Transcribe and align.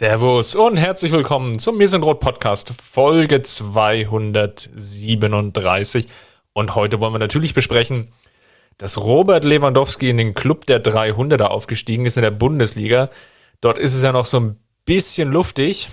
Servus 0.00 0.54
und 0.54 0.78
herzlich 0.78 1.12
willkommen 1.12 1.58
zum 1.58 1.76
Mir 1.76 1.86
sind 1.86 2.02
Rot 2.02 2.20
Podcast, 2.20 2.72
Folge 2.72 3.42
237. 3.42 6.08
Und 6.54 6.74
heute 6.74 7.00
wollen 7.00 7.12
wir 7.12 7.18
natürlich 7.18 7.52
besprechen, 7.52 8.10
dass 8.78 8.96
Robert 8.96 9.44
Lewandowski 9.44 10.08
in 10.08 10.16
den 10.16 10.32
Club 10.32 10.64
der 10.64 10.82
300er 10.82 11.48
aufgestiegen 11.48 12.06
ist 12.06 12.16
in 12.16 12.22
der 12.22 12.30
Bundesliga. 12.30 13.10
Dort 13.60 13.76
ist 13.76 13.92
es 13.92 14.02
ja 14.02 14.10
noch 14.10 14.24
so 14.24 14.40
ein 14.40 14.56
bisschen 14.86 15.30
luftig. 15.30 15.90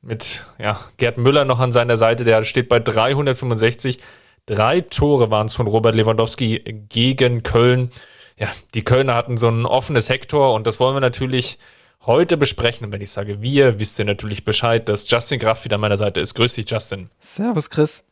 Mit 0.00 0.46
ja, 0.60 0.78
Gerd 0.96 1.18
Müller 1.18 1.44
noch 1.44 1.58
an 1.58 1.72
seiner 1.72 1.96
Seite, 1.96 2.22
der 2.22 2.44
steht 2.44 2.68
bei 2.68 2.78
365. 2.78 3.98
Drei 4.46 4.80
Tore 4.80 5.32
waren 5.32 5.46
es 5.46 5.54
von 5.54 5.66
Robert 5.66 5.96
Lewandowski 5.96 6.84
gegen 6.88 7.42
Köln. 7.42 7.90
Ja, 8.38 8.46
die 8.74 8.84
Kölner 8.84 9.16
hatten 9.16 9.38
so 9.38 9.48
ein 9.48 9.66
offenes 9.66 10.08
Hektor 10.08 10.54
und 10.54 10.68
das 10.68 10.78
wollen 10.78 10.94
wir 10.94 11.00
natürlich 11.00 11.58
heute 12.06 12.36
besprechen. 12.36 12.86
Und 12.86 12.92
wenn 12.92 13.00
ich 13.00 13.10
sage 13.10 13.42
wir, 13.42 13.78
wisst 13.78 13.98
ihr 13.98 14.04
natürlich 14.04 14.44
Bescheid, 14.44 14.88
dass 14.88 15.08
Justin 15.10 15.38
Graf 15.38 15.64
wieder 15.64 15.76
an 15.76 15.80
meiner 15.80 15.96
Seite 15.96 16.20
ist. 16.20 16.34
Grüß 16.34 16.54
dich, 16.54 16.68
Justin. 16.68 17.10
Servus, 17.18 17.70
Chris. 17.70 18.04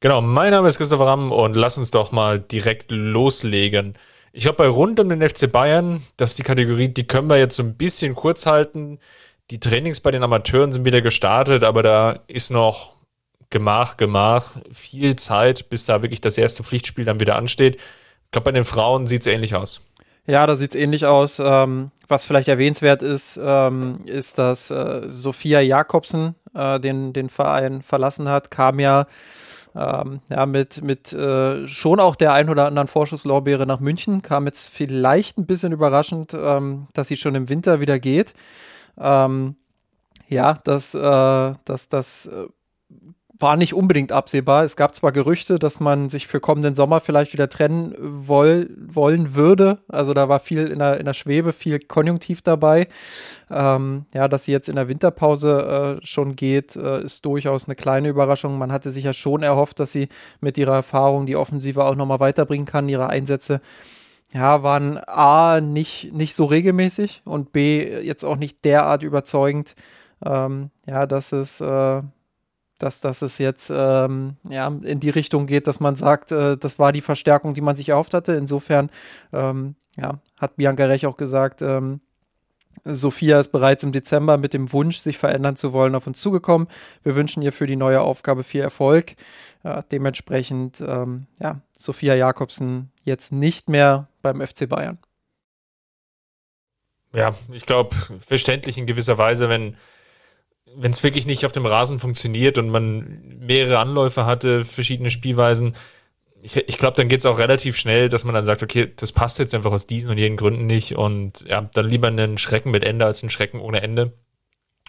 Genau, 0.00 0.20
mein 0.20 0.50
Name 0.50 0.68
ist 0.68 0.78
Christopher 0.78 1.06
Ramm 1.06 1.32
und 1.32 1.56
lass 1.56 1.78
uns 1.78 1.90
doch 1.90 2.12
mal 2.12 2.38
direkt 2.38 2.90
loslegen. 2.90 3.94
Ich 4.32 4.42
glaube, 4.42 4.58
bei 4.58 4.68
rund 4.68 5.00
um 5.00 5.08
den 5.08 5.26
FC 5.26 5.50
Bayern, 5.50 6.02
das 6.16 6.30
ist 6.30 6.38
die 6.38 6.42
Kategorie, 6.42 6.88
die 6.88 7.06
können 7.06 7.28
wir 7.28 7.38
jetzt 7.38 7.56
so 7.56 7.62
ein 7.62 7.74
bisschen 7.74 8.14
kurz 8.14 8.46
halten. 8.46 8.98
Die 9.50 9.60
Trainings 9.60 10.00
bei 10.00 10.10
den 10.10 10.22
Amateuren 10.22 10.72
sind 10.72 10.84
wieder 10.84 11.00
gestartet, 11.00 11.62
aber 11.62 11.82
da 11.82 12.20
ist 12.26 12.50
noch 12.50 12.96
Gemach, 13.50 13.96
Gemach, 13.96 14.56
viel 14.72 15.16
Zeit, 15.16 15.70
bis 15.70 15.86
da 15.86 16.02
wirklich 16.02 16.20
das 16.20 16.36
erste 16.36 16.64
Pflichtspiel 16.64 17.04
dann 17.04 17.20
wieder 17.20 17.36
ansteht. 17.36 17.76
Ich 17.76 18.30
glaube, 18.32 18.46
bei 18.46 18.52
den 18.52 18.64
Frauen 18.64 19.06
sieht 19.06 19.20
es 19.20 19.26
ähnlich 19.26 19.54
aus. 19.54 19.80
Ja, 20.26 20.46
da 20.46 20.56
sieht 20.56 20.74
es 20.74 20.80
ähnlich 20.80 21.04
aus. 21.04 21.38
Ähm, 21.38 21.90
was 22.08 22.24
vielleicht 22.24 22.48
erwähnenswert 22.48 23.02
ist, 23.02 23.38
ähm, 23.42 23.98
ist, 24.06 24.38
dass 24.38 24.70
äh, 24.70 25.02
Sophia 25.10 25.60
Jakobsen 25.60 26.34
äh, 26.54 26.80
den, 26.80 27.12
den 27.12 27.28
Verein 27.28 27.82
verlassen 27.82 28.28
hat, 28.28 28.50
kam 28.50 28.78
ja, 28.80 29.06
ähm, 29.74 30.20
ja 30.30 30.46
mit, 30.46 30.82
mit 30.82 31.12
äh, 31.12 31.66
schon 31.66 32.00
auch 32.00 32.16
der 32.16 32.32
ein 32.32 32.48
oder 32.48 32.66
anderen 32.66 32.88
Vorschusslorbeere 32.88 33.66
nach 33.66 33.80
München, 33.80 34.22
kam 34.22 34.46
jetzt 34.46 34.68
vielleicht 34.70 35.36
ein 35.36 35.46
bisschen 35.46 35.72
überraschend, 35.72 36.32
ähm, 36.34 36.86
dass 36.94 37.08
sie 37.08 37.16
schon 37.16 37.34
im 37.34 37.50
Winter 37.50 37.80
wieder 37.80 37.98
geht. 37.98 38.32
Ähm, 38.98 39.56
ja, 40.28 40.52
äh, 40.52 41.54
das, 41.64 41.88
das 41.88 42.26
äh, 42.26 42.46
war 43.36 43.56
nicht 43.56 43.74
unbedingt 43.74 44.12
absehbar. 44.12 44.64
Es 44.64 44.76
gab 44.76 44.94
zwar 44.94 45.10
Gerüchte, 45.10 45.58
dass 45.58 45.80
man 45.80 46.08
sich 46.08 46.28
für 46.28 46.38
kommenden 46.38 46.76
Sommer 46.76 47.00
vielleicht 47.00 47.32
wieder 47.32 47.48
trennen 47.48 47.94
woll 47.98 48.70
wollen 48.78 49.34
würde. 49.34 49.78
Also 49.88 50.14
da 50.14 50.28
war 50.28 50.38
viel 50.38 50.68
in 50.68 50.78
der, 50.78 51.00
in 51.00 51.04
der 51.04 51.14
Schwebe, 51.14 51.52
viel 51.52 51.80
Konjunktiv 51.80 52.42
dabei. 52.42 52.86
Ähm, 53.50 54.06
ja, 54.14 54.28
dass 54.28 54.44
sie 54.44 54.52
jetzt 54.52 54.68
in 54.68 54.76
der 54.76 54.88
Winterpause 54.88 55.98
äh, 56.00 56.06
schon 56.06 56.36
geht, 56.36 56.76
äh, 56.76 57.02
ist 57.02 57.24
durchaus 57.24 57.66
eine 57.66 57.74
kleine 57.74 58.08
Überraschung. 58.08 58.56
Man 58.56 58.70
hatte 58.70 58.92
sich 58.92 59.04
ja 59.04 59.12
schon 59.12 59.42
erhofft, 59.42 59.80
dass 59.80 59.90
sie 59.90 60.08
mit 60.40 60.56
ihrer 60.56 60.74
Erfahrung 60.74 61.26
die 61.26 61.36
Offensive 61.36 61.84
auch 61.84 61.96
nochmal 61.96 62.20
weiterbringen 62.20 62.66
kann. 62.66 62.88
Ihre 62.88 63.10
Einsätze 63.10 63.60
ja, 64.32 64.62
waren 64.62 64.98
A, 65.06 65.60
nicht, 65.60 66.12
nicht 66.12 66.34
so 66.34 66.44
regelmäßig 66.44 67.22
und 67.24 67.52
B, 67.52 68.00
jetzt 68.00 68.24
auch 68.24 68.36
nicht 68.36 68.64
derart 68.64 69.02
überzeugend. 69.02 69.74
Ähm, 70.24 70.70
ja, 70.86 71.06
dass 71.06 71.32
es 71.32 71.60
äh, 71.60 72.02
dass, 72.78 73.00
dass 73.00 73.22
es 73.22 73.38
jetzt 73.38 73.70
ähm, 73.74 74.36
ja, 74.48 74.68
in 74.82 75.00
die 75.00 75.10
Richtung 75.10 75.46
geht, 75.46 75.66
dass 75.66 75.80
man 75.80 75.96
sagt, 75.96 76.32
äh, 76.32 76.56
das 76.56 76.78
war 76.78 76.92
die 76.92 77.00
Verstärkung, 77.00 77.54
die 77.54 77.60
man 77.60 77.76
sich 77.76 77.90
erhofft 77.90 78.14
hatte. 78.14 78.32
Insofern 78.34 78.90
ähm, 79.32 79.76
ja, 79.96 80.20
hat 80.40 80.56
Bianca 80.56 80.84
Rech 80.84 81.06
auch 81.06 81.16
gesagt, 81.16 81.62
ähm, 81.62 82.00
Sophia 82.84 83.38
ist 83.38 83.52
bereits 83.52 83.84
im 83.84 83.92
Dezember 83.92 84.36
mit 84.36 84.52
dem 84.52 84.72
Wunsch, 84.72 84.98
sich 84.98 85.18
verändern 85.18 85.56
zu 85.56 85.72
wollen, 85.72 85.94
auf 85.94 86.06
uns 86.06 86.20
zugekommen. 86.20 86.66
Wir 87.02 87.14
wünschen 87.14 87.42
ihr 87.42 87.52
für 87.52 87.66
die 87.66 87.76
neue 87.76 88.00
Aufgabe 88.00 88.42
viel 88.42 88.62
Erfolg. 88.62 89.14
Äh, 89.62 89.82
dementsprechend, 89.92 90.80
ähm, 90.80 91.26
ja, 91.40 91.60
Sophia 91.78 92.14
Jakobsen 92.14 92.90
jetzt 93.04 93.32
nicht 93.32 93.68
mehr 93.68 94.08
beim 94.22 94.44
FC 94.44 94.68
Bayern. 94.68 94.98
Ja, 97.12 97.36
ich 97.52 97.64
glaube, 97.64 97.94
verständlich 98.18 98.76
in 98.76 98.86
gewisser 98.86 99.18
Weise, 99.18 99.48
wenn 99.48 99.76
wenn 100.76 100.90
es 100.90 101.02
wirklich 101.02 101.26
nicht 101.26 101.46
auf 101.46 101.52
dem 101.52 101.66
Rasen 101.66 101.98
funktioniert 101.98 102.58
und 102.58 102.68
man 102.68 103.38
mehrere 103.38 103.78
Anläufe 103.78 104.26
hatte, 104.26 104.64
verschiedene 104.64 105.10
Spielweisen, 105.10 105.76
ich, 106.42 106.56
ich 106.56 106.78
glaube, 106.78 106.96
dann 106.96 107.08
geht 107.08 107.20
es 107.20 107.26
auch 107.26 107.38
relativ 107.38 107.76
schnell, 107.76 108.08
dass 108.08 108.24
man 108.24 108.34
dann 108.34 108.44
sagt, 108.44 108.62
okay, 108.62 108.92
das 108.96 109.12
passt 109.12 109.38
jetzt 109.38 109.54
einfach 109.54 109.72
aus 109.72 109.86
diesen 109.86 110.10
und 110.10 110.18
jenen 110.18 110.36
Gründen 110.36 110.66
nicht 110.66 110.96
und 110.96 111.40
ja, 111.48 111.62
dann 111.72 111.88
lieber 111.88 112.08
einen 112.08 112.36
Schrecken 112.38 112.70
mit 112.70 112.84
Ende 112.84 113.06
als 113.06 113.22
einen 113.22 113.30
Schrecken 113.30 113.60
ohne 113.60 113.82
Ende. 113.82 114.12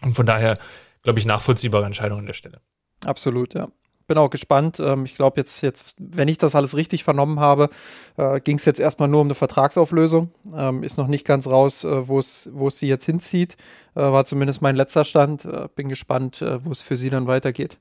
Und 0.02 0.16
von 0.16 0.26
daher, 0.26 0.58
glaube 1.04 1.20
ich, 1.20 1.26
nachvollziehbare 1.26 1.86
Entscheidung 1.86 2.20
an 2.20 2.26
der 2.26 2.34
Stelle. 2.34 2.60
Absolut, 3.06 3.54
ja 3.54 3.70
bin 4.08 4.18
auch 4.18 4.30
gespannt. 4.30 4.80
Ähm, 4.80 5.06
ich 5.06 5.16
glaube, 5.16 5.40
jetzt, 5.40 5.62
jetzt, 5.62 5.96
wenn 5.98 6.28
ich 6.28 6.38
das 6.38 6.56
alles 6.56 6.76
richtig 6.76 7.04
vernommen 7.04 7.40
habe, 7.40 7.70
äh, 8.18 8.40
ging 8.40 8.58
es 8.58 8.66
jetzt 8.66 8.80
erstmal 8.80 9.08
nur 9.08 9.22
um 9.22 9.28
eine 9.28 9.36
Vertragsauflösung. 9.36 10.32
Ähm, 10.56 10.84
ist 10.84 10.98
noch 10.98 11.08
nicht 11.08 11.26
ganz 11.26 11.48
raus, 11.48 11.84
äh, 11.84 12.08
wo 12.08 12.20
es 12.20 12.50
sie 12.80 12.88
jetzt 12.88 13.06
hinzieht. 13.06 13.58
Äh, 13.96 14.02
war 14.02 14.26
zumindest 14.26 14.62
mein 14.62 14.76
letzter 14.76 15.06
Stand. 15.06 15.46
Äh, 15.46 15.68
bin 15.76 15.90
gespannt, 15.90 16.42
äh, 16.42 16.64
wo 16.64 16.72
es 16.72 16.82
für 16.82 16.98
sie 16.98 17.10
dann 17.10 17.28
weitergeht. 17.28 17.78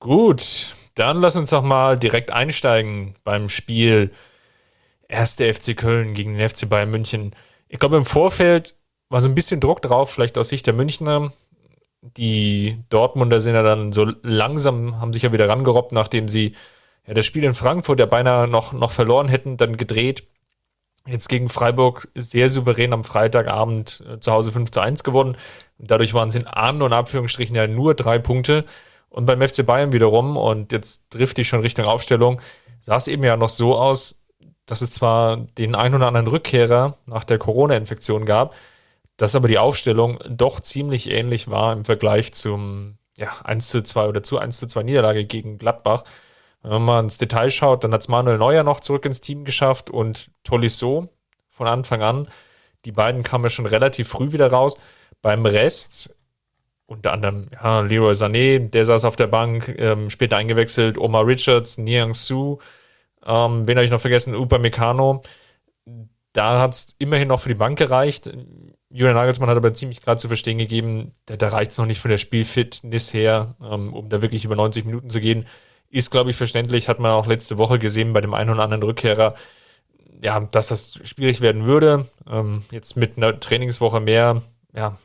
Gut, 0.00 0.74
dann 0.94 1.20
lass 1.20 1.36
uns 1.36 1.50
doch 1.50 1.62
mal 1.62 1.98
direkt 1.98 2.30
einsteigen 2.30 3.14
beim 3.22 3.48
Spiel 3.48 4.12
1. 5.08 5.36
FC 5.36 5.76
Köln 5.76 6.14
gegen 6.14 6.36
den 6.36 6.48
FC 6.48 6.68
Bayern 6.68 6.90
München. 6.90 7.34
Ich 7.68 7.78
glaube, 7.78 7.96
im 7.96 8.04
Vorfeld 8.04 8.76
war 9.10 9.20
so 9.20 9.28
ein 9.28 9.34
bisschen 9.34 9.60
Druck 9.60 9.82
drauf, 9.82 10.10
vielleicht 10.10 10.38
aus 10.38 10.48
Sicht 10.48 10.66
der 10.66 10.74
Münchner 10.74 11.32
die 12.02 12.82
Dortmunder 12.88 13.40
sind 13.40 13.54
ja 13.54 13.62
dann 13.62 13.92
so 13.92 14.10
langsam, 14.22 15.00
haben 15.00 15.12
sich 15.12 15.22
ja 15.22 15.32
wieder 15.32 15.48
rangerobbt, 15.48 15.92
nachdem 15.92 16.28
sie 16.28 16.54
ja, 17.06 17.14
das 17.14 17.26
Spiel 17.26 17.44
in 17.44 17.54
Frankfurt 17.54 17.98
ja 17.98 18.06
beinahe 18.06 18.48
noch, 18.48 18.72
noch 18.72 18.92
verloren 18.92 19.28
hätten, 19.28 19.56
dann 19.56 19.76
gedreht. 19.76 20.24
Jetzt 21.06 21.28
gegen 21.28 21.48
Freiburg 21.48 22.08
sehr 22.14 22.50
souverän 22.50 22.92
am 22.92 23.04
Freitagabend 23.04 24.04
äh, 24.08 24.20
zu 24.20 24.32
Hause 24.32 24.52
5 24.52 24.70
zu 24.70 24.80
1 24.80 25.02
geworden. 25.02 25.36
Dadurch 25.78 26.14
waren 26.14 26.28
es 26.28 26.34
in 26.34 26.46
An- 26.46 26.82
und 26.82 26.92
Abführungsstrichen 26.92 27.56
ja 27.56 27.66
nur 27.66 27.94
drei 27.94 28.18
Punkte. 28.18 28.64
Und 29.08 29.26
beim 29.26 29.40
FC 29.40 29.66
Bayern 29.66 29.92
wiederum, 29.92 30.36
und 30.36 30.72
jetzt 30.72 31.02
trifft 31.10 31.38
ich 31.38 31.48
schon 31.48 31.60
Richtung 31.60 31.86
Aufstellung, 31.86 32.40
sah 32.80 32.96
es 32.96 33.08
eben 33.08 33.24
ja 33.24 33.36
noch 33.36 33.48
so 33.48 33.76
aus, 33.76 34.22
dass 34.66 34.82
es 34.82 34.90
zwar 34.90 35.36
den 35.36 35.74
ein 35.74 35.94
oder 35.94 36.06
anderen 36.06 36.28
Rückkehrer 36.28 36.96
nach 37.06 37.24
der 37.24 37.38
Corona-Infektion 37.38 38.24
gab, 38.24 38.54
dass 39.20 39.34
aber 39.34 39.48
die 39.48 39.58
Aufstellung 39.58 40.18
doch 40.30 40.60
ziemlich 40.60 41.10
ähnlich 41.10 41.50
war 41.50 41.74
im 41.74 41.84
Vergleich 41.84 42.32
zum 42.32 42.96
ja, 43.18 43.28
1 43.44 43.68
zu 43.68 43.82
2 43.82 44.08
oder 44.08 44.22
zu 44.22 44.38
1 44.38 44.56
zu 44.56 44.66
2 44.66 44.82
Niederlage 44.82 45.26
gegen 45.26 45.58
Gladbach. 45.58 46.04
Wenn 46.62 46.82
man 46.82 47.04
ins 47.04 47.18
Detail 47.18 47.50
schaut, 47.50 47.84
dann 47.84 47.92
hat 47.92 48.00
es 48.00 48.08
Manuel 48.08 48.38
Neuer 48.38 48.62
noch 48.62 48.80
zurück 48.80 49.04
ins 49.04 49.20
Team 49.20 49.44
geschafft 49.44 49.90
und 49.90 50.30
Tolisso 50.42 51.10
von 51.48 51.66
Anfang 51.66 52.02
an. 52.02 52.28
Die 52.86 52.92
beiden 52.92 53.22
kamen 53.22 53.44
ja 53.44 53.50
schon 53.50 53.66
relativ 53.66 54.08
früh 54.08 54.32
wieder 54.32 54.50
raus. 54.50 54.78
Beim 55.20 55.44
Rest, 55.44 56.16
unter 56.86 57.12
anderem 57.12 57.50
ja, 57.52 57.80
Leroy 57.80 58.12
Sané, 58.12 58.70
der 58.70 58.86
saß 58.86 59.04
auf 59.04 59.16
der 59.16 59.26
Bank, 59.26 59.68
ähm, 59.76 60.08
später 60.08 60.38
eingewechselt, 60.38 60.96
Omar 60.96 61.26
Richards, 61.26 61.76
Niang 61.76 62.14
Su, 62.14 62.58
ähm, 63.26 63.68
wen 63.68 63.76
habe 63.76 63.84
ich 63.84 63.90
noch 63.90 64.00
vergessen, 64.00 64.34
Upamecano. 64.34 65.22
Da 66.32 66.60
hat 66.60 66.74
es 66.74 66.94
immerhin 66.98 67.28
noch 67.28 67.40
für 67.40 67.48
die 67.48 67.54
Bank 67.54 67.78
gereicht. 67.78 68.30
Julian 68.90 69.16
Nagelsmann 69.16 69.48
hat 69.48 69.56
aber 69.56 69.74
ziemlich 69.74 70.00
gerade 70.00 70.20
zu 70.20 70.28
verstehen 70.28 70.58
gegeben, 70.58 71.12
da, 71.26 71.36
da 71.36 71.48
reicht 71.48 71.72
es 71.72 71.78
noch 71.78 71.86
nicht 71.86 72.00
von 72.00 72.10
der 72.10 72.18
Spielfitness 72.18 73.12
her, 73.12 73.54
ähm, 73.62 73.94
um 73.94 74.08
da 74.08 74.20
wirklich 74.22 74.44
über 74.44 74.56
90 74.56 74.84
Minuten 74.84 75.10
zu 75.10 75.20
gehen. 75.20 75.46
Ist, 75.88 76.10
glaube 76.10 76.30
ich, 76.30 76.36
verständlich, 76.36 76.88
hat 76.88 77.00
man 77.00 77.12
auch 77.12 77.26
letzte 77.26 77.58
Woche 77.58 77.78
gesehen 77.78 78.12
bei 78.12 78.20
dem 78.20 78.34
einen 78.34 78.50
oder 78.50 78.62
anderen 78.62 78.82
Rückkehrer, 78.82 79.34
ja, 80.22 80.40
dass 80.40 80.68
das 80.68 80.98
schwierig 81.02 81.40
werden 81.40 81.66
würde. 81.66 82.06
Ähm, 82.28 82.64
jetzt 82.70 82.96
mit 82.96 83.16
einer 83.16 83.38
Trainingswoche 83.38 84.00
mehr, 84.00 84.42
ja, 84.74 84.98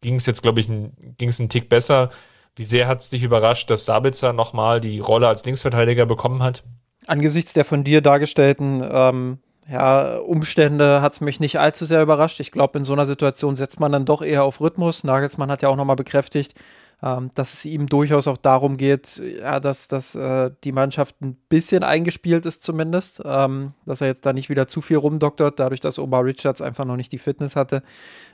ging 0.00 0.16
es 0.16 0.26
jetzt, 0.26 0.42
glaube 0.42 0.60
ich, 0.60 0.66
ging 0.66 1.28
es 1.28 1.40
einen 1.40 1.48
Tick 1.48 1.68
besser. 1.68 2.10
Wie 2.54 2.64
sehr 2.64 2.88
hat 2.88 3.00
es 3.00 3.10
dich 3.10 3.22
überrascht, 3.22 3.70
dass 3.70 3.84
Sabitzer 3.84 4.32
nochmal 4.32 4.80
die 4.80 4.98
Rolle 4.98 5.28
als 5.28 5.44
Linksverteidiger 5.44 6.06
bekommen 6.06 6.42
hat? 6.42 6.64
Angesichts 7.06 7.52
der 7.52 7.64
von 7.64 7.84
dir 7.84 8.00
dargestellten 8.00 8.82
ähm, 8.90 9.38
ja, 9.68 10.18
Umstände 10.18 11.02
hat 11.02 11.14
es 11.14 11.20
mich 11.20 11.40
nicht 11.40 11.58
allzu 11.58 11.84
sehr 11.84 12.02
überrascht. 12.02 12.38
Ich 12.40 12.52
glaube, 12.52 12.78
in 12.78 12.84
so 12.84 12.92
einer 12.92 13.06
Situation 13.06 13.56
setzt 13.56 13.80
man 13.80 13.90
dann 13.90 14.04
doch 14.04 14.22
eher 14.22 14.44
auf 14.44 14.60
Rhythmus. 14.60 15.02
Nagelsmann 15.02 15.50
hat 15.50 15.62
ja 15.62 15.68
auch 15.68 15.76
nochmal 15.76 15.96
bekräftigt, 15.96 16.54
ähm, 17.02 17.30
dass 17.34 17.54
es 17.54 17.64
ihm 17.64 17.86
durchaus 17.86 18.28
auch 18.28 18.36
darum 18.36 18.76
geht, 18.76 19.16
ja, 19.16 19.58
dass, 19.58 19.88
dass 19.88 20.14
äh, 20.14 20.50
die 20.62 20.72
Mannschaft 20.72 21.20
ein 21.20 21.36
bisschen 21.48 21.82
eingespielt 21.82 22.46
ist 22.46 22.62
zumindest, 22.62 23.22
ähm, 23.24 23.72
dass 23.84 24.00
er 24.00 24.06
jetzt 24.06 24.24
da 24.24 24.32
nicht 24.32 24.48
wieder 24.48 24.68
zu 24.68 24.80
viel 24.80 24.98
rumdoktert, 24.98 25.58
dadurch, 25.58 25.80
dass 25.80 25.98
Omar 25.98 26.24
Richards 26.24 26.62
einfach 26.62 26.84
noch 26.84 26.96
nicht 26.96 27.10
die 27.10 27.18
Fitness 27.18 27.56
hatte. 27.56 27.82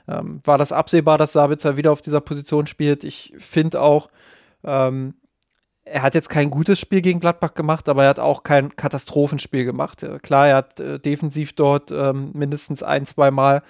Ähm, 0.07 0.39
war 0.43 0.59
das 0.59 0.71
absehbar, 0.71 1.17
dass 1.17 1.33
Sabitzer 1.33 1.77
wieder 1.77 1.91
auf 1.91 2.01
dieser 2.01 2.21
Position 2.21 2.67
spielt? 2.67 3.03
Ich 3.03 3.33
finde 3.37 3.81
auch, 3.81 4.09
ähm, 4.63 5.15
er 5.85 6.01
hat 6.01 6.15
jetzt 6.15 6.29
kein 6.29 6.49
gutes 6.49 6.79
Spiel 6.79 7.01
gegen 7.01 7.19
Gladbach 7.19 7.53
gemacht, 7.53 7.89
aber 7.89 8.03
er 8.03 8.09
hat 8.09 8.19
auch 8.19 8.43
kein 8.43 8.69
Katastrophenspiel 8.69 9.65
gemacht. 9.65 10.05
Klar, 10.21 10.47
er 10.47 10.55
hat 10.55 10.79
äh, 10.79 10.99
defensiv 10.99 11.53
dort 11.53 11.91
ähm, 11.91 12.31
mindestens 12.33 12.83
ein, 12.83 13.05
zwei 13.05 13.31
Mal 13.31 13.63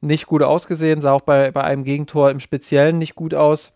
nicht 0.00 0.26
gut 0.26 0.42
ausgesehen, 0.42 1.00
sah 1.00 1.12
auch 1.12 1.22
bei, 1.22 1.50
bei 1.50 1.64
einem 1.64 1.84
Gegentor 1.84 2.30
im 2.30 2.40
Speziellen 2.40 2.98
nicht 2.98 3.14
gut 3.14 3.34
aus. 3.34 3.72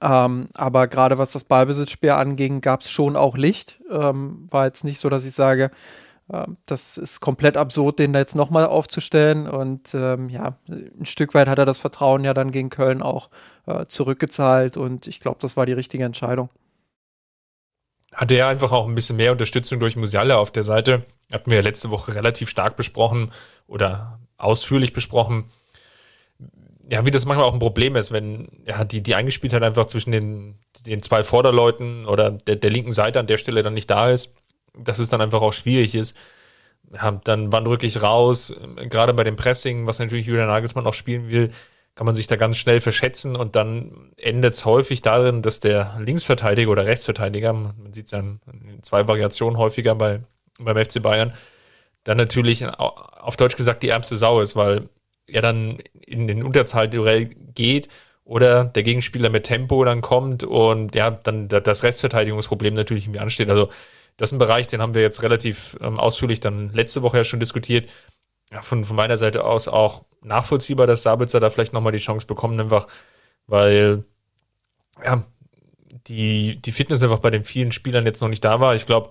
Ähm, 0.00 0.48
aber 0.54 0.86
gerade 0.86 1.18
was 1.18 1.32
das 1.32 1.44
Ballbesitzspiel 1.44 2.10
anging, 2.10 2.60
gab 2.60 2.82
es 2.82 2.90
schon 2.90 3.16
auch 3.16 3.36
Licht. 3.36 3.80
Ähm, 3.90 4.46
war 4.50 4.66
jetzt 4.66 4.84
nicht 4.84 5.00
so, 5.00 5.08
dass 5.08 5.24
ich 5.24 5.34
sage, 5.34 5.70
äh, 6.28 6.46
das 6.66 6.98
ist 6.98 7.20
komplett 7.20 7.56
absurd, 7.56 7.98
den 7.98 8.12
da 8.12 8.20
jetzt 8.20 8.36
nochmal 8.36 8.66
aufzustellen. 8.66 9.48
Und 9.48 9.94
ähm, 9.94 10.28
ja, 10.28 10.58
ein 10.68 11.06
Stück 11.06 11.34
weit 11.34 11.48
hat 11.48 11.58
er 11.58 11.66
das 11.66 11.78
Vertrauen 11.78 12.22
ja 12.24 12.34
dann 12.34 12.52
gegen 12.52 12.70
Köln 12.70 13.02
auch 13.02 13.30
äh, 13.66 13.86
zurückgezahlt. 13.86 14.76
Und 14.76 15.06
ich 15.06 15.18
glaube, 15.18 15.38
das 15.40 15.56
war 15.56 15.66
die 15.66 15.72
richtige 15.72 16.04
Entscheidung 16.04 16.50
hatte 18.14 18.34
er 18.34 18.48
einfach 18.48 18.72
auch 18.72 18.88
ein 18.88 18.94
bisschen 18.94 19.16
mehr 19.16 19.32
Unterstützung 19.32 19.80
durch 19.80 19.96
Musiala 19.96 20.36
auf 20.36 20.50
der 20.50 20.62
Seite. 20.62 21.04
Hatten 21.32 21.50
wir 21.50 21.62
letzte 21.62 21.90
Woche 21.90 22.14
relativ 22.14 22.48
stark 22.48 22.76
besprochen 22.76 23.32
oder 23.66 24.18
ausführlich 24.36 24.92
besprochen. 24.92 25.50
Ja, 26.90 27.06
wie 27.06 27.12
das 27.12 27.24
manchmal 27.24 27.46
auch 27.46 27.52
ein 27.52 27.60
Problem 27.60 27.94
ist, 27.94 28.10
wenn 28.10 28.48
ja, 28.66 28.84
die, 28.84 29.00
die 29.00 29.14
Eingespieltheit 29.14 29.62
einfach 29.62 29.86
zwischen 29.86 30.10
den, 30.10 30.58
den 30.86 31.02
zwei 31.02 31.22
Vorderleuten 31.22 32.04
oder 32.06 32.32
der, 32.32 32.56
der 32.56 32.70
linken 32.70 32.92
Seite 32.92 33.20
an 33.20 33.28
der 33.28 33.38
Stelle 33.38 33.62
dann 33.62 33.74
nicht 33.74 33.88
da 33.88 34.10
ist, 34.10 34.34
dass 34.76 34.98
es 34.98 35.08
dann 35.08 35.20
einfach 35.20 35.40
auch 35.40 35.52
schwierig 35.52 35.94
ist. 35.94 36.16
Ja, 36.92 37.12
dann 37.12 37.52
wann 37.52 37.66
rücke 37.66 37.86
ich 37.86 38.02
raus? 38.02 38.56
Gerade 38.88 39.14
bei 39.14 39.22
dem 39.22 39.36
Pressing, 39.36 39.86
was 39.86 40.00
natürlich 40.00 40.26
Julian 40.26 40.48
Nagelsmann 40.48 40.86
auch 40.86 40.94
spielen 40.94 41.28
will, 41.28 41.52
kann 41.94 42.06
man 42.06 42.14
sich 42.14 42.26
da 42.26 42.36
ganz 42.36 42.56
schnell 42.56 42.80
verschätzen 42.80 43.36
und 43.36 43.56
dann 43.56 44.12
endet 44.16 44.54
es 44.54 44.64
häufig 44.64 45.02
darin, 45.02 45.42
dass 45.42 45.60
der 45.60 45.96
Linksverteidiger 45.98 46.70
oder 46.70 46.86
Rechtsverteidiger, 46.86 47.52
man 47.52 47.92
sieht 47.92 48.06
es 48.06 48.12
ja 48.12 48.20
in 48.20 48.40
zwei 48.82 49.06
Variationen 49.06 49.58
häufiger 49.58 49.94
bei, 49.94 50.20
beim 50.58 50.82
FC 50.82 51.02
Bayern, 51.02 51.34
dann 52.04 52.16
natürlich 52.16 52.66
auf 52.66 53.36
Deutsch 53.36 53.56
gesagt 53.56 53.82
die 53.82 53.90
ärmste 53.90 54.16
Sau 54.16 54.40
ist, 54.40 54.56
weil 54.56 54.88
er 55.26 55.42
dann 55.42 55.78
in 56.00 56.26
den 56.26 56.42
Unterzahlduell 56.42 57.26
geht 57.26 57.88
oder 58.24 58.64
der 58.64 58.82
Gegenspieler 58.82 59.28
mit 59.28 59.44
Tempo 59.44 59.84
dann 59.84 60.00
kommt 60.00 60.44
und 60.44 60.94
ja, 60.94 61.10
dann 61.10 61.48
das 61.48 61.82
Restverteidigungsproblem 61.82 62.74
natürlich 62.74 63.04
irgendwie 63.04 63.20
ansteht. 63.20 63.50
Also 63.50 63.68
das 64.16 64.30
ist 64.30 64.32
ein 64.34 64.38
Bereich, 64.38 64.66
den 64.66 64.80
haben 64.80 64.94
wir 64.94 65.02
jetzt 65.02 65.22
relativ 65.22 65.76
ähm, 65.80 65.98
ausführlich 65.98 66.40
dann 66.40 66.72
letzte 66.72 67.02
Woche 67.02 67.18
ja 67.18 67.24
schon 67.24 67.40
diskutiert 67.40 67.88
ja, 68.52 68.60
von, 68.62 68.84
von 68.84 68.96
meiner 68.96 69.16
Seite 69.16 69.44
aus 69.44 69.68
auch 69.68 70.04
nachvollziehbar, 70.22 70.86
dass 70.86 71.02
Sabitzer 71.02 71.40
da 71.40 71.50
vielleicht 71.50 71.72
nochmal 71.72 71.92
die 71.92 71.98
Chance 71.98 72.26
bekommt, 72.26 72.60
einfach 72.60 72.88
weil 73.46 74.04
ja, 75.04 75.24
die, 76.06 76.60
die 76.60 76.72
Fitness 76.72 77.02
einfach 77.02 77.18
bei 77.18 77.30
den 77.30 77.44
vielen 77.44 77.72
Spielern 77.72 78.06
jetzt 78.06 78.20
noch 78.20 78.28
nicht 78.28 78.44
da 78.44 78.60
war. 78.60 78.74
Ich 78.74 78.86
glaube, 78.86 79.10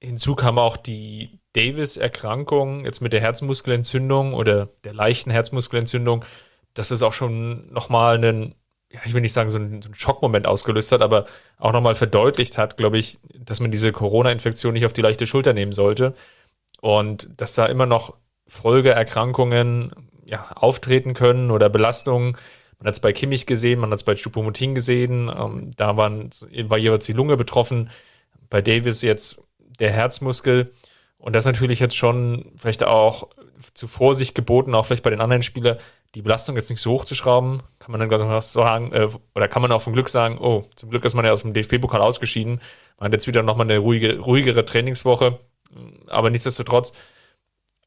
hinzu 0.00 0.34
kam 0.34 0.58
auch 0.58 0.76
die 0.76 1.40
Davis-Erkrankung, 1.54 2.84
jetzt 2.84 3.00
mit 3.00 3.12
der 3.12 3.20
Herzmuskelentzündung 3.20 4.34
oder 4.34 4.68
der 4.84 4.94
leichten 4.94 5.30
Herzmuskelentzündung, 5.30 6.24
dass 6.74 6.88
das 6.88 7.02
auch 7.02 7.12
schon 7.12 7.72
nochmal 7.72 8.16
einen, 8.16 8.54
ja, 8.92 9.00
ich 9.04 9.14
will 9.14 9.22
nicht 9.22 9.32
sagen, 9.32 9.50
so 9.50 9.58
einen, 9.58 9.82
so 9.82 9.88
einen 9.88 9.94
Schockmoment 9.94 10.46
ausgelöst 10.46 10.92
hat, 10.92 11.02
aber 11.02 11.26
auch 11.58 11.72
nochmal 11.72 11.94
verdeutlicht 11.94 12.58
hat, 12.58 12.76
glaube 12.76 12.98
ich, 12.98 13.18
dass 13.34 13.60
man 13.60 13.70
diese 13.70 13.92
Corona-Infektion 13.92 14.74
nicht 14.74 14.86
auf 14.86 14.92
die 14.92 15.02
leichte 15.02 15.26
Schulter 15.26 15.52
nehmen 15.52 15.72
sollte. 15.72 16.14
Und 16.80 17.28
dass 17.40 17.54
da 17.54 17.66
immer 17.66 17.86
noch 17.86 18.14
Folgeerkrankungen 18.48 19.92
ja, 20.24 20.50
auftreten 20.54 21.14
können 21.14 21.50
oder 21.50 21.68
Belastungen. 21.68 22.36
Man 22.78 22.86
hat 22.86 22.94
es 22.94 23.00
bei 23.00 23.12
Kimmich 23.12 23.46
gesehen, 23.46 23.80
man 23.80 23.90
hat 23.90 23.98
es 23.98 24.04
bei 24.04 24.14
Chupomoting 24.14 24.74
gesehen. 24.74 25.30
Ähm, 25.34 25.70
da 25.76 25.96
waren, 25.96 26.30
war 26.64 26.78
jeweils 26.78 27.06
die 27.06 27.12
Lunge 27.12 27.36
betroffen. 27.36 27.90
Bei 28.50 28.62
Davis 28.62 29.02
jetzt 29.02 29.42
der 29.80 29.92
Herzmuskel. 29.92 30.72
Und 31.18 31.34
das 31.34 31.44
natürlich 31.44 31.80
jetzt 31.80 31.96
schon 31.96 32.52
vielleicht 32.56 32.84
auch 32.84 33.28
zu 33.74 33.88
Vorsicht 33.88 34.34
geboten, 34.34 34.74
auch 34.74 34.86
vielleicht 34.86 35.02
bei 35.02 35.10
den 35.10 35.20
anderen 35.20 35.42
Spielern, 35.42 35.78
die 36.14 36.22
Belastung 36.22 36.56
jetzt 36.56 36.70
nicht 36.70 36.80
so 36.80 36.92
hoch 36.92 37.04
zu 37.04 37.14
schrauben. 37.14 37.62
Kann 37.80 37.90
man 37.90 38.00
dann 38.00 38.08
ganz 38.08 38.52
sagen, 38.52 38.92
äh, 38.92 39.08
oder 39.34 39.48
kann 39.48 39.62
man 39.62 39.72
auch 39.72 39.82
vom 39.82 39.92
Glück 39.92 40.08
sagen, 40.08 40.38
oh, 40.38 40.64
zum 40.76 40.90
Glück 40.90 41.04
ist 41.04 41.14
man 41.14 41.24
ja 41.24 41.32
aus 41.32 41.42
dem 41.42 41.52
DFB-Pokal 41.52 42.00
ausgeschieden. 42.00 42.60
Man 42.98 43.06
hat 43.06 43.12
jetzt 43.12 43.26
wieder 43.26 43.42
nochmal 43.42 43.66
eine 43.66 43.78
ruhige, 43.78 44.18
ruhigere 44.20 44.64
Trainingswoche. 44.64 45.38
Aber 46.06 46.30
nichtsdestotrotz, 46.30 46.94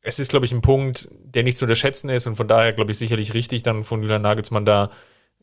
es 0.01 0.19
ist, 0.19 0.29
glaube 0.29 0.45
ich, 0.45 0.51
ein 0.51 0.61
Punkt, 0.61 1.09
der 1.23 1.43
nicht 1.43 1.57
zu 1.57 1.65
unterschätzen 1.65 2.09
ist 2.09 2.27
und 2.27 2.35
von 2.35 2.47
daher, 2.47 2.73
glaube 2.73 2.91
ich, 2.91 2.97
sicherlich 2.97 3.33
richtig, 3.33 3.63
dann 3.63 3.83
von 3.83 4.01
Julian 4.01 4.21
Nagelsmann 4.21 4.65
da 4.65 4.89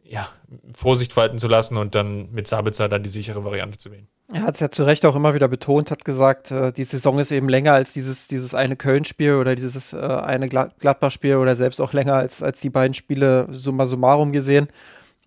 ja, 0.02 0.28
Vorsicht 0.75 1.16
walten 1.16 1.38
zu 1.38 1.49
lassen 1.49 1.76
und 1.76 1.94
dann 1.94 2.32
mit 2.32 2.46
Sabitzer 2.46 2.88
dann 2.88 3.02
die 3.02 3.10
sichere 3.10 3.44
Variante 3.44 3.76
zu 3.76 3.93
wählen. 3.93 4.08
Er 4.32 4.43
hat 4.43 4.55
es 4.55 4.60
ja 4.60 4.70
zu 4.70 4.84
Recht 4.84 5.05
auch 5.05 5.14
immer 5.14 5.34
wieder 5.34 5.49
betont, 5.49 5.90
hat 5.90 6.05
gesagt, 6.05 6.50
äh, 6.50 6.72
die 6.72 6.84
Saison 6.84 7.19
ist 7.19 7.31
eben 7.31 7.49
länger 7.49 7.75
als 7.75 7.93
dieses, 7.93 8.26
dieses 8.26 8.55
eine 8.55 8.76
Köln-Spiel 8.76 9.34
oder 9.34 9.55
dieses 9.55 9.93
äh, 9.93 9.99
eine 9.99 10.49
Gladbach-Spiel 10.49 11.37
oder 11.37 11.56
selbst 11.56 11.81
auch 11.81 11.93
länger 11.93 12.14
als, 12.14 12.43
als 12.43 12.61
die 12.61 12.70
beiden 12.70 12.94
Spiele 12.94 13.46
summa 13.50 13.87
summarum 13.87 14.32
gesehen. 14.32 14.69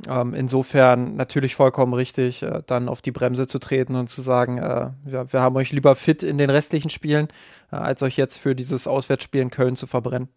Ähm, 0.07 0.33
insofern 0.33 1.15
natürlich 1.15 1.55
vollkommen 1.55 1.93
richtig, 1.93 2.41
äh, 2.43 2.63
dann 2.65 2.89
auf 2.89 3.01
die 3.01 3.11
Bremse 3.11 3.47
zu 3.47 3.59
treten 3.59 3.95
und 3.95 4.09
zu 4.09 4.21
sagen, 4.21 4.57
äh, 4.57 4.89
wir, 5.03 5.31
wir, 5.31 5.41
haben 5.41 5.55
euch 5.55 5.71
lieber 5.71 5.95
fit 5.95 6.23
in 6.23 6.37
den 6.37 6.49
restlichen 6.49 6.89
Spielen, 6.89 7.27
äh, 7.71 7.75
als 7.75 8.01
euch 8.03 8.17
jetzt 8.17 8.37
für 8.37 8.55
dieses 8.55 8.87
Auswärtsspiel 8.87 9.41
in 9.41 9.51
Köln 9.51 9.75
zu 9.75 9.87
verbrennen. 9.87 10.29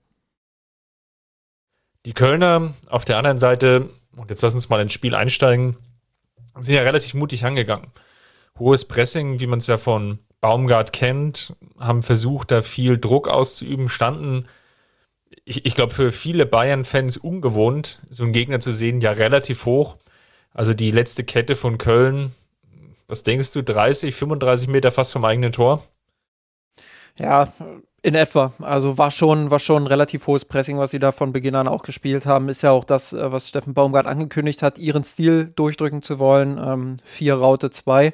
Die 2.05 2.12
Kölner 2.12 2.75
auf 2.88 3.05
der 3.05 3.16
anderen 3.16 3.38
Seite, 3.38 3.88
und 4.16 4.31
jetzt 4.31 4.43
lass 4.43 4.55
uns 4.55 4.69
mal 4.69 4.81
ins 4.81 4.93
Spiel 4.93 5.14
einsteigen, 5.14 5.76
sind 6.61 6.75
ja 6.75 6.82
relativ 6.82 7.14
mutig 7.14 7.44
angegangen. 7.44 7.90
Hohes 8.58 8.84
Pressing, 8.87 9.40
wie 9.40 9.46
man 9.46 9.58
es 9.58 9.66
ja 9.66 9.78
von 9.78 10.19
Baumgart 10.40 10.93
kennt, 10.93 11.55
haben 11.78 12.02
versucht, 12.02 12.50
da 12.50 12.61
viel 12.61 12.99
Druck 12.99 13.28
auszuüben, 13.28 13.88
standen 13.88 14.46
ich, 15.44 15.67
ich 15.67 15.75
glaube, 15.75 15.93
für 15.93 16.12
viele 16.12 16.46
Bayern-Fans 16.46 17.17
ungewohnt, 17.19 18.00
so 18.11 18.23
einen 18.23 18.33
Gegner 18.33 18.61
zu 18.61 18.73
sehen, 18.73 19.00
ja 19.00 19.12
relativ 19.12 19.66
hoch. 19.66 19.97
Also 20.52 20.73
die 20.73 20.90
letzte 20.90 21.25
Kette 21.25 21.57
von 21.57 21.78
Köln, 21.78 22.33
was 23.07 23.23
denkst 23.23 23.52
du, 23.52 23.62
30, 23.62 24.14
35 24.14 24.69
Meter 24.69 24.90
fast 24.90 25.12
vom 25.12 25.25
eigenen 25.25 25.52
Tor? 25.52 25.85
Ja, 27.19 27.52
in 28.02 28.14
etwa. 28.14 28.52
Also 28.61 28.99
war 28.99 29.11
schon, 29.11 29.50
war 29.50 29.59
schon 29.59 29.85
ein 29.85 29.87
relativ 29.87 30.26
hohes 30.26 30.45
Pressing, 30.45 30.78
was 30.78 30.90
sie 30.90 30.99
da 30.99 31.12
von 31.12 31.33
Beginn 31.33 31.54
an 31.54 31.69
auch 31.69 31.83
gespielt 31.83 32.26
haben. 32.26 32.49
Ist 32.49 32.62
ja 32.62 32.71
auch 32.71 32.85
das, 32.85 33.12
äh, 33.12 33.33
was 33.33 33.49
Steffen 33.49 33.75
Baumgart 33.75 34.07
angekündigt 34.07 34.62
hat, 34.62 34.78
ihren 34.78 35.04
Stil 35.04 35.52
durchdrücken 35.54 36.02
zu 36.02 36.19
wollen. 36.19 36.59
Ähm, 36.59 36.97
vier 37.04 37.35
Raute 37.35 37.71
zwei, 37.71 38.12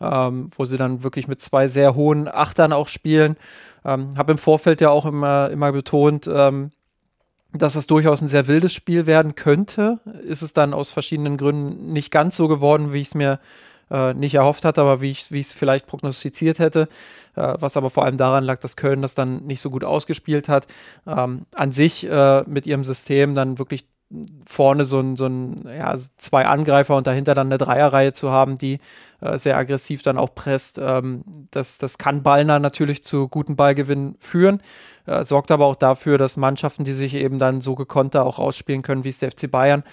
ähm, 0.00 0.48
wo 0.56 0.64
sie 0.64 0.78
dann 0.78 1.02
wirklich 1.02 1.28
mit 1.28 1.40
zwei 1.40 1.68
sehr 1.68 1.94
hohen 1.94 2.28
Achtern 2.28 2.72
auch 2.72 2.88
spielen. 2.88 3.36
Ähm, 3.84 4.16
Habe 4.16 4.32
im 4.32 4.38
Vorfeld 4.38 4.80
ja 4.80 4.90
auch 4.90 5.06
immer, 5.06 5.50
immer 5.50 5.72
betont, 5.72 6.28
ähm, 6.32 6.70
dass 7.52 7.74
es 7.74 7.86
durchaus 7.86 8.20
ein 8.20 8.28
sehr 8.28 8.46
wildes 8.46 8.72
Spiel 8.72 9.06
werden 9.06 9.34
könnte. 9.34 9.98
Ist 10.22 10.42
es 10.42 10.52
dann 10.52 10.72
aus 10.72 10.90
verschiedenen 10.90 11.36
Gründen 11.36 11.92
nicht 11.92 12.10
ganz 12.10 12.36
so 12.36 12.48
geworden, 12.48 12.92
wie 12.92 13.00
ich 13.00 13.08
es 13.08 13.14
mir 13.14 13.40
äh, 13.90 14.14
nicht 14.14 14.34
erhofft 14.34 14.64
hatte, 14.64 14.80
aber 14.80 15.00
wie 15.00 15.10
ich 15.10 15.30
es 15.32 15.52
vielleicht 15.52 15.86
prognostiziert 15.86 16.60
hätte. 16.60 16.88
Äh, 17.34 17.54
was 17.58 17.76
aber 17.76 17.90
vor 17.90 18.04
allem 18.04 18.16
daran 18.16 18.44
lag, 18.44 18.60
dass 18.60 18.76
Köln 18.76 19.02
das 19.02 19.14
dann 19.14 19.44
nicht 19.46 19.60
so 19.60 19.70
gut 19.70 19.84
ausgespielt 19.84 20.48
hat. 20.48 20.66
Ähm, 21.06 21.46
an 21.54 21.72
sich 21.72 22.08
äh, 22.08 22.42
mit 22.46 22.66
ihrem 22.66 22.84
System 22.84 23.34
dann 23.34 23.58
wirklich 23.58 23.86
vorne 24.44 24.84
so 24.84 24.98
ein, 24.98 25.16
so 25.16 25.26
ein, 25.26 25.68
ja, 25.68 25.96
zwei 26.16 26.46
Angreifer 26.46 26.96
und 26.96 27.06
dahinter 27.06 27.34
dann 27.34 27.46
eine 27.46 27.58
Dreierreihe 27.58 28.12
zu 28.12 28.30
haben, 28.30 28.58
die 28.58 28.80
äh, 29.20 29.38
sehr 29.38 29.56
aggressiv 29.56 30.02
dann 30.02 30.18
auch 30.18 30.34
presst. 30.34 30.80
Ähm, 30.82 31.22
das, 31.50 31.78
das 31.78 31.96
kann 31.96 32.22
Ballner 32.22 32.58
natürlich 32.58 33.04
zu 33.04 33.28
guten 33.28 33.54
Ballgewinnen 33.54 34.16
führen, 34.18 34.60
äh, 35.06 35.24
sorgt 35.24 35.52
aber 35.52 35.66
auch 35.66 35.76
dafür, 35.76 36.18
dass 36.18 36.36
Mannschaften, 36.36 36.82
die 36.84 36.92
sich 36.92 37.14
eben 37.14 37.38
dann 37.38 37.60
so 37.60 37.76
gekonnt 37.76 38.16
auch 38.16 38.40
ausspielen 38.40 38.82
können, 38.82 39.04
wie 39.04 39.10
es 39.10 39.20
der 39.20 39.30
FC 39.30 39.48
Bayern 39.48 39.84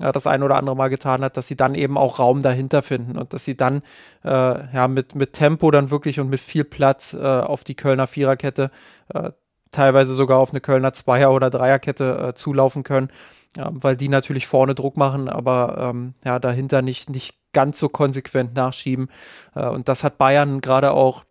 äh, 0.00 0.10
das 0.10 0.26
ein 0.26 0.42
oder 0.42 0.56
andere 0.56 0.76
Mal 0.76 0.88
getan 0.88 1.22
hat, 1.22 1.36
dass 1.36 1.46
sie 1.46 1.56
dann 1.56 1.74
eben 1.74 1.98
auch 1.98 2.18
Raum 2.18 2.40
dahinter 2.40 2.80
finden 2.80 3.18
und 3.18 3.34
dass 3.34 3.44
sie 3.44 3.58
dann 3.58 3.82
äh, 4.24 4.28
ja 4.74 4.88
mit, 4.88 5.14
mit 5.14 5.34
Tempo 5.34 5.70
dann 5.70 5.90
wirklich 5.90 6.18
und 6.18 6.30
mit 6.30 6.40
viel 6.40 6.64
Platz 6.64 7.12
äh, 7.12 7.18
auf 7.18 7.62
die 7.62 7.74
Kölner 7.74 8.06
Viererkette 8.06 8.70
äh, 9.12 9.32
teilweise 9.70 10.14
sogar 10.14 10.38
auf 10.38 10.52
eine 10.52 10.62
Kölner 10.62 10.94
Zweier- 10.94 11.32
oder 11.32 11.50
Dreierkette 11.50 12.32
zulaufen 12.34 12.82
können 12.82 13.10
ja, 13.56 13.70
weil 13.72 13.96
die 13.96 14.08
natürlich 14.08 14.46
vorne 14.46 14.74
Druck 14.74 14.96
machen, 14.96 15.28
aber 15.28 15.76
ähm, 15.78 16.14
ja, 16.24 16.38
dahinter 16.38 16.82
nicht, 16.82 17.10
nicht 17.10 17.34
ganz 17.52 17.78
so 17.78 17.88
konsequent 17.88 18.54
nachschieben. 18.54 19.08
Äh, 19.54 19.66
und 19.66 19.88
das 19.88 20.04
hat 20.04 20.18
Bayern 20.18 20.60
gerade 20.60 20.92
auch 20.92 21.24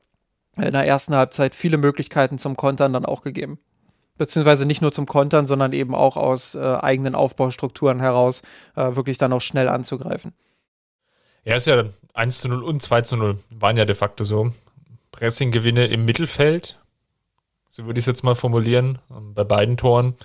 in 0.58 0.72
der 0.72 0.88
ersten 0.88 1.16
Halbzeit 1.16 1.54
viele 1.54 1.78
Möglichkeiten 1.78 2.40
zum 2.40 2.56
Kontern 2.56 2.94
dann 2.94 3.06
auch 3.06 3.22
gegeben. 3.22 3.60
Beziehungsweise 4.18 4.66
nicht 4.66 4.82
nur 4.82 4.94
zum 4.94 5.06
Kontern, 5.06 5.46
sondern 5.46 5.74
eben 5.74 5.94
auch 5.94 6.16
aus 6.16 6.56
äh, 6.56 6.60
eigenen 6.60 7.16
Aufbaustrukturen 7.16 8.00
heraus 8.00 8.42
äh, 8.76 8.96
wirklich 8.96 9.18
dann 9.18 9.34
auch 9.34 9.42
schnell 9.42 9.68
anzugreifen. 9.68 10.34
Ja, 11.44 11.58
ist 11.58 11.68
ja 11.68 11.84
1 12.14 12.40
zu 12.40 12.48
0 12.48 12.64
und 12.64 12.82
2 12.82 13.02
zu 13.02 13.18
0 13.18 13.40
waren 13.50 13.78
ja 13.78 13.86
de 13.86 13.96
facto 13.96 14.24
so. 14.24 14.54
Pressing-Gewinne 15.12 15.88
im 15.88 16.06
Mittelfeld, 16.06 16.80
so 17.70 17.86
würde 17.86 18.00
ich 18.00 18.04
es 18.04 18.08
jetzt 18.08 18.24
mal 18.24 18.36
formulieren, 18.36 19.00
ähm, 19.12 19.34
bei 19.34 19.44
beiden 19.44 19.78
Toren. 19.78 20.16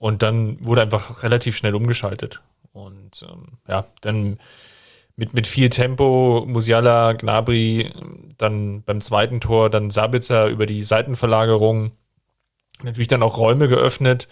Und 0.00 0.22
dann 0.22 0.56
wurde 0.64 0.80
einfach 0.80 1.22
relativ 1.22 1.56
schnell 1.56 1.74
umgeschaltet. 1.74 2.40
Und 2.72 3.22
ähm, 3.28 3.58
ja, 3.68 3.86
dann 4.00 4.38
mit, 5.14 5.34
mit 5.34 5.46
viel 5.46 5.68
Tempo, 5.68 6.46
Musiala, 6.48 7.12
Gnabry, 7.12 7.92
dann 8.38 8.82
beim 8.82 9.02
zweiten 9.02 9.42
Tor, 9.42 9.68
dann 9.68 9.90
Sabitzer 9.90 10.46
über 10.46 10.64
die 10.64 10.82
Seitenverlagerung, 10.82 11.92
natürlich 12.82 13.08
dann 13.08 13.22
auch 13.22 13.36
Räume 13.36 13.68
geöffnet, 13.68 14.26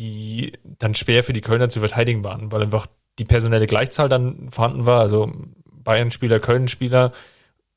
die 0.00 0.54
dann 0.64 0.96
schwer 0.96 1.22
für 1.22 1.32
die 1.32 1.42
Kölner 1.42 1.68
zu 1.68 1.78
verteidigen 1.78 2.24
waren, 2.24 2.50
weil 2.50 2.62
einfach 2.62 2.88
die 3.20 3.24
personelle 3.24 3.68
Gleichzahl 3.68 4.08
dann 4.08 4.50
vorhanden 4.50 4.84
war, 4.84 5.00
also 5.00 5.30
Bayern-Spieler, 5.70 6.40
Köln-Spieler. 6.40 7.12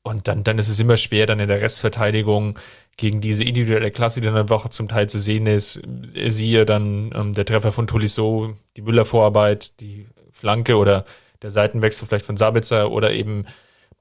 Und 0.02 0.26
dann, 0.26 0.42
dann 0.42 0.58
ist 0.58 0.68
es 0.68 0.80
immer 0.80 0.96
schwer, 0.96 1.26
dann 1.26 1.38
in 1.38 1.46
der 1.46 1.60
Restverteidigung 1.60 2.58
gegen 2.96 3.20
diese 3.20 3.44
individuelle 3.44 3.90
Klasse, 3.90 4.20
die 4.20 4.26
dann 4.26 4.36
einfach 4.36 4.68
zum 4.70 4.88
Teil 4.88 5.08
zu 5.08 5.18
sehen 5.18 5.46
ist. 5.46 5.82
Siehe 6.28 6.64
dann 6.64 7.12
ähm, 7.14 7.34
der 7.34 7.44
Treffer 7.44 7.72
von 7.72 7.86
Tolisso, 7.86 8.54
die 8.76 8.82
Müller-Vorarbeit, 8.82 9.80
die 9.80 10.06
Flanke 10.30 10.76
oder 10.76 11.04
der 11.42 11.50
Seitenwechsel 11.50 12.08
vielleicht 12.08 12.24
von 12.24 12.36
Sabitzer 12.36 12.90
oder 12.90 13.12
eben 13.12 13.44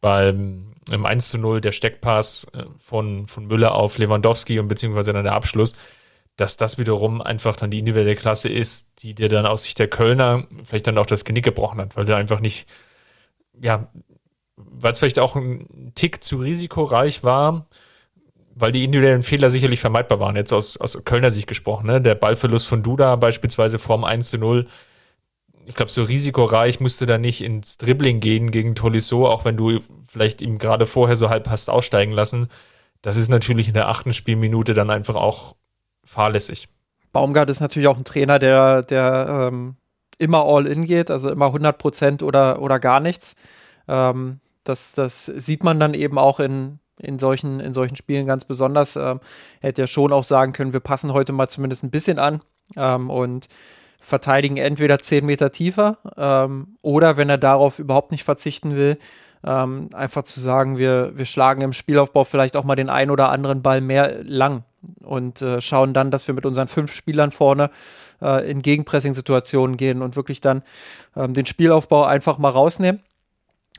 beim 0.02 0.76
im 0.92 1.06
1 1.06 1.30
zu 1.30 1.38
0 1.38 1.62
der 1.62 1.72
Steckpass 1.72 2.48
äh, 2.54 2.64
von, 2.78 3.26
von 3.26 3.48
Müller 3.48 3.76
auf 3.76 3.98
Lewandowski 3.98 4.60
und 4.60 4.68
beziehungsweise 4.68 5.14
dann 5.14 5.24
der 5.24 5.34
Abschluss, 5.34 5.76
dass 6.36 6.58
das 6.58 6.78
wiederum 6.78 7.22
einfach 7.22 7.56
dann 7.56 7.72
die 7.72 7.80
individuelle 7.80 8.16
Klasse 8.16 8.50
ist, 8.50 8.88
die 9.00 9.16
dir 9.16 9.30
dann 9.30 9.46
aus 9.46 9.64
Sicht 9.64 9.80
der 9.80 9.88
Kölner 9.88 10.48
vielleicht 10.64 10.88
dann 10.88 10.98
auch 10.98 11.06
das 11.06 11.26
Genick 11.26 11.46
gebrochen 11.46 11.80
hat, 11.80 11.96
weil 11.96 12.06
der 12.06 12.18
einfach 12.18 12.40
nicht, 12.40 12.68
ja, 13.60 13.88
weil 14.58 14.92
es 14.92 15.00
vielleicht 15.00 15.20
auch 15.20 15.36
ein 15.36 15.92
Tick 15.96 16.24
zu 16.24 16.38
risikoreich 16.38 17.24
war, 17.24 17.68
weil 18.56 18.72
die 18.72 18.86
individuellen 18.86 19.24
Fehler 19.24 19.50
sicherlich 19.50 19.82
vermeidbar 19.82 20.20
waren, 20.20 20.38
jetzt 20.38 20.54
aus, 20.54 20.78
aus 20.78 21.04
Kölner 21.04 21.30
Sicht 21.30 21.48
gesprochen. 21.48 21.88
Ne? 21.88 22.02
Der 22.02 22.16
Ballverlust 22.16 22.68
von 22.68 22.82
Duda 22.82 23.18
beispielsweise 23.18 23.78
vorm 23.78 24.06
1 24.06 24.30
zu 24.30 24.38
0. 24.38 24.68
Ich 25.66 25.76
glaube, 25.76 25.92
so 25.92 26.04
risikoreich 26.04 26.80
musste 26.80 27.06
da 27.06 27.18
nicht 27.18 27.42
ins 27.42 27.78
Dribbling 27.78 28.22
gehen 28.22 28.52
gegen 28.52 28.76
Tolisso, 28.76 29.28
auch 29.28 29.44
wenn 29.44 29.58
du 29.58 29.80
vielleicht 30.08 30.42
ihm 30.42 30.58
gerade 30.58 30.86
vorher 30.86 31.18
so 31.18 31.30
halb 31.30 31.50
hast 31.50 31.70
aussteigen 31.70 32.14
lassen. 32.14 32.50
Das 33.02 33.18
ist 33.18 33.30
natürlich 33.30 33.68
in 33.68 33.74
der 33.74 33.90
achten 33.90 34.14
Spielminute 34.14 34.74
dann 34.74 34.90
einfach 34.90 35.16
auch 35.16 35.56
fahrlässig. 36.06 36.70
Baumgart 37.12 37.50
ist 37.50 37.60
natürlich 37.60 37.88
auch 37.88 37.98
ein 37.98 38.06
Trainer, 38.06 38.40
der, 38.40 38.84
der 38.84 39.50
ähm, 39.52 39.76
immer 40.18 40.46
all 40.46 40.66
in 40.66 40.86
geht, 40.86 41.12
also 41.12 41.30
immer 41.30 41.48
100 41.48 41.78
Prozent 41.78 42.24
oder, 42.24 42.62
oder 42.62 42.80
gar 42.80 43.00
nichts. 43.00 43.36
Ähm, 43.88 44.40
das, 44.64 44.94
das 44.94 45.26
sieht 45.26 45.64
man 45.64 45.80
dann 45.80 45.94
eben 45.94 46.18
auch 46.18 46.40
in, 46.40 46.80
in 47.00 47.20
solchen, 47.20 47.60
in 47.60 47.74
solchen 47.74 47.96
Spielen 47.96 48.26
ganz 48.26 48.46
besonders. 48.46 48.96
Ähm, 48.96 49.20
er 49.62 49.70
hätte 49.70 49.84
ja 49.84 49.88
schon 49.88 50.14
auch 50.14 50.24
sagen 50.24 50.54
können, 50.54 50.74
wir 50.74 50.80
passen 50.80 51.14
heute 51.14 51.34
mal 51.34 51.48
zumindest 51.48 51.84
ein 51.84 51.92
bisschen 51.92 52.20
an 52.20 52.42
ähm, 52.76 53.10
und 53.10 53.48
verteidigen 54.00 54.58
entweder 54.58 55.00
zehn 55.00 55.26
Meter 55.26 55.52
tiefer 55.52 55.98
ähm, 56.16 56.78
oder 56.82 57.18
wenn 57.18 57.30
er 57.30 57.40
darauf 57.40 57.80
überhaupt 57.80 58.12
nicht 58.12 58.24
verzichten 58.24 58.76
will, 58.76 59.00
ähm, 59.44 59.90
einfach 59.94 60.24
zu 60.24 60.40
sagen, 60.40 60.78
wir, 60.78 61.14
wir 61.16 61.26
schlagen 61.26 61.62
im 61.62 61.74
Spielaufbau 61.74 62.24
vielleicht 62.24 62.56
auch 62.56 62.64
mal 62.64 62.76
den 62.76 62.90
einen 62.90 63.12
oder 63.12 63.32
anderen 63.32 63.64
Ball 63.64 63.82
mehr 63.82 64.24
lang 64.24 64.64
und 65.04 65.42
äh, 65.42 65.60
schauen 65.60 65.94
dann, 65.94 66.12
dass 66.12 66.28
wir 66.28 66.36
mit 66.36 66.46
unseren 66.46 66.68
fünf 66.68 66.94
Spielern 66.94 67.32
vorne 67.32 67.72
äh, 68.22 68.50
in 68.50 68.62
Gegenpressing-Situationen 68.62 69.76
gehen 69.78 70.04
und 70.04 70.16
wirklich 70.16 70.40
dann 70.40 70.62
ähm, 71.16 71.34
den 71.34 71.48
Spielaufbau 71.48 72.04
einfach 72.06 72.38
mal 72.38 72.50
rausnehmen 72.50 73.02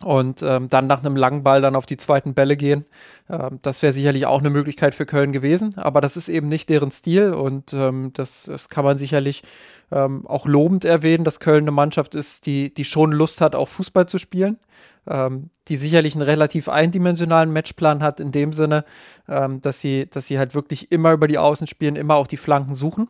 und 0.02 0.42
ähm, 0.42 0.68
dann 0.68 0.86
nach 0.86 1.02
einem 1.02 1.16
langen 1.16 1.42
Ball 1.42 1.62
dann 1.62 1.74
auf 1.74 1.86
die 1.86 1.96
zweiten 1.96 2.34
Bälle 2.34 2.56
gehen. 2.56 2.84
Ähm, 3.30 3.60
das 3.62 3.82
wäre 3.82 3.92
sicherlich 3.92 4.26
auch 4.26 4.40
eine 4.40 4.50
Möglichkeit 4.50 4.94
für 4.94 5.06
Köln 5.06 5.32
gewesen, 5.32 5.78
aber 5.78 6.00
das 6.00 6.16
ist 6.16 6.28
eben 6.28 6.48
nicht 6.48 6.68
deren 6.68 6.90
Stil 6.90 7.32
und 7.32 7.72
ähm, 7.72 8.10
das, 8.12 8.44
das 8.44 8.68
kann 8.68 8.84
man 8.84 8.98
sicherlich 8.98 9.42
ähm, 9.90 10.26
auch 10.26 10.46
lobend 10.46 10.84
erwähnen, 10.84 11.24
dass 11.24 11.40
Köln 11.40 11.64
eine 11.64 11.70
Mannschaft 11.70 12.14
ist, 12.14 12.44
die, 12.44 12.74
die 12.74 12.84
schon 12.84 13.12
Lust 13.12 13.40
hat, 13.40 13.54
auch 13.54 13.68
Fußball 13.68 14.06
zu 14.06 14.18
spielen, 14.18 14.58
ähm, 15.06 15.48
die 15.68 15.78
sicherlich 15.78 16.14
einen 16.14 16.22
relativ 16.22 16.68
eindimensionalen 16.68 17.52
Matchplan 17.52 18.02
hat, 18.02 18.20
in 18.20 18.32
dem 18.32 18.52
Sinne, 18.52 18.84
ähm, 19.28 19.62
dass, 19.62 19.80
sie, 19.80 20.10
dass 20.10 20.26
sie 20.26 20.38
halt 20.38 20.54
wirklich 20.54 20.92
immer 20.92 21.12
über 21.12 21.26
die 21.26 21.38
Außen 21.38 21.66
spielen, 21.66 21.96
immer 21.96 22.16
auch 22.16 22.26
die 22.26 22.36
Flanken 22.36 22.74
suchen. 22.74 23.08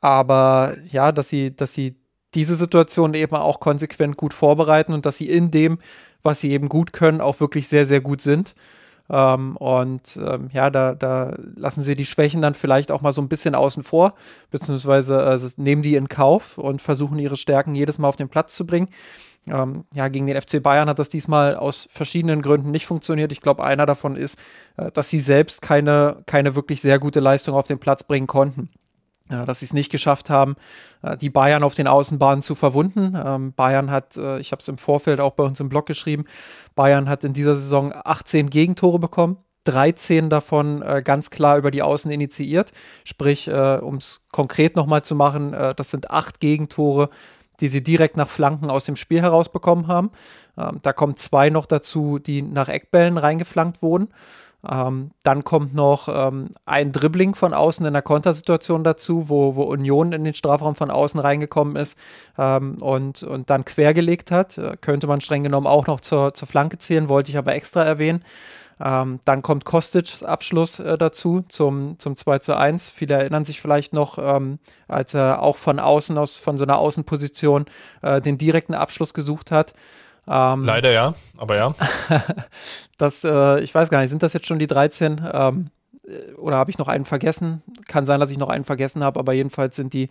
aber 0.00 0.76
ja, 0.90 1.10
dass 1.10 1.28
sie, 1.28 1.54
dass 1.54 1.74
sie 1.74 1.96
diese 2.34 2.54
Situation 2.54 3.14
eben 3.14 3.36
auch 3.36 3.60
konsequent 3.60 4.16
gut 4.16 4.34
vorbereiten 4.34 4.92
und 4.92 5.06
dass 5.06 5.16
sie 5.16 5.28
in 5.28 5.50
dem, 5.50 5.78
was 6.22 6.40
sie 6.40 6.50
eben 6.50 6.68
gut 6.68 6.92
können, 6.92 7.20
auch 7.20 7.40
wirklich 7.40 7.68
sehr, 7.68 7.86
sehr 7.86 8.00
gut 8.00 8.20
sind. 8.20 8.54
Ähm, 9.10 9.56
und 9.56 10.18
ähm, 10.22 10.50
ja, 10.52 10.68
da, 10.68 10.94
da 10.94 11.34
lassen 11.56 11.82
sie 11.82 11.94
die 11.94 12.06
Schwächen 12.06 12.42
dann 12.42 12.54
vielleicht 12.54 12.92
auch 12.92 13.00
mal 13.00 13.12
so 13.12 13.22
ein 13.22 13.28
bisschen 13.28 13.54
außen 13.54 13.82
vor, 13.82 14.14
beziehungsweise 14.50 15.22
äh, 15.22 15.60
nehmen 15.60 15.82
die 15.82 15.94
in 15.94 16.08
Kauf 16.08 16.58
und 16.58 16.82
versuchen 16.82 17.18
ihre 17.18 17.38
Stärken 17.38 17.74
jedes 17.74 17.98
Mal 17.98 18.08
auf 18.08 18.16
den 18.16 18.28
Platz 18.28 18.54
zu 18.54 18.66
bringen. 18.66 18.90
Ähm, 19.48 19.84
ja, 19.94 20.08
gegen 20.08 20.26
den 20.26 20.38
FC 20.38 20.62
Bayern 20.62 20.90
hat 20.90 20.98
das 20.98 21.08
diesmal 21.08 21.56
aus 21.56 21.88
verschiedenen 21.90 22.42
Gründen 22.42 22.70
nicht 22.70 22.86
funktioniert. 22.86 23.32
Ich 23.32 23.40
glaube, 23.40 23.64
einer 23.64 23.86
davon 23.86 24.14
ist, 24.14 24.38
äh, 24.76 24.90
dass 24.92 25.08
sie 25.08 25.20
selbst 25.20 25.62
keine, 25.62 26.22
keine 26.26 26.54
wirklich 26.54 26.82
sehr 26.82 26.98
gute 26.98 27.20
Leistung 27.20 27.54
auf 27.54 27.66
den 27.66 27.78
Platz 27.78 28.02
bringen 28.02 28.26
konnten 28.26 28.68
dass 29.28 29.60
sie 29.60 29.66
es 29.66 29.72
nicht 29.72 29.90
geschafft 29.90 30.30
haben, 30.30 30.56
äh, 31.02 31.16
die 31.16 31.30
Bayern 31.30 31.62
auf 31.62 31.74
den 31.74 31.86
Außenbahnen 31.86 32.42
zu 32.42 32.54
verwunden. 32.54 33.16
Ähm, 33.22 33.52
Bayern 33.52 33.90
hat, 33.90 34.16
äh, 34.16 34.38
ich 34.38 34.52
habe 34.52 34.60
es 34.60 34.68
im 34.68 34.78
Vorfeld 34.78 35.20
auch 35.20 35.32
bei 35.32 35.44
uns 35.44 35.60
im 35.60 35.68
Blog 35.68 35.86
geschrieben, 35.86 36.24
Bayern 36.74 37.08
hat 37.08 37.24
in 37.24 37.32
dieser 37.32 37.54
Saison 37.54 37.92
18 37.92 38.50
Gegentore 38.50 38.98
bekommen. 38.98 39.38
13 39.64 40.30
davon 40.30 40.80
äh, 40.80 41.02
ganz 41.04 41.30
klar 41.30 41.58
über 41.58 41.70
die 41.70 41.82
Außen 41.82 42.10
initiiert. 42.10 42.72
Sprich, 43.04 43.50
um 43.50 43.96
es 43.96 44.24
konkret 44.32 44.76
nochmal 44.76 45.02
zu 45.02 45.14
machen, 45.14 45.52
das 45.76 45.90
sind 45.90 46.10
acht 46.10 46.40
Gegentore, 46.40 47.10
die 47.60 47.68
sie 47.68 47.82
direkt 47.82 48.16
nach 48.16 48.28
Flanken 48.28 48.70
aus 48.70 48.84
dem 48.84 48.96
Spiel 48.96 49.20
herausbekommen 49.20 49.88
haben. 49.88 50.10
Ähm, 50.56 50.80
da 50.82 50.92
kommen 50.92 51.16
zwei 51.16 51.50
noch 51.50 51.66
dazu, 51.66 52.18
die 52.18 52.42
nach 52.42 52.68
Eckbällen 52.68 53.18
reingeflankt 53.18 53.82
wurden. 53.82 54.08
Ähm, 54.68 55.12
dann 55.22 55.44
kommt 55.44 55.74
noch 55.74 56.08
ähm, 56.08 56.48
ein 56.66 56.90
Dribbling 56.90 57.36
von 57.36 57.54
außen 57.54 57.86
in 57.86 57.92
der 57.92 58.02
Kontersituation 58.02 58.82
dazu, 58.82 59.28
wo, 59.28 59.54
wo 59.54 59.62
Union 59.62 60.12
in 60.12 60.24
den 60.24 60.34
Strafraum 60.34 60.74
von 60.74 60.90
außen 60.90 61.20
reingekommen 61.20 61.76
ist 61.76 61.96
ähm, 62.36 62.76
und, 62.80 63.22
und 63.22 63.50
dann 63.50 63.64
quergelegt 63.64 64.30
hat. 64.32 64.58
Äh, 64.58 64.76
könnte 64.80 65.06
man 65.06 65.20
streng 65.20 65.44
genommen 65.44 65.68
auch 65.68 65.86
noch 65.86 66.00
zur, 66.00 66.34
zur 66.34 66.48
Flanke 66.48 66.78
zählen, 66.78 67.08
wollte 67.08 67.30
ich 67.30 67.38
aber 67.38 67.54
extra 67.54 67.84
erwähnen. 67.84 68.24
Ähm, 68.80 69.20
dann 69.24 69.42
kommt 69.42 69.64
Kostic's 69.64 70.22
Abschluss 70.22 70.78
äh, 70.78 70.96
dazu 70.98 71.44
zum, 71.48 71.98
zum 71.98 72.16
2 72.16 72.38
zu 72.38 72.56
1. 72.56 72.90
Viele 72.90 73.14
erinnern 73.14 73.44
sich 73.44 73.60
vielleicht 73.60 73.92
noch, 73.92 74.18
ähm, 74.18 74.58
als 74.86 75.14
er 75.14 75.42
auch 75.42 75.56
von 75.56 75.78
außen 75.78 76.16
aus, 76.16 76.36
von 76.36 76.58
so 76.58 76.64
einer 76.64 76.78
Außenposition 76.78 77.66
äh, 78.02 78.20
den 78.20 78.38
direkten 78.38 78.74
Abschluss 78.74 79.14
gesucht 79.14 79.50
hat. 79.50 79.74
Ähm, 80.28 80.64
Leider 80.64 80.90
ja, 80.90 81.14
aber 81.36 81.56
ja. 81.56 81.74
das, 82.98 83.24
äh, 83.24 83.60
ich 83.60 83.74
weiß 83.74 83.88
gar 83.90 84.00
nicht, 84.00 84.10
sind 84.10 84.22
das 84.22 84.32
jetzt 84.34 84.46
schon 84.46 84.58
die 84.58 84.66
13? 84.66 85.20
Ähm, 85.32 85.70
äh, 86.06 86.32
oder 86.34 86.56
habe 86.56 86.70
ich 86.70 86.78
noch 86.78 86.88
einen 86.88 87.04
vergessen? 87.04 87.62
Kann 87.86 88.04
sein, 88.04 88.20
dass 88.20 88.30
ich 88.30 88.38
noch 88.38 88.48
einen 88.48 88.64
vergessen 88.64 89.04
habe, 89.04 89.18
aber 89.18 89.32
jedenfalls 89.32 89.76
sind 89.76 89.92
die. 89.92 90.04
Äh, 90.04 90.08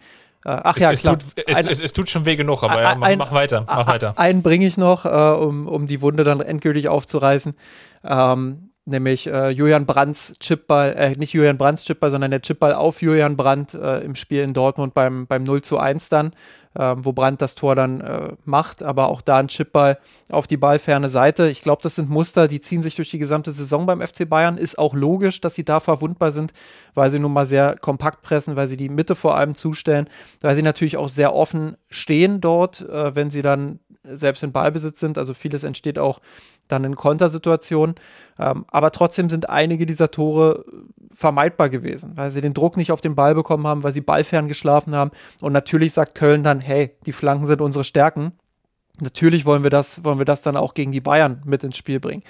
ach 0.64 0.76
es, 0.78 0.84
ja, 0.84 0.92
es 0.92 1.02
klar. 1.02 1.20
Tut, 1.20 1.32
es, 1.46 1.58
ein, 1.58 1.68
es, 1.68 1.94
tut 1.94 2.10
schon 2.10 2.26
weh 2.26 2.36
genug, 2.36 2.64
aber 2.64 2.82
ja, 2.82 2.96
mach, 2.96 3.08
ein, 3.08 3.18
mach 3.18 3.32
weiter, 3.32 3.66
mach 3.68 3.88
weiter. 3.88 4.18
Einen 4.18 4.42
bringe 4.42 4.66
ich 4.66 4.78
noch, 4.78 5.06
äh, 5.06 5.10
um, 5.10 5.68
um 5.68 5.88
die 5.88 6.02
Wunde 6.02 6.24
dann 6.24 6.42
endgültig 6.42 6.88
aufzureißen. 6.90 7.56
Ähm, 8.04 8.67
nämlich 8.88 9.28
äh, 9.28 9.50
Julian 9.50 9.86
Brandts 9.86 10.34
Chipball, 10.40 10.94
äh, 10.94 11.16
nicht 11.16 11.34
Julian 11.34 11.58
Brandts 11.58 11.86
Chipball, 11.86 12.10
sondern 12.10 12.32
der 12.32 12.42
Chipball 12.42 12.74
auf 12.74 13.02
Julian 13.02 13.36
Brandt 13.36 13.74
äh, 13.74 14.00
im 14.00 14.16
Spiel 14.16 14.42
in 14.42 14.54
Dortmund 14.54 14.94
beim, 14.94 15.28
beim 15.28 15.44
0 15.44 15.62
zu 15.62 15.78
1 15.78 16.10
dann, 16.10 16.32
äh, 16.74 16.96
wo 16.98 17.12
Brandt 17.12 17.42
das 17.42 17.56
Tor 17.56 17.76
dann 17.76 18.02
äh, 18.02 18.34
macht, 18.46 18.82
aber 18.84 19.10
auch 19.10 19.22
da 19.22 19.38
ein 19.38 19.50
Chipball 19.50 19.98
auf 20.30 20.48
die 20.48 20.58
ballferne 20.58 21.10
Seite. 21.10 21.50
Ich 21.50 21.62
glaube, 21.62 21.82
das 21.82 21.96
sind 21.96 22.10
Muster, 22.10 22.48
die 22.48 22.62
ziehen 22.62 22.82
sich 22.82 22.96
durch 22.96 23.12
die 23.12 23.20
gesamte 23.20 23.52
Saison 23.52 23.86
beim 23.86 24.02
FC 24.02 24.28
Bayern. 24.28 24.58
Ist 24.58 24.80
auch 24.80 24.94
logisch, 24.94 25.42
dass 25.42 25.56
sie 25.56 25.66
da 25.66 25.80
verwundbar 25.80 26.32
sind, 26.32 26.54
weil 26.94 27.12
sie 27.12 27.20
nun 27.20 27.34
mal 27.34 27.46
sehr 27.46 27.76
kompakt 27.78 28.22
pressen, 28.22 28.56
weil 28.56 28.68
sie 28.68 28.78
die 28.78 28.90
Mitte 28.90 29.16
vor 29.16 29.38
allem 29.38 29.54
zustellen, 29.54 30.08
weil 30.42 30.56
sie 30.56 30.64
natürlich 30.64 30.98
auch 30.98 31.10
sehr 31.10 31.36
offen 31.36 31.76
stehen 31.90 32.40
dort, 32.40 32.82
äh, 32.82 33.16
wenn 33.16 33.30
sie 33.30 33.42
dann 33.42 33.80
selbst 34.04 34.44
in 34.44 34.52
Ballbesitz 34.52 35.00
sind. 35.00 35.18
Also 35.18 35.34
vieles 35.34 35.64
entsteht 35.64 36.00
auch 36.00 36.22
dann 36.68 36.84
in 36.84 36.96
Kontersituationen. 36.96 37.96
Ähm, 38.40 38.66
aber 38.70 38.92
trotzdem 38.92 39.30
sind 39.30 39.50
einige 39.50 39.86
dieser 39.86 40.12
Tore 40.12 40.66
vermeidbar 41.12 41.70
gewesen, 41.70 42.12
weil 42.16 42.32
sie 42.32 42.42
den 42.42 42.54
Druck 42.54 42.78
nicht 42.78 42.92
auf 42.92 43.02
den 43.02 43.16
Ball 43.16 43.36
bekommen 43.36 43.66
haben, 43.66 43.84
weil 43.84 43.92
sie 43.92 44.02
ballfern 44.02 44.48
geschlafen 44.48 44.96
haben. 44.96 45.12
Und 45.42 45.54
natürlich 45.54 45.94
sagt 45.94 46.16
Köln 46.16 46.44
dann, 46.44 46.60
hey, 46.60 46.96
die 47.06 47.12
Flanken 47.14 47.46
sind 47.46 47.62
unsere 47.62 47.84
Stärken. 47.84 48.34
natürlich 49.00 49.46
wollen 49.46 49.64
wir 49.64 49.70
das, 49.70 50.04
wollen 50.04 50.18
wir 50.18 50.26
das 50.26 50.42
dann 50.42 50.58
auch 50.58 50.74
gegen 50.74 50.92
die 50.92 51.02
Bayern 51.02 51.42
mit 51.46 51.64
ins 51.64 51.78
Spiel 51.78 52.00
bringen. 52.00 52.24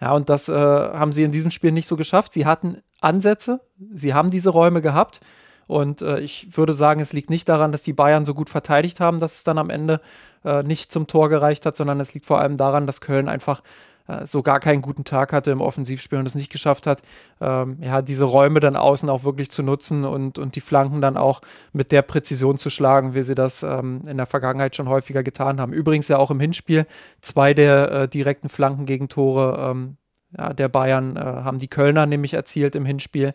Ja, 0.00 0.12
und 0.12 0.28
das 0.28 0.48
äh, 0.48 0.54
haben 0.54 1.12
sie 1.12 1.22
in 1.22 1.32
diesem 1.32 1.50
Spiel 1.50 1.72
nicht 1.72 1.86
so 1.86 1.96
geschafft. 1.96 2.32
Sie 2.32 2.46
hatten 2.46 2.78
Ansätze, 3.00 3.60
sie 3.92 4.14
haben 4.14 4.30
diese 4.30 4.50
Räume 4.50 4.80
gehabt. 4.80 5.20
Und 5.66 6.02
äh, 6.02 6.20
ich 6.20 6.56
würde 6.56 6.72
sagen, 6.72 7.00
es 7.00 7.12
liegt 7.12 7.30
nicht 7.30 7.48
daran, 7.48 7.72
dass 7.72 7.82
die 7.82 7.92
Bayern 7.92 8.24
so 8.24 8.34
gut 8.34 8.50
verteidigt 8.50 9.00
haben, 9.00 9.18
dass 9.18 9.36
es 9.36 9.44
dann 9.44 9.58
am 9.58 9.70
Ende 9.70 10.00
äh, 10.44 10.62
nicht 10.62 10.92
zum 10.92 11.06
Tor 11.06 11.28
gereicht 11.28 11.66
hat, 11.66 11.76
sondern 11.76 12.00
es 12.00 12.14
liegt 12.14 12.26
vor 12.26 12.40
allem 12.40 12.56
daran, 12.56 12.86
dass 12.86 13.00
Köln 13.00 13.28
einfach 13.28 13.62
äh, 14.06 14.26
so 14.26 14.42
gar 14.42 14.60
keinen 14.60 14.82
guten 14.82 15.04
Tag 15.04 15.32
hatte 15.32 15.50
im 15.50 15.60
Offensivspiel 15.60 16.18
und 16.18 16.26
es 16.26 16.34
nicht 16.34 16.52
geschafft 16.52 16.86
hat, 16.86 17.02
ähm, 17.40 17.78
ja, 17.80 18.02
diese 18.02 18.24
Räume 18.24 18.60
dann 18.60 18.76
außen 18.76 19.08
auch 19.08 19.24
wirklich 19.24 19.50
zu 19.50 19.62
nutzen 19.62 20.04
und, 20.04 20.38
und 20.38 20.56
die 20.56 20.60
Flanken 20.60 21.00
dann 21.00 21.16
auch 21.16 21.40
mit 21.72 21.90
der 21.92 22.02
Präzision 22.02 22.58
zu 22.58 22.68
schlagen, 22.70 23.14
wie 23.14 23.22
sie 23.22 23.34
das 23.34 23.62
ähm, 23.62 24.02
in 24.06 24.18
der 24.18 24.26
Vergangenheit 24.26 24.76
schon 24.76 24.88
häufiger 24.88 25.22
getan 25.22 25.60
haben. 25.60 25.72
Übrigens 25.72 26.08
ja 26.08 26.18
auch 26.18 26.30
im 26.30 26.40
Hinspiel 26.40 26.86
zwei 27.22 27.54
der 27.54 27.90
äh, 27.90 28.08
direkten 28.08 28.48
Flankengegentore 28.48 29.70
ähm, 29.70 29.96
ja, 30.36 30.52
der 30.52 30.68
Bayern 30.68 31.16
äh, 31.16 31.20
haben 31.20 31.58
die 31.58 31.68
Kölner 31.68 32.06
nämlich 32.06 32.34
erzielt 32.34 32.74
im 32.74 32.84
Hinspiel. 32.84 33.34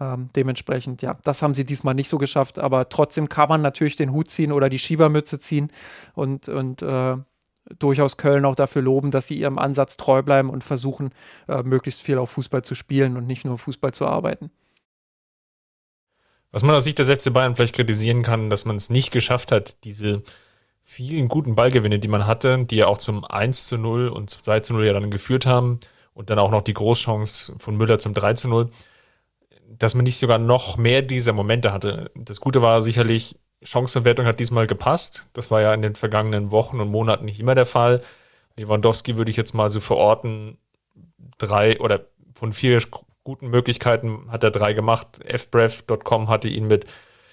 Ähm, 0.00 0.30
dementsprechend, 0.34 1.02
ja, 1.02 1.16
das 1.22 1.42
haben 1.42 1.54
sie 1.54 1.64
diesmal 1.64 1.94
nicht 1.94 2.08
so 2.08 2.18
geschafft, 2.18 2.58
aber 2.58 2.88
trotzdem 2.88 3.28
kann 3.28 3.48
man 3.48 3.62
natürlich 3.62 3.96
den 3.96 4.12
Hut 4.12 4.30
ziehen 4.30 4.52
oder 4.52 4.68
die 4.68 4.78
Schiebermütze 4.78 5.40
ziehen 5.40 5.70
und, 6.14 6.48
und 6.48 6.82
äh, 6.82 7.16
durchaus 7.78 8.16
Köln 8.16 8.44
auch 8.44 8.56
dafür 8.56 8.82
loben, 8.82 9.10
dass 9.10 9.28
sie 9.28 9.38
ihrem 9.38 9.58
Ansatz 9.58 9.96
treu 9.96 10.22
bleiben 10.22 10.50
und 10.50 10.64
versuchen, 10.64 11.10
äh, 11.48 11.62
möglichst 11.62 12.02
viel 12.02 12.18
auf 12.18 12.30
Fußball 12.30 12.62
zu 12.62 12.74
spielen 12.74 13.16
und 13.16 13.26
nicht 13.26 13.44
nur 13.44 13.56
Fußball 13.56 13.94
zu 13.94 14.06
arbeiten. 14.06 14.50
Was 16.50 16.62
man 16.62 16.76
aus 16.76 16.84
Sicht 16.84 16.98
des 16.98 17.08
FC 17.08 17.32
Bayern 17.32 17.56
vielleicht 17.56 17.74
kritisieren 17.74 18.22
kann, 18.22 18.50
dass 18.50 18.64
man 18.64 18.76
es 18.76 18.90
nicht 18.90 19.10
geschafft 19.10 19.50
hat, 19.50 19.82
diese 19.84 20.22
vielen 20.84 21.28
guten 21.28 21.54
Ballgewinne, 21.54 21.98
die 21.98 22.08
man 22.08 22.26
hatte, 22.26 22.64
die 22.64 22.76
ja 22.76 22.86
auch 22.86 22.98
zum 22.98 23.24
1 23.24 23.66
zu 23.66 23.78
0 23.78 24.08
und 24.08 24.30
2 24.30 24.60
zu 24.60 24.74
0 24.74 24.86
ja 24.86 24.92
dann 24.92 25.10
geführt 25.10 25.46
haben 25.46 25.80
und 26.14 26.30
dann 26.30 26.38
auch 26.38 26.50
noch 26.50 26.62
die 26.62 26.74
Großchance 26.74 27.54
von 27.58 27.76
Müller 27.76 27.98
zum 27.98 28.14
3 28.14 28.34
zu 28.34 28.48
0, 28.48 28.70
dass 29.68 29.94
man 29.94 30.04
nicht 30.04 30.18
sogar 30.18 30.38
noch 30.38 30.76
mehr 30.76 31.02
dieser 31.02 31.32
Momente 31.32 31.72
hatte. 31.72 32.10
Das 32.14 32.40
Gute 32.40 32.62
war 32.62 32.80
sicherlich, 32.80 33.36
Chancenwertung 33.62 34.26
hat 34.26 34.40
diesmal 34.40 34.66
gepasst. 34.66 35.26
Das 35.32 35.50
war 35.50 35.60
ja 35.60 35.74
in 35.74 35.82
den 35.82 35.94
vergangenen 35.94 36.52
Wochen 36.52 36.80
und 36.80 36.88
Monaten 36.88 37.24
nicht 37.24 37.40
immer 37.40 37.54
der 37.54 37.66
Fall. 37.66 38.02
Lewandowski 38.56 39.16
würde 39.16 39.30
ich 39.30 39.36
jetzt 39.36 39.54
mal 39.54 39.70
so 39.70 39.80
verorten, 39.80 40.58
drei 41.38 41.80
oder 41.80 42.06
von 42.34 42.52
vier 42.52 42.80
guten 43.24 43.48
Möglichkeiten 43.48 44.30
hat 44.30 44.44
er 44.44 44.50
drei 44.50 44.74
gemacht. 44.74 45.20
fbrev.com 45.26 46.28
hatte 46.28 46.48
ihn 46.48 46.66
mit 46.66 46.86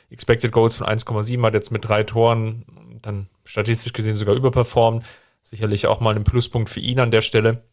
Expected 0.09 0.51
Goals 0.51 0.75
von 0.75 0.87
1,7, 0.87 1.43
hat 1.43 1.53
jetzt 1.53 1.71
mit 1.71 1.87
drei 1.87 2.03
Toren 2.03 2.65
dann 3.01 3.29
statistisch 3.43 3.93
gesehen 3.93 4.15
sogar 4.15 4.35
überperformt. 4.35 5.05
Sicherlich 5.41 5.87
auch 5.87 5.99
mal 5.99 6.15
ein 6.15 6.23
Pluspunkt 6.23 6.69
für 6.69 6.79
ihn 6.79 6.99
an 6.99 7.11
der 7.11 7.21
Stelle, 7.21 7.63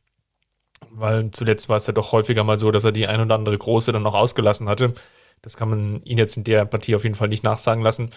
weil 0.90 1.30
zuletzt 1.30 1.68
war 1.68 1.76
es 1.76 1.86
ja 1.86 1.92
doch 1.92 2.12
häufiger 2.12 2.44
mal 2.44 2.58
so, 2.58 2.70
dass 2.70 2.84
er 2.84 2.92
die 2.92 3.06
ein 3.06 3.20
oder 3.20 3.34
andere 3.34 3.58
große 3.58 3.92
dann 3.92 4.02
noch 4.02 4.14
ausgelassen 4.14 4.68
hatte. 4.68 4.94
Das 5.42 5.56
kann 5.56 5.70
man 5.70 6.02
ihn 6.04 6.18
jetzt 6.18 6.36
in 6.36 6.44
der 6.44 6.64
Partie 6.64 6.94
auf 6.94 7.04
jeden 7.04 7.14
Fall 7.14 7.28
nicht 7.28 7.44
nachsagen 7.44 7.82
lassen. 7.82 8.10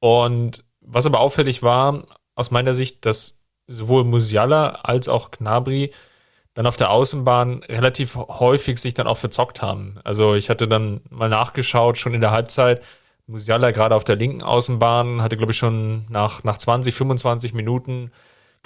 Und 0.00 0.64
was 0.80 1.06
aber 1.06 1.20
auffällig 1.20 1.62
war, 1.62 2.04
aus 2.34 2.50
meiner 2.50 2.74
Sicht, 2.74 3.04
dass 3.06 3.40
sowohl 3.66 4.04
Musiala 4.04 4.80
als 4.82 5.08
auch 5.08 5.30
Gnabry 5.30 5.92
dann 6.54 6.66
auf 6.66 6.76
der 6.76 6.90
Außenbahn 6.90 7.62
relativ 7.64 8.16
häufig 8.16 8.78
sich 8.78 8.94
dann 8.94 9.06
auch 9.06 9.16
verzockt 9.16 9.62
haben. 9.62 9.98
Also 10.04 10.34
ich 10.34 10.50
hatte 10.50 10.66
dann 10.66 11.00
mal 11.10 11.28
nachgeschaut, 11.28 11.98
schon 11.98 12.14
in 12.14 12.20
der 12.20 12.32
Halbzeit, 12.32 12.82
Musiala 13.28 13.70
gerade 13.72 13.94
auf 13.94 14.04
der 14.04 14.16
linken 14.16 14.42
Außenbahn 14.42 15.22
hatte, 15.22 15.36
glaube 15.36 15.52
ich, 15.52 15.58
schon 15.58 16.06
nach, 16.08 16.44
nach 16.44 16.56
20, 16.56 16.94
25 16.94 17.52
Minuten, 17.52 18.10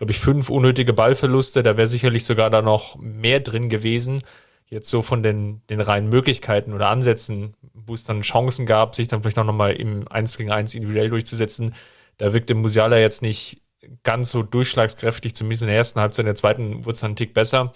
glaube 0.03 0.11
ich, 0.11 0.19
fünf 0.19 0.51
unnötige 0.51 0.93
Ballverluste. 0.93 1.63
Da 1.63 1.77
wäre 1.77 1.87
sicherlich 1.87 2.25
sogar 2.25 2.51
da 2.51 2.61
noch 2.61 2.97
mehr 2.99 3.39
drin 3.39 3.69
gewesen. 3.69 4.25
Jetzt 4.67 4.91
so 4.91 5.01
von 5.01 5.23
den, 5.23 5.63
den 5.71 5.81
reinen 5.81 6.09
Möglichkeiten 6.09 6.73
oder 6.73 6.89
Ansätzen, 6.89 7.55
wo 7.73 7.95
es 7.95 8.03
dann 8.03 8.23
Chancen 8.23 8.67
gab, 8.67 8.97
sich 8.97 9.07
dann 9.07 9.23
vielleicht 9.23 9.39
auch 9.39 9.45
nochmal 9.45 9.75
im 9.75 10.09
1 10.09 10.39
gegen 10.39 10.51
1 10.51 10.75
individuell 10.75 11.09
durchzusetzen. 11.09 11.77
Da 12.19 12.33
wirkte 12.33 12.57
Musiala 12.57 12.99
jetzt 12.99 13.23
nicht 13.23 13.63
ganz 14.03 14.33
so 14.33 14.43
durchschlagskräftig, 14.43 15.37
zumindest 15.37 15.63
in 15.63 15.69
der 15.69 15.77
ersten 15.77 16.01
Halbzeit, 16.01 16.25
in 16.25 16.27
der 16.27 16.35
zweiten 16.35 16.85
wurde 16.85 16.95
es 16.95 17.01
dann 17.01 17.11
einen 17.11 17.17
Tick 17.17 17.33
besser. 17.33 17.73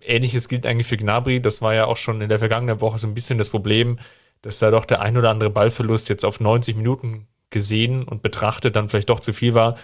Ähnliches 0.00 0.48
gilt 0.48 0.66
eigentlich 0.66 0.88
für 0.88 0.96
Gnabry. 0.96 1.40
Das 1.40 1.62
war 1.62 1.74
ja 1.74 1.84
auch 1.84 1.96
schon 1.96 2.22
in 2.22 2.28
der 2.28 2.40
vergangenen 2.40 2.80
Woche 2.80 2.98
so 2.98 3.06
ein 3.06 3.14
bisschen 3.14 3.38
das 3.38 3.50
Problem, 3.50 4.00
dass 4.42 4.58
da 4.58 4.72
doch 4.72 4.84
der 4.84 5.00
ein 5.00 5.16
oder 5.16 5.30
andere 5.30 5.50
Ballverlust 5.50 6.08
jetzt 6.08 6.24
auf 6.24 6.40
90 6.40 6.74
Minuten 6.74 7.28
gesehen 7.50 8.02
und 8.02 8.22
betrachtet 8.22 8.74
dann 8.74 8.88
vielleicht 8.88 9.10
doch 9.10 9.20
zu 9.20 9.32
viel 9.32 9.54
war. 9.54 9.76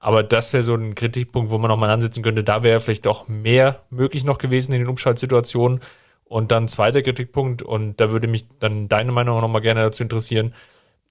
Aber 0.00 0.22
das 0.22 0.52
wäre 0.52 0.62
so 0.62 0.74
ein 0.74 0.94
Kritikpunkt, 0.94 1.50
wo 1.50 1.58
man 1.58 1.68
nochmal 1.68 1.90
ansetzen 1.90 2.22
könnte. 2.22 2.44
Da 2.44 2.62
wäre 2.62 2.80
vielleicht 2.80 3.06
auch 3.06 3.28
mehr 3.28 3.82
möglich 3.90 4.24
noch 4.24 4.38
gewesen 4.38 4.72
in 4.72 4.80
den 4.80 4.88
Umschaltsituationen. 4.88 5.80
Und 6.24 6.52
dann 6.52 6.68
zweiter 6.68 7.02
Kritikpunkt, 7.02 7.62
und 7.62 8.00
da 8.00 8.10
würde 8.10 8.28
mich 8.28 8.46
dann 8.60 8.88
deine 8.88 9.12
Meinung 9.12 9.40
nochmal 9.40 9.62
gerne 9.62 9.82
dazu 9.82 10.02
interessieren, 10.02 10.54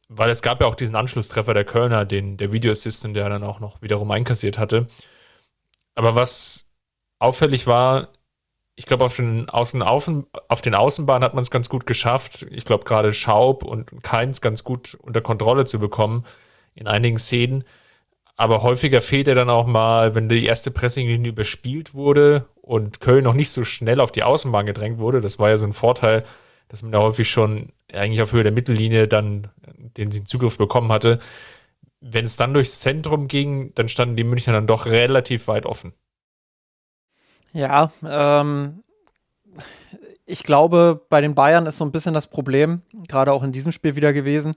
weil 0.09 0.29
es 0.29 0.41
gab 0.41 0.61
ja 0.61 0.67
auch 0.67 0.75
diesen 0.75 0.95
Anschlusstreffer 0.95 1.53
der 1.53 1.65
Kölner, 1.65 2.05
den 2.05 2.37
der 2.37 2.53
Video 2.53 2.71
Assistant, 2.71 3.15
der 3.15 3.27
dann 3.29 3.43
auch 3.43 3.59
noch 3.59 3.81
wiederum 3.81 4.11
einkassiert 4.11 4.57
hatte. 4.57 4.87
Aber 5.95 6.15
was 6.15 6.69
auffällig 7.19 7.67
war, 7.67 8.09
ich 8.75 8.85
glaube, 8.85 9.05
auf 9.05 9.15
den, 9.15 9.49
Außen, 9.49 9.81
auf 9.81 10.61
den 10.61 10.75
Außenbahnen 10.75 11.23
hat 11.23 11.33
man 11.33 11.41
es 11.41 11.49
ganz 11.49 11.67
gut 11.67 11.87
geschafft. 11.87 12.45
Ich 12.51 12.63
glaube, 12.63 12.85
gerade 12.85 13.11
Schaub 13.11 13.63
und 13.63 14.03
Keins 14.03 14.39
ganz 14.39 14.63
gut 14.63 14.95
unter 15.01 15.21
Kontrolle 15.21 15.65
zu 15.65 15.79
bekommen 15.79 16.25
in 16.75 16.87
einigen 16.87 17.17
Szenen. 17.17 17.63
Aber 18.37 18.61
häufiger 18.61 19.01
fehlt 19.01 19.27
er 19.27 19.33
dann 19.35 19.49
auch 19.49 19.65
mal, 19.65 20.13
wenn 20.13 20.29
die 20.29 20.45
erste 20.45 20.69
Pressinglinie 20.69 21.31
überspielt 21.31 21.95
wurde 21.95 22.45
und 22.61 23.01
Köln 23.01 23.23
noch 23.23 23.33
nicht 23.33 23.49
so 23.49 23.65
schnell 23.65 23.99
auf 23.99 24.11
die 24.11 24.21
Außenbahn 24.21 24.67
gedrängt 24.67 24.99
wurde. 24.99 25.21
Das 25.21 25.39
war 25.39 25.49
ja 25.49 25.57
so 25.57 25.65
ein 25.65 25.73
Vorteil, 25.73 26.23
dass 26.69 26.83
man 26.83 26.91
da 26.91 26.99
häufig 26.99 27.29
schon 27.29 27.73
eigentlich 27.91 28.21
auf 28.21 28.33
Höhe 28.33 28.43
der 28.43 28.51
Mittellinie 28.51 29.07
dann 29.07 29.47
den 29.97 30.11
Zugriff 30.27 30.57
bekommen 30.57 30.91
hatte. 30.91 31.17
Wenn 31.99 32.25
es 32.25 32.35
dann 32.35 32.53
durchs 32.53 32.79
Zentrum 32.79 33.27
ging, 33.27 33.73
dann 33.73 33.89
standen 33.89 34.15
die 34.15 34.23
Münchner 34.23 34.53
dann 34.53 34.67
doch 34.67 34.85
relativ 34.85 35.47
weit 35.47 35.65
offen. 35.65 35.93
Ja, 37.53 37.91
ähm, 38.05 38.83
ich 40.27 40.43
glaube, 40.43 41.05
bei 41.09 41.21
den 41.21 41.33
Bayern 41.33 41.65
ist 41.65 41.79
so 41.79 41.85
ein 41.85 41.91
bisschen 41.91 42.13
das 42.13 42.27
Problem, 42.27 42.83
gerade 43.07 43.31
auch 43.33 43.41
in 43.41 43.51
diesem 43.51 43.71
Spiel 43.71 43.95
wieder 43.95 44.13
gewesen, 44.13 44.53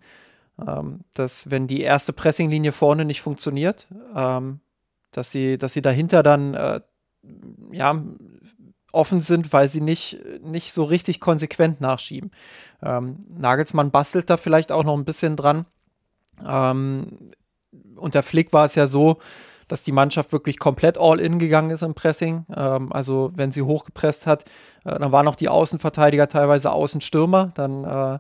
ähm, 0.66 1.01
dass 1.14 1.51
wenn 1.51 1.66
die 1.66 1.81
erste 1.83 2.12
Pressinglinie 2.12 2.73
vorne 2.73 3.05
nicht 3.05 3.20
funktioniert, 3.20 3.88
ähm, 4.14 4.61
dass 5.11 5.31
sie, 5.33 5.59
dass 5.59 5.73
sie 5.73 5.83
dahinter 5.83 6.23
dann 6.23 6.55
äh, 6.55 6.81
ja 7.73 8.03
offen 8.92 9.20
sind, 9.20 9.53
weil 9.53 9.68
sie 9.68 9.81
nicht, 9.81 10.18
nicht 10.42 10.73
so 10.73 10.85
richtig 10.85 11.20
konsequent 11.20 11.81
nachschieben. 11.81 12.31
Ähm, 12.83 13.18
Nagelsmann 13.29 13.90
bastelt 13.90 14.31
da 14.31 14.37
vielleicht 14.37 14.73
auch 14.73 14.85
noch 14.85 14.96
ein 14.96 15.05
bisschen 15.05 15.37
dran. 15.37 15.66
Ähm, 16.44 17.31
unter 17.96 18.23
Flick 18.23 18.53
war 18.53 18.64
es 18.64 18.75
ja 18.75 18.87
so, 18.87 19.18
dass 19.68 19.85
die 19.85 19.92
Mannschaft 19.92 20.33
wirklich 20.33 20.59
komplett 20.59 20.99
all 20.99 21.20
in 21.20 21.38
gegangen 21.38 21.70
ist 21.70 21.83
im 21.83 21.94
Pressing. 21.94 22.46
Ähm, 22.55 22.92
also 22.92 23.31
wenn 23.37 23.53
sie 23.53 23.62
hochgepresst 23.62 24.27
hat, 24.27 24.44
äh, 24.85 24.99
dann 24.99 25.12
waren 25.12 25.29
auch 25.29 25.37
die 25.37 25.49
Außenverteidiger 25.49 26.27
teilweise 26.29 26.73
Außenstürmer. 26.73 27.51
Dann 27.55 27.85
äh, 27.85 28.18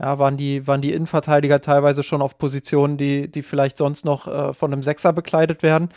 ja, 0.00 0.18
waren, 0.18 0.36
die, 0.36 0.66
waren 0.66 0.80
die 0.80 0.92
Innenverteidiger 0.92 1.60
teilweise 1.60 2.02
schon 2.02 2.22
auf 2.22 2.38
Positionen, 2.38 2.96
die, 2.96 3.30
die 3.30 3.42
vielleicht 3.42 3.76
sonst 3.76 4.04
noch 4.04 4.26
äh, 4.26 4.54
von 4.54 4.72
einem 4.72 4.82
Sechser 4.82 5.12
bekleidet 5.12 5.62
werden. 5.62 5.90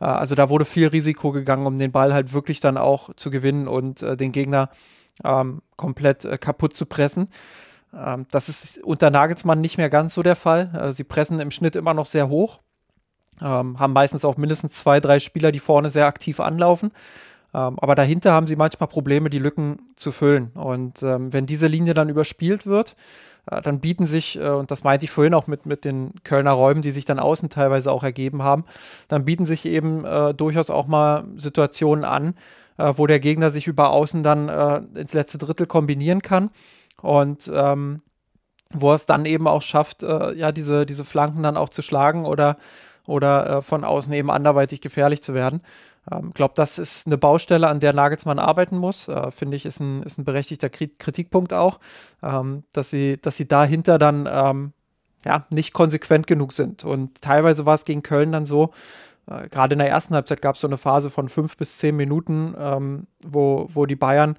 Äh, 0.00 0.04
also 0.04 0.36
da 0.36 0.48
wurde 0.48 0.64
viel 0.64 0.86
Risiko 0.86 1.32
gegangen, 1.32 1.66
um 1.66 1.76
den 1.76 1.90
Ball 1.90 2.14
halt 2.14 2.32
wirklich 2.32 2.60
dann 2.60 2.76
auch 2.76 3.12
zu 3.14 3.30
gewinnen 3.30 3.66
und 3.66 4.02
äh, 4.02 4.16
den 4.16 4.30
Gegner 4.30 4.70
ähm, 5.24 5.60
komplett 5.76 6.24
äh, 6.24 6.38
kaputt 6.38 6.76
zu 6.76 6.86
pressen. 6.86 7.28
Ähm, 7.92 8.26
das 8.30 8.48
ist 8.48 8.78
unter 8.84 9.10
Nagelsmann 9.10 9.60
nicht 9.60 9.76
mehr 9.76 9.90
ganz 9.90 10.14
so 10.14 10.22
der 10.22 10.36
Fall. 10.36 10.70
Äh, 10.80 10.92
sie 10.92 11.04
pressen 11.04 11.40
im 11.40 11.50
Schnitt 11.50 11.74
immer 11.74 11.94
noch 11.94 12.06
sehr 12.06 12.28
hoch, 12.28 12.60
ähm, 13.42 13.80
haben 13.80 13.92
meistens 13.92 14.24
auch 14.24 14.36
mindestens 14.36 14.74
zwei, 14.74 15.00
drei 15.00 15.18
Spieler, 15.18 15.50
die 15.50 15.58
vorne 15.58 15.90
sehr 15.90 16.06
aktiv 16.06 16.38
anlaufen. 16.38 16.92
Ähm, 17.54 17.76
aber 17.80 17.96
dahinter 17.96 18.32
haben 18.32 18.46
sie 18.46 18.56
manchmal 18.56 18.88
Probleme, 18.88 19.30
die 19.30 19.38
Lücken 19.38 19.78
zu 19.96 20.12
füllen. 20.12 20.52
Und 20.54 21.02
ähm, 21.02 21.32
wenn 21.32 21.46
diese 21.46 21.66
Linie 21.66 21.94
dann 21.94 22.08
überspielt 22.08 22.66
wird, 22.66 22.94
dann 23.50 23.80
bieten 23.80 24.06
sich, 24.06 24.38
äh, 24.38 24.48
und 24.48 24.70
das 24.70 24.84
meinte 24.84 25.04
ich 25.04 25.10
vorhin 25.10 25.34
auch 25.34 25.46
mit, 25.46 25.66
mit 25.66 25.84
den 25.84 26.12
Kölner 26.24 26.52
Räumen, 26.52 26.82
die 26.82 26.90
sich 26.90 27.04
dann 27.04 27.18
außen 27.18 27.50
teilweise 27.50 27.90
auch 27.92 28.02
ergeben 28.02 28.42
haben, 28.42 28.64
dann 29.08 29.24
bieten 29.24 29.46
sich 29.46 29.64
eben 29.64 30.04
äh, 30.04 30.34
durchaus 30.34 30.70
auch 30.70 30.86
mal 30.86 31.24
Situationen 31.36 32.04
an, 32.04 32.34
äh, 32.76 32.92
wo 32.96 33.06
der 33.06 33.20
Gegner 33.20 33.50
sich 33.50 33.66
über 33.66 33.90
außen 33.90 34.22
dann 34.22 34.48
äh, 34.48 34.80
ins 34.94 35.14
letzte 35.14 35.38
Drittel 35.38 35.66
kombinieren 35.66 36.22
kann 36.22 36.50
und 37.00 37.50
ähm, 37.54 38.02
wo 38.70 38.92
es 38.92 39.06
dann 39.06 39.24
eben 39.24 39.48
auch 39.48 39.62
schafft, 39.62 40.02
äh, 40.02 40.34
ja, 40.34 40.52
diese, 40.52 40.84
diese 40.84 41.04
Flanken 41.04 41.42
dann 41.42 41.56
auch 41.56 41.70
zu 41.70 41.80
schlagen 41.80 42.26
oder, 42.26 42.58
oder 43.06 43.62
von 43.62 43.82
außen 43.82 44.12
eben 44.12 44.30
anderweitig 44.30 44.82
gefährlich 44.82 45.22
zu 45.22 45.32
werden. 45.32 45.62
Ich 46.10 46.16
ähm, 46.16 46.32
glaube, 46.32 46.54
das 46.56 46.78
ist 46.78 47.06
eine 47.06 47.18
Baustelle, 47.18 47.68
an 47.68 47.80
der 47.80 47.92
Nagelsmann 47.92 48.38
arbeiten 48.38 48.78
muss. 48.78 49.08
Äh, 49.08 49.30
Finde 49.30 49.56
ich, 49.56 49.66
ist 49.66 49.80
ein, 49.80 50.02
ist 50.02 50.18
ein 50.18 50.24
berechtigter 50.24 50.68
Kritikpunkt 50.68 51.52
auch, 51.52 51.80
ähm, 52.22 52.64
dass, 52.72 52.90
sie, 52.90 53.20
dass 53.20 53.36
sie 53.36 53.48
dahinter 53.48 53.98
dann 53.98 54.28
ähm, 54.30 54.72
ja, 55.24 55.46
nicht 55.50 55.72
konsequent 55.72 56.26
genug 56.26 56.52
sind. 56.52 56.84
Und 56.84 57.20
teilweise 57.20 57.66
war 57.66 57.74
es 57.74 57.84
gegen 57.84 58.02
Köln 58.02 58.32
dann 58.32 58.46
so, 58.46 58.70
äh, 59.26 59.48
gerade 59.48 59.74
in 59.74 59.78
der 59.78 59.88
ersten 59.88 60.14
Halbzeit 60.14 60.42
gab 60.42 60.54
es 60.54 60.60
so 60.60 60.68
eine 60.68 60.78
Phase 60.78 61.10
von 61.10 61.28
fünf 61.28 61.56
bis 61.56 61.78
zehn 61.78 61.96
Minuten, 61.96 62.54
ähm, 62.58 63.06
wo, 63.24 63.66
wo 63.68 63.86
die 63.86 63.96
Bayern 63.96 64.36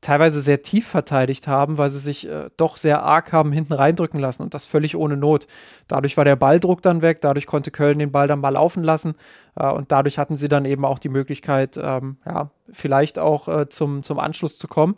teilweise 0.00 0.40
sehr 0.40 0.62
tief 0.62 0.86
verteidigt 0.86 1.46
haben, 1.46 1.76
weil 1.76 1.90
sie 1.90 1.98
sich 1.98 2.26
äh, 2.26 2.48
doch 2.56 2.76
sehr 2.76 3.02
arg 3.02 3.32
haben 3.32 3.52
hinten 3.52 3.74
reindrücken 3.74 4.18
lassen 4.18 4.42
und 4.42 4.54
das 4.54 4.64
völlig 4.64 4.96
ohne 4.96 5.16
Not. 5.16 5.46
Dadurch 5.88 6.16
war 6.16 6.24
der 6.24 6.36
Balldruck 6.36 6.80
dann 6.80 7.02
weg, 7.02 7.20
dadurch 7.20 7.46
konnte 7.46 7.70
Köln 7.70 7.98
den 7.98 8.12
Ball 8.12 8.26
dann 8.26 8.40
mal 8.40 8.50
laufen 8.50 8.82
lassen 8.82 9.14
äh, 9.56 9.70
und 9.70 9.92
dadurch 9.92 10.18
hatten 10.18 10.36
sie 10.36 10.48
dann 10.48 10.64
eben 10.64 10.84
auch 10.84 10.98
die 10.98 11.10
Möglichkeit, 11.10 11.78
ähm, 11.82 12.16
ja, 12.24 12.50
vielleicht 12.70 13.18
auch 13.18 13.48
äh, 13.48 13.68
zum, 13.68 14.02
zum 14.02 14.18
Anschluss 14.18 14.58
zu 14.58 14.68
kommen. 14.68 14.96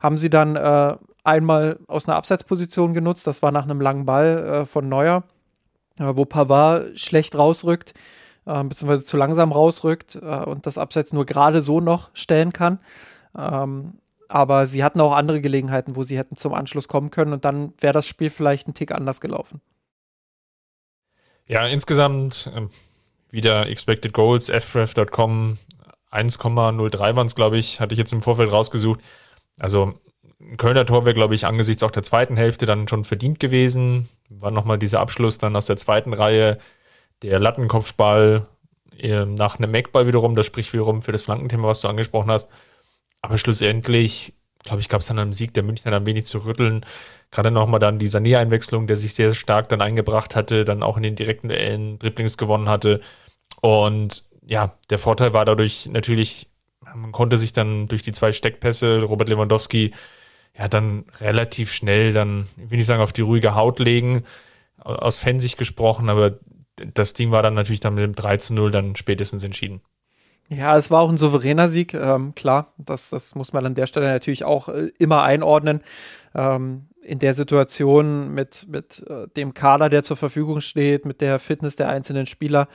Haben 0.00 0.18
sie 0.18 0.30
dann 0.30 0.56
äh, 0.56 0.96
einmal 1.24 1.78
aus 1.86 2.06
einer 2.06 2.16
Abseitsposition 2.16 2.92
genutzt, 2.92 3.26
das 3.26 3.42
war 3.42 3.52
nach 3.52 3.64
einem 3.64 3.80
langen 3.80 4.04
Ball 4.04 4.38
äh, 4.38 4.66
von 4.66 4.86
Neuer, 4.86 5.22
äh, 5.98 6.12
wo 6.14 6.26
Pavard 6.26 6.98
schlecht 6.98 7.36
rausrückt, 7.36 7.94
beziehungsweise 8.44 9.04
zu 9.04 9.16
langsam 9.16 9.52
rausrückt 9.52 10.16
und 10.16 10.66
das 10.66 10.76
Abseits 10.76 11.12
nur 11.12 11.24
gerade 11.26 11.62
so 11.62 11.80
noch 11.80 12.10
stellen 12.12 12.52
kann. 12.52 12.80
Ähm, 13.38 13.92
aber 14.34 14.66
sie 14.66 14.82
hatten 14.82 15.00
auch 15.00 15.14
andere 15.14 15.40
Gelegenheiten, 15.40 15.96
wo 15.96 16.02
sie 16.02 16.18
hätten 16.18 16.36
zum 16.36 16.54
Anschluss 16.54 16.88
kommen 16.88 17.10
können 17.10 17.32
und 17.32 17.44
dann 17.44 17.72
wäre 17.78 17.92
das 17.92 18.06
Spiel 18.06 18.30
vielleicht 18.30 18.68
ein 18.68 18.74
Tick 18.74 18.92
anders 18.92 19.20
gelaufen. 19.20 19.60
Ja, 21.46 21.66
insgesamt 21.66 22.50
äh, 22.54 22.68
wieder 23.30 23.66
Expected 23.68 24.12
Goals, 24.12 24.48
fpref.com 24.48 25.58
1,03 26.12 27.16
waren 27.16 27.26
es, 27.26 27.34
glaube 27.34 27.58
ich, 27.58 27.80
hatte 27.80 27.94
ich 27.94 27.98
jetzt 27.98 28.12
im 28.12 28.22
Vorfeld 28.22 28.52
rausgesucht. 28.52 29.00
Also 29.58 29.94
ein 30.40 30.56
Kölner 30.56 30.84
Tor 30.84 31.04
wäre, 31.04 31.14
glaube 31.14 31.34
ich, 31.34 31.46
angesichts 31.46 31.82
auch 31.82 31.90
der 31.90 32.02
zweiten 32.02 32.36
Hälfte 32.36 32.66
dann 32.66 32.86
schon 32.86 33.04
verdient 33.04 33.40
gewesen. 33.40 34.08
War 34.28 34.50
nochmal 34.50 34.78
dieser 34.78 35.00
Abschluss 35.00 35.38
dann 35.38 35.56
aus 35.56 35.66
der 35.66 35.78
zweiten 35.78 36.12
Reihe, 36.12 36.58
der 37.22 37.40
Lattenkopfball 37.40 38.46
äh, 38.98 39.24
nach 39.24 39.58
einem 39.58 39.74
Eckball 39.74 40.06
wiederum, 40.06 40.34
das 40.34 40.46
spricht 40.46 40.72
wiederum 40.72 41.02
für 41.02 41.12
das 41.12 41.22
Flankenthema, 41.22 41.68
was 41.68 41.80
du 41.80 41.88
angesprochen 41.88 42.30
hast. 42.30 42.50
Aber 43.22 43.38
schlussendlich, 43.38 44.34
glaube 44.64 44.80
ich, 44.80 44.88
gab 44.88 45.00
es 45.00 45.06
dann 45.06 45.18
am 45.18 45.32
Sieg 45.32 45.54
der 45.54 45.62
Münchner 45.62 45.96
ein 45.96 46.06
wenig 46.06 46.26
zu 46.26 46.38
rütteln. 46.38 46.84
Gerade 47.30 47.50
nochmal 47.50 47.80
dann 47.80 47.98
die 47.98 48.08
Sané-Einwechslung, 48.08 48.86
der 48.86 48.96
sich 48.96 49.14
sehr 49.14 49.34
stark 49.34 49.68
dann 49.68 49.80
eingebracht 49.80 50.36
hatte, 50.36 50.64
dann 50.64 50.82
auch 50.82 50.96
in 50.96 51.02
den 51.02 51.16
direkten 51.16 51.48
Duellen 51.48 51.98
Dribblings 51.98 52.36
gewonnen 52.36 52.68
hatte. 52.68 53.00
Und 53.60 54.24
ja, 54.44 54.76
der 54.90 54.98
Vorteil 54.98 55.32
war 55.32 55.44
dadurch 55.44 55.86
natürlich, 55.86 56.50
man 56.94 57.12
konnte 57.12 57.38
sich 57.38 57.52
dann 57.52 57.88
durch 57.88 58.02
die 58.02 58.12
zwei 58.12 58.32
Steckpässe, 58.32 59.02
Robert 59.02 59.28
Lewandowski, 59.28 59.92
ja, 60.58 60.68
dann 60.68 61.04
relativ 61.20 61.72
schnell 61.72 62.12
dann, 62.12 62.48
ich 62.56 62.70
will 62.70 62.78
nicht 62.78 62.86
sagen, 62.86 63.02
auf 63.02 63.12
die 63.12 63.22
ruhige 63.22 63.54
Haut 63.54 63.78
legen, 63.78 64.24
aus 64.76 65.18
Fansicht 65.18 65.56
gesprochen, 65.56 66.10
aber 66.10 66.38
das 66.76 67.14
Ding 67.14 67.30
war 67.30 67.42
dann 67.42 67.54
natürlich 67.54 67.80
dann 67.80 67.94
mit 67.94 68.02
dem 68.02 68.14
3 68.14 68.36
zu 68.38 68.54
0 68.54 68.70
dann 68.70 68.96
spätestens 68.96 69.44
entschieden. 69.44 69.80
Ja, 70.56 70.76
es 70.76 70.90
war 70.90 71.00
auch 71.00 71.08
ein 71.08 71.16
souveräner 71.18 71.68
Sieg, 71.68 71.94
ähm, 71.94 72.34
klar. 72.34 72.72
Das, 72.76 73.08
das 73.08 73.34
muss 73.34 73.52
man 73.52 73.64
an 73.64 73.74
der 73.74 73.86
Stelle 73.86 74.12
natürlich 74.12 74.44
auch 74.44 74.68
äh, 74.68 74.90
immer 74.98 75.22
einordnen. 75.22 75.80
Ähm, 76.34 76.88
in 77.02 77.18
der 77.18 77.34
Situation 77.34 78.32
mit, 78.32 78.66
mit 78.68 79.02
äh, 79.08 79.28
dem 79.36 79.54
Kader, 79.54 79.88
der 79.88 80.02
zur 80.02 80.16
Verfügung 80.16 80.60
steht, 80.60 81.06
mit 81.06 81.20
der 81.20 81.38
Fitness 81.38 81.76
der 81.76 81.88
einzelnen 81.88 82.26
Spieler, 82.26 82.68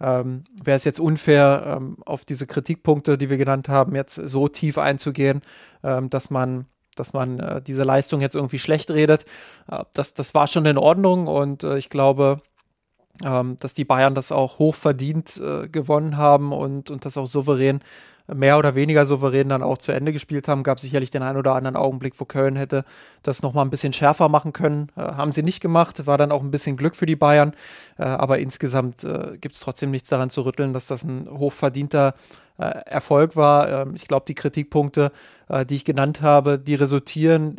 ähm, 0.00 0.44
wäre 0.62 0.76
es 0.76 0.84
jetzt 0.84 1.00
unfair, 1.00 1.76
ähm, 1.76 1.96
auf 2.06 2.24
diese 2.24 2.46
Kritikpunkte, 2.46 3.18
die 3.18 3.30
wir 3.30 3.36
genannt 3.36 3.68
haben, 3.68 3.94
jetzt 3.94 4.14
so 4.14 4.48
tief 4.48 4.78
einzugehen, 4.78 5.42
ähm, 5.82 6.10
dass 6.10 6.30
man 6.30 6.66
dass 6.96 7.12
man 7.12 7.40
äh, 7.40 7.60
diese 7.60 7.82
Leistung 7.82 8.20
jetzt 8.20 8.36
irgendwie 8.36 8.60
schlecht 8.60 8.92
redet. 8.92 9.24
Äh, 9.68 9.82
das, 9.94 10.14
das 10.14 10.32
war 10.32 10.46
schon 10.46 10.64
in 10.64 10.78
Ordnung 10.78 11.26
und 11.26 11.64
äh, 11.64 11.76
ich 11.76 11.90
glaube, 11.90 12.40
ähm, 13.24 13.56
dass 13.60 13.74
die 13.74 13.84
Bayern 13.84 14.14
das 14.14 14.32
auch 14.32 14.58
hoch 14.58 14.74
verdient 14.74 15.36
äh, 15.36 15.68
gewonnen 15.68 16.16
haben 16.16 16.52
und, 16.52 16.90
und 16.90 17.04
das 17.04 17.16
auch 17.16 17.26
souverän, 17.26 17.80
mehr 18.26 18.58
oder 18.58 18.74
weniger 18.74 19.04
souverän 19.04 19.50
dann 19.50 19.62
auch 19.62 19.78
zu 19.78 19.92
Ende 19.92 20.12
gespielt 20.12 20.48
haben. 20.48 20.62
Gab 20.62 20.80
sicherlich 20.80 21.10
den 21.10 21.22
einen 21.22 21.38
oder 21.38 21.54
anderen 21.54 21.76
Augenblick, 21.76 22.14
wo 22.18 22.24
Köln 22.24 22.56
hätte 22.56 22.84
das 23.22 23.42
nochmal 23.42 23.64
ein 23.64 23.70
bisschen 23.70 23.92
schärfer 23.92 24.28
machen 24.28 24.52
können. 24.52 24.88
Äh, 24.96 25.02
haben 25.02 25.32
sie 25.32 25.42
nicht 25.42 25.60
gemacht, 25.60 26.06
war 26.06 26.18
dann 26.18 26.32
auch 26.32 26.42
ein 26.42 26.50
bisschen 26.50 26.76
Glück 26.76 26.96
für 26.96 27.06
die 27.06 27.16
Bayern. 27.16 27.52
Äh, 27.98 28.04
aber 28.04 28.38
insgesamt 28.38 29.04
äh, 29.04 29.36
gibt 29.40 29.54
es 29.54 29.60
trotzdem 29.60 29.90
nichts 29.90 30.08
daran 30.08 30.30
zu 30.30 30.42
rütteln, 30.42 30.72
dass 30.72 30.86
das 30.86 31.04
ein 31.04 31.28
hochverdienter 31.30 32.14
äh, 32.58 32.64
Erfolg 32.64 33.36
war. 33.36 33.68
Ähm, 33.68 33.94
ich 33.94 34.08
glaube, 34.08 34.24
die 34.26 34.34
Kritikpunkte, 34.34 35.12
äh, 35.48 35.66
die 35.66 35.76
ich 35.76 35.84
genannt 35.84 36.22
habe, 36.22 36.58
die 36.58 36.74
resultieren 36.74 37.58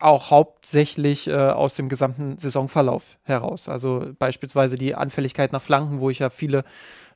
auch 0.00 0.30
hauptsächlich 0.30 1.28
äh, 1.28 1.34
aus 1.34 1.74
dem 1.74 1.88
gesamten 1.88 2.38
Saisonverlauf 2.38 3.18
heraus. 3.22 3.68
Also 3.68 4.12
beispielsweise 4.18 4.76
die 4.76 4.94
Anfälligkeit 4.94 5.52
nach 5.52 5.62
Flanken, 5.62 6.00
wo 6.00 6.10
ich 6.10 6.18
ja 6.18 6.30
viele 6.30 6.64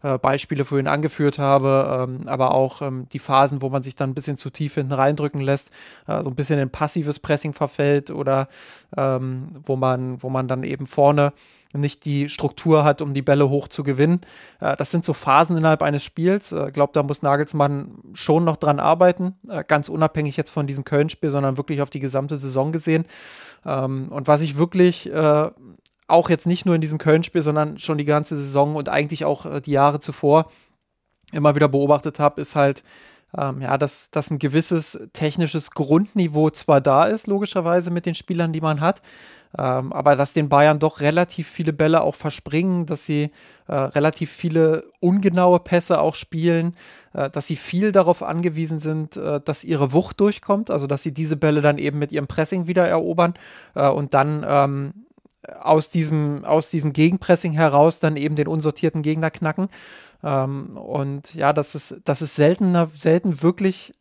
äh, 0.03 0.19
Beispiele 0.19 0.65
vorhin 0.65 0.87
angeführt 0.87 1.39
habe, 1.39 2.07
ähm, 2.09 2.29
aber 2.29 2.55
auch 2.55 2.83
ähm, 2.83 3.07
die 3.13 3.19
Phasen, 3.19 3.63
wo 3.63 3.71
man 3.71 3.83
sich 3.83 3.97
dann 3.97 4.11
ein 4.11 4.15
bisschen 4.15 4.37
zu 4.37 4.51
tief 4.51 4.75
hinten 4.75 4.93
reindrücken 4.93 5.41
lässt, 5.41 5.71
äh, 6.07 6.23
so 6.23 6.29
ein 6.29 6.37
bisschen 6.37 6.59
in 6.59 6.71
passives 6.71 7.19
Pressing 7.19 7.55
verfällt 7.55 8.11
oder 8.11 8.49
ähm, 8.97 9.49
wo 9.65 9.77
man, 9.77 10.23
wo 10.23 10.29
man 10.29 10.47
dann 10.47 10.63
eben 10.63 10.87
vorne 10.87 11.33
nicht 11.77 12.05
die 12.05 12.29
Struktur 12.29 12.85
hat, 12.85 13.03
um 13.03 13.15
die 13.15 13.23
Bälle 13.23 13.49
hoch 13.49 13.69
zu 13.69 13.83
gewinnen. 13.85 14.21
Äh, 14.61 14.77
das 14.77 14.91
sind 14.91 15.05
so 15.05 15.13
Phasen 15.13 15.57
innerhalb 15.57 15.83
eines 15.83 16.03
Spiels. 16.03 16.53
Ich 16.53 16.59
äh, 16.59 16.71
glaube, 16.71 16.93
da 16.93 17.03
muss 17.03 17.23
Nagelsmann 17.23 17.99
schon 18.13 18.45
noch 18.45 18.57
dran 18.57 18.81
arbeiten, 18.81 19.35
äh, 19.49 19.65
ganz 19.65 19.89
unabhängig 19.89 20.37
jetzt 20.37 20.51
von 20.51 20.67
diesem 20.67 20.85
Köln-Spiel, 20.85 21.31
sondern 21.31 21.57
wirklich 21.57 21.83
auf 21.83 21.91
die 21.91 22.01
gesamte 22.01 22.37
Saison 22.37 22.73
gesehen. 22.73 23.05
Ähm, 23.65 24.09
und 24.11 24.29
was 24.29 24.41
ich 24.41 24.57
wirklich 24.57 25.11
auch 26.07 26.29
jetzt 26.29 26.47
nicht 26.47 26.67
nur 26.67 26.75
in 26.75 26.81
diesem 26.81 26.99
Köln-Spiel, 26.99 27.43
sondern 27.43 27.79
schon 27.79 27.99
die 27.99 28.05
ganze 28.05 28.37
Saison 28.37 28.77
und 28.77 28.89
eigentlich 28.89 29.25
auch 29.25 29.61
die 29.61 29.71
Jahre 29.71 30.01
zuvor 30.01 30.51
immer 31.33 31.55
wieder 31.55 31.69
beobachtet 31.69 32.21
habe, 32.21 32.41
ist 32.41 32.57
halt, 32.57 32.83
ähm, 33.37 33.61
ja, 33.63 33.79
dass, 33.79 34.11
dass 34.11 34.31
ein 34.31 34.39
gewisses 34.39 34.99
technisches 35.13 35.71
Grundniveau 35.71 36.51
zwar 36.51 36.81
da 36.81 37.05
ist, 37.05 37.27
logischerweise 37.27 37.91
mit 37.91 38.07
den 38.07 38.15
Spielern, 38.15 38.53
die 38.53 38.61
man 38.61 38.81
hat, 38.81 39.01
ähm, 39.57 39.93
aber 39.93 40.17
dass 40.17 40.33
den 40.33 40.49
Bayern 40.49 40.79
doch 40.79 41.01
relativ 41.01 41.49
viele 41.49 41.73
Bälle 41.73 42.03
auch 42.03 42.15
verspringen, 42.15 42.87
dass 42.87 43.07
sie 43.07 43.31
äh, 43.69 43.75
relativ 43.75 44.31
viele 44.31 44.85
ungenaue 45.01 45.61
Pässe 45.61 46.01
auch 46.01 46.15
spielen, 46.15 46.75
äh, 47.13 47.31
dass 47.31 47.47
sie 47.47 47.57
viel 47.57 47.93
darauf 47.93 48.23
angewiesen 48.23 48.79
sind, 48.79 49.17
äh, 49.17 49.41
dass 49.41 49.65
ihre 49.65 49.93
Wucht 49.93 50.19
durchkommt, 50.21 50.71
also 50.71 50.87
dass 50.87 51.03
sie 51.03 51.15
diese 51.15 51.37
Bälle 51.37 51.61
dann 51.61 51.79
eben 51.79 51.99
mit 51.99 52.13
ihrem 52.13 52.27
Pressing 52.27 52.67
wieder 52.67 52.87
erobern 52.87 53.35
äh, 53.75 53.89
und 53.89 54.15
dann 54.15 54.45
ähm, 54.47 55.04
aus 55.61 55.91
diesem, 55.91 56.45
aus 56.45 56.71
diesem 56.71 56.93
Gegenpressing 56.93 57.53
heraus 57.53 58.01
dann 58.01 58.17
eben 58.17 58.37
den 58.37 58.49
unsortierten 58.49 59.03
Gegner 59.03 59.31
knacken. 59.31 59.69
Ähm, 60.23 60.77
und 60.77 61.35
ja, 61.35 61.53
dass 61.53 61.75
es, 61.75 61.97
dass 62.05 62.21
es 62.21 62.35
seltener, 62.37 62.89
selten 62.97 63.43
wirklich 63.43 63.95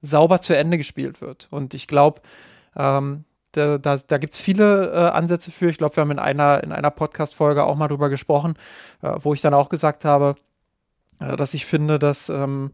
sauber 0.00 0.40
zu 0.40 0.56
Ende 0.56 0.78
gespielt 0.78 1.20
wird. 1.20 1.48
Und 1.50 1.74
ich 1.74 1.88
glaube, 1.88 2.20
ähm, 2.76 3.24
da, 3.52 3.78
da, 3.78 3.96
da 3.96 4.18
gibt 4.18 4.34
es 4.34 4.40
viele 4.40 4.92
äh, 4.92 5.10
Ansätze 5.10 5.50
für. 5.50 5.68
Ich 5.68 5.78
glaube, 5.78 5.96
wir 5.96 6.02
haben 6.02 6.10
in 6.10 6.18
einer, 6.18 6.62
in 6.62 6.72
einer 6.72 6.90
Podcast-Folge 6.90 7.64
auch 7.64 7.76
mal 7.76 7.88
drüber 7.88 8.10
gesprochen, 8.10 8.54
äh, 9.02 9.14
wo 9.18 9.34
ich 9.34 9.40
dann 9.40 9.54
auch 9.54 9.68
gesagt 9.68 10.04
habe, 10.04 10.36
äh, 11.20 11.36
dass 11.36 11.54
ich 11.54 11.66
finde, 11.66 11.98
dass 11.98 12.28
ähm, 12.28 12.72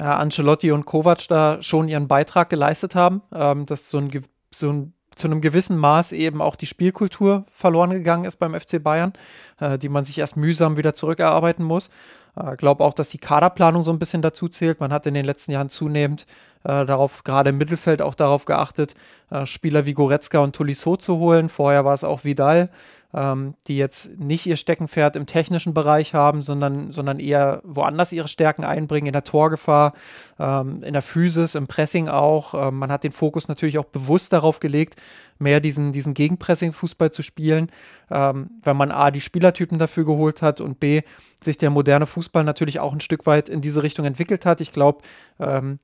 ja, 0.00 0.16
Ancelotti 0.16 0.72
und 0.72 0.86
Kovac 0.86 1.26
da 1.28 1.62
schon 1.62 1.88
ihren 1.88 2.08
Beitrag 2.08 2.50
geleistet 2.50 2.94
haben, 2.94 3.22
ähm, 3.32 3.66
dass 3.66 3.90
so 3.90 3.98
ein, 3.98 4.10
so 4.50 4.72
ein 4.72 4.92
zu 5.18 5.26
einem 5.26 5.40
gewissen 5.40 5.76
Maß 5.76 6.12
eben 6.12 6.40
auch 6.40 6.56
die 6.56 6.66
Spielkultur 6.66 7.44
verloren 7.50 7.90
gegangen 7.90 8.24
ist 8.24 8.36
beim 8.36 8.58
FC 8.58 8.82
Bayern, 8.82 9.12
äh, 9.60 9.78
die 9.78 9.88
man 9.88 10.04
sich 10.04 10.18
erst 10.18 10.36
mühsam 10.36 10.76
wieder 10.76 10.94
zurückerarbeiten 10.94 11.64
muss. 11.64 11.90
Ich 12.36 12.52
äh, 12.52 12.56
glaube 12.56 12.84
auch, 12.84 12.94
dass 12.94 13.10
die 13.10 13.18
Kaderplanung 13.18 13.82
so 13.82 13.92
ein 13.92 13.98
bisschen 13.98 14.22
dazu 14.22 14.48
zählt. 14.48 14.80
Man 14.80 14.92
hat 14.92 15.06
in 15.06 15.14
den 15.14 15.24
letzten 15.24 15.52
Jahren 15.52 15.68
zunehmend 15.68 16.26
äh, 16.64 16.84
darauf, 16.84 17.24
gerade 17.24 17.50
im 17.50 17.58
Mittelfeld 17.58 18.02
auch 18.02 18.14
darauf 18.14 18.44
geachtet, 18.44 18.94
äh, 19.30 19.46
Spieler 19.46 19.86
wie 19.86 19.94
Goretzka 19.94 20.38
und 20.40 20.54
Tolisso 20.54 20.96
zu 20.96 21.18
holen. 21.18 21.48
Vorher 21.48 21.84
war 21.84 21.94
es 21.94 22.04
auch 22.04 22.24
Vidal, 22.24 22.70
ähm, 23.14 23.54
die 23.66 23.78
jetzt 23.78 24.18
nicht 24.18 24.46
ihr 24.46 24.56
Steckenpferd 24.56 25.16
im 25.16 25.26
technischen 25.26 25.72
Bereich 25.72 26.14
haben, 26.14 26.42
sondern, 26.42 26.92
sondern 26.92 27.20
eher 27.20 27.60
woanders 27.64 28.12
ihre 28.12 28.28
Stärken 28.28 28.64
einbringen, 28.64 29.06
in 29.06 29.12
der 29.12 29.24
Torgefahr, 29.24 29.94
ähm, 30.38 30.82
in 30.82 30.92
der 30.92 31.02
Physis, 31.02 31.54
im 31.54 31.66
Pressing 31.66 32.08
auch. 32.08 32.54
Ähm, 32.54 32.76
man 32.76 32.92
hat 32.92 33.04
den 33.04 33.12
Fokus 33.12 33.48
natürlich 33.48 33.78
auch 33.78 33.86
bewusst 33.86 34.32
darauf 34.32 34.60
gelegt, 34.60 34.96
mehr 35.38 35.60
diesen, 35.60 35.92
diesen 35.92 36.14
Gegenpressing-Fußball 36.14 37.10
zu 37.10 37.22
spielen, 37.22 37.70
ähm, 38.10 38.50
wenn 38.62 38.76
man 38.76 38.90
A, 38.90 39.10
die 39.10 39.20
Spielertypen 39.20 39.78
dafür 39.78 40.04
geholt 40.04 40.42
hat 40.42 40.60
und 40.60 40.80
B, 40.80 41.02
sich 41.42 41.56
der 41.56 41.70
moderne 41.70 42.06
Fußball 42.06 42.44
natürlich 42.44 42.80
auch 42.80 42.92
ein 42.92 43.00
Stück 43.00 43.26
weit 43.26 43.48
in 43.48 43.60
diese 43.60 43.82
Richtung 43.82 44.04
entwickelt 44.04 44.44
hat. 44.44 44.60
Ich 44.60 44.72
glaube, 44.72 45.02
ähm, 45.38 45.78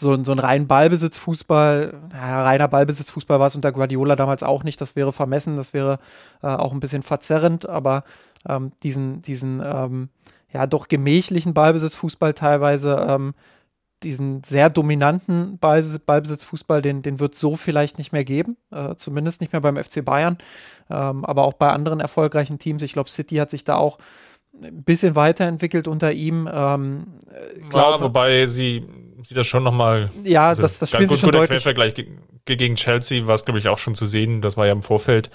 so, 0.00 0.22
so 0.24 0.32
ein 0.32 0.38
rein 0.38 0.66
Ballbesitzfußball, 0.66 1.92
ja, 2.12 2.42
reiner 2.42 2.68
Ballbesitzfußball 2.68 3.38
war 3.38 3.46
es 3.46 3.56
unter 3.56 3.72
Guardiola 3.72 4.16
damals 4.16 4.42
auch 4.42 4.64
nicht. 4.64 4.80
Das 4.80 4.96
wäre 4.96 5.12
vermessen, 5.12 5.56
das 5.56 5.74
wäre 5.74 5.98
äh, 6.42 6.48
auch 6.48 6.72
ein 6.72 6.80
bisschen 6.80 7.02
verzerrend, 7.02 7.68
aber 7.68 8.04
ähm, 8.48 8.72
diesen, 8.82 9.22
diesen 9.22 9.62
ähm, 9.64 10.08
ja 10.52 10.66
doch 10.66 10.88
gemächlichen 10.88 11.54
Ballbesitzfußball 11.54 12.34
teilweise, 12.34 13.06
ähm, 13.08 13.34
diesen 14.02 14.42
sehr 14.42 14.70
dominanten 14.70 15.58
Ball, 15.58 15.82
Ballbesitzfußball, 15.82 16.80
den, 16.80 17.02
den 17.02 17.20
wird 17.20 17.34
es 17.34 17.40
so 17.40 17.54
vielleicht 17.56 17.98
nicht 17.98 18.12
mehr 18.12 18.24
geben, 18.24 18.56
äh, 18.70 18.94
zumindest 18.96 19.42
nicht 19.42 19.52
mehr 19.52 19.60
beim 19.60 19.76
FC 19.76 20.04
Bayern, 20.04 20.38
ähm, 20.88 21.24
aber 21.24 21.44
auch 21.44 21.52
bei 21.52 21.68
anderen 21.68 22.00
erfolgreichen 22.00 22.58
Teams. 22.58 22.82
Ich 22.82 22.94
glaube, 22.94 23.10
City 23.10 23.36
hat 23.36 23.50
sich 23.50 23.64
da 23.64 23.76
auch 23.76 23.98
ein 24.62 24.82
bisschen 24.82 25.16
weiterentwickelt 25.16 25.86
unter 25.88 26.12
ihm. 26.12 26.48
Ähm, 26.52 27.18
glaub, 27.68 28.00
ja, 28.00 28.02
wobei 28.02 28.46
sie, 28.46 28.86
sie 29.24 29.34
das 29.34 29.46
schon 29.46 29.62
nochmal. 29.62 30.10
Ja, 30.24 30.48
also 30.48 30.62
das, 30.62 30.78
das 30.78 30.90
spielt 30.90 31.10
sich 31.10 31.20
schon 31.20 31.30
deutlich. 31.30 31.62
Quervergleich 31.62 31.94
gegen 32.44 32.76
Chelsea 32.76 33.26
war 33.26 33.34
es, 33.34 33.44
glaube 33.44 33.58
ich, 33.58 33.68
auch 33.68 33.78
schon 33.78 33.94
zu 33.94 34.06
sehen. 34.06 34.40
Das 34.42 34.56
war 34.56 34.66
ja 34.66 34.72
im 34.72 34.82
Vorfeld 34.82 35.30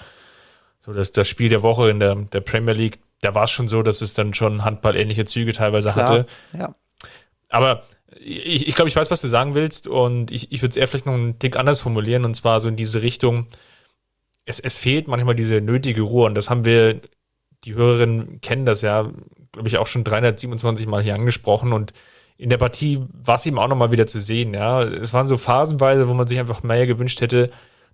so 0.80 0.93
das, 0.93 1.12
das 1.12 1.28
Spiel 1.28 1.50
der 1.50 1.63
Woche 1.63 1.89
in 1.89 2.00
der, 2.00 2.15
der 2.15 2.41
Premier 2.41 2.74
League. 2.74 3.00
Da 3.21 3.34
war 3.34 3.45
es 3.45 3.52
schon 3.52 3.67
so, 3.67 3.82
dass 3.82 4.02
es 4.02 4.13
dann 4.13 4.34
schon 4.34 4.63
handballähnliche 4.63 5.26
Züge 5.26 5.54
teilweise 5.54 5.89
Klar, 5.89 6.10
hatte. 6.10 6.26
Ja. 6.58 6.76
Aber 7.50 7.84
ich, 8.19 8.67
ich 8.67 8.76
glaube, 8.76 8.89
ich 8.89 8.95
weiß, 8.95 9.12
was 9.12 9.21
du 9.21 9.28
sagen 9.28 9.56
willst 9.56 9.88
und 9.88 10.32
ich, 10.32 10.52
ich 10.52 10.62
würde 10.62 10.71
es 10.71 10.78
eher 10.78 10.88
vielleicht 10.88 11.06
noch 11.06 11.13
einen 11.13 11.39
Tick 11.39 11.56
anders 11.56 11.80
formulieren 11.80 12.26
und 12.26 12.36
zwar 12.36 12.60
so 12.60 12.69
in 12.69 12.76
diese 12.76 13.02
Richtung, 13.02 13.48
es, 14.45 14.60
es 14.60 14.76
fehlt 14.76 15.08
manchmal 15.08 15.36
diese 15.36 15.62
nötige 15.62 16.02
Ruhe 16.02 16.28
und 16.28 16.36
das 16.36 16.50
haben 16.50 16.65
wir, 16.65 17.02
die 17.63 17.74
Hörerinnen 17.74 18.41
kennen 18.41 18.65
das 18.65 18.82
ja, 18.82 19.12
glaube 19.52 19.67
ich, 19.67 19.78
auch 19.78 19.88
schon 19.88 20.04
327 20.04 20.88
Mal 20.88 21.02
hier 21.02 21.15
angesprochen 21.15 21.74
und 21.74 21.93
in 22.38 22.50
der 22.50 22.58
Partie 22.58 23.02
war 23.12 23.36
es 23.36 23.45
eben 23.45 23.60
auch 23.60 23.67
nochmal 23.67 23.91
wieder 23.91 24.08
zu 24.08 24.19
sehen, 24.19 24.54
ja. 24.54 24.84
Es 24.84 25.13
waren 25.13 25.28
so 25.28 25.38
phasenweise, 25.38 26.08
wo 26.08 26.13
man 26.13 26.28
sich 26.28 26.39
einfach 26.39 26.63
mehr 26.63 26.86
gewünscht 26.88 27.21
hätte, 27.21 27.50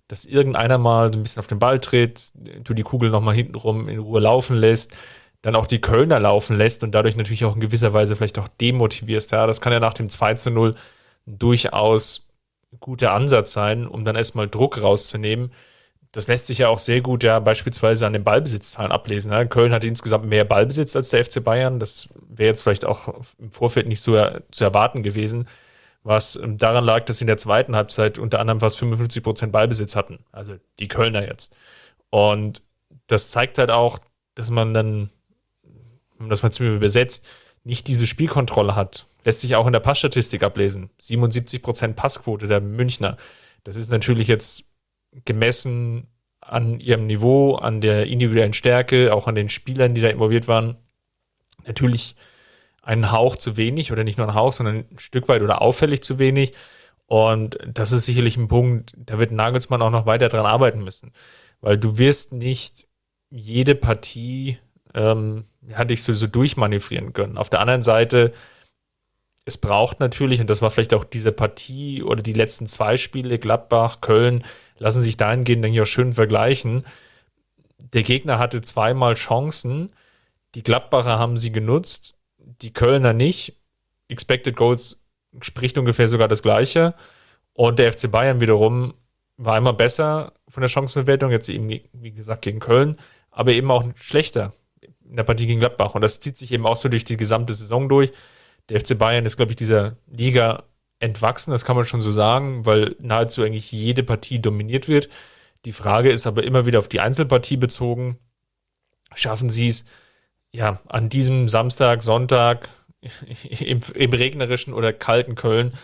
dass 0.08 0.24
irgendeiner 0.24 0.78
mal 0.78 1.12
so 1.12 1.18
ein 1.18 1.22
bisschen 1.22 1.40
auf 1.40 1.46
den 1.46 1.58
Ball 1.58 1.78
tritt, 1.80 2.32
du 2.64 2.74
die 2.74 2.82
Kugel 2.82 3.10
nochmal 3.10 3.34
hintenrum 3.34 3.88
in 3.88 3.98
Ruhe 4.00 4.20
laufen 4.20 4.56
lässt, 4.56 4.96
dann 5.42 5.56
auch 5.56 5.66
die 5.66 5.80
Kölner 5.80 6.20
laufen 6.20 6.56
lässt 6.56 6.84
und 6.84 6.92
dadurch 6.92 7.16
natürlich 7.16 7.44
auch 7.44 7.54
in 7.54 7.60
gewisser 7.60 7.92
Weise 7.92 8.16
vielleicht 8.16 8.38
auch 8.38 8.48
demotivierst. 8.48 9.32
Ja, 9.32 9.46
das 9.46 9.60
kann 9.60 9.72
ja 9.72 9.80
nach 9.80 9.94
dem 9.94 10.08
2 10.08 10.34
zu 10.34 10.50
0 10.50 10.74
durchaus 11.26 12.28
guter 12.80 13.12
Ansatz 13.12 13.52
sein, 13.52 13.86
um 13.86 14.04
dann 14.04 14.16
erstmal 14.16 14.48
Druck 14.48 14.82
rauszunehmen. 14.82 15.52
Das 16.12 16.28
lässt 16.28 16.46
sich 16.46 16.58
ja 16.58 16.68
auch 16.68 16.78
sehr 16.78 17.00
gut 17.00 17.24
ja 17.24 17.38
beispielsweise 17.38 18.06
an 18.06 18.12
den 18.12 18.22
Ballbesitzzahlen 18.22 18.92
ablesen. 18.92 19.32
Ja. 19.32 19.46
Köln 19.46 19.72
hat 19.72 19.82
insgesamt 19.82 20.26
mehr 20.26 20.44
Ballbesitz 20.44 20.94
als 20.94 21.08
der 21.08 21.24
FC 21.24 21.42
Bayern. 21.42 21.80
Das 21.80 22.10
wäre 22.28 22.48
jetzt 22.48 22.62
vielleicht 22.62 22.84
auch 22.84 23.14
im 23.38 23.50
Vorfeld 23.50 23.88
nicht 23.88 24.02
so 24.02 24.22
zu 24.50 24.64
erwarten 24.64 25.02
gewesen, 25.02 25.48
was 26.02 26.38
daran 26.42 26.84
lag, 26.84 27.04
dass 27.04 27.18
sie 27.18 27.24
in 27.24 27.28
der 27.28 27.38
zweiten 27.38 27.74
Halbzeit 27.74 28.18
unter 28.18 28.40
anderem 28.40 28.60
fast 28.60 28.78
55 28.78 29.22
Prozent 29.22 29.52
Ballbesitz 29.52 29.96
hatten. 29.96 30.18
Also 30.32 30.56
die 30.78 30.88
Kölner 30.88 31.26
jetzt. 31.26 31.54
Und 32.10 32.62
das 33.06 33.30
zeigt 33.30 33.56
halt 33.56 33.70
auch, 33.70 33.98
dass 34.34 34.50
man 34.50 34.74
dann 34.74 35.10
das 36.18 36.42
mal 36.42 36.50
zu 36.50 36.62
mir 36.62 36.74
übersetzt, 36.74 37.24
nicht 37.64 37.88
diese 37.88 38.06
Spielkontrolle 38.06 38.76
hat. 38.76 39.06
Lässt 39.24 39.40
sich 39.40 39.56
auch 39.56 39.66
in 39.66 39.72
der 39.72 39.80
Passstatistik 39.80 40.42
ablesen. 40.42 40.90
77% 41.00 41.94
Passquote 41.94 42.48
der 42.48 42.60
Münchner. 42.60 43.16
Das 43.64 43.76
ist 43.76 43.90
natürlich 43.90 44.28
jetzt 44.28 44.64
gemessen 45.24 46.08
an 46.40 46.80
ihrem 46.80 47.06
Niveau, 47.06 47.54
an 47.54 47.80
der 47.80 48.06
individuellen 48.06 48.52
Stärke, 48.52 49.14
auch 49.14 49.28
an 49.28 49.34
den 49.34 49.48
Spielern, 49.48 49.94
die 49.94 50.00
da 50.00 50.08
involviert 50.08 50.48
waren, 50.48 50.76
natürlich 51.66 52.16
einen 52.82 53.12
Hauch 53.12 53.36
zu 53.36 53.56
wenig 53.56 53.92
oder 53.92 54.04
nicht 54.04 54.18
nur 54.18 54.26
ein 54.26 54.34
Hauch, 54.34 54.52
sondern 54.52 54.84
ein 54.90 54.98
Stück 54.98 55.28
weit 55.28 55.42
oder 55.42 55.62
auffällig 55.62 56.02
zu 56.02 56.18
wenig. 56.18 56.52
Und 57.06 57.58
das 57.66 57.92
ist 57.92 58.06
sicherlich 58.06 58.36
ein 58.36 58.48
Punkt, 58.48 58.94
da 58.96 59.18
wird 59.18 59.30
Nagelsmann 59.30 59.82
auch 59.82 59.90
noch 59.90 60.06
weiter 60.06 60.28
dran 60.28 60.46
arbeiten 60.46 60.82
müssen. 60.82 61.12
Weil 61.60 61.78
du 61.78 61.98
wirst 61.98 62.32
nicht 62.32 62.86
jede 63.30 63.74
Partie 63.74 64.58
ähm, 64.94 65.44
ja, 65.68 65.84
dich 65.84 66.02
so, 66.02 66.12
so 66.14 66.26
durchmanövrieren 66.26 67.12
können. 67.12 67.38
Auf 67.38 67.50
der 67.50 67.60
anderen 67.60 67.82
Seite, 67.82 68.32
es 69.44 69.58
braucht 69.58 70.00
natürlich, 70.00 70.40
und 70.40 70.50
das 70.50 70.62
war 70.62 70.70
vielleicht 70.70 70.94
auch 70.94 71.04
diese 71.04 71.32
Partie 71.32 72.02
oder 72.02 72.22
die 72.22 72.32
letzten 72.32 72.66
zwei 72.66 72.96
Spiele, 72.96 73.38
Gladbach, 73.38 74.00
Köln, 74.00 74.44
lassen 74.78 75.02
sich 75.02 75.16
dahingehend 75.16 75.64
dann 75.64 75.72
hier 75.72 75.86
schön 75.86 76.12
vergleichen. 76.12 76.84
Der 77.78 78.02
Gegner 78.02 78.38
hatte 78.38 78.62
zweimal 78.62 79.14
Chancen, 79.14 79.90
die 80.54 80.62
Gladbacher 80.62 81.18
haben 81.18 81.36
sie 81.36 81.52
genutzt, 81.52 82.16
die 82.38 82.72
Kölner 82.72 83.12
nicht. 83.12 83.56
Expected 84.08 84.56
Goals 84.56 85.02
spricht 85.40 85.78
ungefähr 85.78 86.08
sogar 86.08 86.28
das 86.28 86.42
Gleiche. 86.42 86.94
Und 87.54 87.78
der 87.78 87.92
FC 87.92 88.10
Bayern 88.10 88.40
wiederum 88.40 88.94
war 89.36 89.56
immer 89.56 89.72
besser 89.72 90.32
von 90.48 90.60
der 90.60 90.68
Chancenverwertung, 90.68 91.30
jetzt 91.30 91.48
eben, 91.48 91.68
wie 91.92 92.12
gesagt, 92.12 92.42
gegen 92.42 92.60
Köln, 92.60 92.98
aber 93.30 93.52
eben 93.52 93.70
auch 93.70 93.84
schlechter 93.94 94.52
in 95.08 95.16
der 95.16 95.24
Partie 95.24 95.46
gegen 95.46 95.60
Gladbach. 95.60 95.94
Und 95.94 96.02
das 96.02 96.20
zieht 96.20 96.36
sich 96.36 96.52
eben 96.52 96.66
auch 96.66 96.76
so 96.76 96.88
durch 96.88 97.04
die 97.04 97.16
gesamte 97.16 97.54
Saison 97.54 97.88
durch. 97.88 98.12
Der 98.68 98.80
FC 98.80 98.96
Bayern 98.96 99.26
ist, 99.26 99.36
glaube 99.36 99.52
ich, 99.52 99.56
dieser 99.56 99.96
Liga 100.06 100.64
entwachsen, 101.02 101.50
das 101.50 101.64
kann 101.64 101.76
man 101.76 101.84
schon 101.84 102.00
so 102.00 102.12
sagen, 102.12 102.64
weil 102.64 102.96
nahezu 103.00 103.42
eigentlich 103.42 103.72
jede 103.72 104.02
Partie 104.02 104.40
dominiert 104.40 104.88
wird. 104.88 105.08
Die 105.64 105.72
Frage 105.72 106.10
ist 106.10 106.26
aber 106.26 106.44
immer 106.44 106.64
wieder 106.66 106.78
auf 106.78 106.88
die 106.88 107.00
Einzelpartie 107.00 107.56
bezogen. 107.56 108.18
Schaffen 109.14 109.50
sie 109.50 109.68
es, 109.68 109.84
ja, 110.52 110.80
an 110.88 111.08
diesem 111.08 111.48
Samstag, 111.48 112.02
Sonntag 112.02 112.68
im, 113.60 113.80
im 113.94 114.12
regnerischen 114.12 114.74
oder 114.74 114.92
kalten 114.92 115.34
Köln 115.34 115.74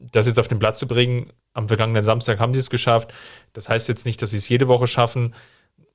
das 0.00 0.26
jetzt 0.26 0.38
auf 0.38 0.48
den 0.48 0.58
Platz 0.58 0.78
zu 0.78 0.88
bringen? 0.88 1.32
Am 1.52 1.68
vergangenen 1.68 2.04
Samstag 2.04 2.38
haben 2.38 2.54
sie 2.54 2.60
es 2.60 2.70
geschafft. 2.70 3.12
Das 3.52 3.68
heißt 3.68 3.88
jetzt 3.88 4.06
nicht, 4.06 4.22
dass 4.22 4.30
sie 4.30 4.38
es 4.38 4.48
jede 4.48 4.68
Woche 4.68 4.86
schaffen, 4.86 5.34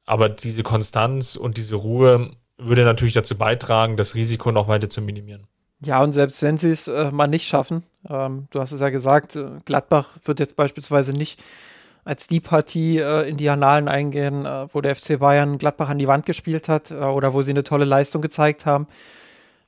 aber 0.06 0.30
diese 0.30 0.64
Konstanz 0.64 1.36
und 1.36 1.58
diese 1.58 1.76
Ruhe 1.76 2.32
würde 2.58 2.84
natürlich 2.84 3.14
dazu 3.14 3.38
beitragen, 3.38 3.98
das 3.98 4.16
Risiko 4.16 4.52
noch 4.52 4.68
weiter 4.68 4.90
zu 4.90 5.02
minimieren. 5.02 5.48
Ja, 5.86 6.02
und 6.02 6.14
selbst 6.14 6.42
wenn 6.42 6.58
sie 6.58 6.72
es 6.72 6.88
äh, 6.88 7.12
mal 7.12 7.28
nicht 7.28 7.48
schaffen, 7.48 7.84
ähm, 8.10 8.48
du 8.50 8.60
hast 8.60 8.72
es 8.72 8.82
ja 8.82 8.90
gesagt, 8.90 9.36
äh, 9.36 9.46
Gladbach 9.66 10.10
wird 10.24 10.40
jetzt 10.40 10.56
beispielsweise 10.56 11.14
nicht 11.14 11.42
als 12.04 12.28
die 12.28 12.40
Partie 12.40 12.98
äh, 12.98 13.30
in 13.30 13.38
die 13.38 13.50
Annalen 13.50 13.88
eingehen, 13.88 14.46
äh, 14.46 14.68
wo 14.74 14.82
der 14.82 14.96
FC 14.96 15.20
Bayern 15.20 15.60
Gladbach 15.60 15.90
an 15.90 16.00
die 16.00 16.08
Wand 16.08 16.26
gespielt 16.26 16.70
hat 16.70 16.90
äh, 16.90 16.96
oder 16.96 17.34
wo 17.34 17.44
sie 17.44 17.52
eine 17.52 17.64
tolle 17.64 17.86
Leistung 17.86 18.22
gezeigt 18.22 18.66
haben. 18.66 18.88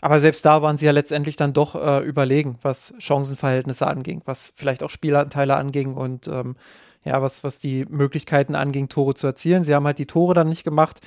Aber 0.01 0.19
selbst 0.19 0.45
da 0.45 0.61
waren 0.61 0.77
sie 0.77 0.85
ja 0.85 0.91
letztendlich 0.91 1.35
dann 1.35 1.53
doch 1.53 1.75
äh, 1.75 2.03
überlegen, 2.03 2.57
was 2.61 2.93
Chancenverhältnisse 2.97 3.85
anging, 3.85 4.21
was 4.25 4.53
vielleicht 4.55 4.83
auch 4.83 4.91
Spielanteile 4.91 5.55
anging 5.55 5.93
und 5.93 6.27
ähm, 6.27 6.55
ja, 7.03 7.21
was, 7.21 7.43
was 7.43 7.59
die 7.59 7.85
Möglichkeiten 7.89 8.55
anging, 8.55 8.89
Tore 8.89 9.15
zu 9.15 9.27
erzielen. 9.27 9.63
Sie 9.63 9.73
haben 9.73 9.85
halt 9.85 9.97
die 9.97 10.05
Tore 10.05 10.33
dann 10.33 10.49
nicht 10.49 10.63
gemacht 10.63 10.99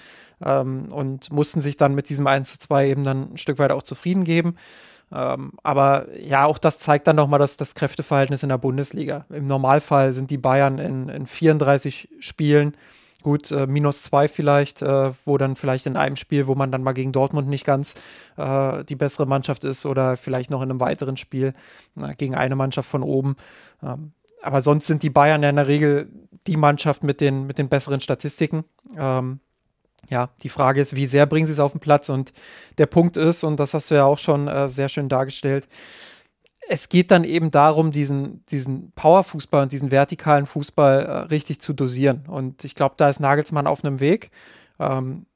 ähm, 0.45 0.89
und 0.91 1.31
mussten 1.31 1.61
sich 1.61 1.77
dann 1.77 1.95
mit 1.95 2.09
diesem 2.09 2.27
1 2.27 2.51
zu 2.51 2.59
2 2.59 2.89
eben 2.89 3.05
dann 3.05 3.35
ein 3.35 3.39
Stück 3.39 3.59
weit 3.59 3.71
auch 3.71 3.83
zufrieden 3.83 4.25
geben. 4.25 4.57
Ähm, 5.13 5.53
aber 5.63 6.07
ja, 6.19 6.47
auch 6.47 6.59
das 6.59 6.79
zeigt 6.79 7.07
dann 7.07 7.17
nochmal 7.17 7.39
das, 7.39 7.57
das 7.57 7.75
Kräfteverhältnis 7.75 8.43
in 8.43 8.49
der 8.49 8.59
Bundesliga. 8.59 9.27
Im 9.31 9.47
Normalfall 9.47 10.13
sind 10.13 10.31
die 10.31 10.39
Bayern 10.39 10.79
in, 10.79 11.09
in 11.09 11.27
34 11.27 12.09
Spielen 12.21 12.77
gut, 13.23 13.51
äh, 13.51 13.67
minus 13.67 14.03
zwei 14.03 14.29
vielleicht, 14.29 14.83
äh, 14.83 15.13
wo 15.25 15.39
dann 15.39 15.57
vielleicht 15.57 15.87
in 15.87 15.97
einem 15.97 16.17
Spiel, 16.17 16.47
wo 16.47 16.55
man 16.55 16.73
dann 16.73 16.83
mal 16.83 16.93
gegen 16.93 17.13
Dortmund 17.13 17.49
nicht 17.49 17.65
ganz 17.65 17.95
äh, 18.37 18.85
die 18.85 18.97
bessere 18.97 19.27
Mannschaft 19.27 19.65
ist 19.65 19.87
oder 19.87 20.17
vielleicht 20.17 20.51
noch 20.51 20.63
in 20.63 20.71
einem 20.71 20.81
weiteren 20.81 21.17
Spiel 21.17 21.53
gegen 22.17 22.35
eine 22.35 22.57
Mannschaft 22.57 22.89
von 22.89 23.03
oben. 23.03 23.37
Ähm, 23.83 24.13
aber 24.43 24.63
sonst 24.63 24.87
sind 24.87 25.03
die 25.03 25.11
Bayern 25.11 25.43
ja 25.43 25.51
in 25.51 25.57
der 25.57 25.67
Regel 25.69 26.09
die 26.47 26.57
Mannschaft 26.57 27.05
mit 27.05 27.21
den, 27.21 27.47
mit 27.47 27.59
den 27.59 27.69
besseren 27.69 28.01
Statistiken. 28.01 28.65
Ähm, 28.97 29.41
ja, 30.11 30.31
die 30.43 30.49
Frage 30.49 30.81
ist, 30.81 30.97
wie 30.97 31.07
sehr 31.07 31.27
bringen 31.27 31.47
sie 31.47 31.53
es 31.53 31.61
auf 31.61 31.73
den 31.73 31.81
Platz? 31.81 32.09
Und 32.09 32.33
der 32.79 32.87
Punkt 32.87 33.17
ist, 33.17 33.45
und 33.45 33.59
das 33.59 33.75
hast 33.75 33.91
du 33.91 33.95
ja 33.95 34.05
auch 34.05 34.19
schon 34.19 34.49
äh, 34.49 34.69
sehr 34.69 34.89
schön 34.89 35.09
dargestellt, 35.09 35.69
es 36.69 36.89
geht 36.89 37.11
dann 37.11 37.25
eben 37.25 37.51
darum, 37.51 37.91
diesen, 37.91 38.45
diesen 38.47 38.93
Powerfußball 38.93 39.63
und 39.63 39.73
diesen 39.73 39.91
vertikalen 39.91 40.47
Fußball 40.47 41.03
äh, 41.03 41.13
richtig 41.29 41.61
zu 41.61 41.73
dosieren. 41.73 42.25
Und 42.29 42.65
ich 42.65 42.75
glaube, 42.75 42.95
da 42.97 43.09
ist 43.09 43.19
Nagelsmann 43.19 43.67
auf 43.67 43.85
einem 43.85 43.99
Weg. 43.99 44.31
Ähm, 44.79 45.27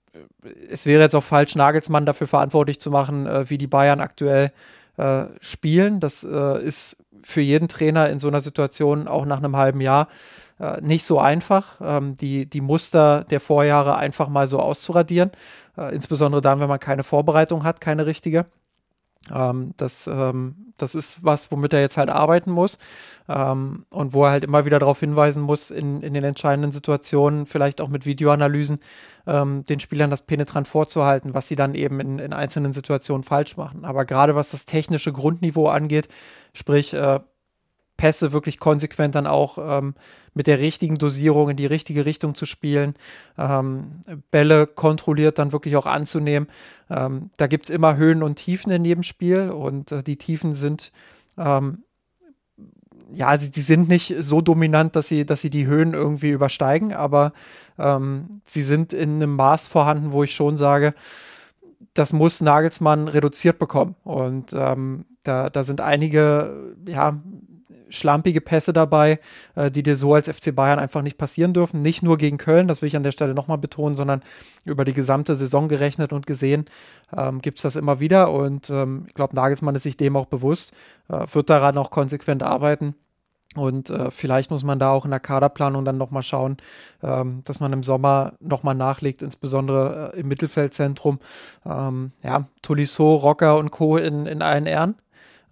es 0.69 0.87
wäre 0.87 1.03
jetzt 1.03 1.15
auch 1.15 1.25
falsch, 1.25 1.57
Nagelsmann 1.57 2.07
dafür 2.07 2.27
verantwortlich 2.27 2.79
zu 2.81 2.91
machen, 2.91 3.27
äh, 3.27 3.51
wie 3.51 3.59
die 3.59 3.67
Bayern 3.67 4.01
aktuell 4.01 4.53
äh, 4.97 5.25
spielen. 5.41 5.99
Das 5.99 6.25
äh, 6.25 6.63
ist 6.63 6.99
für 7.21 7.41
jeden 7.41 7.69
Trainer 7.69 8.11
in 8.11 8.19
so 8.19 8.29
einer 8.29 8.41
Situation 8.41 9.09
auch 9.09 9.25
nach 9.25 9.39
einem 9.39 9.57
halben 9.57 9.81
Jahr 9.81 10.09
äh, 10.65 10.81
nicht 10.81 11.05
so 11.05 11.19
einfach, 11.19 11.77
ähm, 11.83 12.17
die, 12.17 12.47
die 12.47 12.61
Muster 12.61 13.25
der 13.25 13.41
Vorjahre 13.41 13.97
einfach 13.97 14.29
mal 14.29 14.47
so 14.47 14.61
auszuradieren. 14.61 15.31
Äh, 15.77 15.95
insbesondere 15.95 16.41
dann, 16.41 16.61
wenn 16.61 16.69
man 16.69 16.81
keine 16.81 17.05
Vorbereitung 17.05 17.65
hat, 17.65 17.81
keine 17.81 18.07
richtige. 18.07 18.47
Ähm, 19.33 19.73
das, 19.77 20.07
ähm, 20.07 20.73
das 20.77 20.95
ist 20.95 21.25
was, 21.25 21.51
womit 21.51 21.73
er 21.73 21.81
jetzt 21.81 21.97
halt 21.97 22.11
arbeiten 22.11 22.51
muss 22.51 22.79
ähm, 23.29 23.87
und 23.91 24.13
wo 24.13 24.25
er 24.25 24.33
halt 24.33 24.45
immer 24.45 24.67
wieder 24.67 24.79
darauf 24.79 25.01
hinweisen 25.01 25.43
muss, 25.43 25.71
in, 25.71 26.03
in 26.03 26.15
den 26.15 26.25
entscheidenden 26.25 26.73
Situationen, 26.73 27.47
vielleicht 27.47 27.81
auch 27.81 27.89
mit 27.89 28.07
Videoanalysen, 28.07 28.79
ähm, 29.27 29.65
den 29.65 29.81
Spielern 29.81 30.11
das 30.11 30.23
penetrant 30.23 30.69
vorzuhalten, 30.69 31.33
was 31.33 31.49
sie 31.49 31.57
dann 31.57 31.75
eben 31.75 32.01
in, 32.01 32.19
in 32.19 32.33
einzelnen 32.33 32.73
Situationen 32.73 33.23
falsch 33.23 33.57
machen. 33.57 33.85
Aber 33.85 34.05
gerade 34.05 34.35
was 34.35 34.51
das 34.51 34.67
technische 34.67 35.13
Grundniveau 35.13 35.69
angeht, 35.69 36.09
sprich 36.53 36.93
äh, 36.93 37.21
Pässe 37.97 38.33
wirklich 38.33 38.59
konsequent 38.59 39.15
dann 39.15 39.27
auch 39.27 39.59
ähm, 39.59 39.95
mit 40.35 40.47
der 40.47 40.59
richtigen 40.59 40.99
Dosierung 40.99 41.51
in 41.51 41.57
die 41.57 41.67
richtige 41.67 42.05
Richtung 42.05 42.35
zu 42.35 42.45
spielen, 42.47 42.95
ähm, 43.39 44.01
Bälle 44.31 44.67
kontrolliert 44.67 45.39
dann 45.39 45.53
wirklich 45.53 45.77
auch 45.77 45.87
anzunehmen. 45.87 46.49
Ähm, 46.91 47.31
da 47.37 47.47
gibt 47.47 47.65
es 47.65 47.71
immer 47.71 47.97
Höhen 47.97 48.23
und 48.23 48.37
Tiefen 48.37 48.73
in 48.73 48.85
jedem 48.85 49.03
Spiel 49.05 49.51
und 49.51 49.93
äh, 49.93 50.03
die 50.03 50.17
Tiefen 50.17 50.53
sind 50.53 50.93
ähm, 51.39 51.85
ja, 53.13 53.37
sie, 53.39 53.51
die 53.51 53.61
sind 53.61 53.89
nicht 53.89 54.15
so 54.19 54.41
dominant, 54.41 54.97
dass 54.97 55.09
sie, 55.09 55.25
dass 55.27 55.41
sie 55.41 55.51
die 55.51 55.67
Höhen 55.67 55.95
irgendwie 55.95 56.31
übersteigen, 56.31 56.93
aber 56.93 57.33
ähm, 57.79 58.41
sie 58.45 58.63
sind 58.63 58.93
in 58.93 59.17
einem 59.17 59.37
Maß 59.37 59.67
vorhanden, 59.67 60.13
wo 60.13 60.25
ich 60.25 60.35
schon 60.35 60.57
sage, 60.57 60.95
das 61.93 62.13
muss 62.13 62.41
Nagelsmann 62.41 63.09
reduziert 63.09 63.59
bekommen. 63.59 63.95
Und 64.03 64.53
ähm, 64.53 65.05
da, 65.23 65.49
da 65.49 65.63
sind 65.63 65.81
einige, 65.81 66.75
ja, 66.87 67.21
schlampige 67.95 68.41
Pässe 68.41 68.73
dabei, 68.73 69.19
äh, 69.55 69.71
die 69.71 69.83
dir 69.83 69.97
so 69.97 70.15
als 70.15 70.29
FC 70.29 70.55
Bayern 70.55 70.79
einfach 70.79 71.03
nicht 71.03 71.19
passieren 71.19 71.53
dürfen. 71.53 71.83
Nicht 71.83 72.03
nur 72.03 72.19
gegen 72.19 72.39
Köln, 72.39 72.69
das 72.69 72.83
will 72.83 72.89
ich 72.89 72.97
an 72.97 73.03
der 73.03 73.13
Stelle 73.13 73.35
nochmal 73.35 73.59
betonen, 73.59 73.95
sondern 73.95 74.23
über 74.65 74.85
die 74.85 74.93
gesamte 74.93 75.37
Saison 75.37 75.69
gerechnet 75.69 76.13
und 76.13 76.27
gesehen 76.27 76.67
ähm, 77.17 77.41
gibt 77.41 77.59
es 77.59 77.63
das 77.63 77.77
immer 77.77 78.01
wieder. 78.01 78.33
Und 78.33 78.71
ähm, 78.71 79.05
ich 79.09 79.15
glaube, 79.15 79.37
Nagelsmann 79.37 79.75
ist 79.75 79.85
sich 79.85 79.97
dem 79.97 80.17
auch 80.17 80.27
bewusst, 80.27 80.73
äh, 81.09 81.27
wird 81.33 81.51
daran 81.51 81.79
auch 81.79 81.91
konsequent 81.91 82.43
arbeiten. 82.43 82.95
Und 83.57 83.91
äh, 83.91 84.11
vielleicht 84.11 84.51
muss 84.51 84.65
man 84.65 84.79
da 84.79 84.91
auch 84.91 85.05
in 85.05 85.13
der 85.13 85.21
Kaderplanung 85.21 85.85
dann 85.85 85.97
nochmal 85.97 86.23
schauen, 86.23 86.57
ähm, 87.03 87.43
dass 87.45 87.61
man 87.61 87.73
im 87.73 87.83
Sommer 87.83 88.35
nochmal 88.41 88.75
nachlegt, 88.75 89.23
insbesondere 89.23 90.13
äh, 90.15 90.21
im 90.21 90.29
Mittelfeldzentrum. 90.29 91.21
Ähm, 91.65 92.13
ja, 92.23 92.47
Tolisso, 92.63 93.15
Rocker 93.15 93.57
und 93.59 93.71
Co. 93.71 93.97
in, 93.97 94.27
in 94.27 94.43
allen 94.43 94.67
Ehren. 94.67 94.97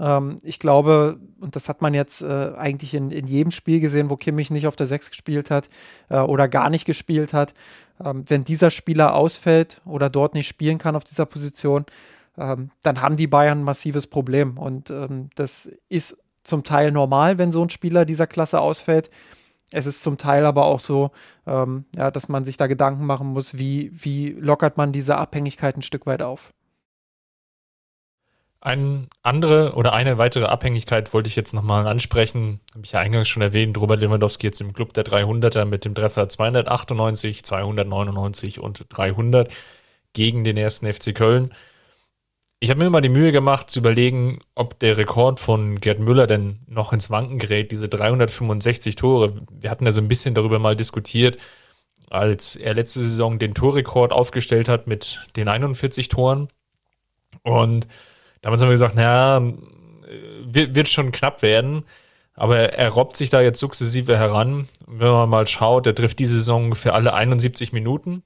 Ähm, 0.02 0.38
ich 0.42 0.58
glaube, 0.58 1.20
und 1.40 1.54
das 1.54 1.68
hat 1.68 1.80
man 1.80 1.94
jetzt 1.94 2.22
äh, 2.22 2.52
eigentlich 2.56 2.94
in, 2.94 3.10
in 3.10 3.26
jedem 3.26 3.52
Spiel 3.52 3.80
gesehen, 3.80 4.10
wo 4.10 4.16
Kimmich 4.16 4.50
nicht 4.50 4.66
auf 4.66 4.76
der 4.76 4.86
6 4.86 5.10
gespielt 5.10 5.50
hat 5.50 5.68
äh, 6.08 6.18
oder 6.18 6.48
gar 6.48 6.68
nicht 6.70 6.84
gespielt 6.84 7.32
hat, 7.32 7.54
ähm, 8.04 8.24
wenn 8.26 8.44
dieser 8.44 8.70
Spieler 8.70 9.14
ausfällt 9.14 9.80
oder 9.84 10.10
dort 10.10 10.34
nicht 10.34 10.48
spielen 10.48 10.78
kann 10.78 10.96
auf 10.96 11.04
dieser 11.04 11.26
Position, 11.26 11.86
ähm, 12.36 12.70
dann 12.82 13.00
haben 13.00 13.16
die 13.16 13.28
Bayern 13.28 13.60
ein 13.60 13.64
massives 13.64 14.08
Problem. 14.08 14.58
Und 14.58 14.90
ähm, 14.90 15.30
das 15.36 15.70
ist 15.88 16.18
zum 16.42 16.64
Teil 16.64 16.90
normal, 16.90 17.38
wenn 17.38 17.52
so 17.52 17.62
ein 17.62 17.70
Spieler 17.70 18.04
dieser 18.04 18.26
Klasse 18.26 18.60
ausfällt. 18.60 19.08
Es 19.70 19.86
ist 19.86 20.02
zum 20.02 20.18
Teil 20.18 20.44
aber 20.44 20.66
auch 20.66 20.80
so, 20.80 21.12
ähm, 21.46 21.84
ja, 21.96 22.10
dass 22.10 22.28
man 22.28 22.44
sich 22.44 22.56
da 22.56 22.66
Gedanken 22.66 23.06
machen 23.06 23.28
muss, 23.28 23.56
wie, 23.56 23.92
wie 23.94 24.30
lockert 24.30 24.76
man 24.76 24.92
diese 24.92 25.16
Abhängigkeit 25.16 25.76
ein 25.76 25.82
Stück 25.82 26.06
weit 26.06 26.22
auf. 26.22 26.52
Eine 28.64 29.08
andere 29.24 29.74
oder 29.74 29.92
eine 29.92 30.18
weitere 30.18 30.44
Abhängigkeit 30.44 31.12
wollte 31.12 31.26
ich 31.26 31.34
jetzt 31.34 31.52
nochmal 31.52 31.88
ansprechen. 31.88 32.60
Habe 32.72 32.84
ich 32.84 32.92
ja 32.92 33.00
eingangs 33.00 33.28
schon 33.28 33.42
erwähnt. 33.42 33.76
Robert 33.76 34.00
Lewandowski 34.00 34.46
jetzt 34.46 34.60
im 34.60 34.72
Club 34.72 34.92
der 34.92 35.04
300er 35.04 35.64
mit 35.64 35.84
dem 35.84 35.96
Treffer 35.96 36.28
298, 36.28 37.42
299 37.42 38.60
und 38.60 38.86
300 38.88 39.50
gegen 40.12 40.44
den 40.44 40.56
ersten 40.56 40.90
FC 40.90 41.12
Köln. 41.12 41.52
Ich 42.60 42.70
habe 42.70 42.84
mir 42.84 42.90
mal 42.90 43.00
die 43.00 43.08
Mühe 43.08 43.32
gemacht 43.32 43.68
zu 43.68 43.80
überlegen, 43.80 44.38
ob 44.54 44.78
der 44.78 44.96
Rekord 44.96 45.40
von 45.40 45.80
Gerd 45.80 45.98
Müller 45.98 46.28
denn 46.28 46.60
noch 46.68 46.92
ins 46.92 47.10
Wanken 47.10 47.40
gerät, 47.40 47.72
diese 47.72 47.88
365 47.88 48.94
Tore. 48.94 49.42
Wir 49.50 49.70
hatten 49.70 49.86
ja 49.86 49.90
so 49.90 50.00
ein 50.00 50.06
bisschen 50.06 50.36
darüber 50.36 50.60
mal 50.60 50.76
diskutiert, 50.76 51.36
als 52.10 52.54
er 52.54 52.74
letzte 52.74 53.00
Saison 53.00 53.40
den 53.40 53.54
Torrekord 53.54 54.12
aufgestellt 54.12 54.68
hat 54.68 54.86
mit 54.86 55.26
den 55.34 55.48
41 55.48 56.06
Toren. 56.06 56.46
Und 57.42 57.88
Damals 58.42 58.60
haben 58.60 58.68
wir 58.68 58.74
gesagt, 58.74 58.94
naja, 58.94 59.40
wird, 60.44 60.74
wird 60.74 60.88
schon 60.88 61.12
knapp 61.12 61.42
werden. 61.42 61.84
Aber 62.34 62.56
er 62.56 62.88
robbt 62.88 63.16
sich 63.16 63.30
da 63.30 63.40
jetzt 63.40 63.58
sukzessive 63.58 64.16
heran. 64.16 64.68
Wenn 64.86 65.10
man 65.10 65.28
mal 65.28 65.46
schaut, 65.46 65.86
er 65.86 65.94
trifft 65.94 66.18
diese 66.18 66.34
Saison 66.34 66.64
ungefähr 66.64 66.94
alle 66.94 67.14
71 67.14 67.72
Minuten. 67.72 68.22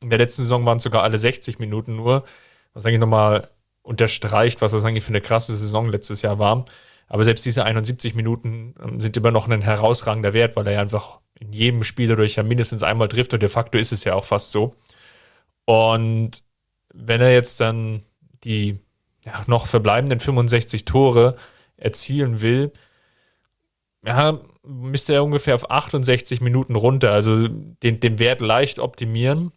In 0.00 0.10
der 0.10 0.18
letzten 0.18 0.42
Saison 0.42 0.64
waren 0.66 0.78
es 0.78 0.82
sogar 0.82 1.02
alle 1.02 1.18
60 1.18 1.58
Minuten 1.58 1.96
nur, 1.96 2.24
was 2.72 2.86
eigentlich 2.86 3.00
nochmal 3.00 3.48
unterstreicht, 3.82 4.60
was 4.60 4.72
das 4.72 4.84
eigentlich 4.84 5.04
für 5.04 5.10
eine 5.10 5.20
krasse 5.20 5.54
Saison 5.54 5.88
letztes 5.88 6.22
Jahr 6.22 6.38
war. 6.38 6.64
Aber 7.08 7.24
selbst 7.24 7.44
diese 7.44 7.64
71 7.64 8.14
Minuten 8.14 8.74
ähm, 8.82 9.00
sind 9.00 9.16
immer 9.16 9.30
noch 9.30 9.48
ein 9.48 9.62
herausragender 9.62 10.32
Wert, 10.32 10.56
weil 10.56 10.66
er 10.66 10.74
ja 10.74 10.80
einfach 10.80 11.20
in 11.38 11.52
jedem 11.52 11.82
Spiel 11.82 12.08
dadurch 12.08 12.36
ja 12.36 12.42
mindestens 12.42 12.82
einmal 12.82 13.08
trifft 13.08 13.32
und 13.34 13.42
de 13.42 13.48
facto 13.48 13.78
ist 13.78 13.92
es 13.92 14.04
ja 14.04 14.14
auch 14.14 14.24
fast 14.24 14.52
so. 14.52 14.74
Und 15.64 16.42
wenn 16.94 17.20
er 17.20 17.32
jetzt 17.32 17.60
dann 17.60 18.02
die 18.44 18.78
ja, 19.30 19.44
noch 19.46 19.66
verbleibenden 19.66 20.20
65 20.20 20.84
Tore 20.84 21.36
erzielen 21.76 22.40
will, 22.40 22.72
ja, 24.04 24.40
müsste 24.62 25.14
er 25.14 25.24
ungefähr 25.24 25.54
auf 25.54 25.70
68 25.70 26.40
Minuten 26.40 26.74
runter, 26.74 27.12
also 27.12 27.48
den, 27.48 28.00
den 28.00 28.18
Wert 28.18 28.40
leicht 28.40 28.78
optimieren. 28.78 29.52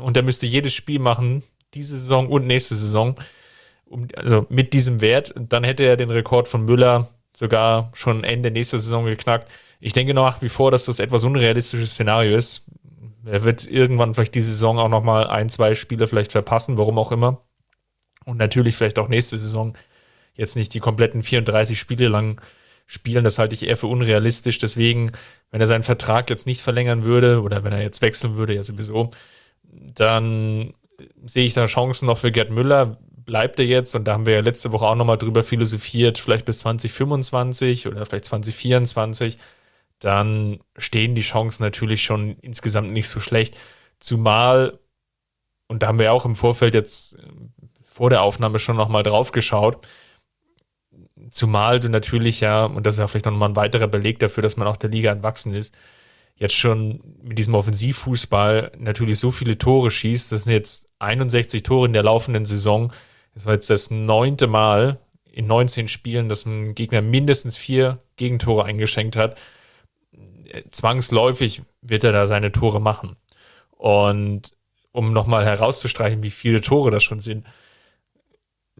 Und 0.00 0.16
er 0.16 0.22
müsste 0.22 0.46
jedes 0.46 0.74
Spiel 0.74 1.00
machen, 1.00 1.42
diese 1.74 1.96
Saison 1.96 2.28
und 2.28 2.46
nächste 2.46 2.74
Saison, 2.74 3.16
um, 3.86 4.08
also 4.14 4.46
mit 4.50 4.72
diesem 4.72 5.00
Wert. 5.00 5.34
Dann 5.36 5.64
hätte 5.64 5.84
er 5.84 5.96
den 5.96 6.10
Rekord 6.10 6.48
von 6.48 6.64
Müller 6.64 7.08
sogar 7.34 7.90
schon 7.94 8.24
Ende 8.24 8.50
nächster 8.50 8.78
Saison 8.78 9.06
geknackt. 9.06 9.50
Ich 9.80 9.94
denke 9.94 10.12
nach 10.12 10.42
wie 10.42 10.48
vor, 10.48 10.70
dass 10.70 10.84
das 10.84 10.98
etwas 10.98 11.24
unrealistisches 11.24 11.92
Szenario 11.92 12.36
ist. 12.36 12.66
Er 13.24 13.44
wird 13.44 13.66
irgendwann 13.66 14.14
vielleicht 14.14 14.34
diese 14.34 14.50
Saison 14.50 14.78
auch 14.78 14.88
nochmal 14.88 15.26
ein, 15.26 15.48
zwei 15.48 15.74
Spiele 15.74 16.06
vielleicht 16.06 16.32
verpassen, 16.32 16.78
warum 16.78 16.98
auch 16.98 17.12
immer 17.12 17.42
und 18.30 18.38
natürlich 18.38 18.76
vielleicht 18.76 18.98
auch 18.98 19.08
nächste 19.08 19.38
Saison 19.38 19.76
jetzt 20.34 20.56
nicht 20.56 20.72
die 20.74 20.80
kompletten 20.80 21.22
34 21.22 21.78
Spiele 21.78 22.08
lang 22.08 22.40
spielen. 22.86 23.24
Das 23.24 23.38
halte 23.38 23.54
ich 23.54 23.62
eher 23.66 23.76
für 23.76 23.86
unrealistisch. 23.86 24.58
Deswegen, 24.58 25.12
wenn 25.50 25.60
er 25.60 25.66
seinen 25.66 25.82
Vertrag 25.82 26.30
jetzt 26.30 26.46
nicht 26.46 26.62
verlängern 26.62 27.04
würde 27.04 27.42
oder 27.42 27.62
wenn 27.62 27.72
er 27.72 27.82
jetzt 27.82 28.02
wechseln 28.02 28.36
würde, 28.36 28.54
ja 28.54 28.62
sowieso, 28.62 29.10
dann 29.62 30.74
sehe 31.24 31.46
ich 31.46 31.54
da 31.54 31.66
Chancen 31.66 32.06
noch 32.06 32.18
für 32.18 32.32
Gerd 32.32 32.50
Müller. 32.50 32.98
Bleibt 33.24 33.58
er 33.60 33.66
jetzt, 33.66 33.94
und 33.94 34.06
da 34.06 34.14
haben 34.14 34.26
wir 34.26 34.34
ja 34.34 34.40
letzte 34.40 34.72
Woche 34.72 34.86
auch 34.86 34.96
nochmal 34.96 35.18
drüber 35.18 35.44
philosophiert, 35.44 36.18
vielleicht 36.18 36.46
bis 36.46 36.60
2025 36.60 37.86
oder 37.86 38.04
vielleicht 38.04 38.24
2024, 38.24 39.38
dann 40.00 40.58
stehen 40.76 41.14
die 41.14 41.20
Chancen 41.20 41.62
natürlich 41.62 42.02
schon 42.02 42.38
insgesamt 42.40 42.90
nicht 42.90 43.08
so 43.08 43.20
schlecht. 43.20 43.56
Zumal, 44.00 44.80
und 45.68 45.82
da 45.82 45.88
haben 45.88 45.98
wir 46.00 46.12
auch 46.12 46.24
im 46.24 46.34
Vorfeld 46.34 46.74
jetzt 46.74 47.18
vor 48.00 48.08
der 48.08 48.22
Aufnahme 48.22 48.58
schon 48.58 48.78
nochmal 48.78 49.02
drauf 49.02 49.30
geschaut. 49.30 49.86
Zumal 51.30 51.80
du 51.80 51.90
natürlich 51.90 52.40
ja, 52.40 52.64
und 52.64 52.86
das 52.86 52.94
ist 52.94 52.98
ja 52.98 53.06
vielleicht 53.06 53.26
nochmal 53.26 53.50
ein 53.50 53.56
weiterer 53.56 53.88
Beleg 53.88 54.18
dafür, 54.20 54.42
dass 54.42 54.56
man 54.56 54.66
auch 54.66 54.78
der 54.78 54.88
Liga 54.88 55.12
entwachsen 55.12 55.52
ist, 55.52 55.74
jetzt 56.34 56.54
schon 56.54 57.02
mit 57.22 57.36
diesem 57.36 57.54
Offensivfußball 57.54 58.72
natürlich 58.78 59.18
so 59.18 59.30
viele 59.30 59.58
Tore 59.58 59.90
schießt. 59.90 60.32
Das 60.32 60.44
sind 60.44 60.52
jetzt 60.54 60.88
61 60.98 61.62
Tore 61.62 61.88
in 61.88 61.92
der 61.92 62.02
laufenden 62.02 62.46
Saison. 62.46 62.90
Das 63.34 63.44
war 63.44 63.52
jetzt 63.52 63.68
das 63.68 63.90
neunte 63.90 64.46
Mal 64.46 64.98
in 65.30 65.46
19 65.46 65.86
Spielen, 65.86 66.30
dass 66.30 66.46
ein 66.46 66.74
Gegner 66.74 67.02
mindestens 67.02 67.58
vier 67.58 67.98
Gegentore 68.16 68.64
eingeschenkt 68.64 69.14
hat. 69.14 69.36
Zwangsläufig 70.70 71.60
wird 71.82 72.04
er 72.04 72.12
da 72.12 72.26
seine 72.26 72.50
Tore 72.50 72.80
machen. 72.80 73.16
Und 73.72 74.52
um 74.90 75.12
nochmal 75.12 75.44
herauszustreichen, 75.44 76.22
wie 76.22 76.30
viele 76.30 76.62
Tore 76.62 76.90
das 76.90 77.04
schon 77.04 77.20
sind, 77.20 77.44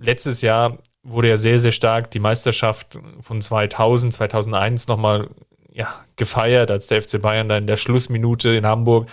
letztes 0.01 0.41
Jahr 0.43 0.79
wurde 1.03 1.29
ja 1.29 1.37
sehr, 1.37 1.59
sehr 1.59 1.73
stark 1.73 2.11
die 2.11 2.19
Meisterschaft 2.19 2.99
von 3.21 3.41
2000, 3.41 4.13
2001 4.13 4.89
nochmal 4.89 5.31
ja, 5.73 6.05
gefeiert, 6.17 6.71
als 6.71 6.89
der 6.89 7.01
FC 7.01 7.21
Bayern 7.21 7.49
da 7.49 7.57
in 7.57 7.67
der 7.67 7.77
Schlussminute 7.77 8.51
in 8.51 8.67
Hamburg 8.67 9.09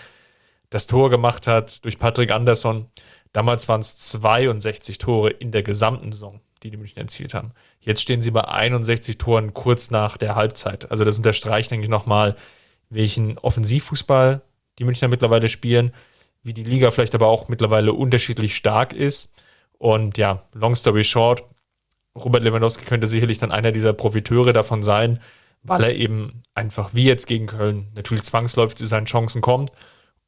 das 0.70 0.88
Tor 0.88 1.10
gemacht 1.10 1.48
hat 1.48 1.84
durch 1.86 2.00
Patrick 2.00 2.32
Andersson. 2.32 2.88
Damals 3.32 3.70
waren 3.70 3.82
es 3.82 3.98
62 3.98 4.98
Tore 4.98 5.30
in 5.30 5.52
der 5.52 5.64
gesamten 5.64 6.12
Saison, 6.12 6.42
die 6.64 6.72
die 6.72 6.78
München 6.78 6.98
erzielt 6.98 7.34
haben. 7.34 7.52
Jetzt 7.80 8.02
stehen 8.02 8.22
sie 8.22 8.32
bei 8.32 8.44
61 8.46 9.18
Toren 9.18 9.54
kurz 9.54 9.92
nach 9.92 10.18
der 10.18 10.36
Halbzeit. 10.36 10.92
Also 10.92 11.06
das 11.06 11.18
unterstreicht, 11.18 11.72
denke 11.72 11.86
ich, 11.86 11.90
nochmal, 11.90 12.36
welchen 12.90 13.38
Offensivfußball 13.38 14.42
die 14.80 14.84
Münchner 14.84 15.08
mittlerweile 15.08 15.50
spielen, 15.50 15.94
wie 16.44 16.54
die 16.54 16.64
Liga 16.64 16.92
vielleicht 16.92 17.16
aber 17.16 17.28
auch 17.28 17.48
mittlerweile 17.48 17.94
unterschiedlich 17.94 18.56
stark 18.56 18.94
ist 18.94 19.34
und 19.78 20.18
ja, 20.18 20.44
long 20.54 20.76
story 20.76 21.04
short, 21.04 21.44
Robert 22.16 22.44
Lewandowski 22.44 22.86
könnte 22.86 23.08
sicherlich 23.08 23.38
dann 23.38 23.52
einer 23.52 23.72
dieser 23.72 23.94
Profiteure 23.94 24.54
davon 24.54 24.84
sein, 24.84 25.20
weil 25.64 25.84
er 25.84 25.96
eben 25.96 26.42
einfach 26.56 26.94
wie 26.94 27.06
jetzt 27.06 27.28
gegen 27.28 27.48
Köln 27.48 27.88
natürlich 27.96 28.24
zwangsläufig 28.24 28.76
zu 28.76 28.86
seinen 28.86 29.06
Chancen 29.06 29.42
kommt 29.42 29.72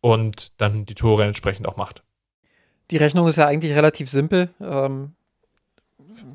und 0.01 0.59
dann 0.61 0.85
die 0.85 0.95
Tore 0.95 1.25
entsprechend 1.25 1.67
auch 1.67 1.77
macht. 1.77 2.03
Die 2.91 2.97
Rechnung 2.97 3.27
ist 3.27 3.37
ja 3.37 3.45
eigentlich 3.45 3.73
relativ 3.73 4.09
simpel. 4.09 4.49
Ähm, 4.59 5.13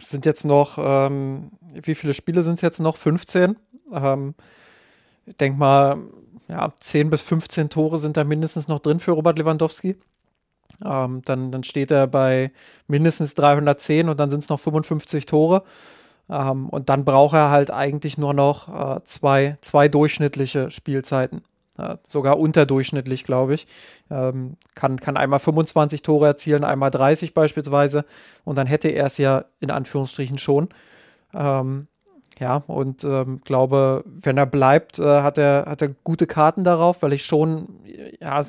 sind 0.01 0.27
jetzt 0.27 0.45
noch, 0.45 0.79
ähm, 0.79 1.51
wie 1.73 1.95
viele 1.95 2.15
Spiele 2.15 2.43
sind 2.43 2.55
es 2.55 2.61
jetzt 2.61 2.81
noch? 2.81 2.97
15. 2.97 3.57
Ähm, 3.93 4.35
ich 5.27 5.37
denke 5.37 5.59
mal, 5.59 5.99
ja, 6.49 6.73
10 6.79 7.11
bis 7.11 7.23
15 7.23 7.71
Tore 7.71 7.99
sind 7.99 8.17
da 8.17 8.25
mindestens 8.25 8.69
noch 8.69 8.81
drin 8.81 9.01
für 9.01 9.13
Robert 9.13 9.39
Lewandowski. 9.39 9.97
Ähm, 10.85 11.23
dann, 11.25 11.53
dann 11.53 11.65
steht 11.65 11.91
er 11.91 12.07
bei 12.07 12.53
mindestens 12.87 13.35
310 13.35 14.09
und 14.09 14.19
dann 14.19 14.31
sind 14.31 14.43
es 14.43 14.49
noch 14.49 14.61
55 14.61 15.27
Tore. 15.27 15.63
Ähm, 16.29 16.69
und 16.69 16.89
dann 16.89 17.05
braucht 17.05 17.35
er 17.35 17.51
halt 17.51 17.71
eigentlich 17.71 18.19
nur 18.19 18.35
noch 18.35 18.69
äh, 18.69 19.01
zwei, 19.05 19.59
zwei 19.61 19.89
durchschnittliche 19.89 20.71
Spielzeiten. 20.71 21.43
Äh, 21.77 21.97
sogar 22.07 22.39
unterdurchschnittlich, 22.39 23.25
glaube 23.25 23.55
ich. 23.55 23.67
Ähm, 24.11 24.57
kann, 24.75 25.01
kann 25.01 25.17
einmal 25.17 25.41
25 25.41 26.03
Tore 26.03 26.27
erzielen, 26.27 26.65
einmal 26.65 26.91
30 26.91 27.35
beispielsweise. 27.35 28.05
Und 28.45 28.57
dann 28.57 28.67
hätte 28.67 28.89
er 28.89 29.07
es 29.07 29.19
ja 29.19 29.45
in 29.61 29.71
Anführungsstrichen 29.71 30.39
schon. 30.39 30.69
Ähm, 31.35 31.89
ja, 32.41 32.65
und 32.67 33.05
ähm, 33.05 33.41
glaube, 33.45 34.05
wenn 34.07 34.37
er 34.37 34.47
bleibt, 34.47 34.99
äh, 34.99 35.23
hat, 35.23 35.39
er, 35.39 35.67
hat 35.69 35.83
er 35.83 35.91
gute 36.03 36.27
Karten 36.27 36.65
darauf, 36.65 37.03
weil 37.03 37.13
ich 37.13 37.25
schon 37.25 37.69
ja, 38.21 38.45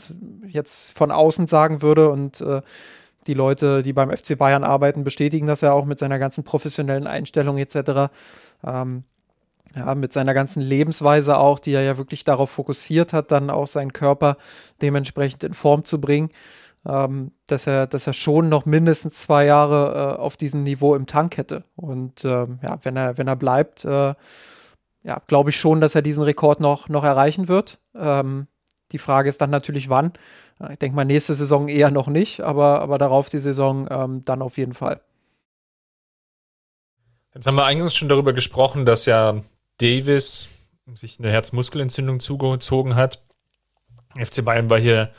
jetzt 0.48 0.98
von 0.98 1.12
außen 1.12 1.48
sagen 1.48 1.82
würde 1.82 2.10
und 2.10 2.42
äh, 2.42 2.62
die 3.28 3.34
Leute, 3.34 3.84
die 3.84 3.94
beim 3.94 4.16
FC 4.16 4.38
Bayern 4.38 4.64
arbeiten, 4.64 5.04
bestätigen 5.04 5.48
das 5.48 5.62
ja 5.62 5.72
auch 5.72 5.86
mit 5.86 6.00
seiner 6.00 6.20
ganzen 6.20 6.44
professionellen 6.44 7.08
Einstellung 7.08 7.58
etc. 7.58 8.12
Ähm, 8.66 9.04
ja, 9.76 9.94
mit 9.96 10.14
seiner 10.14 10.34
ganzen 10.34 10.62
Lebensweise 10.62 11.38
auch, 11.38 11.60
die 11.60 11.74
er 11.74 11.82
ja 11.82 11.98
wirklich 11.98 12.24
darauf 12.24 12.50
fokussiert 12.50 13.14
hat, 13.14 13.32
dann 13.32 13.50
auch 13.50 13.68
seinen 13.68 13.94
Körper 13.94 14.38
dementsprechend 14.82 15.44
in 15.44 15.54
Form 15.54 15.84
zu 15.84 16.00
bringen, 16.00 16.30
ähm, 16.88 17.32
dass 17.48 17.68
er, 17.68 17.88
dass 17.88 18.08
er 18.08 18.14
schon 18.14 18.50
noch 18.50 18.66
mindestens 18.66 19.22
zwei 19.22 19.46
Jahre 19.46 20.18
äh, 20.18 20.22
auf 20.22 20.38
diesem 20.38 20.64
Niveau 20.64 20.96
im 20.96 21.08
Tank 21.08 21.38
hätte. 21.38 21.64
Und 21.76 22.24
ähm, 22.26 22.60
ja, 22.62 22.80
wenn 22.84 22.96
er, 22.96 23.18
wenn 23.18 23.28
er 23.28 23.36
bleibt, 23.36 23.86
äh, 23.86 24.14
ja, 25.04 25.22
glaube 25.28 25.52
ich 25.52 25.56
schon, 25.56 25.82
dass 25.82 25.96
er 25.96 26.02
diesen 26.02 26.24
Rekord 26.24 26.60
noch, 26.60 26.90
noch 26.90 27.04
erreichen 27.04 27.48
wird. 27.48 27.80
Ähm, 27.96 28.48
die 28.92 28.98
Frage 28.98 29.30
ist 29.30 29.42
dann 29.42 29.50
natürlich, 29.50 29.90
wann. 29.90 30.14
Ich 30.72 30.80
denke 30.80 30.96
mal, 30.96 31.06
nächste 31.06 31.36
Saison 31.36 31.68
eher 31.68 31.92
noch 31.92 32.08
nicht, 32.08 32.42
aber, 32.42 32.82
aber 32.82 32.98
darauf 32.98 33.30
die 33.30 33.40
Saison 33.40 33.88
ähm, 33.90 34.22
dann 34.24 34.42
auf 34.42 34.58
jeden 34.58 34.74
Fall. 34.74 35.02
Jetzt 37.34 37.48
haben 37.48 37.56
wir 37.56 37.66
eingangs 37.66 37.96
schon 37.96 38.08
darüber 38.08 38.32
gesprochen, 38.32 38.86
dass 38.86 39.06
ja 39.06 39.42
Davis 39.80 40.48
sich 40.94 41.20
eine 41.20 41.32
Herzmuskelentzündung 41.32 42.20
zugezogen 42.20 42.96
hat. 42.96 43.22
FC 44.16 44.46
Bayern 44.46 44.70
war 44.70 44.80
hier 44.80 45.12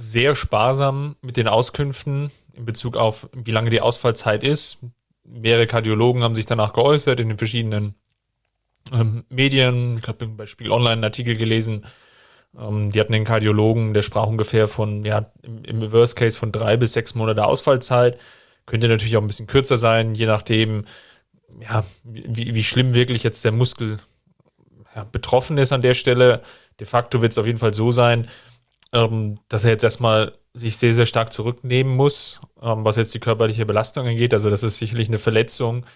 sehr 0.00 0.34
sparsam 0.34 1.16
mit 1.20 1.36
den 1.36 1.48
Auskünften 1.48 2.30
in 2.54 2.64
Bezug 2.64 2.96
auf, 2.96 3.28
wie 3.32 3.50
lange 3.50 3.70
die 3.70 3.80
Ausfallzeit 3.80 4.42
ist. 4.42 4.78
Mehrere 5.24 5.66
Kardiologen 5.66 6.22
haben 6.22 6.34
sich 6.34 6.46
danach 6.46 6.72
geäußert 6.72 7.20
in 7.20 7.28
den 7.28 7.38
verschiedenen 7.38 7.94
ähm, 8.92 9.24
Medien. 9.28 9.98
Ich 9.98 10.08
habe 10.08 10.26
bei 10.26 10.46
Spiel 10.46 10.70
Online 10.70 10.92
einen 10.92 11.04
Artikel 11.04 11.36
gelesen. 11.36 11.84
Ähm, 12.58 12.90
die 12.90 12.98
hatten 12.98 13.12
den 13.12 13.24
Kardiologen, 13.24 13.94
der 13.94 14.02
sprach 14.02 14.26
ungefähr 14.26 14.68
von, 14.68 15.04
ja, 15.04 15.30
im, 15.42 15.64
im 15.64 15.92
Worst 15.92 16.16
Case 16.16 16.38
von 16.38 16.50
drei 16.50 16.76
bis 16.76 16.94
sechs 16.94 17.14
Monate 17.14 17.44
Ausfallzeit. 17.44 18.18
Könnte 18.66 18.88
natürlich 18.88 19.16
auch 19.16 19.22
ein 19.22 19.26
bisschen 19.26 19.46
kürzer 19.46 19.76
sein, 19.76 20.14
je 20.14 20.26
nachdem, 20.26 20.86
ja, 21.60 21.84
wie, 22.04 22.54
wie 22.54 22.64
schlimm 22.64 22.94
wirklich 22.94 23.22
jetzt 23.22 23.44
der 23.44 23.52
Muskel 23.52 23.98
ja, 24.96 25.04
betroffen 25.04 25.58
ist 25.58 25.72
an 25.72 25.82
der 25.82 25.94
Stelle. 25.94 26.42
De 26.78 26.86
facto 26.86 27.20
wird 27.20 27.32
es 27.32 27.38
auf 27.38 27.46
jeden 27.46 27.58
Fall 27.58 27.74
so 27.74 27.92
sein, 27.92 28.28
ähm, 28.92 29.38
dass 29.48 29.64
er 29.64 29.70
jetzt 29.70 29.84
erstmal 29.84 30.38
sich 30.52 30.76
sehr, 30.76 30.94
sehr 30.94 31.06
stark 31.06 31.32
zurücknehmen 31.32 31.94
muss, 31.94 32.40
ähm, 32.60 32.84
was 32.84 32.96
jetzt 32.96 33.14
die 33.14 33.20
körperliche 33.20 33.66
Belastung 33.66 34.06
angeht. 34.06 34.34
Also 34.34 34.50
das 34.50 34.62
ist 34.62 34.78
sicherlich 34.78 35.08
eine 35.08 35.18
Verletzung 35.18 35.86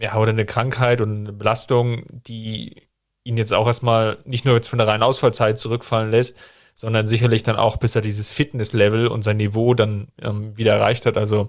ja, 0.00 0.16
oder 0.16 0.30
eine 0.30 0.46
Krankheit 0.46 1.00
und 1.00 1.16
eine 1.16 1.32
Belastung, 1.32 2.04
die 2.10 2.88
ihn 3.24 3.36
jetzt 3.36 3.54
auch 3.54 3.66
erstmal 3.66 4.18
nicht 4.24 4.44
nur 4.44 4.56
jetzt 4.56 4.68
von 4.68 4.78
der 4.78 4.88
reinen 4.88 5.04
Ausfallzeit 5.04 5.58
zurückfallen 5.58 6.10
lässt, 6.10 6.36
sondern 6.74 7.06
sicherlich 7.06 7.44
dann 7.44 7.56
auch, 7.56 7.76
bis 7.76 7.94
er 7.94 8.02
dieses 8.02 8.32
Fitnesslevel 8.32 9.06
und 9.06 9.22
sein 9.22 9.36
Niveau 9.36 9.74
dann 9.74 10.08
ähm, 10.20 10.56
wieder 10.58 10.74
erreicht 10.74 11.06
hat. 11.06 11.16
Also 11.16 11.48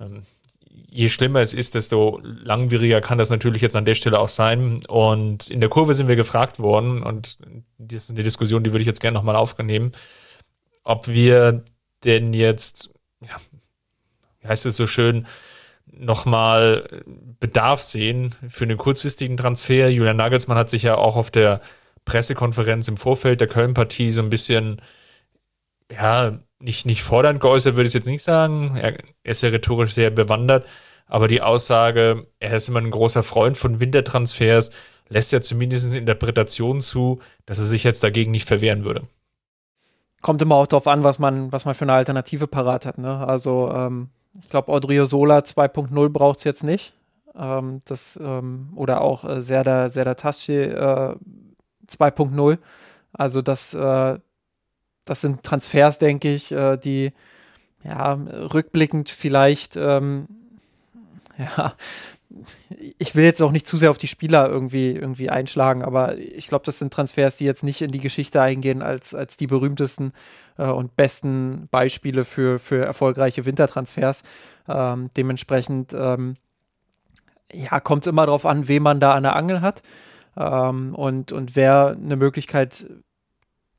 ähm, 0.00 0.24
je 0.98 1.08
schlimmer 1.08 1.40
es 1.40 1.54
ist, 1.54 1.76
desto 1.76 2.20
langwieriger 2.24 3.00
kann 3.00 3.18
das 3.18 3.30
natürlich 3.30 3.62
jetzt 3.62 3.76
an 3.76 3.84
der 3.84 3.94
Stelle 3.94 4.18
auch 4.18 4.28
sein. 4.28 4.80
Und 4.88 5.48
in 5.48 5.60
der 5.60 5.68
Kurve 5.68 5.94
sind 5.94 6.08
wir 6.08 6.16
gefragt 6.16 6.58
worden, 6.58 7.04
und 7.04 7.38
das 7.78 8.04
ist 8.04 8.10
eine 8.10 8.24
Diskussion, 8.24 8.64
die 8.64 8.72
würde 8.72 8.82
ich 8.82 8.88
jetzt 8.88 9.00
gerne 9.00 9.14
nochmal 9.14 9.36
aufnehmen, 9.36 9.92
ob 10.82 11.06
wir 11.06 11.62
denn 12.02 12.34
jetzt, 12.34 12.90
ja, 13.20 13.36
wie 14.40 14.48
heißt 14.48 14.66
es 14.66 14.76
so 14.76 14.88
schön, 14.88 15.28
nochmal 15.86 17.04
Bedarf 17.38 17.80
sehen 17.80 18.34
für 18.48 18.64
einen 18.64 18.76
kurzfristigen 18.76 19.36
Transfer. 19.36 19.88
Julian 19.90 20.16
Nagelsmann 20.16 20.58
hat 20.58 20.68
sich 20.68 20.82
ja 20.82 20.96
auch 20.96 21.14
auf 21.14 21.30
der 21.30 21.60
Pressekonferenz 22.06 22.88
im 22.88 22.96
Vorfeld 22.96 23.40
der 23.40 23.46
Köln-Partie 23.46 24.10
so 24.10 24.20
ein 24.20 24.30
bisschen, 24.30 24.82
ja, 25.92 26.40
nicht, 26.58 26.86
nicht 26.86 27.04
fordernd 27.04 27.40
geäußert, 27.40 27.76
würde 27.76 27.86
ich 27.86 27.94
jetzt 27.94 28.08
nicht 28.08 28.24
sagen. 28.24 28.76
Er, 28.76 28.94
er 29.22 29.30
ist 29.30 29.42
ja 29.42 29.50
rhetorisch 29.50 29.92
sehr 29.92 30.10
bewandert. 30.10 30.66
Aber 31.08 31.26
die 31.26 31.42
Aussage, 31.42 32.26
er 32.38 32.56
ist 32.56 32.68
immer 32.68 32.80
ein 32.80 32.90
großer 32.90 33.22
Freund 33.22 33.56
von 33.56 33.80
Wintertransfers, 33.80 34.70
lässt 35.08 35.32
ja 35.32 35.40
zumindest 35.40 35.94
Interpretation 35.94 36.80
zu, 36.80 37.20
dass 37.46 37.58
er 37.58 37.64
sich 37.64 37.82
jetzt 37.82 38.02
dagegen 38.02 38.30
nicht 38.30 38.46
verwehren 38.46 38.84
würde. 38.84 39.02
Kommt 40.20 40.42
immer 40.42 40.56
auch 40.56 40.66
darauf 40.66 40.86
an, 40.86 41.04
was 41.04 41.18
man, 41.18 41.50
was 41.52 41.64
man 41.64 41.74
für 41.74 41.84
eine 41.84 41.94
Alternative 41.94 42.46
parat 42.46 42.84
hat. 42.86 42.98
Ne? 42.98 43.26
Also 43.26 43.70
ähm, 43.72 44.10
ich 44.40 44.48
glaube, 44.48 44.70
Odriozola 44.70 45.38
2.0 45.38 46.08
braucht 46.10 46.38
es 46.38 46.44
jetzt 46.44 46.64
nicht. 46.64 46.92
Ähm, 47.36 47.82
das, 47.84 48.18
ähm, 48.20 48.70
oder 48.74 49.00
auch 49.00 49.24
äh, 49.24 49.40
Serda, 49.40 49.88
Serda 49.88 50.14
Taschi 50.14 50.56
äh, 50.56 51.14
2.0. 51.88 52.58
Also 53.12 53.42
das, 53.42 53.74
äh, 53.74 54.18
das 55.04 55.20
sind 55.20 55.42
Transfers, 55.42 55.98
denke 55.98 56.34
ich, 56.34 56.52
äh, 56.52 56.76
die 56.76 57.12
ja, 57.84 58.12
rückblickend 58.12 59.08
vielleicht, 59.08 59.76
ähm, 59.76 60.26
ja, 61.56 61.74
ich 62.98 63.14
will 63.14 63.24
jetzt 63.24 63.40
auch 63.42 63.52
nicht 63.52 63.66
zu 63.66 63.76
sehr 63.76 63.90
auf 63.90 63.98
die 63.98 64.08
Spieler 64.08 64.48
irgendwie, 64.48 64.90
irgendwie 64.90 65.30
einschlagen, 65.30 65.82
aber 65.82 66.18
ich 66.18 66.48
glaube, 66.48 66.64
das 66.64 66.78
sind 66.78 66.92
Transfers, 66.92 67.36
die 67.36 67.44
jetzt 67.44 67.62
nicht 67.62 67.80
in 67.80 67.90
die 67.90 68.00
Geschichte 68.00 68.42
eingehen 68.42 68.82
als, 68.82 69.14
als 69.14 69.36
die 69.36 69.46
berühmtesten 69.46 70.12
äh, 70.58 70.66
und 70.66 70.96
besten 70.96 71.68
Beispiele 71.70 72.24
für, 72.24 72.58
für 72.58 72.84
erfolgreiche 72.84 73.46
Wintertransfers. 73.46 74.24
Ähm, 74.68 75.10
dementsprechend, 75.16 75.94
ähm, 75.94 76.36
ja, 77.52 77.80
kommt 77.80 78.04
es 78.06 78.10
immer 78.10 78.26
darauf 78.26 78.44
an, 78.44 78.68
wen 78.68 78.82
man 78.82 79.00
da 79.00 79.14
an 79.14 79.22
der 79.22 79.36
Angel 79.36 79.62
hat 79.62 79.82
ähm, 80.36 80.94
und, 80.94 81.32
und 81.32 81.56
wer 81.56 81.96
eine 81.98 82.16
Möglichkeit 82.16 82.86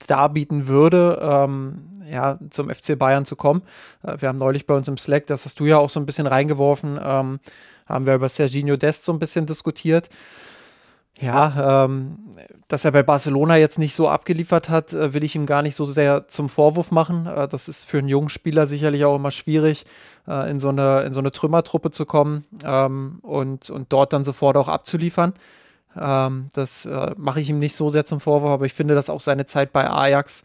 darbieten 0.08 0.68
würde, 0.68 1.20
ähm, 1.22 1.90
ja, 2.10 2.40
zum 2.50 2.70
FC 2.70 2.98
Bayern 2.98 3.26
zu 3.26 3.36
kommen. 3.36 3.62
Äh, 4.04 4.20
wir 4.20 4.30
haben 4.30 4.38
neulich 4.38 4.68
bei 4.68 4.76
uns 4.76 4.88
im 4.88 4.98
Slack, 4.98 5.28
das 5.28 5.46
hast 5.46 5.60
du 5.60 5.66
ja 5.66 5.78
auch 5.78 5.90
so 5.90 6.00
ein 6.00 6.06
bisschen 6.06 6.28
reingeworfen, 6.28 7.00
ähm, 7.04 7.40
haben 7.86 8.06
wir 8.06 8.16
über 8.16 8.30
Serginho 8.30 8.78
Dest 8.78 9.06
so 9.06 9.14
ein 9.14 9.20
bisschen 9.20 9.46
diskutiert. 9.46 10.10
Ja, 11.22 11.84
ähm, 11.84 12.18
dass 12.70 12.86
er 12.86 12.92
bei 12.92 13.04
Barcelona 13.04 13.58
jetzt 13.58 13.78
nicht 13.78 13.94
so 13.94 14.08
abgeliefert 14.08 14.70
hat, 14.70 14.94
äh, 14.94 15.14
will 15.14 15.24
ich 15.24 15.36
ihm 15.36 15.46
gar 15.46 15.62
nicht 15.62 15.76
so 15.76 15.84
sehr 15.84 16.30
zum 16.30 16.48
Vorwurf 16.48 16.92
machen. 16.92 17.26
Äh, 17.26 17.48
das 17.50 17.68
ist 17.68 17.84
für 17.84 17.98
einen 17.98 18.08
jungen 18.08 18.30
Spieler 18.30 18.68
sicherlich 18.68 19.04
auch 19.04 19.16
immer 19.16 19.32
schwierig, 19.32 19.86
in, 20.28 20.60
so 20.60 20.70
eine, 20.70 21.02
in 21.02 21.12
so 21.12 21.22
eine 21.22 21.32
Trümmertruppe 21.32 21.90
zu 21.90 22.06
kommen 22.06 22.46
ähm, 22.64 23.18
und, 23.24 23.72
und 23.72 23.92
dort 23.92 24.14
dann 24.14 24.24
sofort 24.24 24.58
auch 24.58 24.68
abzuliefern. 24.68 25.34
Ähm, 25.98 26.50
das 26.54 26.86
äh, 26.86 27.16
mache 27.18 27.42
ich 27.42 27.50
ihm 27.50 27.60
nicht 27.60 27.76
so 27.76 27.90
sehr 27.90 28.06
zum 28.06 28.20
Vorwurf, 28.20 28.52
aber 28.52 28.66
ich 28.66 28.74
finde, 28.74 28.96
dass 28.96 29.10
auch 29.10 29.22
seine 29.22 29.46
Zeit 29.46 29.74
bei 29.74 29.90
Ajax 29.90 30.44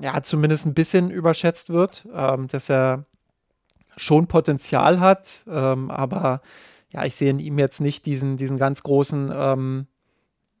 ja 0.00 0.22
zumindest 0.22 0.66
ein 0.66 0.74
bisschen 0.74 1.10
überschätzt 1.10 1.70
wird, 1.70 2.06
ähm, 2.14 2.48
dass 2.48 2.70
er 2.70 3.04
schon 3.96 4.26
Potenzial 4.26 5.00
hat, 5.00 5.42
ähm, 5.48 5.90
aber 5.90 6.40
ja, 6.90 7.04
ich 7.04 7.14
sehe 7.14 7.30
in 7.30 7.38
ihm 7.38 7.58
jetzt 7.58 7.80
nicht 7.80 8.06
diesen, 8.06 8.36
diesen 8.36 8.58
ganz 8.58 8.82
großen, 8.82 9.30
ähm, 9.34 9.86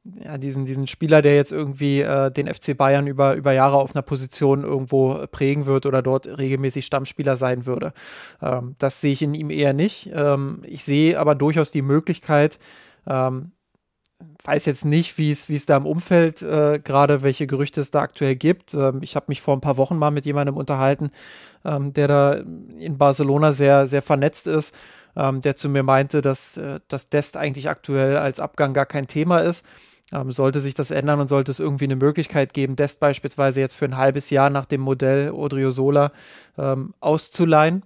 ja, 0.04 0.38
diesen, 0.38 0.64
diesen 0.64 0.86
Spieler, 0.86 1.22
der 1.22 1.34
jetzt 1.34 1.52
irgendwie 1.52 2.00
äh, 2.00 2.30
den 2.30 2.52
FC 2.52 2.76
Bayern 2.76 3.06
über, 3.06 3.34
über 3.34 3.52
Jahre 3.52 3.76
auf 3.76 3.94
einer 3.94 4.02
Position 4.02 4.62
irgendwo 4.62 5.26
prägen 5.30 5.66
wird 5.66 5.86
oder 5.86 6.02
dort 6.02 6.26
regelmäßig 6.26 6.86
Stammspieler 6.86 7.36
sein 7.36 7.66
würde. 7.66 7.92
Ähm, 8.40 8.76
das 8.78 9.00
sehe 9.00 9.12
ich 9.12 9.22
in 9.22 9.34
ihm 9.34 9.50
eher 9.50 9.72
nicht. 9.74 10.10
Ähm, 10.12 10.62
ich 10.64 10.84
sehe 10.84 11.18
aber 11.18 11.34
durchaus 11.34 11.70
die 11.70 11.82
Möglichkeit, 11.82 12.58
ähm, 13.06 13.52
weiß 14.44 14.66
jetzt 14.66 14.84
nicht, 14.84 15.18
wie 15.18 15.30
es, 15.30 15.48
wie 15.48 15.56
es 15.56 15.66
da 15.66 15.76
im 15.76 15.86
Umfeld 15.86 16.42
äh, 16.42 16.80
gerade, 16.82 17.22
welche 17.22 17.46
Gerüchte 17.46 17.80
es 17.80 17.90
da 17.90 18.00
aktuell 18.00 18.36
gibt. 18.36 18.74
Ähm, 18.74 19.00
ich 19.02 19.16
habe 19.16 19.26
mich 19.28 19.40
vor 19.40 19.56
ein 19.56 19.60
paar 19.60 19.76
Wochen 19.76 19.96
mal 19.96 20.10
mit 20.10 20.26
jemandem 20.26 20.56
unterhalten, 20.56 21.10
ähm, 21.64 21.92
der 21.92 22.08
da 22.08 22.32
in 22.78 22.98
Barcelona 22.98 23.52
sehr, 23.52 23.86
sehr 23.86 24.02
vernetzt 24.02 24.46
ist, 24.46 24.74
ähm, 25.16 25.40
der 25.40 25.56
zu 25.56 25.68
mir 25.68 25.82
meinte, 25.82 26.22
dass 26.22 26.56
äh, 26.56 26.80
das 26.88 27.08
Dest 27.08 27.36
eigentlich 27.36 27.68
aktuell 27.68 28.16
als 28.16 28.40
Abgang 28.40 28.72
gar 28.72 28.86
kein 28.86 29.06
Thema 29.06 29.38
ist. 29.38 29.64
Ähm, 30.12 30.32
sollte 30.32 30.58
sich 30.58 30.74
das 30.74 30.90
ändern 30.90 31.20
und 31.20 31.28
sollte 31.28 31.52
es 31.52 31.60
irgendwie 31.60 31.84
eine 31.84 31.96
Möglichkeit 31.96 32.52
geben, 32.52 32.74
Dest 32.74 32.98
beispielsweise 32.98 33.60
jetzt 33.60 33.76
für 33.76 33.84
ein 33.84 33.96
halbes 33.96 34.30
Jahr 34.30 34.50
nach 34.50 34.66
dem 34.66 34.80
Modell 34.80 35.30
Odriozola 35.30 36.10
ähm, 36.58 36.94
auszuleihen 36.98 37.84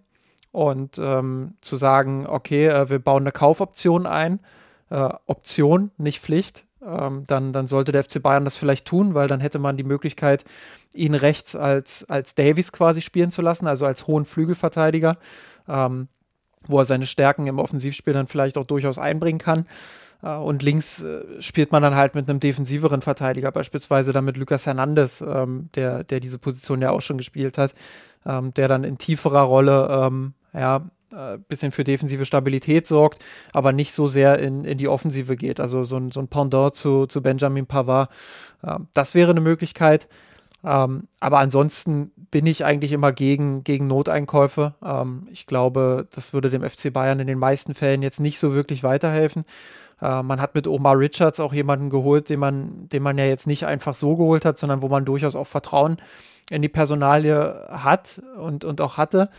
und 0.50 0.98
ähm, 0.98 1.54
zu 1.60 1.76
sagen, 1.76 2.26
okay, 2.26 2.68
äh, 2.68 2.88
wir 2.88 2.98
bauen 2.98 3.24
eine 3.24 3.32
Kaufoption 3.32 4.06
ein 4.06 4.40
äh, 4.90 5.08
Option, 5.26 5.90
nicht 5.96 6.20
Pflicht, 6.20 6.64
ähm, 6.86 7.24
dann, 7.26 7.52
dann 7.52 7.66
sollte 7.66 7.92
der 7.92 8.04
FC 8.04 8.22
Bayern 8.22 8.44
das 8.44 8.56
vielleicht 8.56 8.86
tun, 8.86 9.14
weil 9.14 9.28
dann 9.28 9.40
hätte 9.40 9.58
man 9.58 9.76
die 9.76 9.84
Möglichkeit, 9.84 10.44
ihn 10.92 11.14
rechts 11.14 11.56
als, 11.56 12.08
als 12.08 12.34
Davies 12.34 12.72
quasi 12.72 13.00
spielen 13.00 13.30
zu 13.30 13.42
lassen, 13.42 13.66
also 13.66 13.86
als 13.86 14.06
hohen 14.06 14.24
Flügelverteidiger, 14.24 15.16
ähm, 15.68 16.08
wo 16.66 16.78
er 16.78 16.84
seine 16.84 17.06
Stärken 17.06 17.46
im 17.46 17.58
Offensivspiel 17.58 18.12
dann 18.12 18.26
vielleicht 18.26 18.58
auch 18.58 18.66
durchaus 18.66 18.98
einbringen 18.98 19.38
kann. 19.38 19.66
Äh, 20.22 20.36
und 20.36 20.62
links 20.62 21.02
äh, 21.02 21.40
spielt 21.40 21.72
man 21.72 21.82
dann 21.82 21.94
halt 21.94 22.14
mit 22.14 22.28
einem 22.28 22.40
defensiveren 22.40 23.02
Verteidiger, 23.02 23.52
beispielsweise 23.52 24.12
dann 24.12 24.24
mit 24.24 24.36
Lucas 24.36 24.66
Hernandez, 24.66 25.20
ähm, 25.20 25.70
der, 25.74 26.04
der 26.04 26.20
diese 26.20 26.38
Position 26.38 26.82
ja 26.82 26.90
auch 26.90 27.02
schon 27.02 27.18
gespielt 27.18 27.58
hat, 27.58 27.74
ähm, 28.26 28.52
der 28.54 28.68
dann 28.68 28.84
in 28.84 28.98
tieferer 28.98 29.42
Rolle 29.42 29.88
ähm, 29.90 30.34
ja, 30.52 30.82
äh, 31.14 31.38
bisschen 31.48 31.72
für 31.72 31.84
defensive 31.84 32.26
Stabilität 32.26 32.86
sorgt, 32.86 33.24
aber 33.52 33.72
nicht 33.72 33.92
so 33.92 34.06
sehr 34.06 34.38
in, 34.38 34.64
in 34.64 34.78
die 34.78 34.88
Offensive 34.88 35.36
geht. 35.36 35.60
Also 35.60 35.84
so 35.84 35.96
ein, 35.96 36.10
so 36.10 36.20
ein 36.20 36.28
Pendant 36.28 36.74
zu, 36.74 37.06
zu 37.06 37.22
Benjamin 37.22 37.66
Pavard. 37.66 38.10
Äh, 38.62 38.78
das 38.92 39.14
wäre 39.14 39.30
eine 39.30 39.40
Möglichkeit. 39.40 40.08
Ähm, 40.64 41.08
aber 41.20 41.38
ansonsten 41.38 42.10
bin 42.30 42.46
ich 42.46 42.64
eigentlich 42.64 42.92
immer 42.92 43.12
gegen, 43.12 43.64
gegen 43.64 43.86
Noteinkäufe. 43.86 44.74
Ähm, 44.82 45.28
ich 45.30 45.46
glaube, 45.46 46.08
das 46.14 46.32
würde 46.32 46.50
dem 46.50 46.68
FC 46.68 46.92
Bayern 46.92 47.20
in 47.20 47.26
den 47.26 47.38
meisten 47.38 47.74
Fällen 47.74 48.02
jetzt 48.02 48.20
nicht 48.20 48.38
so 48.38 48.54
wirklich 48.54 48.82
weiterhelfen. 48.82 49.44
Äh, 50.00 50.22
man 50.22 50.40
hat 50.40 50.54
mit 50.54 50.66
Omar 50.66 50.98
Richards 50.98 51.38
auch 51.38 51.52
jemanden 51.52 51.90
geholt, 51.90 52.30
den 52.30 52.40
man, 52.40 52.88
den 52.88 53.02
man 53.02 53.18
ja 53.18 53.26
jetzt 53.26 53.46
nicht 53.46 53.66
einfach 53.66 53.94
so 53.94 54.16
geholt 54.16 54.44
hat, 54.44 54.58
sondern 54.58 54.80
wo 54.80 54.88
man 54.88 55.04
durchaus 55.04 55.36
auch 55.36 55.46
Vertrauen 55.46 55.98
in 56.50 56.62
die 56.62 56.68
Personalie 56.68 57.68
hat 57.70 58.22
und, 58.38 58.64
und 58.64 58.80
auch 58.80 58.96
hatte. 58.96 59.30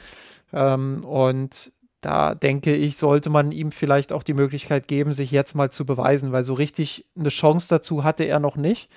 Ähm, 0.54 1.04
und 1.06 1.72
da 2.02 2.36
denke 2.36 2.76
ich, 2.76 2.98
sollte 2.98 3.30
man 3.30 3.52
ihm 3.52 3.72
vielleicht 3.72 4.14
auch 4.14 4.24
die 4.24 4.36
Möglichkeit 4.36 4.88
geben, 4.88 5.12
sich 5.12 5.32
jetzt 5.32 5.56
mal 5.56 5.72
zu 5.72 5.86
beweisen, 5.86 6.32
weil 6.32 6.43
so 6.43 6.54
richtig 6.54 7.06
eine 7.18 7.30
Chance 7.30 7.68
dazu 7.70 8.04
hatte 8.04 8.26
er 8.26 8.39
noch 8.39 8.58
nicht. 8.58 8.91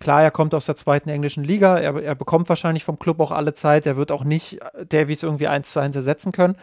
Klar, 0.00 0.22
er 0.22 0.30
kommt 0.30 0.54
aus 0.54 0.66
der 0.66 0.76
zweiten 0.76 1.10
englischen 1.10 1.44
Liga, 1.44 1.78
er, 1.78 2.02
er 2.02 2.14
bekommt 2.14 2.48
wahrscheinlich 2.48 2.84
vom 2.84 2.98
Club 2.98 3.20
auch 3.20 3.30
alle 3.30 3.54
Zeit, 3.54 3.86
er 3.86 3.96
wird 3.96 4.10
auch 4.10 4.24
nicht 4.24 4.58
Davies 4.88 5.22
irgendwie 5.22 5.46
eins 5.46 5.72
zu 5.72 5.80
eins 5.80 5.94
ersetzen 5.94 6.32
können. 6.32 6.56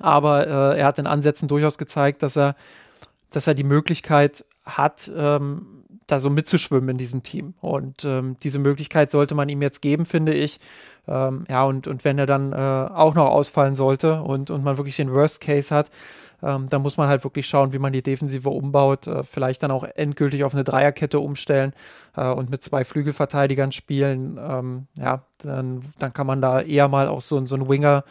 Aber 0.00 0.46
äh, 0.46 0.78
er 0.78 0.86
hat 0.86 0.98
in 0.98 1.06
Ansätzen 1.06 1.48
durchaus 1.48 1.76
gezeigt, 1.76 2.22
dass 2.22 2.36
er, 2.36 2.54
dass 3.30 3.46
er 3.46 3.54
die 3.54 3.64
Möglichkeit 3.64 4.44
hat, 4.64 5.10
ähm, 5.14 5.75
da 6.06 6.18
so 6.18 6.30
mitzuschwimmen 6.30 6.90
in 6.90 6.98
diesem 6.98 7.22
Team. 7.22 7.54
Und 7.60 8.04
ähm, 8.04 8.36
diese 8.42 8.58
Möglichkeit 8.58 9.10
sollte 9.10 9.34
man 9.34 9.48
ihm 9.48 9.62
jetzt 9.62 9.82
geben, 9.82 10.04
finde 10.04 10.34
ich. 10.34 10.60
Ähm, 11.08 11.44
ja, 11.48 11.64
und, 11.64 11.86
und 11.86 12.04
wenn 12.04 12.18
er 12.18 12.26
dann 12.26 12.52
äh, 12.52 12.56
auch 12.56 13.14
noch 13.14 13.26
ausfallen 13.26 13.76
sollte 13.76 14.22
und, 14.22 14.50
und 14.50 14.64
man 14.64 14.76
wirklich 14.76 14.96
den 14.96 15.12
Worst 15.12 15.40
Case 15.40 15.74
hat, 15.74 15.90
ähm, 16.42 16.68
dann 16.68 16.82
muss 16.82 16.96
man 16.96 17.08
halt 17.08 17.24
wirklich 17.24 17.46
schauen, 17.46 17.72
wie 17.72 17.78
man 17.78 17.92
die 17.92 18.02
Defensive 18.02 18.48
umbaut. 18.48 19.06
Äh, 19.06 19.22
vielleicht 19.22 19.62
dann 19.62 19.70
auch 19.70 19.84
endgültig 19.84 20.44
auf 20.44 20.54
eine 20.54 20.64
Dreierkette 20.64 21.18
umstellen 21.18 21.72
äh, 22.16 22.28
und 22.28 22.50
mit 22.50 22.62
zwei 22.62 22.84
Flügelverteidigern 22.84 23.72
spielen. 23.72 24.38
Ähm, 24.40 24.86
ja, 24.98 25.22
dann, 25.42 25.80
dann 25.98 26.12
kann 26.12 26.26
man 26.26 26.40
da 26.40 26.60
eher 26.60 26.88
mal 26.88 27.08
auch 27.08 27.20
so, 27.20 27.44
so 27.46 27.56
einen 27.56 27.68
Winger 27.68 28.04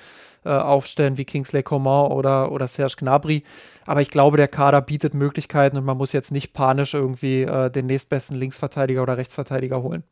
äh, 0.43 0.49
aufstellen 0.49 1.17
wie 1.17 1.25
Kingsley 1.25 1.63
Coman 1.63 2.11
oder, 2.11 2.51
oder 2.51 2.67
Serge 2.67 2.95
Gnabry. 2.97 3.43
Aber 3.85 4.01
ich 4.01 4.11
glaube, 4.11 4.37
der 4.37 4.47
Kader 4.47 4.81
bietet 4.81 5.13
Möglichkeiten 5.13 5.77
und 5.77 5.85
man 5.85 5.97
muss 5.97 6.13
jetzt 6.13 6.31
nicht 6.31 6.53
panisch 6.53 6.93
irgendwie 6.93 7.43
äh, 7.43 7.69
den 7.69 7.87
nächstbesten 7.87 8.37
Linksverteidiger 8.37 9.03
oder 9.03 9.17
Rechtsverteidiger 9.17 9.81
holen. 9.81 10.03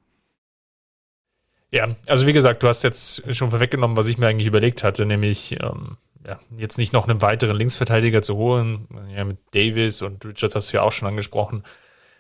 Ja, 1.72 1.88
also 2.08 2.28
wie 2.28 2.34
gesagt, 2.34 2.62
du 2.62 2.68
hast 2.68 2.84
jetzt 2.84 3.34
schon 3.36 3.50
vorweggenommen, 3.50 3.98
was 3.98 4.08
ich 4.08 4.20
mir 4.20 4.28
eigentlich 4.28 4.48
überlegt 4.48 4.84
hatte, 4.84 5.08
nämlich 5.08 5.58
ähm, 5.60 5.98
ja, 6.26 6.40
jetzt 6.58 6.78
nicht 6.78 6.94
noch 6.94 7.08
einen 7.08 7.22
weiteren 7.22 7.56
Linksverteidiger 7.56 8.22
zu 8.22 8.36
holen. 8.38 8.88
Ja, 9.16 9.24
mit 9.26 9.38
Davis 9.52 10.02
und 10.02 10.24
Richards 10.26 10.56
hast 10.56 10.72
du 10.72 10.78
ja 10.78 10.84
auch 10.84 10.92
schon 10.92 11.08
angesprochen. 11.08 11.64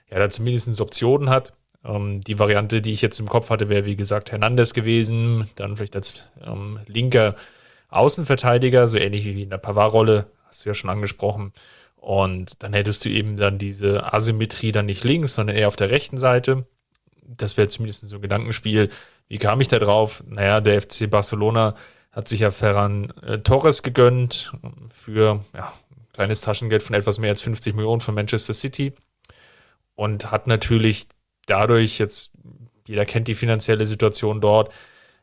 Ja, 0.10 0.20
da 0.20 0.30
zumindest 0.30 0.82
Optionen 0.82 1.30
hat. 1.30 1.54
Ähm, 1.86 2.22
die 2.22 2.39
Variante, 2.39 2.82
die 2.82 2.91
ich 2.91 3.01
jetzt 3.01 3.20
im 3.20 3.30
Kopf 3.30 3.49
hatte, 3.49 3.70
wäre 3.70 3.86
wie 3.86 3.95
gesagt 3.95 4.32
Hernandez 4.32 4.74
gewesen. 4.74 5.49
Dann 5.56 5.76
vielleicht 5.76 5.95
als 5.95 6.30
ähm, 6.45 6.80
linker 6.88 7.36
Außenverteidiger, 7.89 8.88
so 8.88 8.97
ähnlich 8.97 9.26
wie 9.26 9.43
in 9.43 9.49
der 9.49 9.58
Pavard-Rolle, 9.58 10.28
hast 10.47 10.66
du 10.66 10.70
ja 10.70 10.74
schon 10.74 10.89
angesprochen. 10.89 11.54
Und 11.95 12.62
dann 12.64 12.74
hättest 12.74 13.06
du 13.06 13.10
eben 13.10 13.38
dann 13.38 13.58
diese 13.58 14.14
Asymmetrie 14.14 14.74
dann 14.74 14.88
nicht 14.88 15.04
links, 15.04 15.36
sondern 15.36 15.56
eher 15.56 15.70
auf 15.70 15.78
der 15.78 15.89
rechten 15.89 16.18
Seite. 16.18 16.66
Das 17.22 17.56
wäre 17.56 17.70
zumindest 17.70 18.08
so 18.08 18.18
ein 18.18 18.22
Gedankenspiel. 18.22 18.89
Wie 19.30 19.38
kam 19.38 19.62
ich 19.62 19.70
da 19.70 19.80
drauf? 19.80 20.24
Naja, 20.28 20.60
der 20.60 20.82
FC 20.82 21.10
Barcelona 21.10 21.76
hat 22.14 22.28
sich 22.28 22.41
ja 22.41 22.51
Ferran 22.51 23.11
äh, 23.24 23.39
Torres 23.39 23.84
gegönnt 23.84 24.53
für 24.93 25.43
ja, 25.53 25.74
ein 25.91 26.07
kleines 26.14 26.41
Taschengeld 26.41 26.84
von 26.84 26.95
etwas 26.95 27.20
mehr 27.20 27.32
als 27.32 27.41
50 27.41 27.76
Millionen 27.76 28.01
von 28.01 28.16
Manchester 28.16 28.53
City 28.53 28.93
und 29.95 30.32
hat 30.32 30.47
natürlich 30.47 31.07
dadurch 31.47 31.97
jetzt, 31.97 32.32
jeder 32.88 33.05
kennt 33.05 33.28
die 33.28 33.36
finanzielle 33.36 33.86
Situation 33.86 34.39
dort, 34.39 34.72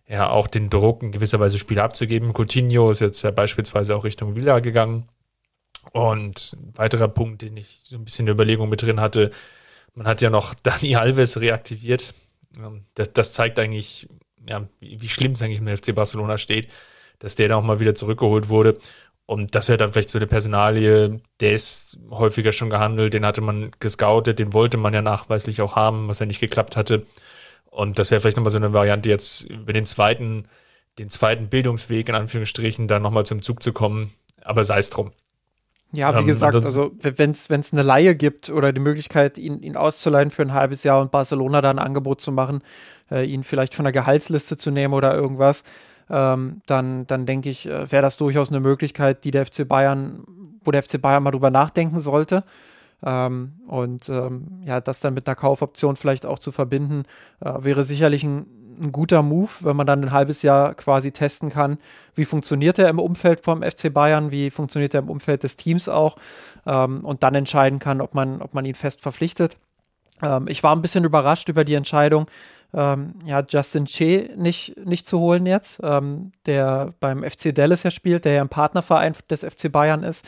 ja 0.09 0.29
auch 0.29 0.49
den 0.49 0.69
Druck, 0.69 1.03
in 1.03 1.13
gewisser 1.13 1.39
Weise 1.39 1.59
Spiele 1.59 1.83
abzugeben. 1.85 2.33
Coutinho 2.33 2.91
ist 2.91 3.01
jetzt 3.01 3.23
ja 3.23 3.31
beispielsweise 3.31 3.95
auch 3.95 4.05
Richtung 4.05 4.35
Villa 4.35 4.59
gegangen. 4.59 5.09
Und 5.93 6.57
ein 6.59 6.77
weiterer 6.77 7.09
Punkt, 7.09 7.43
den 7.43 7.57
ich 7.57 7.83
so 7.89 7.97
ein 7.97 8.05
bisschen 8.05 8.25
in 8.25 8.27
der 8.27 8.35
Überlegung 8.35 8.69
mit 8.69 8.83
drin 8.83 9.01
hatte, 9.01 9.31
man 9.95 10.07
hat 10.07 10.21
ja 10.21 10.29
noch 10.29 10.55
Dani 10.63 10.97
Alves 10.97 11.41
reaktiviert. 11.41 12.15
Ähm, 12.59 12.85
das, 12.95 13.13
das 13.13 13.33
zeigt 13.33 13.59
eigentlich, 13.61 14.09
ja, 14.51 14.69
wie 14.81 15.09
schlimm 15.09 15.33
es 15.33 15.43
eigentlich 15.43 15.61
im 15.61 15.77
FC 15.77 15.95
Barcelona 15.95 16.37
steht, 16.37 16.69
dass 17.21 17.37
der 17.37 17.49
dann 17.49 17.59
auch 17.59 17.65
mal 17.65 17.81
wieder 17.81 17.95
zurückgeholt 17.95 18.49
wurde. 18.49 18.79
Und 19.27 19.55
das 19.55 19.69
wäre 19.69 19.79
dann 19.79 19.93
vielleicht 19.93 20.11
so 20.11 20.19
eine 20.19 20.27
Personalie, 20.27 21.21
der 21.39 21.53
ist 21.53 21.99
häufiger 22.11 22.51
schon 22.51 22.69
gehandelt, 22.69 23.15
den 23.15 23.25
hatte 23.25 23.41
man 23.41 23.71
gescoutet, 23.79 24.41
den 24.41 24.53
wollte 24.53 24.77
man 24.77 24.93
ja 24.93 25.03
nachweislich 25.03 25.63
auch 25.63 25.77
haben, 25.77 26.09
was 26.09 26.19
ja 26.19 26.27
nicht 26.27 26.41
geklappt 26.41 26.77
hatte. 26.77 27.07
Und 27.71 28.01
das 28.01 28.11
wäre 28.11 28.21
vielleicht 28.21 28.37
nochmal 28.37 28.51
so 28.51 28.59
eine 28.59 28.73
Variante, 28.73 29.09
jetzt 29.09 29.43
über 29.43 29.73
den 29.73 29.87
zweiten, 29.87 30.47
den 30.99 31.11
zweiten 31.11 31.49
Bildungsweg 31.49 32.09
in 32.09 32.17
Anführungsstrichen 32.17 32.89
dann 32.89 33.03
nochmal 33.03 33.25
zum 33.25 33.43
Zug 33.43 33.63
zu 33.63 33.73
kommen. 33.73 34.13
Aber 34.43 34.65
sei 34.65 34.79
es 34.79 34.91
drum. 34.91 35.13
Ja, 35.93 36.15
wie 36.15 36.21
ähm, 36.21 36.27
gesagt, 36.27 36.55
also 36.55 36.93
wenn 37.01 37.33
es 37.33 37.73
eine 37.73 37.83
Laie 37.83 38.15
gibt 38.15 38.49
oder 38.49 38.73
die 38.73 38.81
Möglichkeit, 38.81 39.39
ihn, 39.39 39.61
ihn 39.63 39.77
auszuleihen 39.77 40.31
für 40.31 40.43
ein 40.43 40.53
halbes 40.53 40.85
Jahr 40.85 41.01
und 41.01 41.11
Barcelona 41.11 41.61
da 41.61 41.71
ein 41.71 41.81
Angebot 41.81 42.21
zu 42.21 42.31
machen, 42.31 42.61
äh, 43.11 43.25
ihn 43.25 43.43
vielleicht 43.43 43.75
von 43.75 43.85
der 43.85 43.93
Gehaltsliste 43.93 44.57
zu 44.57 44.71
nehmen 44.71 44.95
oder 44.95 45.15
irgendwas, 45.15 45.65
ähm, 46.09 46.61
dann, 46.67 47.07
dann 47.07 47.27
denke 47.27 47.51
ich, 47.51 47.67
äh, 47.67 47.91
wäre 47.91 48.03
das 48.03 48.17
durchaus 48.17 48.51
eine 48.51 48.61
Möglichkeit, 48.61 49.25
die 49.25 49.33
der 49.33 49.47
FC 49.47 49.67
Bayern, 49.67 50.25
wo 50.65 50.71
der 50.71 50.83
FC 50.83 51.01
Bayern 51.01 51.23
mal 51.23 51.33
drüber 51.33 51.51
nachdenken 51.51 51.99
sollte. 51.99 52.45
Ähm, 53.03 53.53
und 53.67 54.09
ähm, 54.11 54.63
ja, 54.65 54.81
das 54.81 55.01
dann 55.01 55.15
mit 55.15 55.27
einer 55.27 55.35
Kaufoption 55.35 55.97
vielleicht 55.97 56.27
auch 56.27 56.39
zu 56.39 56.53
verbinden, 56.53 57.05
äh, 57.41 57.53
wäre 57.61 57.83
sicherlich 57.83 58.25
ein, 58.25 58.47
ein, 58.81 58.93
guter 58.93 59.23
Move, 59.23 59.51
wenn 59.61 59.77
man 59.77 59.87
dann 59.87 60.05
ein 60.05 60.13
halbes 60.13 60.43
Jahr 60.43 60.75
quasi 60.75 61.13
testen 61.13 61.51
kann, 61.51 61.79
wie 62.15 62.25
funktioniert 62.25 62.79
er 62.79 62.89
im 62.89 62.99
Umfeld 62.99 63.43
vom 63.45 63.63
FC 63.63 63.93
Bayern, 63.93 64.31
wie 64.31 64.51
funktioniert 64.51 64.95
er 64.95 65.01
im 65.01 65.11
Umfeld 65.11 65.43
des 65.43 65.57
Teams 65.57 65.89
auch? 65.89 66.17
Ähm, 66.67 67.05
und 67.05 67.23
dann 67.23 67.35
entscheiden 67.35 67.79
kann, 67.79 68.01
ob 68.01 68.15
man, 68.15 68.43
ob 68.43 68.55
man 68.55 68.65
ihn 68.65 68.75
fest 68.75 69.01
verpflichtet. 69.01 69.57
Ähm, 70.23 70.47
ich 70.49 70.63
war 70.63 70.75
ein 70.75 70.83
bisschen 70.83 71.05
überrascht 71.05 71.49
über 71.49 71.65
die 71.65 71.75
Entscheidung, 71.75 72.27
ähm, 72.73 73.15
ja, 73.25 73.43
Justin 73.47 73.85
Che 73.87 74.31
nicht, 74.37 74.77
nicht 74.85 75.07
zu 75.07 75.19
holen 75.19 75.47
jetzt, 75.47 75.81
ähm, 75.83 76.33
der 76.47 76.95
beim 77.01 77.25
FC 77.25 77.55
Dallas 77.55 77.83
ja 77.83 77.91
spielt, 77.91 78.25
der 78.25 78.35
ja 78.35 78.41
ein 78.43 78.49
Partnerverein 78.49 79.15
des 79.29 79.41
FC 79.41 79.73
Bayern 79.73 80.05
ist, 80.05 80.25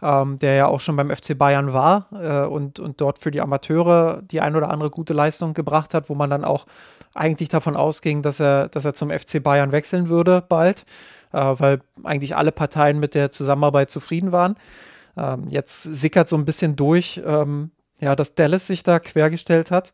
ähm, 0.00 0.38
der 0.38 0.54
ja 0.54 0.66
auch 0.66 0.80
schon 0.80 0.96
beim 0.96 1.10
FC 1.10 1.36
Bayern 1.36 1.72
war 1.72 2.06
äh, 2.12 2.46
und, 2.46 2.78
und 2.78 3.00
dort 3.00 3.18
für 3.18 3.30
die 3.30 3.40
Amateure 3.40 4.22
die 4.22 4.40
ein 4.40 4.54
oder 4.54 4.70
andere 4.70 4.90
gute 4.90 5.14
Leistung 5.14 5.52
gebracht 5.52 5.94
hat, 5.94 6.08
wo 6.08 6.14
man 6.14 6.30
dann 6.30 6.44
auch 6.44 6.66
eigentlich 7.14 7.48
davon 7.48 7.76
ausging, 7.76 8.22
dass 8.22 8.38
er, 8.38 8.68
dass 8.68 8.84
er 8.84 8.94
zum 8.94 9.10
FC 9.10 9.42
Bayern 9.42 9.72
wechseln 9.72 10.08
würde 10.08 10.44
bald, 10.48 10.84
äh, 11.32 11.38
weil 11.38 11.80
eigentlich 12.04 12.36
alle 12.36 12.52
Parteien 12.52 13.00
mit 13.00 13.14
der 13.14 13.32
Zusammenarbeit 13.32 13.90
zufrieden 13.90 14.30
waren. 14.30 14.54
Ähm, 15.16 15.46
jetzt 15.48 15.82
sickert 15.82 16.28
so 16.28 16.36
ein 16.36 16.44
bisschen 16.44 16.76
durch, 16.76 17.20
ähm, 17.26 17.72
ja, 18.00 18.14
dass 18.14 18.36
Dallas 18.36 18.68
sich 18.68 18.84
da 18.84 19.00
quergestellt 19.00 19.72
hat 19.72 19.92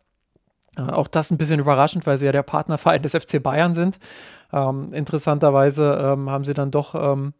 auch 0.76 1.08
das 1.08 1.30
ein 1.30 1.38
bisschen 1.38 1.60
überraschend, 1.60 2.06
weil 2.06 2.18
sie 2.18 2.26
ja 2.26 2.32
der 2.32 2.42
Partnerverein 2.42 3.02
des 3.02 3.12
FC 3.12 3.42
Bayern 3.42 3.74
sind. 3.74 3.98
Ähm, 4.52 4.92
interessanterweise 4.92 5.98
ähm, 6.02 6.30
haben 6.30 6.44
sie 6.44 6.54
dann 6.54 6.70
doch 6.70 6.94
ähm, 6.94 7.32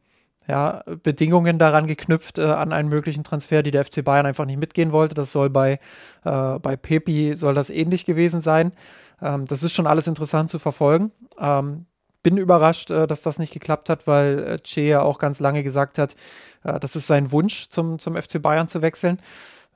ja, 0.49 0.83
Bedingungen 1.03 1.59
daran 1.59 1.87
geknüpft 1.87 2.39
äh, 2.39 2.45
an 2.45 2.73
einen 2.73 2.89
möglichen 2.89 3.25
Transfer, 3.25 3.63
die 3.63 3.71
der 3.71 3.85
FC 3.85 4.05
Bayern 4.05 4.27
einfach 4.27 4.45
nicht 4.45 4.59
mitgehen 4.59 4.93
wollte. 4.93 5.15
Das 5.15 5.33
soll 5.33 5.51
bei, 5.51 5.81
äh, 6.25 6.59
bei 6.59 6.77
Pepi 6.77 7.35
soll 7.35 7.55
das 7.55 7.71
ähnlich 7.71 8.05
gewesen 8.05 8.41
sein. 8.41 8.73
Ähm, 9.21 9.45
das 9.47 9.63
ist 9.63 9.73
schon 9.73 9.87
alles 9.87 10.07
interessant 10.07 10.51
zu 10.51 10.59
verfolgen. 10.59 11.11
Ähm, 11.39 11.87
bin 12.23 12.37
überrascht, 12.37 12.91
äh, 12.91 13.07
dass 13.07 13.23
das 13.23 13.39
nicht 13.39 13.53
geklappt 13.53 13.91
hat, 13.91 14.07
weil 14.07 14.39
äh, 14.39 14.59
Che 14.59 14.89
ja 14.89 15.03
auch 15.03 15.19
ganz 15.19 15.41
lange 15.41 15.63
gesagt 15.63 15.99
hat, 15.99 16.15
äh, 16.65 16.79
das 16.81 16.97
ist 16.97 17.07
sein 17.07 17.33
Wunsch, 17.33 17.69
zum, 17.69 17.99
zum 17.99 18.17
FC 18.17 18.41
Bayern 18.41 18.69
zu 18.69 18.83
wechseln. 18.83 19.21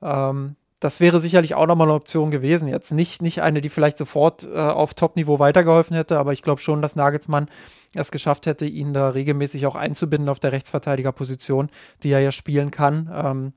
Ähm, 0.01 0.55
das 0.81 0.99
wäre 0.99 1.19
sicherlich 1.19 1.53
auch 1.53 1.67
nochmal 1.67 1.87
eine 1.87 1.95
Option 1.95 2.31
gewesen. 2.31 2.67
Jetzt 2.67 2.91
nicht, 2.91 3.21
nicht 3.21 3.41
eine, 3.43 3.61
die 3.61 3.69
vielleicht 3.69 3.99
sofort 3.99 4.43
äh, 4.43 4.57
auf 4.57 4.95
Top-Niveau 4.95 5.37
weitergeholfen 5.37 5.95
hätte, 5.95 6.17
aber 6.17 6.33
ich 6.33 6.41
glaube 6.41 6.59
schon, 6.59 6.81
dass 6.81 6.95
Nagelsmann 6.95 7.47
es 7.93 8.11
geschafft 8.11 8.47
hätte, 8.47 8.65
ihn 8.65 8.91
da 8.91 9.09
regelmäßig 9.09 9.67
auch 9.67 9.75
einzubinden 9.75 10.27
auf 10.27 10.39
der 10.39 10.51
Rechtsverteidigerposition, 10.51 11.69
die 12.01 12.09
er 12.09 12.19
ja 12.19 12.31
spielen 12.31 12.71
kann. 12.71 13.11
Ähm, 13.13 13.53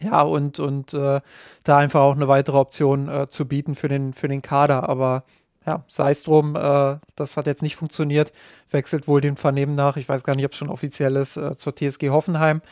ja, 0.00 0.22
und, 0.22 0.60
und 0.60 0.94
äh, 0.94 1.20
da 1.64 1.76
einfach 1.76 2.00
auch 2.00 2.14
eine 2.14 2.28
weitere 2.28 2.56
Option 2.56 3.08
äh, 3.08 3.28
zu 3.28 3.48
bieten 3.48 3.74
für 3.74 3.88
den, 3.88 4.12
für 4.12 4.28
den 4.28 4.40
Kader. 4.40 4.88
Aber 4.88 5.24
ja, 5.66 5.82
sei 5.88 6.12
es 6.12 6.22
drum, 6.22 6.54
äh, 6.54 6.98
das 7.16 7.36
hat 7.36 7.46
jetzt 7.46 7.62
nicht 7.62 7.74
funktioniert. 7.74 8.32
Wechselt 8.70 9.08
wohl 9.08 9.20
den 9.20 9.36
Vernehmen 9.36 9.74
nach. 9.74 9.96
Ich 9.96 10.08
weiß 10.08 10.22
gar 10.22 10.36
nicht, 10.36 10.44
ob 10.44 10.52
es 10.52 10.58
schon 10.58 10.70
offiziell 10.70 11.16
ist, 11.16 11.36
äh, 11.36 11.56
zur 11.56 11.74
TSG 11.74 12.10
Hoffenheim. 12.10 12.62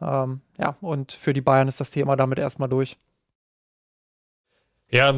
Ähm, 0.00 0.40
ja, 0.56 0.76
und 0.80 1.10
für 1.10 1.32
die 1.32 1.40
Bayern 1.40 1.66
ist 1.66 1.80
das 1.80 1.90
Thema 1.90 2.14
damit 2.14 2.38
erstmal 2.38 2.68
durch. 2.68 2.96
Ja, 4.90 5.14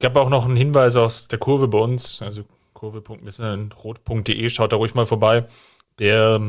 gab 0.00 0.16
auch 0.16 0.28
noch 0.28 0.46
einen 0.46 0.56
Hinweis 0.56 0.96
aus 0.96 1.28
der 1.28 1.38
Kurve 1.38 1.68
bei 1.68 1.78
uns, 1.78 2.20
also 2.22 2.44
kurve.missenrot.de, 2.74 4.50
schaut 4.50 4.72
da 4.72 4.76
ruhig 4.76 4.94
mal 4.94 5.06
vorbei, 5.06 5.46
der 5.98 6.40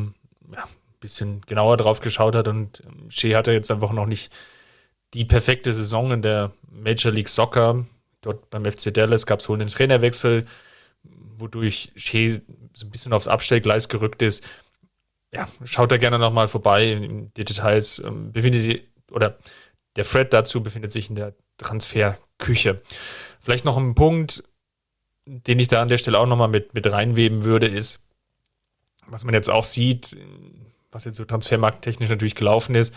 ja, 0.52 0.64
ein 0.64 1.00
bisschen 1.00 1.42
genauer 1.42 1.78
drauf 1.78 2.00
geschaut 2.00 2.36
hat 2.36 2.48
und 2.48 2.82
Shea 3.10 3.38
hatte 3.38 3.52
jetzt 3.52 3.70
einfach 3.70 3.92
noch 3.92 4.08
nicht 4.08 4.34
die 5.14 5.26
perfekte 5.26 5.74
Saison 5.74 6.12
in 6.12 6.22
der 6.24 6.52
Major 6.72 7.12
League 7.12 7.30
Soccer 7.30 7.86
dort 8.24 8.50
beim 8.50 8.66
FC 8.66 8.94
Dallas 8.94 9.26
gab 9.26 9.40
es 9.40 9.50
wohl 9.50 9.60
einen 9.60 9.70
Trainerwechsel, 9.70 10.48
wodurch 11.38 11.92
Shea 11.96 12.40
so 12.74 12.88
ein 12.88 12.92
bisschen 12.92 13.14
aufs 13.14 13.28
Abstellgleis 13.28 13.90
gerückt 13.90 14.22
ist. 14.22 14.44
Ja, 15.32 15.48
schaut 15.64 15.92
da 15.92 15.98
gerne 15.98 16.20
nochmal 16.20 16.48
vorbei. 16.48 16.96
Die 17.38 17.46
Details 17.46 18.00
ähm, 18.00 18.32
befindet 18.32 18.84
oder 19.12 19.38
der 19.96 20.06
Thread 20.06 20.34
dazu 20.34 20.64
befindet 20.64 20.91
sich 20.91 21.10
in 21.10 21.16
der 21.16 21.34
Transferküche. 21.58 22.82
Vielleicht 23.39 23.66
noch 23.66 23.78
ein 23.78 23.96
Punkt, 23.96 24.44
den 25.26 25.60
ich 25.60 25.68
da 25.68 25.82
an 25.82 25.88
der 25.88 25.98
Stelle 25.98 26.20
auch 26.20 26.26
nochmal 26.26 26.48
mit, 26.48 26.74
mit 26.74 26.91
reinweben 26.91 27.44
würde, 27.44 27.68
ist, 27.68 28.04
was 29.08 29.24
man 29.24 29.34
jetzt 29.34 29.50
auch 29.50 29.64
sieht, 29.64 30.18
was 30.91 31.06
jetzt 31.06 31.18
so 31.18 31.26
transfermarkttechnisch 31.26 32.10
natürlich 32.10 32.36
gelaufen 32.36 32.76
ist, 32.76 32.94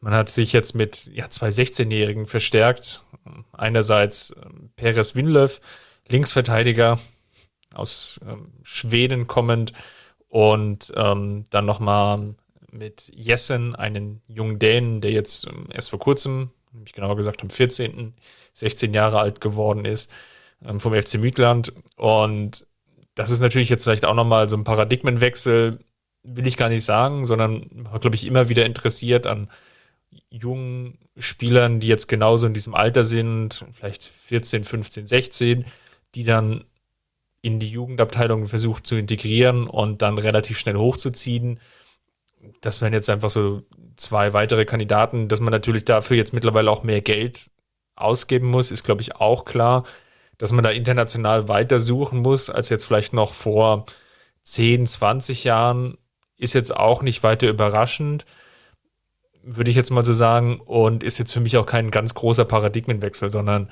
man 0.00 0.12
hat 0.12 0.28
sich 0.28 0.52
jetzt 0.52 0.74
mit 0.74 1.10
ja, 1.12 1.28
zwei 1.28 1.48
16-Jährigen 1.48 2.26
verstärkt. 2.26 3.02
Einerseits 3.52 4.34
ähm, 4.42 4.70
Perez 4.76 5.14
Winlöf, 5.14 5.60
Linksverteidiger 6.06 7.00
aus 7.74 8.20
ähm, 8.26 8.52
Schweden 8.62 9.26
kommend 9.26 9.72
und 10.28 10.92
ähm, 10.96 11.44
dann 11.50 11.66
nochmal 11.66 12.34
mit 12.70 13.10
Jessen, 13.14 13.74
einen 13.74 14.22
jungen 14.28 14.58
Dänen, 14.58 15.00
der 15.00 15.12
jetzt 15.12 15.46
ähm, 15.46 15.68
erst 15.72 15.90
vor 15.90 15.98
kurzem, 15.98 16.50
nämlich 16.72 16.92
genauer 16.92 17.16
gesagt 17.16 17.42
am 17.42 17.50
14., 17.50 18.14
16 18.54 18.92
Jahre 18.92 19.20
alt 19.20 19.40
geworden 19.40 19.84
ist, 19.84 20.10
ähm, 20.64 20.80
vom 20.80 20.94
FC 20.94 21.14
Mütland. 21.14 21.72
Und 21.96 22.66
das 23.14 23.30
ist 23.30 23.40
natürlich 23.40 23.68
jetzt 23.68 23.84
vielleicht 23.84 24.04
auch 24.04 24.14
nochmal 24.14 24.48
so 24.48 24.56
ein 24.56 24.64
Paradigmenwechsel, 24.64 25.78
will 26.22 26.46
ich 26.46 26.56
gar 26.56 26.68
nicht 26.68 26.84
sagen, 26.84 27.24
sondern 27.24 27.88
glaube 28.00 28.16
ich 28.16 28.26
immer 28.26 28.48
wieder 28.48 28.66
interessiert 28.66 29.26
an 29.26 29.48
jungen 30.30 30.98
Spielern, 31.16 31.80
die 31.80 31.86
jetzt 31.86 32.06
genauso 32.06 32.46
in 32.46 32.54
diesem 32.54 32.74
Alter 32.74 33.04
sind, 33.04 33.64
vielleicht 33.72 34.04
14, 34.04 34.64
15, 34.64 35.06
16, 35.06 35.64
die 36.14 36.24
dann 36.24 36.64
in 37.40 37.58
die 37.58 37.70
Jugendabteilung 37.70 38.46
versucht 38.46 38.86
zu 38.86 38.96
integrieren 38.96 39.66
und 39.66 40.02
dann 40.02 40.18
relativ 40.18 40.58
schnell 40.58 40.76
hochzuziehen. 40.76 41.60
Das 42.60 42.80
wären 42.80 42.92
jetzt 42.92 43.10
einfach 43.10 43.30
so 43.30 43.62
zwei 43.96 44.32
weitere 44.32 44.64
Kandidaten, 44.64 45.28
dass 45.28 45.40
man 45.40 45.52
natürlich 45.52 45.84
dafür 45.84 46.16
jetzt 46.16 46.32
mittlerweile 46.32 46.70
auch 46.70 46.82
mehr 46.82 47.00
Geld 47.00 47.50
ausgeben 47.96 48.48
muss, 48.48 48.70
ist 48.70 48.84
glaube 48.84 49.02
ich 49.02 49.16
auch 49.16 49.44
klar, 49.44 49.84
dass 50.38 50.52
man 50.52 50.62
da 50.64 50.70
international 50.70 51.48
weiter 51.48 51.80
suchen 51.80 52.20
muss 52.20 52.48
als 52.50 52.68
jetzt 52.68 52.84
vielleicht 52.84 53.12
noch 53.12 53.32
vor 53.32 53.86
10, 54.44 54.86
20 54.86 55.44
Jahren, 55.44 55.98
ist 56.36 56.54
jetzt 56.54 56.74
auch 56.74 57.02
nicht 57.02 57.22
weiter 57.22 57.48
überraschend 57.48 58.24
würde 59.50 59.70
ich 59.70 59.76
jetzt 59.76 59.90
mal 59.90 60.04
so 60.04 60.12
sagen, 60.12 60.60
und 60.60 61.02
ist 61.02 61.18
jetzt 61.18 61.32
für 61.32 61.40
mich 61.40 61.56
auch 61.56 61.66
kein 61.66 61.90
ganz 61.90 62.14
großer 62.14 62.44
Paradigmenwechsel, 62.44 63.30
sondern 63.30 63.70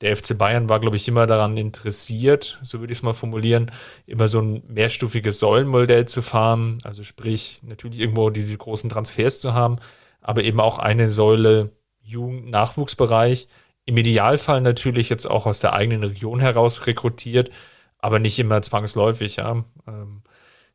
der 0.00 0.16
FC 0.16 0.38
Bayern 0.38 0.68
war, 0.68 0.78
glaube 0.80 0.96
ich, 0.96 1.08
immer 1.08 1.26
daran 1.26 1.56
interessiert, 1.56 2.58
so 2.62 2.80
würde 2.80 2.92
ich 2.92 2.98
es 2.98 3.02
mal 3.02 3.14
formulieren, 3.14 3.72
immer 4.06 4.28
so 4.28 4.40
ein 4.40 4.62
mehrstufiges 4.68 5.40
Säulenmodell 5.40 6.06
zu 6.06 6.22
fahren. 6.22 6.78
Also 6.84 7.02
sprich, 7.02 7.60
natürlich 7.62 7.98
irgendwo 7.98 8.30
diese 8.30 8.56
großen 8.56 8.90
Transfers 8.90 9.40
zu 9.40 9.54
haben, 9.54 9.76
aber 10.20 10.44
eben 10.44 10.60
auch 10.60 10.78
eine 10.78 11.08
Säule 11.08 11.72
Jugend-Nachwuchsbereich. 12.02 13.48
Im 13.86 13.96
Idealfall 13.96 14.60
natürlich 14.60 15.08
jetzt 15.08 15.26
auch 15.26 15.46
aus 15.46 15.60
der 15.60 15.72
eigenen 15.72 16.04
Region 16.04 16.40
heraus 16.40 16.86
rekrutiert, 16.86 17.50
aber 17.98 18.20
nicht 18.20 18.38
immer 18.38 18.62
zwangsläufig. 18.62 19.36
Ja. 19.36 19.64
Ähm, 19.86 20.22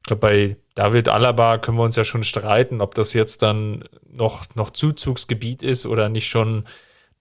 ich 0.02 0.08
glaube, 0.08 0.20
bei 0.20 0.58
David 0.76 1.08
Alaba 1.08 1.60
können 1.60 1.78
wir 1.78 1.84
uns 1.84 1.96
ja 1.96 2.04
schon 2.04 2.26
streiten, 2.26 2.82
ob 2.82 2.94
das 2.94 3.14
jetzt 3.14 3.42
dann 3.42 3.86
noch, 4.06 4.54
noch 4.56 4.72
Zuzugsgebiet 4.72 5.64
ist 5.64 5.86
oder 5.86 6.10
nicht 6.10 6.28
schon 6.28 6.66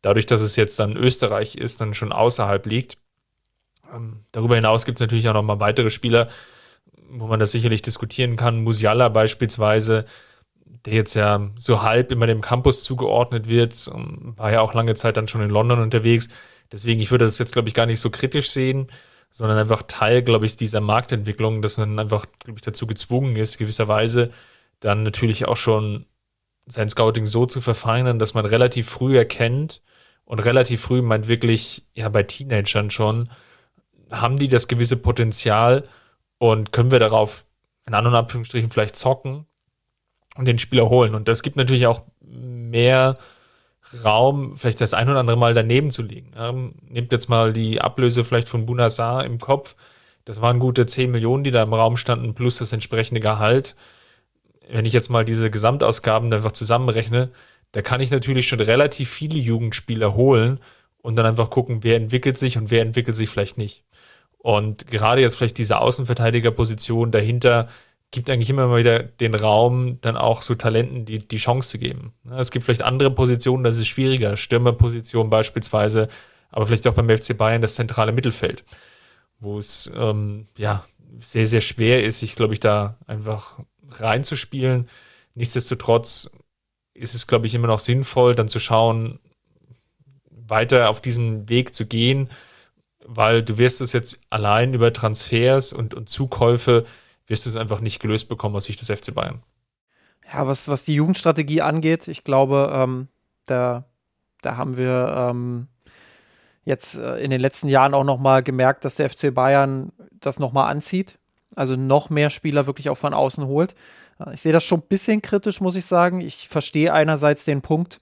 dadurch, 0.03 0.27
dass 0.27 0.41
es 0.41 0.57
jetzt 0.57 0.79
dann 0.79 0.97
Österreich 0.97 1.55
ist, 1.55 1.81
dann 1.81 1.95
schon 1.95 2.13
außerhalb 2.13 2.67
liegt. 2.67 2.99
Ähm, 3.93 4.25
darüber 4.33 4.57
hinaus 4.57 4.85
gibt 4.85 4.99
es 4.99 5.01
natürlich 5.01 5.29
auch 5.29 5.35
noch 5.35 5.43
mal 5.43 5.61
weitere 5.61 5.91
Spieler, 5.91 6.29
wo 7.11 7.27
man 7.27 7.41
das 7.41 7.53
sicherlich 7.53 7.83
diskutieren 7.83 8.37
kann. 8.37 8.63
Musiala 8.63 9.09
beispielsweise, 9.09 10.05
der 10.85 10.95
jetzt 10.95 11.15
ja 11.15 11.51
so 11.57 11.83
halb 11.83 12.11
immer 12.13 12.27
dem 12.27 12.41
Campus 12.41 12.83
zugeordnet 12.85 13.49
wird, 13.49 13.91
ähm, 13.95 14.35
war 14.37 14.53
ja 14.53 14.61
auch 14.61 14.75
lange 14.75 14.95
Zeit 14.95 15.17
dann 15.17 15.29
schon 15.29 15.43
in 15.43 15.51
London 15.51 15.81
unterwegs. 15.81 16.29
Deswegen, 16.71 17.01
ich 17.01 17.11
würde 17.11 17.25
das 17.25 17.39
jetzt, 17.39 17.53
glaube 17.53 17.69
ich, 17.69 17.75
gar 17.75 17.87
nicht 17.87 18.01
so 18.01 18.11
kritisch 18.11 18.51
sehen 18.51 18.89
sondern 19.33 19.59
einfach 19.59 19.83
Teil, 19.89 20.23
glaube 20.23 20.47
ich, 20.47 20.57
dieser 20.57 20.81
Marktentwicklung, 20.81 21.63
dass 21.63 21.79
man 21.79 21.99
einfach, 21.99 22.27
glaube 22.45 22.59
ich, 22.59 22.63
dazu 22.63 22.87
gezwungen 22.87 23.35
ist, 23.37 23.59
gewisserweise 23.59 24.31
dann 24.81 25.03
natürlich 25.03 25.49
auch 25.49 25.57
schon 25.57 26.07
sein 26.67 26.89
Scouting 26.89 27.27
so 27.27 27.47
zu 27.47 27.61
verfeinern, 27.61 28.19
dass 28.19 28.35
man 28.35 28.45
relativ 28.45 28.89
früh 28.89 29.17
erkennt 29.17 29.83
und 30.33 30.39
relativ 30.39 30.81
früh 30.81 31.03
meint 31.03 31.29
wirklich, 31.29 31.85
ja, 31.93 32.09
bei 32.09 32.23
Teenagern 32.23 32.91
schon, 32.91 33.29
haben 34.11 34.39
die 34.39 34.49
das 34.49 34.67
gewisse 34.67 34.97
Potenzial 34.97 35.87
und 36.39 36.73
können 36.73 36.91
wir 36.91 36.99
darauf 36.99 37.45
in 37.87 37.93
anderen 37.93 38.17
Anführungsstrichen 38.17 38.71
vielleicht 38.71 38.97
zocken 38.97 39.45
und 40.39 40.47
den 40.47 40.59
Spieler 40.59 40.89
holen. 40.89 41.15
Und 41.15 41.29
das 41.29 41.43
gibt 41.43 41.57
natürlich 41.57 41.87
auch 41.87 42.01
mehr 42.23 43.19
Raum, 44.03 44.57
vielleicht 44.57 44.81
das 44.81 44.95
ein 44.95 45.11
oder 45.11 45.21
andere 45.21 45.37
Mal 45.37 45.53
daneben 45.53 45.91
zu 45.91 46.01
liegen. 46.01 46.33
Ähm, 46.35 46.77
nehmt 46.89 47.13
jetzt 47.13 47.29
mal 47.29 47.53
die 47.53 47.83
Ablöse 47.83 48.25
vielleicht 48.25 48.49
von 48.49 48.65
Bunasar 48.65 49.27
im 49.27 49.37
Kopf. 49.37 49.77
Das 50.25 50.41
waren 50.41 50.61
gute 50.61 50.87
10 50.87 51.11
Millionen, 51.11 51.45
die 51.45 51.51
da 51.51 51.63
im 51.63 51.75
Raum 51.75 51.99
standen, 51.99 52.33
plus 52.33 52.57
das 52.57 52.73
entsprechende 52.73 53.21
Gehalt. 53.21 53.77
Wenn 54.67 54.87
ich 54.87 54.95
jetzt 54.95 55.11
mal 55.11 55.27
diese 55.27 55.51
Gesamtausgaben 55.51 56.33
einfach 56.33 56.53
zusammenrechne, 56.53 57.33
da 57.73 57.83
kann 57.83 58.01
ich 58.01 58.11
natürlich 58.11 58.49
schon 58.49 58.61
relativ 58.61 59.11
viele 59.11 59.39
Jugendspieler 59.39 60.15
holen 60.15 60.61
und 60.99 61.17
dann 61.17 61.27
einfach 61.27 61.51
gucken, 61.51 61.83
wer 61.83 61.97
entwickelt 61.97 62.39
sich 62.39 62.57
und 62.57 62.71
wer 62.71 62.83
entwickelt 62.83 63.17
sich 63.17 63.29
vielleicht 63.29 63.59
nicht. 63.59 63.85
Und 64.39 64.87
gerade 64.89 65.21
jetzt 65.21 65.37
vielleicht 65.37 65.59
diese 65.59 65.79
Außenverteidigerposition 65.79 67.11
dahinter, 67.11 67.69
gibt 68.11 68.29
eigentlich 68.29 68.51
immer 68.51 68.67
mal 68.67 68.79
wieder 68.79 69.03
den 69.03 69.35
Raum, 69.35 69.99
dann 70.03 70.17
auch 70.17 70.43
so 70.43 70.55
Talenten 70.55 71.07
die, 71.07 71.19
die 71.19 71.39
Chance 71.39 71.71
zu 71.71 71.79
geben. 71.79 72.13
Es 72.37 72.51
gibt 72.51 72.65
vielleicht 72.65 72.83
andere 72.83 73.11
Positionen, 73.11 73.65
das 73.65 73.79
ist 73.79 73.89
schwieriger. 73.89 74.37
Stürmerposition 74.37 75.31
beispielsweise, 75.31 76.09
aber 76.51 76.67
vielleicht 76.67 76.87
auch 76.87 76.95
beim 76.95 77.09
FC 77.09 77.37
Bayern 77.37 77.63
das 77.63 77.75
zentrale 77.75 78.13
Mittelfeld, 78.13 78.65
wo 79.41 79.59
es 79.59 79.91
ähm, 79.97 80.47
ja 80.59 80.85
sehr, 81.21 81.47
sehr 81.47 81.63
schwer 81.63 82.05
ist, 82.05 82.21
sich, 82.21 82.37
glaube 82.37 82.53
ich, 82.53 82.61
da 82.61 82.99
einfach 83.07 83.59
reinzuspielen. 83.91 84.89
Nichtsdestotrotz 85.35 86.31
ist 86.95 87.15
es, 87.15 87.27
glaube 87.27 87.47
ich, 87.47 87.55
immer 87.55 87.69
noch 87.69 87.79
sinnvoll, 87.79 88.35
dann 88.35 88.49
zu 88.49 88.59
schauen, 88.59 89.19
weiter 90.31 90.91
auf 90.91 91.01
diesem 91.01 91.49
Weg 91.49 91.75
zu 91.75 91.87
gehen, 91.87 92.31
weil 93.05 93.43
du 93.43 93.59
wirst 93.59 93.81
es 93.81 93.93
jetzt 93.93 94.21
allein 94.31 94.75
über 94.75 94.93
Transfers 94.93 95.73
und, 95.73 95.95
und 95.95 96.09
Zukäufe 96.09 96.87
wirst 97.27 97.47
du 97.47 97.51
es 97.51 97.57
einfach 97.57 97.81
nicht 97.81 98.01
gelöst 98.01 98.29
bekommen 98.29 98.57
aus 98.57 98.65
Sicht 98.65 98.81
des 98.81 98.91
FC 98.91 99.15
Bayern. 99.15 99.43
Ja, 100.33 100.47
was, 100.47 100.69
was 100.69 100.85
die 100.85 100.95
Jugendstrategie 100.95 101.63
angeht, 101.63 102.09
ich 102.09 102.25
glaube, 102.25 102.71
ähm, 102.75 103.09
da, 103.47 103.85
da 104.43 104.57
haben 104.57 104.77
wir 104.77 105.15
ähm, 105.17 105.69
jetzt 106.65 106.95
äh, 106.95 107.17
in 107.19 107.31
den 107.31 107.41
letzten 107.41 107.69
Jahren 107.69 107.95
auch 107.95 108.05
nochmal 108.05 108.43
gemerkt, 108.43 108.85
dass 108.85 108.97
der 108.97 109.11
FC 109.11 109.35
Bayern 109.35 109.93
das 110.13 110.39
nochmal 110.39 110.71
anzieht. 110.71 111.19
Also 111.55 111.77
noch 111.77 112.09
mehr 112.09 112.31
Spieler 112.31 112.67
wirklich 112.67 112.89
auch 112.89 112.99
von 112.99 113.15
außen 113.15 113.47
holt. 113.47 113.75
Ich 114.33 114.41
sehe 114.41 114.53
das 114.53 114.65
schon 114.65 114.81
ein 114.81 114.89
bisschen 114.89 115.23
kritisch, 115.23 115.61
muss 115.61 115.77
ich 115.77 115.85
sagen. 115.85 116.21
Ich 116.21 116.49
verstehe 116.49 116.93
einerseits 116.93 117.45
den 117.45 117.63
Punkt, 117.63 118.01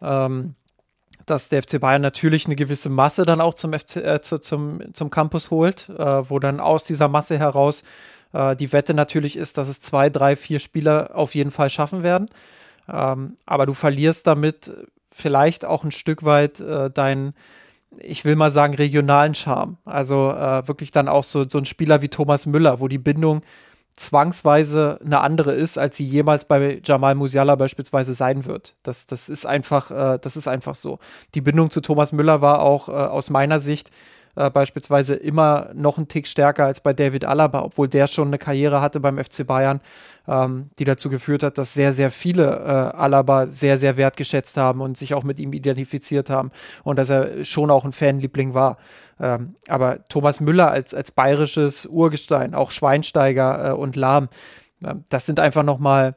ähm, 0.00 0.54
dass 1.26 1.48
der 1.48 1.62
FC 1.62 1.80
Bayern 1.80 2.02
natürlich 2.02 2.46
eine 2.46 2.56
gewisse 2.56 2.88
Masse 2.88 3.24
dann 3.24 3.40
auch 3.40 3.54
zum, 3.54 3.72
FC, 3.72 3.96
äh, 3.96 4.20
zu, 4.20 4.38
zum, 4.38 4.94
zum 4.94 5.10
Campus 5.10 5.50
holt, 5.50 5.88
äh, 5.90 6.30
wo 6.30 6.38
dann 6.38 6.60
aus 6.60 6.84
dieser 6.84 7.08
Masse 7.08 7.38
heraus 7.38 7.84
äh, 8.32 8.56
die 8.56 8.72
Wette 8.72 8.94
natürlich 8.94 9.36
ist, 9.36 9.58
dass 9.58 9.68
es 9.68 9.80
zwei, 9.80 10.10
drei, 10.10 10.36
vier 10.36 10.58
Spieler 10.58 11.10
auf 11.14 11.34
jeden 11.34 11.50
Fall 11.50 11.70
schaffen 11.70 12.02
werden. 12.02 12.28
Ähm, 12.88 13.36
aber 13.46 13.66
du 13.66 13.74
verlierst 13.74 14.26
damit 14.26 14.72
vielleicht 15.10 15.64
auch 15.64 15.84
ein 15.84 15.90
Stück 15.90 16.24
weit 16.24 16.60
äh, 16.60 16.90
deinen, 16.90 17.34
ich 17.98 18.24
will 18.24 18.36
mal 18.36 18.50
sagen, 18.50 18.74
regionalen 18.74 19.34
Charme. 19.34 19.76
Also 19.84 20.30
äh, 20.30 20.66
wirklich 20.66 20.90
dann 20.90 21.08
auch 21.08 21.24
so, 21.24 21.48
so 21.48 21.58
ein 21.58 21.64
Spieler 21.64 22.02
wie 22.02 22.08
Thomas 22.08 22.46
Müller, 22.46 22.80
wo 22.80 22.88
die 22.88 22.98
Bindung 22.98 23.42
zwangsweise 23.98 24.98
eine 25.04 25.20
andere 25.20 25.52
ist, 25.52 25.78
als 25.78 25.96
sie 25.96 26.04
jemals 26.04 26.44
bei 26.44 26.80
Jamal 26.84 27.14
Musiala 27.14 27.56
beispielsweise 27.56 28.14
sein 28.14 28.44
wird. 28.44 28.74
Das, 28.82 29.06
das 29.06 29.28
ist 29.28 29.46
einfach, 29.46 29.90
äh, 29.90 30.18
das 30.20 30.36
ist 30.36 30.48
einfach 30.48 30.74
so. 30.74 30.98
Die 31.34 31.40
Bindung 31.40 31.70
zu 31.70 31.80
Thomas 31.80 32.12
Müller 32.12 32.40
war 32.40 32.62
auch 32.62 32.88
äh, 32.88 32.92
aus 32.92 33.30
meiner 33.30 33.60
Sicht 33.60 33.90
äh, 34.38 34.50
beispielsweise 34.50 35.16
immer 35.16 35.70
noch 35.74 35.98
einen 35.98 36.06
Tick 36.06 36.28
stärker 36.28 36.64
als 36.64 36.80
bei 36.80 36.92
David 36.92 37.24
Alaba, 37.24 37.62
obwohl 37.62 37.88
der 37.88 38.06
schon 38.06 38.28
eine 38.28 38.38
Karriere 38.38 38.80
hatte 38.80 39.00
beim 39.00 39.18
FC 39.18 39.44
Bayern, 39.44 39.80
ähm, 40.28 40.70
die 40.78 40.84
dazu 40.84 41.10
geführt 41.10 41.42
hat, 41.42 41.58
dass 41.58 41.74
sehr, 41.74 41.92
sehr 41.92 42.12
viele 42.12 42.44
äh, 42.44 42.96
Alaba 42.96 43.48
sehr, 43.48 43.78
sehr 43.78 43.96
wertgeschätzt 43.96 44.56
haben 44.56 44.80
und 44.80 44.96
sich 44.96 45.12
auch 45.14 45.24
mit 45.24 45.40
ihm 45.40 45.52
identifiziert 45.52 46.30
haben 46.30 46.52
und 46.84 47.00
dass 47.00 47.10
er 47.10 47.44
schon 47.44 47.70
auch 47.72 47.84
ein 47.84 47.90
Fanliebling 47.90 48.54
war. 48.54 48.76
Ähm, 49.18 49.56
aber 49.66 50.06
Thomas 50.08 50.40
Müller 50.40 50.70
als, 50.70 50.94
als 50.94 51.10
bayerisches 51.10 51.86
Urgestein, 51.86 52.54
auch 52.54 52.70
Schweinsteiger 52.70 53.70
äh, 53.70 53.72
und 53.72 53.96
Lahm, 53.96 54.28
äh, 54.84 54.94
das 55.08 55.26
sind 55.26 55.40
einfach 55.40 55.64
nochmal 55.64 56.14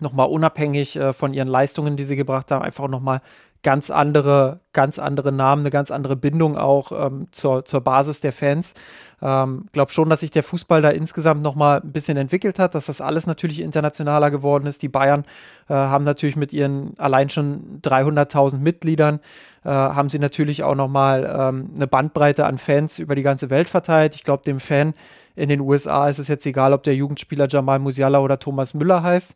nochmal 0.00 0.28
unabhängig 0.28 0.96
äh, 0.96 1.12
von 1.12 1.32
ihren 1.32 1.46
Leistungen, 1.46 1.96
die 1.96 2.02
sie 2.02 2.16
gebracht 2.16 2.50
haben, 2.50 2.64
einfach 2.64 2.88
nochmal 2.88 3.20
ganz 3.64 3.90
andere, 3.90 4.60
ganz 4.72 5.00
andere 5.00 5.32
Namen, 5.32 5.62
eine 5.62 5.70
ganz 5.70 5.90
andere 5.90 6.14
Bindung 6.14 6.56
auch 6.56 6.92
ähm, 6.92 7.26
zur, 7.32 7.64
zur 7.64 7.80
Basis 7.80 8.20
der 8.20 8.32
Fans. 8.32 8.74
Ähm, 9.20 9.66
glaube 9.72 9.90
schon, 9.90 10.10
dass 10.10 10.20
sich 10.20 10.30
der 10.30 10.42
Fußball 10.44 10.82
da 10.82 10.90
insgesamt 10.90 11.42
noch 11.42 11.56
mal 11.56 11.80
ein 11.80 11.90
bisschen 11.90 12.16
entwickelt 12.16 12.58
hat, 12.58 12.74
dass 12.74 12.86
das 12.86 13.00
alles 13.00 13.26
natürlich 13.26 13.60
internationaler 13.60 14.30
geworden 14.30 14.66
ist. 14.66 14.82
Die 14.82 14.88
Bayern 14.88 15.24
äh, 15.68 15.74
haben 15.74 16.04
natürlich 16.04 16.36
mit 16.36 16.52
ihren 16.52 16.96
allein 16.98 17.30
schon 17.30 17.80
300.000 17.82 18.58
Mitgliedern 18.58 19.18
äh, 19.64 19.70
haben 19.70 20.10
sie 20.10 20.18
natürlich 20.18 20.62
auch 20.62 20.74
noch 20.74 20.88
mal 20.88 21.24
ähm, 21.24 21.70
eine 21.74 21.86
Bandbreite 21.86 22.44
an 22.44 22.58
Fans 22.58 22.98
über 22.98 23.14
die 23.14 23.22
ganze 23.22 23.48
Welt 23.48 23.68
verteilt. 23.68 24.14
Ich 24.14 24.22
glaube, 24.22 24.42
dem 24.44 24.60
Fan 24.60 24.92
in 25.36 25.48
den 25.48 25.60
USA 25.60 26.08
ist 26.08 26.18
es 26.18 26.28
jetzt 26.28 26.46
egal, 26.46 26.72
ob 26.74 26.82
der 26.82 26.94
Jugendspieler 26.94 27.48
Jamal 27.48 27.78
Musiala 27.78 28.20
oder 28.20 28.38
Thomas 28.38 28.74
Müller 28.74 29.02
heißt. 29.02 29.34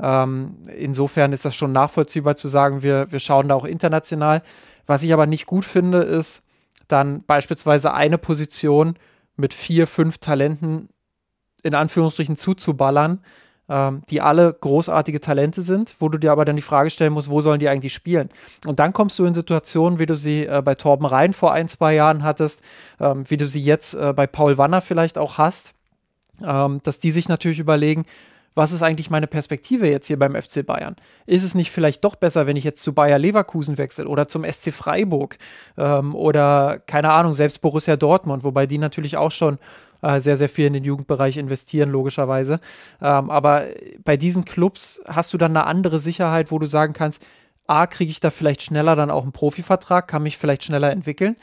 Ähm, 0.00 0.58
insofern 0.76 1.32
ist 1.32 1.44
das 1.44 1.56
schon 1.56 1.72
nachvollziehbar 1.72 2.36
zu 2.36 2.48
sagen, 2.48 2.82
wir, 2.82 3.10
wir 3.10 3.20
schauen 3.20 3.48
da 3.48 3.54
auch 3.54 3.64
international. 3.64 4.42
Was 4.86 5.02
ich 5.02 5.12
aber 5.12 5.26
nicht 5.26 5.46
gut 5.46 5.64
finde, 5.64 5.98
ist 5.98 6.42
dann 6.88 7.24
beispielsweise 7.24 7.94
eine 7.94 8.18
Position 8.18 8.96
mit 9.36 9.54
vier, 9.54 9.86
fünf 9.86 10.18
Talenten 10.18 10.88
in 11.62 11.74
Anführungsstrichen 11.74 12.36
zuzuballern, 12.36 13.20
ähm, 13.68 14.02
die 14.08 14.20
alle 14.20 14.52
großartige 14.52 15.20
Talente 15.20 15.62
sind, 15.62 15.96
wo 15.98 16.08
du 16.08 16.18
dir 16.18 16.30
aber 16.30 16.44
dann 16.44 16.56
die 16.56 16.62
Frage 16.62 16.90
stellen 16.90 17.12
musst, 17.12 17.30
wo 17.30 17.40
sollen 17.40 17.58
die 17.58 17.68
eigentlich 17.68 17.92
spielen? 17.92 18.28
Und 18.64 18.78
dann 18.78 18.92
kommst 18.92 19.18
du 19.18 19.24
in 19.24 19.34
Situationen, 19.34 19.98
wie 19.98 20.06
du 20.06 20.14
sie 20.14 20.46
äh, 20.46 20.62
bei 20.64 20.76
Torben 20.76 21.06
Rhein 21.06 21.32
vor 21.32 21.52
ein, 21.52 21.68
zwei 21.68 21.94
Jahren 21.94 22.22
hattest, 22.22 22.62
ähm, 23.00 23.28
wie 23.28 23.36
du 23.36 23.46
sie 23.46 23.60
jetzt 23.60 23.94
äh, 23.94 24.12
bei 24.14 24.28
Paul 24.28 24.58
Wanner 24.58 24.80
vielleicht 24.80 25.18
auch 25.18 25.38
hast, 25.38 25.74
ähm, 26.44 26.80
dass 26.84 27.00
die 27.00 27.10
sich 27.10 27.28
natürlich 27.28 27.58
überlegen, 27.58 28.04
was 28.56 28.72
ist 28.72 28.82
eigentlich 28.82 29.10
meine 29.10 29.26
Perspektive 29.26 29.88
jetzt 29.88 30.06
hier 30.06 30.18
beim 30.18 30.34
FC 30.34 30.64
Bayern? 30.66 30.96
Ist 31.26 31.44
es 31.44 31.54
nicht 31.54 31.70
vielleicht 31.70 32.02
doch 32.02 32.16
besser, 32.16 32.46
wenn 32.46 32.56
ich 32.56 32.64
jetzt 32.64 32.82
zu 32.82 32.94
Bayer 32.94 33.18
Leverkusen 33.18 33.76
wechsle 33.76 34.08
oder 34.08 34.28
zum 34.28 34.44
SC 34.44 34.72
Freiburg 34.72 35.36
ähm, 35.76 36.14
oder 36.14 36.78
keine 36.86 37.12
Ahnung, 37.12 37.34
selbst 37.34 37.60
Borussia 37.60 37.96
Dortmund, 37.96 38.44
wobei 38.44 38.66
die 38.66 38.78
natürlich 38.78 39.18
auch 39.18 39.30
schon 39.30 39.58
äh, 40.00 40.20
sehr, 40.20 40.38
sehr 40.38 40.48
viel 40.48 40.66
in 40.66 40.72
den 40.72 40.84
Jugendbereich 40.84 41.36
investieren, 41.36 41.90
logischerweise. 41.90 42.58
Ähm, 43.02 43.30
aber 43.30 43.66
bei 44.02 44.16
diesen 44.16 44.46
Clubs 44.46 45.02
hast 45.06 45.34
du 45.34 45.38
dann 45.38 45.54
eine 45.54 45.66
andere 45.66 45.98
Sicherheit, 45.98 46.50
wo 46.50 46.58
du 46.58 46.66
sagen 46.66 46.94
kannst, 46.94 47.22
A, 47.66 47.86
kriege 47.86 48.10
ich 48.10 48.20
da 48.20 48.30
vielleicht 48.30 48.62
schneller 48.62 48.96
dann 48.96 49.10
auch 49.10 49.24
einen 49.24 49.32
Profivertrag, 49.32 50.08
kann 50.08 50.22
mich 50.22 50.38
vielleicht 50.38 50.64
schneller 50.64 50.90
entwickeln 50.90 51.36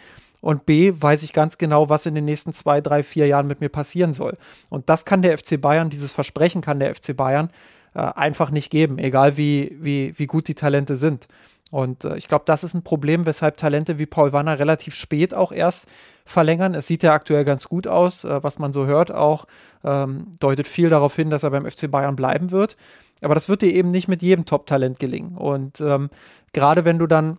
und 0.44 0.66
B, 0.66 0.94
weiß 0.94 1.24
ich 1.24 1.32
ganz 1.32 1.58
genau, 1.58 1.88
was 1.88 2.06
in 2.06 2.16
den 2.16 2.26
nächsten 2.26 2.52
zwei, 2.52 2.82
drei, 2.82 3.02
vier 3.02 3.28
Jahren 3.28 3.48
mit 3.48 3.62
mir 3.62 3.70
passieren 3.70 4.14
soll. 4.14 4.38
Und 4.70 4.90
das 4.90 5.06
kann 5.06 5.22
der 5.22 5.38
FC 5.38 5.60
Bayern, 5.60 5.90
dieses 5.90 6.12
Versprechen 6.12 6.62
kann 6.62 6.82
der 6.82 6.94
FC 6.94 7.16
Bayern 7.16 7.50
äh, 7.94 8.00
einfach 8.00 8.52
nicht 8.52 8.70
geben, 8.70 8.98
egal 8.98 9.38
wie, 9.38 9.78
wie, 9.80 10.14
wie 10.20 10.28
gut 10.28 10.50
die 10.50 10.54
Talente 10.54 10.98
sind. 10.98 11.30
Und 11.72 12.04
äh, 12.04 12.18
ich 12.18 12.28
glaube, 12.28 12.44
das 12.46 12.66
ist 12.66 12.74
ein 12.74 12.84
Problem, 12.84 13.26
weshalb 13.26 13.56
Talente 13.56 14.00
wie 14.00 14.06
Paul 14.06 14.34
Wanner 14.34 14.60
relativ 14.60 14.96
spät 14.96 15.34
auch 15.34 15.54
erst 15.54 15.88
verlängern. 16.26 16.76
Es 16.76 16.88
sieht 16.88 17.04
ja 17.04 17.14
aktuell 17.14 17.46
ganz 17.46 17.70
gut 17.70 17.88
aus, 17.88 18.26
äh, 18.26 18.44
was 18.44 18.60
man 18.60 18.74
so 18.74 18.86
hört 18.86 19.12
auch, 19.12 19.46
ähm, 19.86 20.34
deutet 20.42 20.68
viel 20.68 20.90
darauf 20.90 21.16
hin, 21.16 21.30
dass 21.30 21.44
er 21.44 21.52
beim 21.52 21.66
FC 21.66 21.90
Bayern 21.90 22.18
bleiben 22.18 22.52
wird. 22.52 22.76
Aber 23.22 23.34
das 23.34 23.48
wird 23.48 23.62
dir 23.62 23.74
eben 23.74 23.92
nicht 23.92 24.10
mit 24.10 24.22
jedem 24.22 24.44
Top-Talent 24.44 25.00
gelingen. 25.00 25.38
Und 25.38 25.80
ähm, 25.80 26.10
gerade 26.52 26.84
wenn 26.84 27.00
du 27.00 27.08
dann 27.08 27.38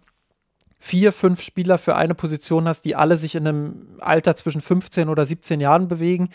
vier, 0.84 1.12
fünf 1.12 1.40
Spieler 1.40 1.78
für 1.78 1.96
eine 1.96 2.14
Position 2.14 2.68
hast, 2.68 2.82
die 2.82 2.94
alle 2.94 3.16
sich 3.16 3.36
in 3.36 3.48
einem 3.48 3.86
Alter 4.00 4.36
zwischen 4.36 4.60
15 4.60 5.08
oder 5.08 5.24
17 5.24 5.58
Jahren 5.58 5.88
bewegen, 5.88 6.28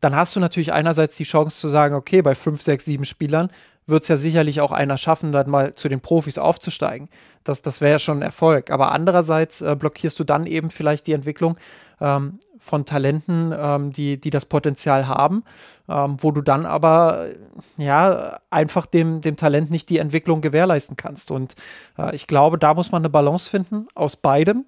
dann 0.00 0.14
hast 0.14 0.36
du 0.36 0.40
natürlich 0.40 0.74
einerseits 0.74 1.16
die 1.16 1.24
Chance 1.24 1.58
zu 1.58 1.68
sagen, 1.68 1.94
okay, 1.94 2.20
bei 2.20 2.34
fünf, 2.34 2.60
sechs, 2.60 2.84
sieben 2.84 3.06
Spielern 3.06 3.48
wird 3.86 4.02
es 4.02 4.08
ja 4.08 4.18
sicherlich 4.18 4.60
auch 4.60 4.70
einer 4.70 4.98
schaffen, 4.98 5.32
dann 5.32 5.48
mal 5.48 5.74
zu 5.76 5.88
den 5.88 6.00
Profis 6.00 6.36
aufzusteigen. 6.36 7.08
Das, 7.42 7.62
das 7.62 7.80
wäre 7.80 7.92
ja 7.92 7.98
schon 7.98 8.18
ein 8.18 8.22
Erfolg. 8.22 8.70
Aber 8.70 8.92
andererseits 8.92 9.62
äh, 9.62 9.74
blockierst 9.78 10.20
du 10.20 10.24
dann 10.24 10.44
eben 10.44 10.68
vielleicht 10.68 11.06
die 11.06 11.12
Entwicklung 11.14 11.56
ähm, 12.00 12.38
von 12.58 12.84
Talenten, 12.84 13.54
ähm, 13.56 13.92
die, 13.92 14.20
die 14.20 14.30
das 14.30 14.46
Potenzial 14.46 15.08
haben, 15.08 15.44
ähm, 15.88 16.16
wo 16.20 16.30
du 16.30 16.42
dann 16.42 16.66
aber 16.66 17.28
ja 17.76 18.40
einfach 18.50 18.86
dem, 18.86 19.20
dem 19.20 19.36
Talent 19.36 19.70
nicht 19.70 19.88
die 19.90 19.98
Entwicklung 19.98 20.40
gewährleisten 20.40 20.96
kannst. 20.96 21.30
Und 21.30 21.54
äh, 21.98 22.14
ich 22.14 22.26
glaube, 22.26 22.58
da 22.58 22.74
muss 22.74 22.92
man 22.92 23.02
eine 23.02 23.10
Balance 23.10 23.48
finden 23.48 23.86
aus 23.94 24.16
beidem. 24.16 24.66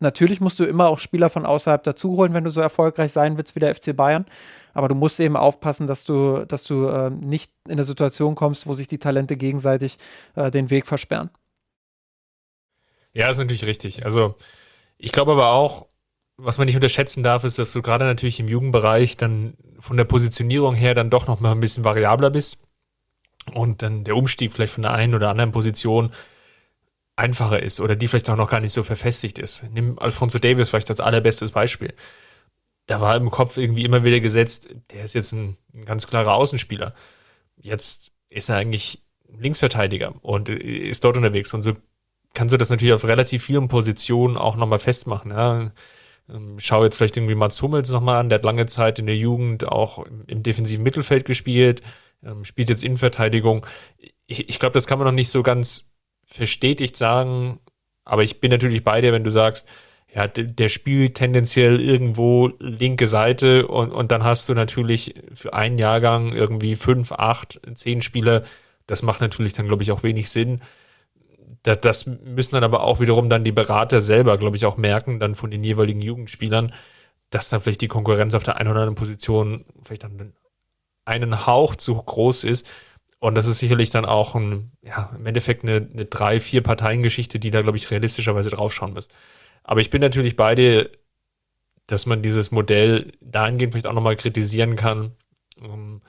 Natürlich 0.00 0.40
musst 0.40 0.58
du 0.58 0.64
immer 0.64 0.88
auch 0.88 0.98
Spieler 0.98 1.30
von 1.30 1.46
außerhalb 1.46 1.82
dazuholen, 1.84 2.34
wenn 2.34 2.42
du 2.42 2.50
so 2.50 2.60
erfolgreich 2.60 3.12
sein 3.12 3.36
willst 3.36 3.54
wie 3.54 3.60
der 3.60 3.72
FC 3.74 3.96
Bayern. 3.96 4.26
Aber 4.74 4.88
du 4.88 4.96
musst 4.96 5.20
eben 5.20 5.36
aufpassen, 5.36 5.86
dass 5.86 6.04
du, 6.04 6.44
dass 6.44 6.64
du 6.64 6.88
äh, 6.88 7.10
nicht 7.10 7.52
in 7.66 7.72
eine 7.72 7.84
Situation 7.84 8.34
kommst, 8.34 8.66
wo 8.66 8.72
sich 8.72 8.88
die 8.88 8.98
Talente 8.98 9.36
gegenseitig 9.36 9.98
äh, 10.34 10.50
den 10.50 10.70
Weg 10.70 10.86
versperren. 10.86 11.30
Ja, 13.12 13.28
ist 13.28 13.38
natürlich 13.38 13.66
richtig. 13.66 14.04
Also 14.04 14.34
ich 14.98 15.12
glaube 15.12 15.32
aber 15.32 15.52
auch, 15.52 15.86
was 16.44 16.58
man 16.58 16.66
nicht 16.66 16.74
unterschätzen 16.74 17.22
darf, 17.22 17.44
ist, 17.44 17.58
dass 17.58 17.72
du 17.72 17.82
gerade 17.82 18.04
natürlich 18.04 18.40
im 18.40 18.48
Jugendbereich 18.48 19.16
dann 19.16 19.54
von 19.78 19.96
der 19.96 20.04
Positionierung 20.04 20.74
her 20.74 20.94
dann 20.94 21.10
doch 21.10 21.26
noch 21.26 21.40
mal 21.40 21.52
ein 21.52 21.60
bisschen 21.60 21.84
variabler 21.84 22.30
bist 22.30 22.66
und 23.54 23.82
dann 23.82 24.04
der 24.04 24.16
Umstieg 24.16 24.52
vielleicht 24.52 24.72
von 24.72 24.82
der 24.82 24.92
einen 24.92 25.14
oder 25.14 25.30
anderen 25.30 25.52
Position 25.52 26.12
einfacher 27.14 27.62
ist 27.62 27.80
oder 27.80 27.94
die 27.94 28.08
vielleicht 28.08 28.28
auch 28.30 28.36
noch 28.36 28.50
gar 28.50 28.60
nicht 28.60 28.72
so 28.72 28.82
verfestigt 28.82 29.38
ist. 29.38 29.64
Nimm 29.72 29.98
Alfonso 29.98 30.38
Davis 30.38 30.70
vielleicht 30.70 30.90
als 30.90 31.00
allerbestes 31.00 31.52
Beispiel. 31.52 31.94
Da 32.86 33.00
war 33.00 33.16
im 33.16 33.30
Kopf 33.30 33.56
irgendwie 33.56 33.84
immer 33.84 34.02
wieder 34.04 34.20
gesetzt, 34.20 34.68
der 34.90 35.04
ist 35.04 35.14
jetzt 35.14 35.32
ein, 35.32 35.56
ein 35.72 35.84
ganz 35.84 36.08
klarer 36.08 36.34
Außenspieler. 36.34 36.94
Jetzt 37.56 38.10
ist 38.28 38.48
er 38.48 38.56
eigentlich 38.56 39.02
Linksverteidiger 39.28 40.14
und 40.22 40.48
ist 40.48 41.04
dort 41.04 41.16
unterwegs 41.16 41.54
und 41.54 41.62
so 41.62 41.74
kannst 42.34 42.52
du 42.52 42.58
das 42.58 42.70
natürlich 42.70 42.94
auf 42.94 43.06
relativ 43.06 43.44
vielen 43.44 43.68
Positionen 43.68 44.36
auch 44.36 44.56
nochmal 44.56 44.78
festmachen. 44.78 45.30
Ja 45.30 45.70
schau 46.58 46.84
jetzt 46.84 46.96
vielleicht 46.96 47.16
irgendwie 47.16 47.34
Mats 47.34 47.60
Hummels 47.62 47.90
nochmal 47.90 48.18
an, 48.20 48.28
der 48.28 48.38
hat 48.38 48.44
lange 48.44 48.66
Zeit 48.66 48.98
in 48.98 49.06
der 49.06 49.16
Jugend 49.16 49.66
auch 49.66 50.04
im, 50.04 50.24
im 50.26 50.42
defensiven 50.42 50.82
Mittelfeld 50.82 51.24
gespielt, 51.24 51.82
ähm, 52.24 52.44
spielt 52.44 52.68
jetzt 52.68 52.84
Innenverteidigung. 52.84 53.66
Ich, 54.26 54.48
ich 54.48 54.58
glaube, 54.58 54.74
das 54.74 54.86
kann 54.86 54.98
man 54.98 55.06
noch 55.06 55.12
nicht 55.12 55.30
so 55.30 55.42
ganz 55.42 55.92
verstetigt 56.24 56.96
sagen, 56.96 57.60
aber 58.04 58.22
ich 58.22 58.40
bin 58.40 58.50
natürlich 58.50 58.84
bei 58.84 59.00
dir, 59.00 59.12
wenn 59.12 59.24
du 59.24 59.30
sagst, 59.30 59.68
ja, 60.14 60.26
der 60.28 60.68
spielt 60.68 61.14
tendenziell 61.14 61.80
irgendwo 61.80 62.50
linke 62.58 63.06
Seite 63.06 63.66
und, 63.66 63.90
und 63.92 64.12
dann 64.12 64.24
hast 64.24 64.48
du 64.48 64.54
natürlich 64.54 65.14
für 65.32 65.54
einen 65.54 65.78
Jahrgang 65.78 66.32
irgendwie 66.32 66.76
fünf, 66.76 67.12
acht, 67.12 67.60
zehn 67.74 68.02
Spieler. 68.02 68.44
Das 68.86 69.02
macht 69.02 69.22
natürlich 69.22 69.54
dann, 69.54 69.68
glaube 69.68 69.82
ich, 69.82 69.90
auch 69.90 70.02
wenig 70.02 70.28
Sinn 70.28 70.60
das, 71.62 71.80
das 71.80 72.06
müssen 72.06 72.54
dann 72.54 72.64
aber 72.64 72.82
auch 72.82 73.00
wiederum 73.00 73.28
dann 73.28 73.44
die 73.44 73.52
Berater 73.52 74.00
selber, 74.02 74.36
glaube 74.38 74.56
ich, 74.56 74.66
auch 74.66 74.76
merken, 74.76 75.20
dann 75.20 75.34
von 75.34 75.50
den 75.50 75.62
jeweiligen 75.62 76.00
Jugendspielern, 76.00 76.72
dass 77.30 77.48
dann 77.48 77.60
vielleicht 77.60 77.80
die 77.80 77.88
Konkurrenz 77.88 78.34
auf 78.34 78.42
der 78.42 78.56
einen 78.56 78.70
oder 78.70 78.80
anderen 78.80 78.96
Position 78.96 79.64
vielleicht 79.82 80.04
dann 80.04 80.32
einen 81.04 81.46
Hauch 81.46 81.76
zu 81.76 81.94
groß 81.94 82.44
ist. 82.44 82.68
Und 83.18 83.36
das 83.36 83.46
ist 83.46 83.58
sicherlich 83.58 83.90
dann 83.90 84.04
auch 84.04 84.34
ein, 84.34 84.72
ja, 84.82 85.12
im 85.16 85.26
Endeffekt 85.26 85.62
eine, 85.62 85.76
eine 85.76 86.04
drei, 86.06 86.40
vier 86.40 86.62
Parteien-Geschichte, 86.62 87.38
die 87.38 87.50
da, 87.50 87.62
glaube 87.62 87.78
ich, 87.78 87.90
realistischerweise 87.90 88.50
draufschauen 88.50 88.94
muss. 88.94 89.08
Aber 89.62 89.80
ich 89.80 89.90
bin 89.90 90.00
natürlich 90.00 90.34
bei 90.34 90.56
dir, 90.56 90.90
dass 91.86 92.06
man 92.06 92.22
dieses 92.22 92.50
Modell 92.50 93.12
dahingehend 93.20 93.72
vielleicht 93.72 93.86
auch 93.86 93.92
nochmal 93.92 94.16
kritisieren 94.16 94.76
kann, 94.76 95.12
ähm, 95.62 96.02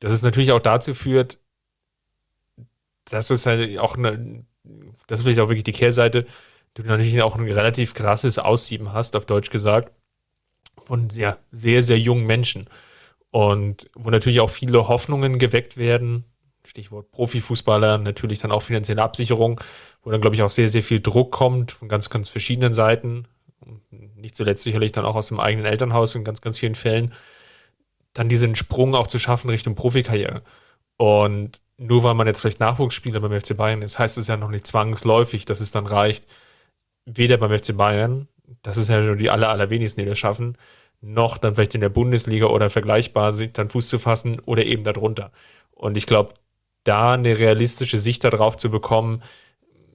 dass 0.00 0.12
es 0.12 0.22
natürlich 0.22 0.52
auch 0.52 0.60
dazu 0.60 0.94
führt, 0.94 1.38
dass 3.04 3.30
es 3.30 3.46
halt 3.46 3.78
auch 3.78 3.96
eine, 3.96 4.44
das 5.06 5.20
ist 5.20 5.24
vielleicht 5.24 5.40
auch 5.40 5.48
wirklich 5.48 5.64
die 5.64 5.72
Kehrseite, 5.72 6.26
du 6.74 6.82
natürlich 6.82 7.22
auch 7.22 7.36
ein 7.36 7.50
relativ 7.50 7.94
krasses 7.94 8.38
Aussieben 8.38 8.92
hast, 8.92 9.16
auf 9.16 9.26
Deutsch 9.26 9.50
gesagt, 9.50 9.92
von 10.84 11.10
sehr, 11.10 11.38
sehr, 11.50 11.82
sehr 11.82 11.98
jungen 11.98 12.26
Menschen. 12.26 12.68
Und 13.30 13.90
wo 13.94 14.10
natürlich 14.10 14.40
auch 14.40 14.50
viele 14.50 14.88
Hoffnungen 14.88 15.38
geweckt 15.38 15.76
werden, 15.76 16.24
Stichwort 16.64 17.10
Profifußballer, 17.10 17.98
natürlich 17.98 18.40
dann 18.40 18.52
auch 18.52 18.62
finanzielle 18.62 19.02
Absicherung, 19.02 19.60
wo 20.02 20.10
dann, 20.10 20.20
glaube 20.20 20.36
ich, 20.36 20.42
auch 20.42 20.50
sehr, 20.50 20.68
sehr 20.68 20.82
viel 20.82 21.00
Druck 21.00 21.32
kommt 21.32 21.72
von 21.72 21.88
ganz, 21.88 22.10
ganz 22.10 22.28
verschiedenen 22.28 22.72
Seiten. 22.72 23.26
Nicht 23.90 24.36
zuletzt 24.36 24.64
sicherlich 24.64 24.92
dann 24.92 25.04
auch 25.04 25.16
aus 25.16 25.28
dem 25.28 25.40
eigenen 25.40 25.66
Elternhaus 25.66 26.14
in 26.14 26.24
ganz, 26.24 26.40
ganz 26.40 26.58
vielen 26.58 26.74
Fällen. 26.74 27.12
Dann 28.12 28.28
diesen 28.28 28.54
Sprung 28.54 28.94
auch 28.94 29.06
zu 29.06 29.18
schaffen 29.18 29.50
Richtung 29.50 29.74
Profikarriere. 29.74 30.42
Und 30.96 31.60
nur 31.78 32.02
weil 32.02 32.14
man 32.14 32.26
jetzt 32.26 32.40
vielleicht 32.40 32.60
Nachwuchsspieler 32.60 33.20
beim 33.20 33.38
FC 33.38 33.56
Bayern 33.56 33.82
ist, 33.82 33.98
heißt 33.98 34.18
es 34.18 34.28
ja 34.28 34.36
noch 34.36 34.50
nicht 34.50 34.66
zwangsläufig, 34.66 35.44
dass 35.44 35.60
es 35.60 35.70
dann 35.70 35.86
reicht, 35.86 36.26
weder 37.04 37.36
beim 37.36 37.56
FC 37.56 37.76
Bayern, 37.76 38.28
das 38.62 38.76
ist 38.76 38.88
ja 38.88 39.00
nur 39.00 39.16
die 39.16 39.30
aller, 39.30 39.48
allerwenigsten, 39.48 40.02
die 40.02 40.08
das 40.08 40.18
schaffen, 40.18 40.56
noch 41.00 41.38
dann 41.38 41.54
vielleicht 41.54 41.74
in 41.74 41.80
der 41.80 41.88
Bundesliga 41.88 42.46
oder 42.46 42.70
vergleichbar 42.70 43.32
sind, 43.32 43.58
dann 43.58 43.68
Fuß 43.68 43.88
zu 43.88 43.98
fassen 43.98 44.40
oder 44.40 44.64
eben 44.64 44.84
darunter. 44.84 45.30
Und 45.72 45.96
ich 45.96 46.06
glaube, 46.06 46.34
da 46.84 47.12
eine 47.12 47.38
realistische 47.38 47.98
Sicht 47.98 48.24
darauf 48.24 48.56
zu 48.56 48.70
bekommen, 48.70 49.22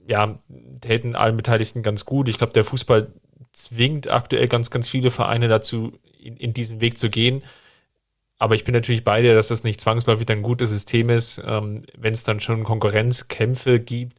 ja, 0.08 0.40
täten 0.82 1.16
allen 1.16 1.38
Beteiligten 1.38 1.84
ganz 1.84 2.06
gut. 2.06 2.28
Ich 2.30 2.38
glaube, 2.38 2.54
der 2.54 2.64
Fußball 2.64 3.12
zwingt 3.54 4.10
aktuell 4.10 4.48
ganz, 4.48 4.70
ganz 4.70 4.90
viele 4.90 5.12
Vereine 5.12 5.48
dazu, 5.48 5.94
in, 6.20 6.38
in 6.38 6.54
diesen 6.54 6.82
Weg 6.82 6.98
zu 6.98 7.10
gehen. 7.10 7.44
Aber 8.42 8.56
ich 8.56 8.64
bin 8.64 8.74
natürlich 8.74 9.04
bei 9.04 9.22
dir, 9.22 9.36
dass 9.36 9.50
das 9.50 9.64
nicht 9.64 9.80
zwangsläufig 9.80 10.28
ein 10.32 10.42
gutes 10.42 10.72
System 10.72 11.12
ist, 11.12 11.40
ähm, 11.46 11.84
wenn 11.96 12.14
es 12.14 12.24
dann 12.24 12.40
schon 12.40 12.64
Konkurrenzkämpfe 12.64 13.80
gibt, 13.80 14.18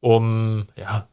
um 0.00 0.66
ja, 0.76 1.08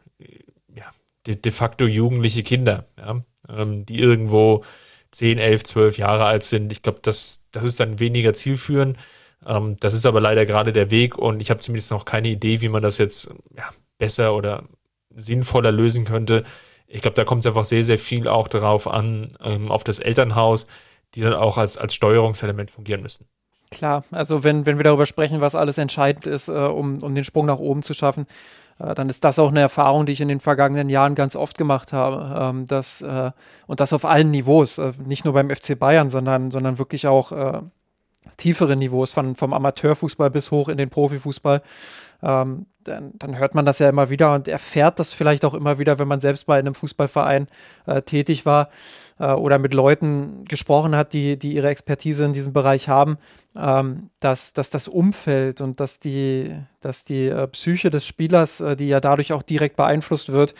de, 1.27 1.35
de 1.35 1.51
facto 1.53 1.85
jugendliche 1.85 2.43
Kinder, 2.43 2.87
ja, 2.97 3.21
ähm, 3.47 3.85
die 3.85 3.99
irgendwo 3.99 4.65
10, 5.11 5.37
11, 5.37 5.63
12 5.63 5.97
Jahre 5.97 6.25
alt 6.25 6.43
sind. 6.43 6.73
Ich 6.73 6.81
glaube, 6.81 6.99
das, 7.01 7.47
das 7.53 7.63
ist 7.63 7.79
dann 7.79 7.99
weniger 8.01 8.33
zielführend. 8.33 8.97
Ähm, 9.45 9.77
das 9.79 9.93
ist 9.93 10.05
aber 10.05 10.19
leider 10.19 10.45
gerade 10.45 10.73
der 10.73 10.91
Weg 10.91 11.17
und 11.17 11.41
ich 11.41 11.51
habe 11.51 11.61
zumindest 11.61 11.91
noch 11.91 12.03
keine 12.03 12.27
Idee, 12.27 12.59
wie 12.59 12.67
man 12.67 12.83
das 12.83 12.97
jetzt 12.97 13.33
ja, 13.55 13.69
besser 13.97 14.35
oder 14.35 14.65
sinnvoller 15.15 15.71
lösen 15.71 16.03
könnte. 16.03 16.43
Ich 16.85 17.01
glaube, 17.01 17.15
da 17.15 17.23
kommt 17.23 17.45
es 17.45 17.47
einfach 17.47 17.63
sehr, 17.63 17.85
sehr 17.85 17.97
viel 17.97 18.27
auch 18.27 18.49
darauf 18.49 18.89
an, 18.89 19.37
ähm, 19.41 19.71
auf 19.71 19.85
das 19.85 19.99
Elternhaus, 19.99 20.67
die 21.15 21.21
dann 21.21 21.33
auch 21.33 21.57
als, 21.57 21.77
als 21.77 21.93
Steuerungselement 21.93 22.71
fungieren 22.71 23.01
müssen. 23.01 23.27
Klar, 23.71 24.03
also 24.11 24.43
wenn, 24.43 24.65
wenn 24.65 24.77
wir 24.77 24.83
darüber 24.83 25.05
sprechen, 25.05 25.39
was 25.39 25.55
alles 25.55 25.77
entscheidend 25.77 26.27
ist, 26.27 26.49
äh, 26.49 26.51
um, 26.51 27.01
um 27.01 27.15
den 27.15 27.23
Sprung 27.23 27.45
nach 27.45 27.59
oben 27.59 27.83
zu 27.83 27.93
schaffen, 27.93 28.25
äh, 28.79 28.93
dann 28.95 29.07
ist 29.07 29.23
das 29.23 29.39
auch 29.39 29.49
eine 29.49 29.61
Erfahrung, 29.61 30.05
die 30.05 30.11
ich 30.11 30.19
in 30.19 30.27
den 30.27 30.41
vergangenen 30.41 30.89
Jahren 30.89 31.15
ganz 31.15 31.37
oft 31.37 31.57
gemacht 31.57 31.93
habe. 31.93 32.37
Ähm, 32.37 32.65
dass, 32.65 33.01
äh, 33.01 33.31
und 33.67 33.79
das 33.79 33.93
auf 33.93 34.03
allen 34.03 34.29
Niveaus, 34.29 34.77
äh, 34.77 34.91
nicht 35.05 35.23
nur 35.23 35.33
beim 35.33 35.49
FC 35.49 35.79
Bayern, 35.79 36.09
sondern, 36.09 36.51
sondern 36.51 36.79
wirklich 36.79 37.07
auch 37.07 37.31
äh, 37.31 37.61
tiefere 38.35 38.75
Niveaus, 38.75 39.13
von, 39.13 39.35
vom 39.35 39.53
Amateurfußball 39.53 40.29
bis 40.29 40.51
hoch 40.51 40.67
in 40.67 40.77
den 40.77 40.89
Profifußball. 40.89 41.61
Ähm, 42.23 42.65
dann, 42.83 43.11
dann, 43.13 43.37
hört 43.37 43.55
man 43.55 43.65
das 43.65 43.79
ja 43.79 43.89
immer 43.89 44.09
wieder 44.09 44.33
und 44.33 44.47
erfährt 44.47 44.99
das 44.99 45.13
vielleicht 45.13 45.45
auch 45.45 45.53
immer 45.53 45.79
wieder, 45.79 45.99
wenn 45.99 46.07
man 46.07 46.19
selbst 46.19 46.47
mal 46.47 46.59
in 46.59 46.65
einem 46.65 46.75
Fußballverein 46.75 47.47
äh, 47.85 48.01
tätig 48.01 48.45
war 48.45 48.69
äh, 49.21 49.33
oder 49.33 49.59
mit 49.59 49.73
Leuten 49.73 50.45
gesprochen 50.45 50.95
hat, 50.95 51.13
die, 51.13 51.37
die 51.37 51.53
ihre 51.53 51.69
Expertise 51.69 52.25
in 52.25 52.33
diesem 52.33 52.53
Bereich 52.53 52.89
haben, 52.89 53.17
ähm, 53.57 54.09
dass, 54.19 54.53
dass 54.53 54.69
das 54.69 54.87
Umfeld 54.87 55.59
und 55.59 55.79
dass 55.79 55.99
die, 55.99 56.55
dass 56.79 57.03
die 57.03 57.27
äh, 57.27 57.47
Psyche 57.47 57.89
des 57.89 58.05
Spielers, 58.05 58.61
äh, 58.61 58.75
die 58.77 58.87
ja 58.87 59.01
dadurch 59.01 59.33
auch 59.33 59.43
direkt 59.43 59.75
beeinflusst 59.75 60.31
wird, 60.31 60.55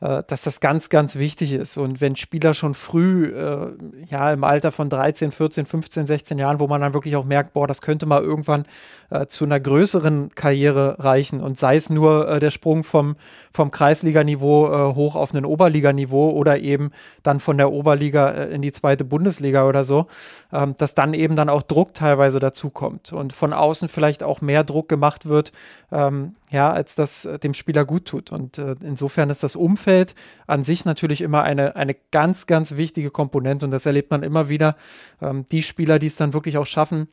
äh, 0.00 0.22
dass 0.26 0.42
das 0.42 0.60
ganz, 0.60 0.88
ganz 0.88 1.16
wichtig 1.16 1.52
ist. 1.52 1.76
Und 1.76 2.00
wenn 2.00 2.14
Spieler 2.14 2.54
schon 2.54 2.74
früh, 2.74 3.26
äh, 3.26 3.72
ja, 4.08 4.32
im 4.32 4.44
Alter 4.44 4.70
von 4.70 4.88
13, 4.88 5.32
14, 5.32 5.66
15, 5.66 6.06
16 6.06 6.38
Jahren, 6.38 6.60
wo 6.60 6.68
man 6.68 6.80
dann 6.80 6.94
wirklich 6.94 7.16
auch 7.16 7.24
merkt, 7.24 7.54
boah, 7.54 7.66
das 7.66 7.82
könnte 7.82 8.06
mal 8.06 8.22
irgendwann 8.22 8.66
äh, 9.10 9.26
zu 9.26 9.44
einer 9.44 9.58
größeren 9.58 10.34
Karriere 10.34 10.96
reichen 10.98 11.40
und 11.40 11.58
sei 11.58 11.76
es 11.76 11.90
nur 11.90 12.28
äh, 12.28 12.40
der 12.40 12.50
Sprung 12.50 12.84
vom, 12.84 13.16
vom 13.52 13.70
Kreisliganiveau 13.70 14.94
hoch 14.94 15.14
auf 15.16 15.32
ein 15.32 15.44
Oberliganiveau 15.44 16.30
oder 16.30 16.58
eben 16.58 16.90
dann 17.22 17.40
von 17.40 17.56
der 17.56 17.72
Oberliga 17.72 18.28
in 18.28 18.62
die 18.62 18.72
zweite 18.72 19.04
Bundesliga 19.04 19.66
oder 19.66 19.82
so, 19.82 20.06
ähm, 20.52 20.74
dass 20.76 20.94
dann 20.94 21.14
eben 21.14 21.36
dann 21.36 21.48
auch 21.48 21.62
Druck 21.62 21.94
teilweise 21.94 22.35
dazu 22.38 22.70
kommt 22.70 23.12
und 23.12 23.32
von 23.32 23.52
außen 23.52 23.88
vielleicht 23.88 24.22
auch 24.22 24.40
mehr 24.40 24.64
Druck 24.64 24.88
gemacht 24.88 25.26
wird, 25.26 25.52
ähm, 25.92 26.36
ja, 26.50 26.72
als 26.72 26.94
das 26.94 27.24
äh, 27.24 27.38
dem 27.38 27.54
Spieler 27.54 27.84
gut 27.84 28.06
tut. 28.06 28.32
Und 28.32 28.58
äh, 28.58 28.74
insofern 28.82 29.30
ist 29.30 29.42
das 29.42 29.56
Umfeld 29.56 30.14
an 30.46 30.64
sich 30.64 30.84
natürlich 30.84 31.20
immer 31.20 31.42
eine, 31.42 31.76
eine 31.76 31.96
ganz, 32.10 32.46
ganz 32.46 32.76
wichtige 32.76 33.10
Komponente 33.10 33.66
und 33.66 33.72
das 33.72 33.86
erlebt 33.86 34.10
man 34.10 34.22
immer 34.22 34.48
wieder. 34.48 34.76
Ähm, 35.20 35.46
die 35.50 35.62
Spieler, 35.62 35.98
die 35.98 36.08
es 36.08 36.16
dann 36.16 36.32
wirklich 36.32 36.58
auch 36.58 36.66
schaffen, 36.66 37.08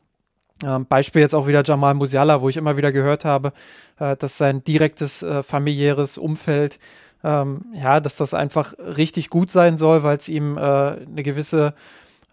ähm, 0.62 0.86
Beispiel 0.86 1.22
jetzt 1.22 1.34
auch 1.34 1.46
wieder 1.46 1.62
Jamal 1.64 1.94
Musiala, 1.94 2.40
wo 2.40 2.48
ich 2.48 2.56
immer 2.56 2.76
wieder 2.76 2.92
gehört 2.92 3.24
habe, 3.24 3.52
äh, 3.98 4.16
dass 4.16 4.38
sein 4.38 4.62
direktes 4.62 5.22
äh, 5.22 5.42
familiäres 5.42 6.16
Umfeld, 6.16 6.78
ähm, 7.24 7.64
ja, 7.74 8.00
dass 8.00 8.16
das 8.16 8.34
einfach 8.34 8.74
richtig 8.78 9.30
gut 9.30 9.50
sein 9.50 9.76
soll, 9.78 10.02
weil 10.02 10.16
es 10.16 10.28
ihm 10.28 10.58
eine 10.58 11.22
gewisse 11.22 11.74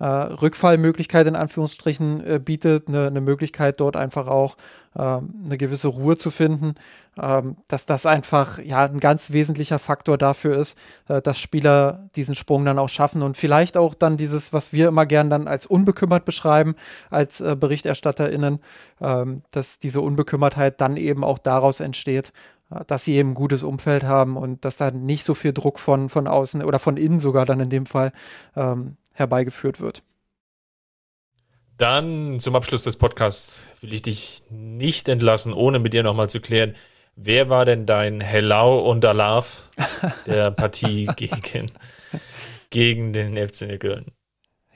äh, 0.02 0.06
Rückfallmöglichkeit 0.06 1.28
in 1.28 1.36
Anführungsstrichen 1.36 2.26
äh, 2.26 2.40
bietet, 2.44 2.88
eine, 2.88 3.06
eine, 3.06 3.22
Möglichkeit 3.22 3.80
dort 3.80 3.96
einfach 3.96 4.26
auch 4.26 4.58
äh, 4.96 5.00
eine 5.00 5.58
gewisse 5.60 5.90
Ruhe 5.90 6.18
zu 6.18 6.32
finden, 6.32 6.74
ähm, 7.22 7.58
dass 7.68 7.86
das 7.86 8.08
einfach 8.08 8.58
ja 8.58 8.84
ein 8.84 9.00
ganz 9.00 9.32
wesentlicher 9.32 9.78
Faktor 9.78 10.18
dafür 10.18 10.58
ist, 10.58 10.76
äh, 11.08 11.22
dass 11.22 11.38
Spieler 11.38 12.10
diesen 12.16 12.34
Sprung 12.34 12.66
dann 12.66 12.80
auch 12.80 12.90
schaffen 12.90 13.22
und 13.22 13.38
vielleicht 13.38 13.78
auch 13.78 13.94
dann 13.94 14.18
dieses, 14.18 14.54
was 14.54 14.74
wir 14.74 14.88
immer 14.88 15.06
gern 15.06 15.30
dann 15.30 15.48
als 15.48 15.68
unbekümmert 15.68 16.26
beschreiben, 16.26 16.74
als 17.12 17.40
äh, 17.40 17.56
BerichterstatterInnen, 17.56 18.58
ähm, 19.02 19.44
dass 19.52 19.78
diese 19.78 20.02
Unbekümmertheit 20.02 20.82
dann 20.82 20.98
eben 20.98 21.24
auch 21.24 21.38
daraus 21.38 21.80
entsteht, 21.80 22.34
äh, 22.72 22.84
dass 22.88 23.06
sie 23.06 23.14
eben 23.14 23.32
ein 23.32 23.36
gutes 23.36 23.62
Umfeld 23.62 24.04
haben 24.04 24.36
und 24.36 24.66
dass 24.66 24.78
da 24.78 24.90
nicht 24.90 25.26
so 25.26 25.36
viel 25.36 25.54
Druck 25.54 25.78
von, 25.78 26.10
von 26.10 26.26
außen 26.26 26.64
oder 26.64 26.80
von 26.80 26.98
innen 26.98 27.20
sogar 27.20 27.46
dann 27.46 27.60
in 27.60 27.70
dem 27.70 27.86
Fall 27.86 28.14
ähm, 28.56 28.98
herbeigeführt 29.22 29.80
wird. 29.80 30.02
Dann 31.78 32.40
zum 32.40 32.56
Abschluss 32.56 32.84
des 32.84 32.96
Podcasts 32.96 33.68
will 33.80 33.94
ich 33.94 34.04
dich 34.04 34.44
nicht 34.50 35.10
entlassen, 35.10 35.54
ohne 35.54 35.80
mit 35.80 35.94
dir 35.94 36.04
nochmal 36.04 36.30
zu 36.30 36.40
klären, 36.40 36.76
wer 37.16 37.50
war 37.50 37.66
denn 37.66 37.86
dein 37.86 38.22
Hellau 38.22 38.80
und 38.80 39.04
Alaf 39.04 39.68
der 40.28 40.52
Partie 40.52 41.08
gegen, 41.16 41.68
gegen 42.70 43.14
den 43.14 43.36
FC 43.36 43.80
Köln? 43.80 44.12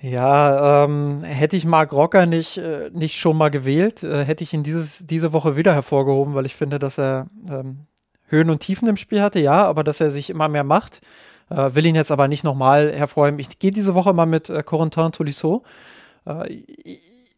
Ja, 0.01 0.83
ähm, 0.83 1.23
hätte 1.23 1.55
ich 1.55 1.65
Marc 1.65 1.91
Rocker 1.93 2.25
nicht, 2.25 2.57
äh, 2.57 2.89
nicht 2.93 3.17
schon 3.17 3.37
mal 3.37 3.49
gewählt, 3.49 4.03
äh, 4.03 4.23
hätte 4.25 4.43
ich 4.43 4.53
ihn 4.53 4.63
dieses, 4.63 5.05
diese 5.05 5.33
Woche 5.33 5.55
wieder 5.55 5.73
hervorgehoben, 5.73 6.33
weil 6.35 6.45
ich 6.45 6.55
finde, 6.55 6.79
dass 6.79 6.99
er 6.99 7.27
ähm, 7.49 7.87
Höhen 8.27 8.49
und 8.49 8.59
Tiefen 8.59 8.87
im 8.87 8.97
Spiel 8.97 9.21
hatte, 9.21 9.39
ja, 9.39 9.65
aber 9.65 9.83
dass 9.83 10.01
er 10.01 10.09
sich 10.09 10.29
immer 10.29 10.47
mehr 10.47 10.63
macht. 10.63 11.01
Äh, 11.49 11.75
will 11.75 11.85
ihn 11.85 11.95
jetzt 11.95 12.11
aber 12.11 12.27
nicht 12.27 12.43
nochmal 12.43 12.91
hervorheben. 12.91 13.39
Ich 13.39 13.59
gehe 13.59 13.71
diese 13.71 13.95
Woche 13.95 14.13
mal 14.13 14.25
mit 14.25 14.49
äh, 14.49 14.63
Corentin 14.63 15.11
Tolisso. 15.11 15.63
Äh, 16.25 16.63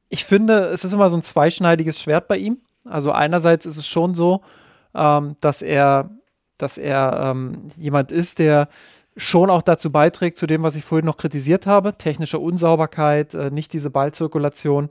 ich, 0.09 0.25
finde, 0.25 0.59
es 0.65 0.85
ist 0.85 0.93
immer 0.93 1.09
so 1.09 1.17
ein 1.17 1.23
zweischneidiges 1.23 2.01
Schwert 2.01 2.27
bei 2.27 2.37
ihm. 2.37 2.59
Also 2.85 3.11
einerseits 3.11 3.65
ist 3.65 3.77
es 3.77 3.87
schon 3.87 4.13
so, 4.13 4.41
ähm, 4.95 5.35
dass 5.41 5.61
er, 5.61 6.09
dass 6.57 6.77
er 6.77 7.31
ähm, 7.31 7.69
jemand 7.77 8.11
ist, 8.11 8.39
der 8.39 8.69
schon 9.17 9.49
auch 9.49 9.63
dazu 9.63 9.91
beiträgt, 9.91 10.37
zu 10.37 10.47
dem, 10.47 10.63
was 10.63 10.75
ich 10.75 10.85
vorhin 10.85 11.05
noch 11.05 11.17
kritisiert 11.17 11.65
habe, 11.65 11.97
technische 11.97 12.39
Unsauberkeit, 12.39 13.33
äh, 13.33 13.51
nicht 13.51 13.73
diese 13.73 13.89
Ballzirkulation, 13.89 14.89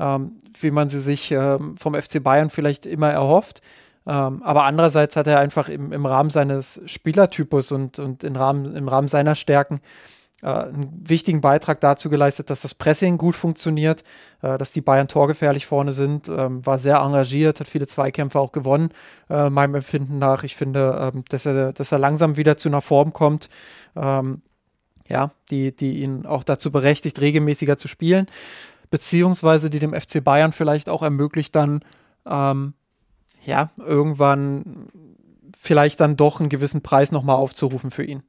ähm, 0.00 0.38
wie 0.58 0.70
man 0.70 0.88
sie 0.88 1.00
sich 1.00 1.30
ähm, 1.30 1.76
vom 1.76 1.94
FC 1.94 2.22
Bayern 2.22 2.50
vielleicht 2.50 2.86
immer 2.86 3.10
erhofft. 3.10 3.60
Ähm, 4.06 4.42
aber 4.42 4.64
andererseits 4.64 5.16
hat 5.16 5.26
er 5.26 5.40
einfach 5.40 5.68
im, 5.68 5.92
im 5.92 6.06
Rahmen 6.06 6.30
seines 6.30 6.80
Spielertypus 6.86 7.72
und, 7.72 7.98
und 7.98 8.24
im, 8.24 8.36
Rahmen, 8.36 8.76
im 8.76 8.88
Rahmen 8.88 9.08
seiner 9.08 9.34
Stärken 9.34 9.80
äh, 10.42 10.46
einen 10.46 11.02
wichtigen 11.08 11.40
Beitrag 11.40 11.80
dazu 11.80 12.08
geleistet, 12.08 12.50
dass 12.50 12.60
das 12.60 12.74
Pressing 12.74 13.18
gut 13.18 13.34
funktioniert, 13.34 14.04
äh, 14.42 14.58
dass 14.58 14.70
die 14.70 14.80
Bayern 14.80 15.08
torgefährlich 15.08 15.66
vorne 15.66 15.92
sind, 15.92 16.28
ähm, 16.28 16.64
war 16.64 16.78
sehr 16.78 16.98
engagiert, 16.98 17.58
hat 17.58 17.68
viele 17.68 17.86
Zweikämpfe 17.86 18.38
auch 18.38 18.52
gewonnen, 18.52 18.90
äh, 19.28 19.50
meinem 19.50 19.76
Empfinden 19.76 20.18
nach. 20.18 20.44
Ich 20.44 20.54
finde, 20.54 21.12
ähm, 21.14 21.24
dass, 21.28 21.46
er, 21.46 21.72
dass 21.72 21.90
er 21.90 21.98
langsam 21.98 22.36
wieder 22.36 22.56
zu 22.56 22.68
einer 22.68 22.82
Form 22.82 23.12
kommt, 23.12 23.48
ähm, 23.96 24.42
ja, 25.08 25.30
die, 25.50 25.74
die 25.74 26.00
ihn 26.00 26.26
auch 26.26 26.44
dazu 26.44 26.70
berechtigt, 26.70 27.20
regelmäßiger 27.20 27.76
zu 27.76 27.88
spielen, 27.88 28.26
beziehungsweise 28.90 29.70
die 29.70 29.78
dem 29.78 29.94
FC 29.94 30.22
Bayern 30.22 30.52
vielleicht 30.52 30.88
auch 30.88 31.02
ermöglicht, 31.02 31.54
dann 31.54 31.80
ähm, 32.26 32.74
ja, 33.46 33.70
irgendwann 33.78 34.88
vielleicht 35.56 36.00
dann 36.00 36.16
doch 36.16 36.40
einen 36.40 36.48
gewissen 36.48 36.82
Preis 36.82 37.12
nochmal 37.12 37.36
aufzurufen 37.36 37.90
für 37.90 38.04
ihn. 38.04 38.22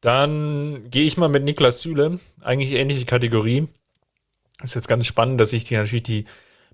Dann 0.00 0.90
gehe 0.90 1.06
ich 1.06 1.16
mal 1.16 1.28
mit 1.28 1.44
Niklas 1.44 1.80
Süle. 1.80 2.20
Eigentlich 2.40 2.72
ähnliche 2.72 3.06
Kategorie. 3.06 3.68
Ist 4.62 4.74
jetzt 4.74 4.88
ganz 4.88 5.06
spannend, 5.06 5.40
dass 5.40 5.50
sich 5.50 5.64
die 5.64 5.74
natürlich 5.74 6.02
die 6.02 6.26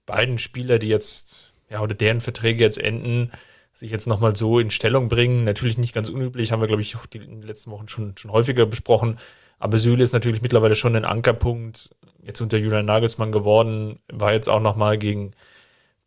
beiden 0.07 0.39
Spieler, 0.39 0.79
die 0.79 0.89
jetzt, 0.89 1.53
ja, 1.69 1.81
oder 1.81 1.95
deren 1.95 2.21
Verträge 2.21 2.63
jetzt 2.63 2.79
enden, 2.79 3.31
sich 3.73 3.91
jetzt 3.91 4.07
nochmal 4.07 4.37
so 4.37 4.59
in 4.59 4.71
Stellung 4.71 5.09
bringen. 5.09 5.45
Natürlich 5.45 5.79
nicht 5.79 5.95
ganz 5.95 6.09
unüblich, 6.09 6.53
haben 6.53 6.61
wir, 6.61 6.67
glaube 6.67 6.83
ich, 6.83 6.97
die, 7.13 7.19
in 7.19 7.41
den 7.41 7.43
letzten 7.43 7.71
Wochen 7.71 7.89
schon, 7.89 8.17
schon 8.17 8.33
häufiger 8.33 8.67
besprochen. 8.67 9.19
Aber 9.59 9.79
Süle 9.79 10.03
ist 10.03 10.13
natürlich 10.13 10.43
mittlerweile 10.43 10.75
schon 10.75 10.97
ein 10.97 11.05
Ankerpunkt, 11.05 11.95
jetzt 12.21 12.41
unter 12.41 12.59
Julian 12.59 12.85
Nagelsmann 12.85 13.33
geworden, 13.33 14.01
war 14.13 14.33
jetzt 14.33 14.49
auch 14.49 14.61
nochmal 14.61 14.99
gegen 14.99 15.33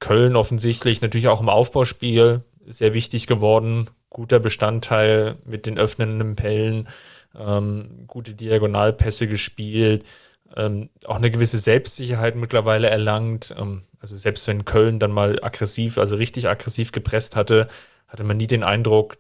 Köln 0.06 0.36
offensichtlich 0.36 1.02
natürlich 1.02 1.30
auch 1.30 1.42
im 1.42 1.50
Aufbauspiel 1.50 2.44
sehr 2.68 2.94
wichtig 2.94 3.26
geworden. 3.26 3.90
Guter 4.12 4.38
Bestandteil 4.38 5.38
mit 5.46 5.66
den 5.66 5.80
öffnenden 5.80 6.36
Pellen, 6.36 6.88
ähm, 7.36 8.04
gute 8.06 8.36
Diagonalpässe 8.36 9.28
gespielt, 9.28 10.06
ähm, 10.56 10.90
auch 11.06 11.16
eine 11.16 11.32
gewisse 11.32 11.58
Selbstsicherheit 11.58 12.36
mittlerweile 12.36 12.88
erlangt. 12.88 13.56
Ähm, 13.58 13.82
also 14.00 14.16
selbst 14.16 14.48
wenn 14.48 14.64
Köln 14.64 15.00
dann 15.00 15.12
mal 15.12 15.40
aggressiv, 15.42 15.98
also 15.98 16.18
richtig 16.18 16.48
aggressiv 16.48 16.92
gepresst 16.92 17.36
hatte, 17.36 17.68
hatte 18.08 18.24
man 18.24 18.38
nie 18.38 18.46
den 18.46 18.64
Eindruck, 18.64 19.18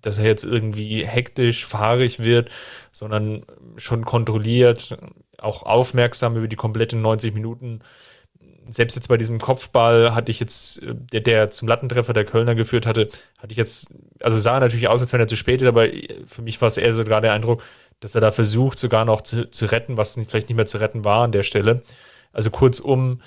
dass 0.00 0.18
er 0.18 0.24
jetzt 0.24 0.42
irgendwie 0.42 1.06
hektisch, 1.06 1.64
fahrig 1.64 2.18
wird, 2.18 2.50
sondern 2.90 3.46
schon 3.76 4.04
kontrolliert, 4.04 4.98
auch 5.38 5.62
aufmerksam 5.62 6.36
über 6.36 6.48
die 6.48 6.56
kompletten 6.56 7.02
90 7.02 7.34
Minuten 7.34 7.82
selbst 8.68 8.94
jetzt 8.94 9.08
bei 9.08 9.16
diesem 9.16 9.38
Kopfball 9.38 10.14
hatte 10.14 10.30
ich 10.30 10.40
jetzt, 10.40 10.82
äh, 10.82 10.94
der, 10.94 11.20
der 11.20 11.50
zum 11.50 11.68
Lattentreffer 11.68 12.12
der 12.12 12.24
Kölner 12.24 12.54
geführt 12.54 12.86
hatte, 12.86 13.08
hatte 13.38 13.52
ich 13.52 13.58
jetzt, 13.58 13.88
also 14.20 14.38
sah 14.38 14.60
natürlich 14.60 14.88
aus, 14.88 15.00
als 15.00 15.12
wenn 15.12 15.20
er 15.20 15.28
zu 15.28 15.36
spät 15.36 15.62
ist, 15.62 15.68
aber 15.68 15.88
für 16.26 16.42
mich 16.42 16.60
war 16.60 16.68
es 16.68 16.76
eher 16.76 16.92
so 16.92 17.04
gerade 17.04 17.26
der 17.26 17.34
Eindruck, 17.34 17.62
dass 18.00 18.14
er 18.14 18.20
da 18.20 18.32
versucht, 18.32 18.78
sogar 18.78 19.04
noch 19.04 19.22
zu, 19.22 19.48
zu 19.50 19.66
retten, 19.66 19.96
was 19.96 20.16
nicht, 20.16 20.30
vielleicht 20.30 20.48
nicht 20.48 20.56
mehr 20.56 20.66
zu 20.66 20.78
retten 20.78 21.04
war 21.04 21.24
an 21.24 21.32
der 21.32 21.42
Stelle. 21.42 21.82
Also 22.32 22.50
kurzum, 22.50 23.20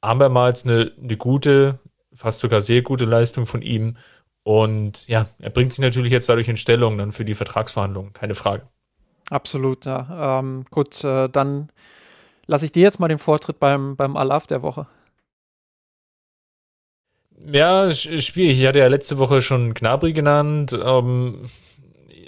abermals 0.00 0.64
eine, 0.64 0.92
eine 1.00 1.16
gute, 1.16 1.78
fast 2.12 2.40
sogar 2.40 2.60
sehr 2.60 2.82
gute 2.82 3.04
Leistung 3.04 3.46
von 3.46 3.62
ihm 3.62 3.96
Und 4.44 5.06
ja, 5.06 5.28
er 5.38 5.50
bringt 5.50 5.72
sich 5.72 5.82
natürlich 5.82 6.12
jetzt 6.12 6.28
dadurch 6.28 6.48
in 6.48 6.56
Stellung 6.56 6.98
dann 6.98 7.12
für 7.12 7.24
die 7.24 7.34
Vertragsverhandlungen, 7.34 8.12
keine 8.12 8.34
Frage. 8.34 8.66
Absolut, 9.30 9.86
ja. 9.86 10.40
Ähm, 10.40 10.64
gut, 10.70 11.04
äh, 11.04 11.28
dann 11.28 11.70
lasse 12.46 12.64
ich 12.64 12.72
dir 12.72 12.82
jetzt 12.82 13.00
mal 13.00 13.08
den 13.08 13.18
Vortritt 13.18 13.58
beim, 13.58 13.96
beim 13.96 14.16
Alaf 14.16 14.46
der 14.46 14.62
Woche. 14.62 14.86
Ja, 17.44 17.92
schwierig. 17.94 18.60
Ich 18.60 18.66
hatte 18.66 18.78
ja 18.78 18.86
letzte 18.86 19.18
Woche 19.18 19.42
schon 19.42 19.74
Gnabry 19.74 20.12
genannt. 20.12 20.72
Ähm, 20.72 21.50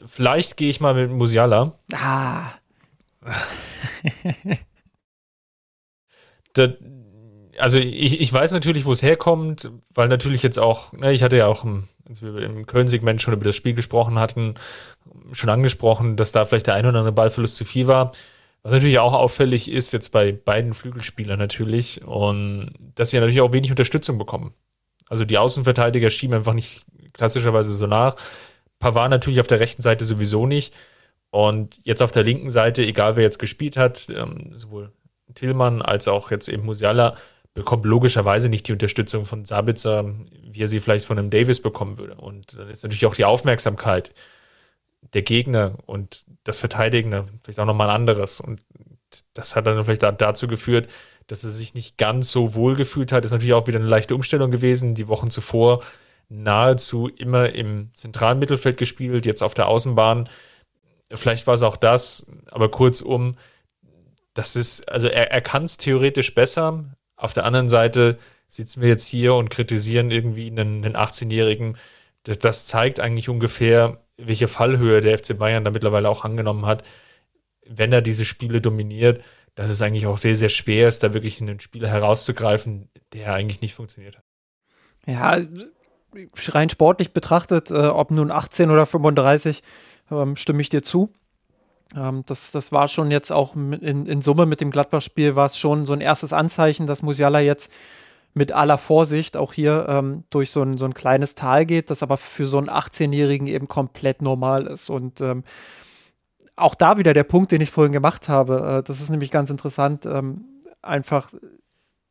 vielleicht 0.04 0.56
gehe 0.56 0.70
ich 0.70 0.80
mal 0.80 0.94
mit 0.94 1.10
Musiala. 1.10 1.78
Ah. 1.92 2.50
das, 6.54 6.70
also 7.58 7.78
ich, 7.78 8.20
ich 8.20 8.32
weiß 8.32 8.52
natürlich, 8.52 8.84
wo 8.84 8.92
es 8.92 9.02
herkommt, 9.02 9.70
weil 9.94 10.08
natürlich 10.08 10.42
jetzt 10.42 10.58
auch, 10.58 10.92
ne, 10.92 11.12
ich 11.12 11.22
hatte 11.22 11.36
ja 11.36 11.46
auch, 11.46 11.64
als 12.08 12.22
wir 12.22 12.36
im 12.38 12.66
Köln-Segment 12.66 13.22
schon 13.22 13.34
über 13.34 13.44
das 13.44 13.56
Spiel 13.56 13.74
gesprochen 13.74 14.18
hatten, 14.18 14.54
schon 15.32 15.50
angesprochen, 15.50 16.16
dass 16.16 16.32
da 16.32 16.44
vielleicht 16.44 16.66
der 16.66 16.74
ein 16.74 16.86
oder 16.86 16.98
andere 16.98 17.12
Ballverlust 17.12 17.56
zu 17.56 17.64
viel 17.64 17.86
war. 17.86 18.12
Was 18.64 18.72
natürlich 18.72 18.98
auch 18.98 19.12
auffällig 19.12 19.70
ist, 19.70 19.92
jetzt 19.92 20.10
bei 20.10 20.32
beiden 20.32 20.72
Flügelspielern 20.72 21.38
natürlich, 21.38 22.02
und 22.02 22.72
dass 22.94 23.10
sie 23.10 23.18
natürlich 23.18 23.42
auch 23.42 23.52
wenig 23.52 23.70
Unterstützung 23.70 24.16
bekommen. 24.16 24.54
Also 25.06 25.26
die 25.26 25.36
Außenverteidiger 25.36 26.08
schieben 26.08 26.34
einfach 26.34 26.54
nicht 26.54 26.82
klassischerweise 27.12 27.74
so 27.74 27.86
nach. 27.86 28.16
Pavard 28.78 29.10
natürlich 29.10 29.40
auf 29.40 29.46
der 29.46 29.60
rechten 29.60 29.82
Seite 29.82 30.06
sowieso 30.06 30.46
nicht. 30.46 30.72
Und 31.30 31.80
jetzt 31.84 32.00
auf 32.00 32.10
der 32.10 32.22
linken 32.22 32.48
Seite, 32.48 32.82
egal 32.82 33.16
wer 33.16 33.22
jetzt 33.22 33.38
gespielt 33.38 33.76
hat, 33.76 34.06
ähm, 34.08 34.52
sowohl 34.54 34.92
Tillmann 35.34 35.82
als 35.82 36.08
auch 36.08 36.30
jetzt 36.30 36.48
eben 36.48 36.64
Musiala, 36.64 37.16
bekommt 37.52 37.84
logischerweise 37.84 38.48
nicht 38.48 38.66
die 38.66 38.72
Unterstützung 38.72 39.26
von 39.26 39.44
Sabitzer, 39.44 40.06
wie 40.42 40.62
er 40.62 40.68
sie 40.68 40.80
vielleicht 40.80 41.04
von 41.04 41.18
einem 41.18 41.30
Davis 41.30 41.60
bekommen 41.60 41.98
würde. 41.98 42.14
Und 42.14 42.58
dann 42.58 42.70
ist 42.70 42.82
natürlich 42.82 43.04
auch 43.04 43.14
die 43.14 43.26
Aufmerksamkeit 43.26 44.12
der 45.12 45.22
Gegner 45.22 45.76
und 45.86 46.24
das 46.44 46.59
Verteidigen 46.59 47.40
vielleicht 47.42 47.61
auch 47.61 47.66
nochmal 47.66 47.90
ein 47.90 47.96
anderes. 47.96 48.40
Und 48.40 48.64
das 49.34 49.57
hat 49.57 49.66
dann 49.66 49.84
vielleicht 49.84 50.02
dazu 50.02 50.48
geführt, 50.48 50.88
dass 51.26 51.44
er 51.44 51.50
sich 51.50 51.74
nicht 51.74 51.96
ganz 51.98 52.30
so 52.30 52.55
wohl 52.55 52.76
gefühlt 52.76 53.12
hat. 53.12 53.24
Ist 53.24 53.32
natürlich 53.32 53.55
auch 53.55 53.66
wieder 53.66 53.78
eine 53.78 53.88
leichte 53.88 54.14
Umstellung 54.14 54.50
gewesen. 54.50 54.94
Die 54.94 55.09
Wochen 55.09 55.30
zuvor 55.30 55.82
nahezu 56.28 57.09
immer 57.09 57.50
im 57.50 57.90
zentralen 57.94 58.38
Mittelfeld 58.38 58.76
gespielt, 58.76 59.26
jetzt 59.26 59.42
auf 59.42 59.55
der 59.55 59.68
Außenbahn. 59.68 60.28
Vielleicht 61.12 61.46
war 61.46 61.55
es 61.55 61.62
auch 61.62 61.76
das, 61.76 62.26
aber 62.50 62.70
kurzum, 62.70 63.36
das 64.32 64.57
ist, 64.57 64.88
also 64.88 65.07
er, 65.07 65.30
er 65.30 65.40
kann 65.40 65.64
es 65.64 65.76
theoretisch 65.76 66.34
besser. 66.34 66.84
Auf 67.16 67.32
der 67.32 67.44
anderen 67.44 67.68
Seite 67.68 68.18
sitzen 68.48 68.82
wir 68.82 68.88
jetzt 68.88 69.07
hier 69.07 69.34
und 69.34 69.50
kritisieren 69.50 70.11
irgendwie 70.11 70.46
einen, 70.48 70.84
einen 70.84 70.96
18-Jährigen. 70.96 71.76
Das, 72.24 72.38
das 72.38 72.66
zeigt 72.66 73.00
eigentlich 73.00 73.28
ungefähr, 73.28 74.03
welche 74.16 74.48
Fallhöhe 74.48 75.00
der 75.00 75.18
FC 75.18 75.36
Bayern 75.38 75.64
da 75.64 75.70
mittlerweile 75.70 76.08
auch 76.08 76.24
angenommen 76.24 76.66
hat, 76.66 76.84
wenn 77.66 77.92
er 77.92 78.02
diese 78.02 78.24
Spiele 78.24 78.60
dominiert 78.60 79.22
dass 79.54 79.70
es 79.70 79.82
eigentlich 79.82 80.06
auch 80.06 80.18
sehr, 80.18 80.36
sehr 80.36 80.48
schwer 80.48 80.88
ist, 80.88 81.02
da 81.02 81.14
wirklich 81.14 81.40
einen 81.40 81.60
Spieler 81.60 81.88
herauszugreifen, 81.88 82.88
der 83.12 83.32
eigentlich 83.32 83.60
nicht 83.60 83.74
funktioniert 83.74 84.16
hat. 84.16 84.24
Ja, 85.06 85.38
rein 86.48 86.70
sportlich 86.70 87.12
betrachtet, 87.12 87.70
äh, 87.70 87.86
ob 87.86 88.10
nun 88.10 88.30
18 88.30 88.70
oder 88.70 88.86
35, 88.86 89.62
ähm, 90.10 90.36
stimme 90.36 90.60
ich 90.60 90.70
dir 90.70 90.82
zu. 90.82 91.12
Ähm, 91.94 92.24
das, 92.26 92.50
das 92.50 92.72
war 92.72 92.88
schon 92.88 93.10
jetzt 93.10 93.30
auch 93.30 93.54
in, 93.54 94.06
in 94.06 94.22
Summe 94.22 94.46
mit 94.46 94.60
dem 94.60 94.70
Gladbach-Spiel, 94.70 95.36
war 95.36 95.46
es 95.46 95.58
schon 95.58 95.86
so 95.86 95.92
ein 95.92 96.00
erstes 96.00 96.32
Anzeichen, 96.32 96.86
dass 96.86 97.02
Musiala 97.02 97.40
jetzt 97.40 97.70
mit 98.35 98.53
aller 98.53 98.78
Vorsicht 98.78 99.37
auch 99.37 99.53
hier 99.53 99.87
ähm, 99.89 100.24
durch 100.28 100.51
so 100.51 100.62
ein, 100.62 100.76
so 100.76 100.85
ein 100.85 100.95
kleines 100.95 101.37
Tal 101.37 101.64
geht, 101.64 101.91
das 101.91 102.03
aber 102.03 102.16
für 102.16 102.47
so 102.47 102.59
einen 102.59 102.68
18-Jährigen 102.68 103.47
eben 103.47 103.68
komplett 103.68 104.22
normal 104.22 104.66
ist. 104.66 104.91
Und 104.91 105.20
ähm, 105.20 105.45
auch 106.57 106.74
da 106.74 106.99
wieder 106.99 107.12
der 107.12 107.24
Punkt, 107.24 107.53
den 107.53 107.61
ich 107.61 107.70
vorhin 107.70 107.93
gemacht 107.93 108.28
habe. 108.28 108.78
Äh, 108.78 108.82
das 108.82 109.01
ist 109.01 109.11
nämlich 109.11 109.30
ganz 109.30 109.51
interessant, 109.51 110.05
ähm, 110.07 110.45
einfach 110.82 111.32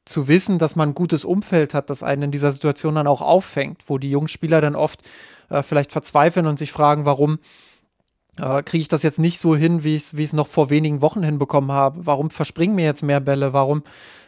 zu 0.05 0.27
wissen, 0.27 0.59
dass 0.59 0.75
man 0.75 0.89
ein 0.89 0.95
gutes 0.95 1.25
Umfeld 1.25 1.73
hat, 1.73 1.89
das 1.89 2.03
einen 2.03 2.23
in 2.23 2.31
dieser 2.31 2.51
Situation 2.51 2.95
dann 2.95 3.07
auch 3.07 3.21
auffängt, 3.21 3.83
wo 3.87 3.97
die 3.97 4.09
jungen 4.09 4.27
Spieler 4.27 4.61
dann 4.61 4.75
oft 4.75 5.03
äh, 5.49 5.61
vielleicht 5.63 5.91
verzweifeln 5.91 6.45
und 6.45 6.59
sich 6.59 6.71
fragen, 6.71 7.05
warum 7.05 7.39
äh, 8.39 8.63
kriege 8.63 8.81
ich 8.81 8.87
das 8.87 9.03
jetzt 9.03 9.19
nicht 9.19 9.39
so 9.39 9.55
hin, 9.55 9.83
wie 9.83 9.95
ich 9.95 10.13
es 10.13 10.33
noch 10.33 10.47
vor 10.47 10.69
wenigen 10.69 11.01
Wochen 11.01 11.23
hinbekommen 11.23 11.71
habe? 11.71 12.05
Warum 12.05 12.29
verspringen 12.29 12.75
mir 12.75 12.85
jetzt 12.85 13.03
mehr 13.03 13.19
Bälle? 13.19 13.53
Warum 13.53 13.83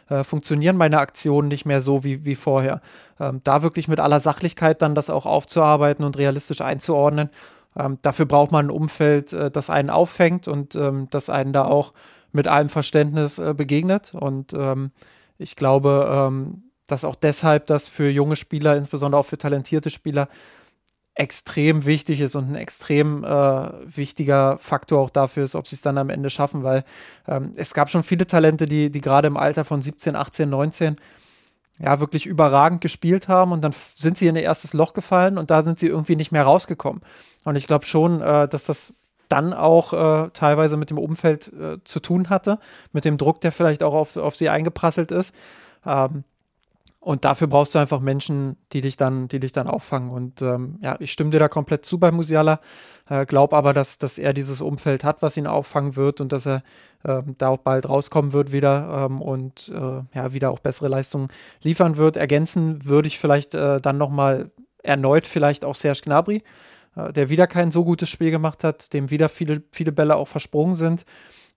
äh, 0.08 0.24
funktionieren 0.24 0.76
meine 0.76 0.98
Aktionen 0.98 1.48
nicht 1.48 1.66
mehr 1.66 1.82
so 1.82 2.04
wie, 2.04 2.24
wie 2.24 2.34
vorher? 2.34 2.80
Ähm, 3.20 3.40
da 3.44 3.62
wirklich 3.62 3.88
mit 3.88 4.00
aller 4.00 4.20
Sachlichkeit 4.20 4.82
dann 4.82 4.94
das 4.94 5.10
auch 5.10 5.26
aufzuarbeiten 5.26 6.04
und 6.04 6.18
realistisch 6.18 6.60
einzuordnen 6.60 7.30
ähm, 7.76 7.98
dafür 8.02 8.26
braucht 8.26 8.52
man 8.52 8.66
ein 8.66 8.70
Umfeld, 8.70 9.32
äh, 9.32 9.50
das 9.50 9.70
einen 9.70 9.90
auffängt 9.90 10.48
und 10.48 10.74
ähm, 10.74 11.08
das 11.10 11.28
einen 11.28 11.52
da 11.52 11.64
auch 11.64 11.92
mit 12.32 12.48
allem 12.48 12.68
Verständnis 12.68 13.38
äh, 13.38 13.54
begegnet. 13.54 14.14
Und 14.14 14.52
ähm, 14.54 14.92
ich 15.38 15.56
glaube, 15.56 16.08
ähm, 16.10 16.64
dass 16.86 17.04
auch 17.04 17.16
deshalb 17.16 17.66
das 17.66 17.88
für 17.88 18.08
junge 18.08 18.36
Spieler, 18.36 18.76
insbesondere 18.76 19.20
auch 19.20 19.26
für 19.26 19.38
talentierte 19.38 19.90
Spieler, 19.90 20.28
extrem 21.16 21.86
wichtig 21.86 22.20
ist 22.20 22.36
und 22.36 22.50
ein 22.50 22.56
extrem 22.56 23.24
äh, 23.24 23.26
wichtiger 23.96 24.58
Faktor 24.60 25.00
auch 25.00 25.10
dafür 25.10 25.44
ist, 25.44 25.54
ob 25.54 25.66
sie 25.66 25.74
es 25.74 25.80
dann 25.80 25.96
am 25.96 26.10
Ende 26.10 26.28
schaffen, 26.28 26.62
weil 26.62 26.84
ähm, 27.26 27.52
es 27.56 27.72
gab 27.72 27.88
schon 27.90 28.02
viele 28.02 28.26
Talente, 28.26 28.66
die, 28.66 28.90
die 28.90 29.00
gerade 29.00 29.26
im 29.26 29.38
Alter 29.38 29.64
von 29.64 29.80
17, 29.80 30.14
18, 30.14 30.48
19 30.50 30.96
ja, 31.78 32.00
wirklich 32.00 32.26
überragend 32.26 32.82
gespielt 32.82 33.28
haben 33.28 33.52
und 33.52 33.62
dann 33.62 33.74
sind 33.96 34.18
sie 34.18 34.26
in 34.26 34.36
ihr 34.36 34.42
erstes 34.42 34.74
Loch 34.74 34.92
gefallen 34.92 35.38
und 35.38 35.50
da 35.50 35.62
sind 35.62 35.78
sie 35.78 35.86
irgendwie 35.86 36.16
nicht 36.16 36.32
mehr 36.32 36.44
rausgekommen. 36.44 37.02
Und 37.44 37.56
ich 37.56 37.66
glaube 37.66 37.86
schon, 37.86 38.20
äh, 38.20 38.46
dass 38.46 38.64
das 38.64 38.92
dann 39.30 39.54
auch 39.54 39.92
äh, 39.94 40.30
teilweise 40.34 40.76
mit 40.76 40.90
dem 40.90 40.98
Umfeld 40.98 41.50
äh, 41.52 41.78
zu 41.82 42.00
tun 42.00 42.28
hatte, 42.28 42.58
mit 42.92 43.06
dem 43.06 43.16
Druck, 43.16 43.40
der 43.40 43.52
vielleicht 43.52 43.82
auch 43.82 43.94
auf, 43.94 44.16
auf 44.18 44.36
sie 44.36 44.50
eingeprasselt 44.50 45.10
ist. 45.10 45.34
Ähm, 45.84 46.24
und 47.06 47.24
dafür 47.24 47.46
brauchst 47.46 47.72
du 47.72 47.78
einfach 47.78 48.00
Menschen, 48.00 48.56
die 48.72 48.80
dich 48.80 48.96
dann, 48.96 49.28
die 49.28 49.38
dich 49.38 49.52
dann 49.52 49.68
auffangen. 49.68 50.10
Und 50.10 50.42
ähm, 50.42 50.80
ja, 50.82 50.96
ich 50.98 51.12
stimme 51.12 51.30
dir 51.30 51.38
da 51.38 51.46
komplett 51.46 51.86
zu 51.86 52.00
bei 52.00 52.10
Musiala. 52.10 52.58
Äh, 53.08 53.26
glaub 53.26 53.52
aber, 53.52 53.72
dass, 53.72 53.98
dass 53.98 54.18
er 54.18 54.32
dieses 54.32 54.60
Umfeld 54.60 55.04
hat, 55.04 55.22
was 55.22 55.36
ihn 55.36 55.46
auffangen 55.46 55.94
wird 55.94 56.20
und 56.20 56.32
dass 56.32 56.48
er 56.48 56.64
ähm, 57.04 57.36
da 57.38 57.50
auch 57.50 57.58
bald 57.58 57.88
rauskommen 57.88 58.32
wird 58.32 58.50
wieder 58.50 59.06
ähm, 59.06 59.22
und 59.22 59.68
äh, 59.72 60.16
ja, 60.18 60.32
wieder 60.32 60.50
auch 60.50 60.58
bessere 60.58 60.88
Leistungen 60.88 61.28
liefern 61.62 61.96
wird. 61.96 62.16
Ergänzen 62.16 62.84
würde 62.84 63.06
ich 63.06 63.20
vielleicht 63.20 63.54
äh, 63.54 63.80
dann 63.80 63.98
nochmal 63.98 64.50
erneut 64.82 65.26
vielleicht 65.26 65.64
auch 65.64 65.76
Serge 65.76 66.00
Gnabry, 66.02 66.42
äh, 66.96 67.12
der 67.12 67.28
wieder 67.28 67.46
kein 67.46 67.70
so 67.70 67.84
gutes 67.84 68.08
Spiel 68.08 68.32
gemacht 68.32 68.64
hat, 68.64 68.92
dem 68.92 69.12
wieder 69.12 69.28
viele, 69.28 69.62
viele 69.70 69.92
Bälle 69.92 70.16
auch 70.16 70.26
versprungen 70.26 70.74
sind, 70.74 71.04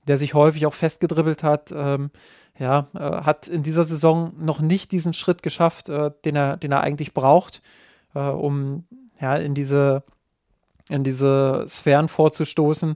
der 0.08 0.18
sich 0.18 0.34
häufig 0.34 0.66
auch 0.66 0.74
festgedribbelt 0.74 1.44
hat. 1.44 1.72
Ähm, 1.76 2.12
ja, 2.58 2.88
äh, 2.94 3.00
hat 3.00 3.48
in 3.48 3.64
dieser 3.64 3.86
Saison 3.86 4.34
noch 4.38 4.60
nicht 4.60 4.92
diesen 4.92 5.14
Schritt 5.14 5.42
geschafft, 5.42 5.88
äh, 5.90 6.12
den, 6.26 6.36
er, 6.36 6.58
den 6.58 6.72
er 6.72 6.82
eigentlich 6.82 7.14
braucht, 7.14 7.62
äh, 8.14 8.20
um 8.20 8.84
ja, 9.20 9.36
in 9.38 9.54
diese, 9.54 10.04
in 10.90 11.04
diese 11.04 11.66
Sphären 11.68 12.10
vorzustoßen, 12.10 12.96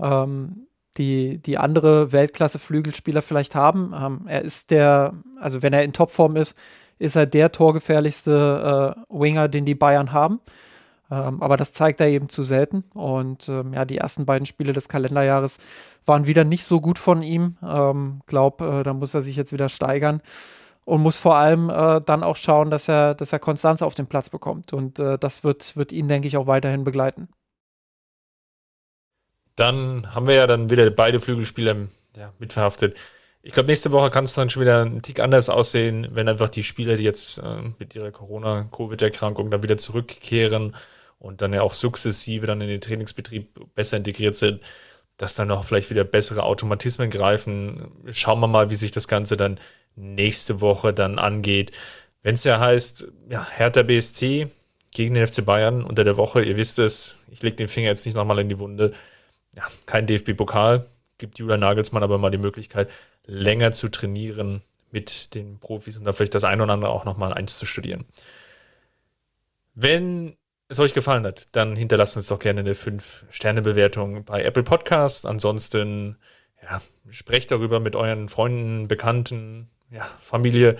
ähm, 0.00 0.66
die, 0.98 1.38
die 1.38 1.58
andere 1.58 2.12
Weltklasse-Flügelspieler 2.12 3.22
vielleicht 3.22 3.54
haben. 3.54 3.94
Ähm, 3.96 4.22
er 4.26 4.42
ist 4.42 4.70
der, 4.70 5.14
also 5.40 5.62
wenn 5.62 5.72
er 5.72 5.84
in 5.84 5.92
Topform 5.92 6.36
ist, 6.36 6.56
ist 6.98 7.16
er 7.16 7.26
der 7.26 7.52
torgefährlichste 7.52 8.96
äh, 8.96 9.00
Winger, 9.08 9.48
den 9.48 9.66
die 9.66 9.74
Bayern 9.74 10.12
haben. 10.12 10.40
Ähm, 11.10 11.42
aber 11.42 11.56
das 11.56 11.72
zeigt 11.72 12.00
er 12.00 12.08
eben 12.08 12.28
zu 12.28 12.44
selten. 12.44 12.84
Und 12.94 13.48
ähm, 13.48 13.72
ja, 13.72 13.84
die 13.84 13.98
ersten 13.98 14.26
beiden 14.26 14.46
Spiele 14.46 14.72
des 14.72 14.88
Kalenderjahres 14.88 15.58
waren 16.04 16.26
wieder 16.26 16.44
nicht 16.44 16.64
so 16.64 16.80
gut 16.80 16.98
von 16.98 17.22
ihm. 17.22 17.56
Ähm, 17.62 18.22
glaub, 18.26 18.60
äh, 18.60 18.82
da 18.82 18.92
muss 18.92 19.14
er 19.14 19.20
sich 19.20 19.36
jetzt 19.36 19.52
wieder 19.52 19.68
steigern 19.68 20.20
und 20.84 21.02
muss 21.02 21.18
vor 21.18 21.36
allem 21.36 21.68
äh, 21.68 22.00
dann 22.00 22.22
auch 22.22 22.36
schauen, 22.36 22.70
dass 22.70 22.88
er, 22.88 23.14
dass 23.14 23.32
er 23.32 23.38
Konstanz 23.38 23.82
auf 23.82 23.94
den 23.94 24.06
Platz 24.06 24.30
bekommt. 24.30 24.72
Und 24.72 24.98
äh, 24.98 25.18
das 25.18 25.44
wird, 25.44 25.76
wird 25.76 25.92
ihn, 25.92 26.08
denke 26.08 26.28
ich, 26.28 26.36
auch 26.36 26.46
weiterhin 26.46 26.84
begleiten. 26.84 27.28
Dann 29.56 30.14
haben 30.14 30.26
wir 30.26 30.34
ja 30.34 30.46
dann 30.46 30.70
wieder 30.70 30.88
beide 30.90 31.18
Flügelspieler 31.18 31.88
ja, 32.16 32.32
mitverhaftet. 32.38 32.96
Ich 33.42 33.52
glaube, 33.52 33.68
nächste 33.68 33.92
Woche 33.92 34.10
kann 34.10 34.24
es 34.24 34.34
dann 34.34 34.50
schon 34.50 34.62
wieder 34.62 34.84
ein 34.84 35.02
Tick 35.02 35.20
anders 35.20 35.48
aussehen, 35.48 36.08
wenn 36.10 36.28
einfach 36.28 36.48
die 36.48 36.62
Spieler, 36.62 36.96
die 36.96 37.04
jetzt 37.04 37.38
äh, 37.38 37.62
mit 37.78 37.94
ihrer 37.94 38.10
Corona-Covid-Erkrankung 38.10 39.50
dann 39.50 39.62
wieder 39.62 39.78
zurückkehren, 39.78 40.74
und 41.18 41.42
dann 41.42 41.52
ja 41.52 41.62
auch 41.62 41.74
sukzessive 41.74 42.46
dann 42.46 42.60
in 42.60 42.68
den 42.68 42.80
Trainingsbetrieb 42.80 43.74
besser 43.74 43.96
integriert 43.96 44.36
sind, 44.36 44.60
dass 45.16 45.34
dann 45.34 45.50
auch 45.50 45.64
vielleicht 45.64 45.90
wieder 45.90 46.04
bessere 46.04 46.42
Automatismen 46.42 47.10
greifen. 47.10 47.90
Schauen 48.10 48.40
wir 48.40 48.48
mal, 48.48 48.70
wie 48.70 48.76
sich 48.76 48.90
das 48.90 49.08
Ganze 49.08 49.36
dann 49.36 49.58
nächste 49.94 50.60
Woche 50.60 50.92
dann 50.92 51.18
angeht. 51.18 51.72
Wenn 52.22 52.34
es 52.34 52.44
ja 52.44 52.60
heißt, 52.60 53.06
ja, 53.30 53.46
Hertha 53.48 53.82
BSC 53.82 54.48
gegen 54.90 55.14
den 55.14 55.26
FC 55.26 55.44
Bayern 55.44 55.82
unter 55.82 56.04
der 56.04 56.16
Woche, 56.16 56.42
ihr 56.42 56.56
wisst 56.56 56.78
es, 56.78 57.16
ich 57.30 57.42
lege 57.42 57.56
den 57.56 57.68
Finger 57.68 57.88
jetzt 57.88 58.04
nicht 58.04 58.14
nochmal 58.14 58.38
in 58.38 58.48
die 58.48 58.58
Wunde. 58.58 58.92
Ja, 59.54 59.64
kein 59.86 60.06
DFB-Pokal, 60.06 60.86
gibt 61.18 61.38
Julian 61.38 61.60
Nagelsmann 61.60 62.02
aber 62.02 62.18
mal 62.18 62.30
die 62.30 62.38
Möglichkeit, 62.38 62.90
länger 63.24 63.72
zu 63.72 63.88
trainieren 63.88 64.62
mit 64.90 65.34
den 65.34 65.58
Profis 65.58 65.96
und 65.96 66.04
da 66.04 66.12
vielleicht 66.12 66.34
das 66.34 66.44
ein 66.44 66.60
oder 66.60 66.72
andere 66.72 66.90
auch 66.90 67.04
nochmal 67.04 67.32
einzustudieren. 67.32 68.04
Wenn 69.74 70.36
es 70.68 70.80
euch 70.80 70.94
gefallen 70.94 71.24
hat, 71.24 71.48
dann 71.52 71.76
hinterlasst 71.76 72.16
uns 72.16 72.28
doch 72.28 72.38
gerne 72.38 72.60
eine 72.60 72.74
5-Sterne-Bewertung 72.74 74.24
bei 74.24 74.42
Apple 74.42 74.62
Podcast. 74.62 75.24
Ansonsten, 75.26 76.16
ja, 76.62 76.82
sprecht 77.10 77.50
darüber 77.50 77.78
mit 77.80 77.94
euren 77.94 78.28
Freunden, 78.28 78.88
Bekannten, 78.88 79.70
ja, 79.90 80.08
Familie. 80.20 80.76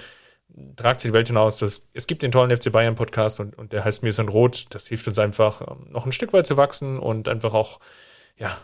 Tragt 0.76 1.00
sie 1.00 1.08
die 1.08 1.14
Welt 1.14 1.28
hinaus. 1.28 1.58
Das, 1.58 1.90
es 1.92 2.06
gibt 2.06 2.22
den 2.22 2.32
tollen 2.32 2.56
FC 2.56 2.72
Bayern 2.72 2.94
Podcast 2.94 3.40
und, 3.40 3.56
und 3.56 3.72
der 3.72 3.84
heißt 3.84 4.02
Mir 4.02 4.12
ein 4.18 4.28
Rot. 4.28 4.66
Das 4.70 4.88
hilft 4.88 5.06
uns 5.06 5.18
einfach, 5.18 5.60
ähm, 5.62 5.86
noch 5.90 6.06
ein 6.06 6.12
Stück 6.12 6.32
weit 6.32 6.46
zu 6.46 6.56
wachsen 6.56 6.98
und 6.98 7.28
einfach 7.28 7.54
auch, 7.54 7.78
ja, 8.36 8.56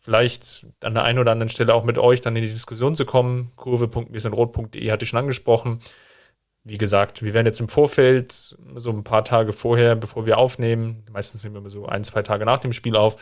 vielleicht 0.00 0.66
an 0.82 0.94
der 0.94 1.02
einen 1.02 1.18
oder 1.18 1.32
anderen 1.32 1.48
Stelle 1.48 1.74
auch 1.74 1.84
mit 1.84 1.98
euch 1.98 2.20
dann 2.20 2.36
in 2.36 2.42
die 2.42 2.50
Diskussion 2.50 2.94
zu 2.94 3.04
kommen. 3.04 3.52
Kurve.mirsinrot.de 3.56 4.90
hatte 4.90 5.04
ich 5.04 5.10
schon 5.10 5.18
angesprochen 5.18 5.80
wie 6.66 6.78
gesagt, 6.78 7.22
wir 7.22 7.32
werden 7.32 7.46
jetzt 7.46 7.60
im 7.60 7.68
Vorfeld, 7.68 8.56
so 8.74 8.90
ein 8.90 9.04
paar 9.04 9.24
Tage 9.24 9.52
vorher, 9.52 9.94
bevor 9.94 10.26
wir 10.26 10.36
aufnehmen, 10.36 11.04
meistens 11.12 11.44
nehmen 11.44 11.62
wir 11.62 11.70
so 11.70 11.86
ein, 11.86 12.02
zwei 12.02 12.22
Tage 12.22 12.44
nach 12.44 12.58
dem 12.58 12.72
Spiel 12.72 12.96
auf, 12.96 13.16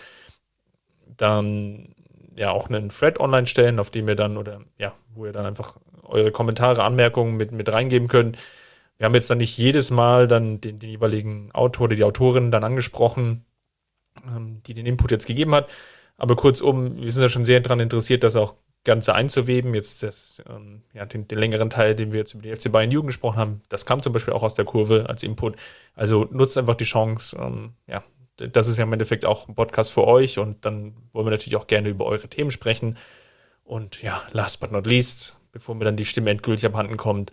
dann 1.19 1.95
ja 2.37 2.53
auch 2.53 2.71
einen 2.71 2.89
Thread 2.89 3.21
online 3.21 3.47
stellen, 3.47 3.79
auf 3.79 3.91
dem 3.91 4.09
ihr 4.09 4.17
dann 4.17 4.39
oder 4.39 4.63
ja, 4.79 4.95
wo 5.15 5.27
ihr 5.27 5.33
dann 5.33 5.45
einfach 5.45 5.77
eure 6.05 6.33
Kommentare, 6.33 6.83
Anmerkungen 6.83 7.37
mit, 7.37 7.53
mit 7.53 7.71
reingeben 7.71 8.09
könnt. 8.09 8.39
Wir 8.97 9.05
haben 9.05 9.15
jetzt 9.15 9.29
dann 9.29 9.39
nicht 9.39 9.59
jedes 9.59 9.91
Mal 9.91 10.27
dann 10.27 10.63
den, 10.63 10.79
den 10.79 10.91
jeweiligen 10.91 11.53
Autor 11.53 11.85
oder 11.85 11.97
die 11.97 12.05
Autorin 12.05 12.51
dann 12.51 12.65
angesprochen, 12.65 13.45
ähm, 14.27 14.63
die 14.67 14.73
den 14.73 14.87
Input 14.87 15.11
jetzt 15.11 15.27
gegeben 15.27 15.55
hat. 15.55 15.69
Aber 16.17 16.35
kurzum, 16.35 16.97
wir 16.97 17.13
sind 17.13 17.23
da 17.23 17.29
schon 17.29 17.45
sehr 17.45 17.61
daran 17.61 17.81
interessiert, 17.81 18.25
dass 18.25 18.37
auch 18.37 18.55
Ganze 18.85 19.15
einzuweben. 19.15 19.75
Jetzt 19.75 20.03
das, 20.03 20.43
ähm, 20.49 20.83
ja, 20.93 21.07
den, 21.07 21.27
den, 21.27 21.39
längeren 21.39 21.71
Teil, 21.71 21.95
den 21.95 22.13
wir 22.13 22.21
jetzt 22.21 22.35
über 22.35 22.43
die 22.43 22.55
FC 22.55 22.71
Bayern 22.71 22.91
Jugend 22.91 23.09
gesprochen 23.09 23.37
haben, 23.37 23.63
das 23.69 23.87
kam 23.87 24.03
zum 24.03 24.13
Beispiel 24.13 24.35
auch 24.35 24.43
aus 24.43 24.55
der 24.55 24.65
Kurve 24.65 25.07
als 25.09 25.23
Input. 25.23 25.57
Also 25.95 26.29
nutzt 26.31 26.57
einfach 26.59 26.75
die 26.75 26.85
Chance. 26.85 27.37
Ähm, 27.41 27.73
ja, 27.87 28.05
das 28.37 28.69
ist 28.69 28.77
ja 28.77 28.85
im 28.85 28.93
Endeffekt 28.93 29.25
auch 29.25 29.49
ein 29.49 29.55
Podcast 29.55 29.93
für 29.93 30.07
euch 30.07 30.39
und 30.39 30.65
dann 30.65 30.95
wollen 31.13 31.27
wir 31.27 31.31
natürlich 31.31 31.57
auch 31.57 31.67
gerne 31.67 31.89
über 31.89 32.05
eure 32.05 32.29
Themen 32.29 32.51
sprechen. 32.51 32.99
Und 33.65 34.03
ja, 34.03 34.23
last 34.33 34.61
but 34.61 34.73
not 34.73 34.87
least, 34.87 35.39
bevor 35.53 35.75
mir 35.75 35.85
dann 35.85 35.97
die 35.97 36.05
Stimme 36.05 36.31
endgültig 36.31 36.67
abhanden 36.67 36.97
kommt, 36.97 37.33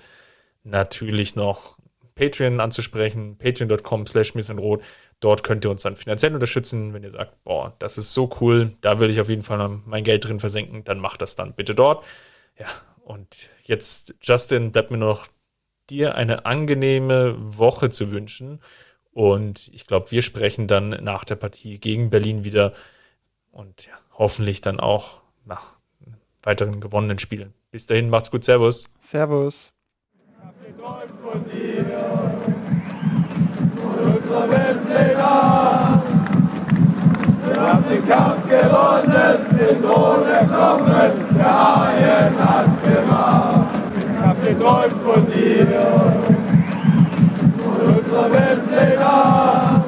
natürlich 0.64 1.36
noch 1.36 1.78
Patreon 2.16 2.60
anzusprechen, 2.60 3.38
patreon.com 3.38 4.06
slash 4.08 4.34
rot. 4.58 4.82
Dort 5.22 5.44
könnt 5.44 5.64
ihr 5.64 5.72
uns 5.72 5.84
dann 5.84 5.96
finanziell 5.96 6.34
unterstützen. 6.34 6.94
Wenn 6.94 7.04
ihr 7.04 7.12
sagt, 7.12 7.44
boah, 7.44 7.74
das 7.80 7.98
ist 7.98 8.14
so 8.14 8.30
cool, 8.42 8.74
da 8.82 9.00
würde 9.00 9.14
ich 9.14 9.22
auf 9.22 9.30
jeden 9.30 9.44
Fall 9.44 9.80
mein 9.86 10.04
Geld 10.04 10.26
drin 10.26 10.40
versenken, 10.40 10.84
dann 10.84 11.00
macht 11.00 11.22
das 11.22 11.36
dann 11.36 11.54
bitte 11.54 11.76
dort. 11.76 12.04
Ja, 12.60 12.66
und 13.06 13.50
jetzt, 13.64 14.16
Justin, 14.22 14.72
bleibt 14.72 14.92
mir 14.92 14.98
noch 14.98 15.28
dir 15.90 16.16
eine 16.16 16.46
angenehme 16.46 17.36
Woche 17.38 17.90
zu 17.90 18.12
wünschen. 18.12 18.62
Und 19.14 19.70
ich 19.74 19.88
glaube, 19.88 20.12
wir 20.12 20.22
sprechen 20.22 20.68
dann 20.68 20.90
nach 20.90 21.24
der 21.24 21.36
Partie 21.36 21.78
gegen 21.78 22.10
Berlin 22.10 22.44
wieder 22.44 22.74
und 23.52 23.86
ja, 23.86 23.94
hoffentlich 24.18 24.62
dann 24.62 24.80
auch 24.80 25.22
nach 25.46 25.78
weiteren 26.44 26.82
gewonnenen 26.82 27.20
Spielen. 27.20 27.54
Bis 27.70 27.86
dahin, 27.86 28.10
macht's 28.10 28.32
gut. 28.32 28.44
Servus. 28.44 28.92
Servus 29.00 29.74
unseren 34.32 34.78
Plenum. 34.86 36.02
Wir 37.46 37.62
haben 37.62 37.84
den 37.90 38.08
Kampf 38.08 38.44
gewonnen, 38.48 39.38
den 39.58 39.84
ohne 39.84 40.40
Kommen, 40.48 41.12
der 41.38 41.54
Haien 41.54 42.34
hat's 42.40 42.82
gemacht. 42.82 43.70
Ich 43.98 44.26
hab 44.26 44.38
geträumt 44.44 45.02
von 45.04 45.26
dir, 45.28 45.68
von 47.64 47.80
unserem 47.96 48.60
Plenum. 48.68 49.84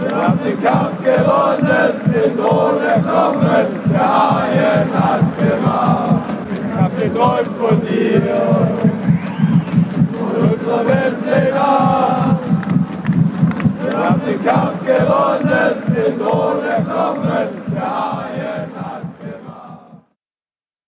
Wir 0.00 0.12
haben 0.16 0.38
den 0.44 0.58
Kampf 0.62 0.96
gewonnen, 1.04 1.92
den 2.06 2.34
ohne 2.40 2.92
Kommen, 3.02 3.66
der 3.92 4.08
Haien 4.14 4.88
hat's 4.94 5.36
gemacht. 5.36 6.22
Ich 6.52 6.80
hab 6.80 6.92
geträumt 6.98 7.54
von 7.58 7.80
dir, 7.82 8.22
von 10.18 10.32
unserem 10.50 11.14
Plenum. 11.22 12.23
Wir 13.94 14.10
haben 14.10 14.20
den 14.26 14.44
Kampf 14.44 14.84
gewonnen, 14.84 15.82
mit 15.86 16.20
ohne 16.20 16.84
Knochen, 16.84 17.48
der 17.72 17.84
Eier. 17.84 18.53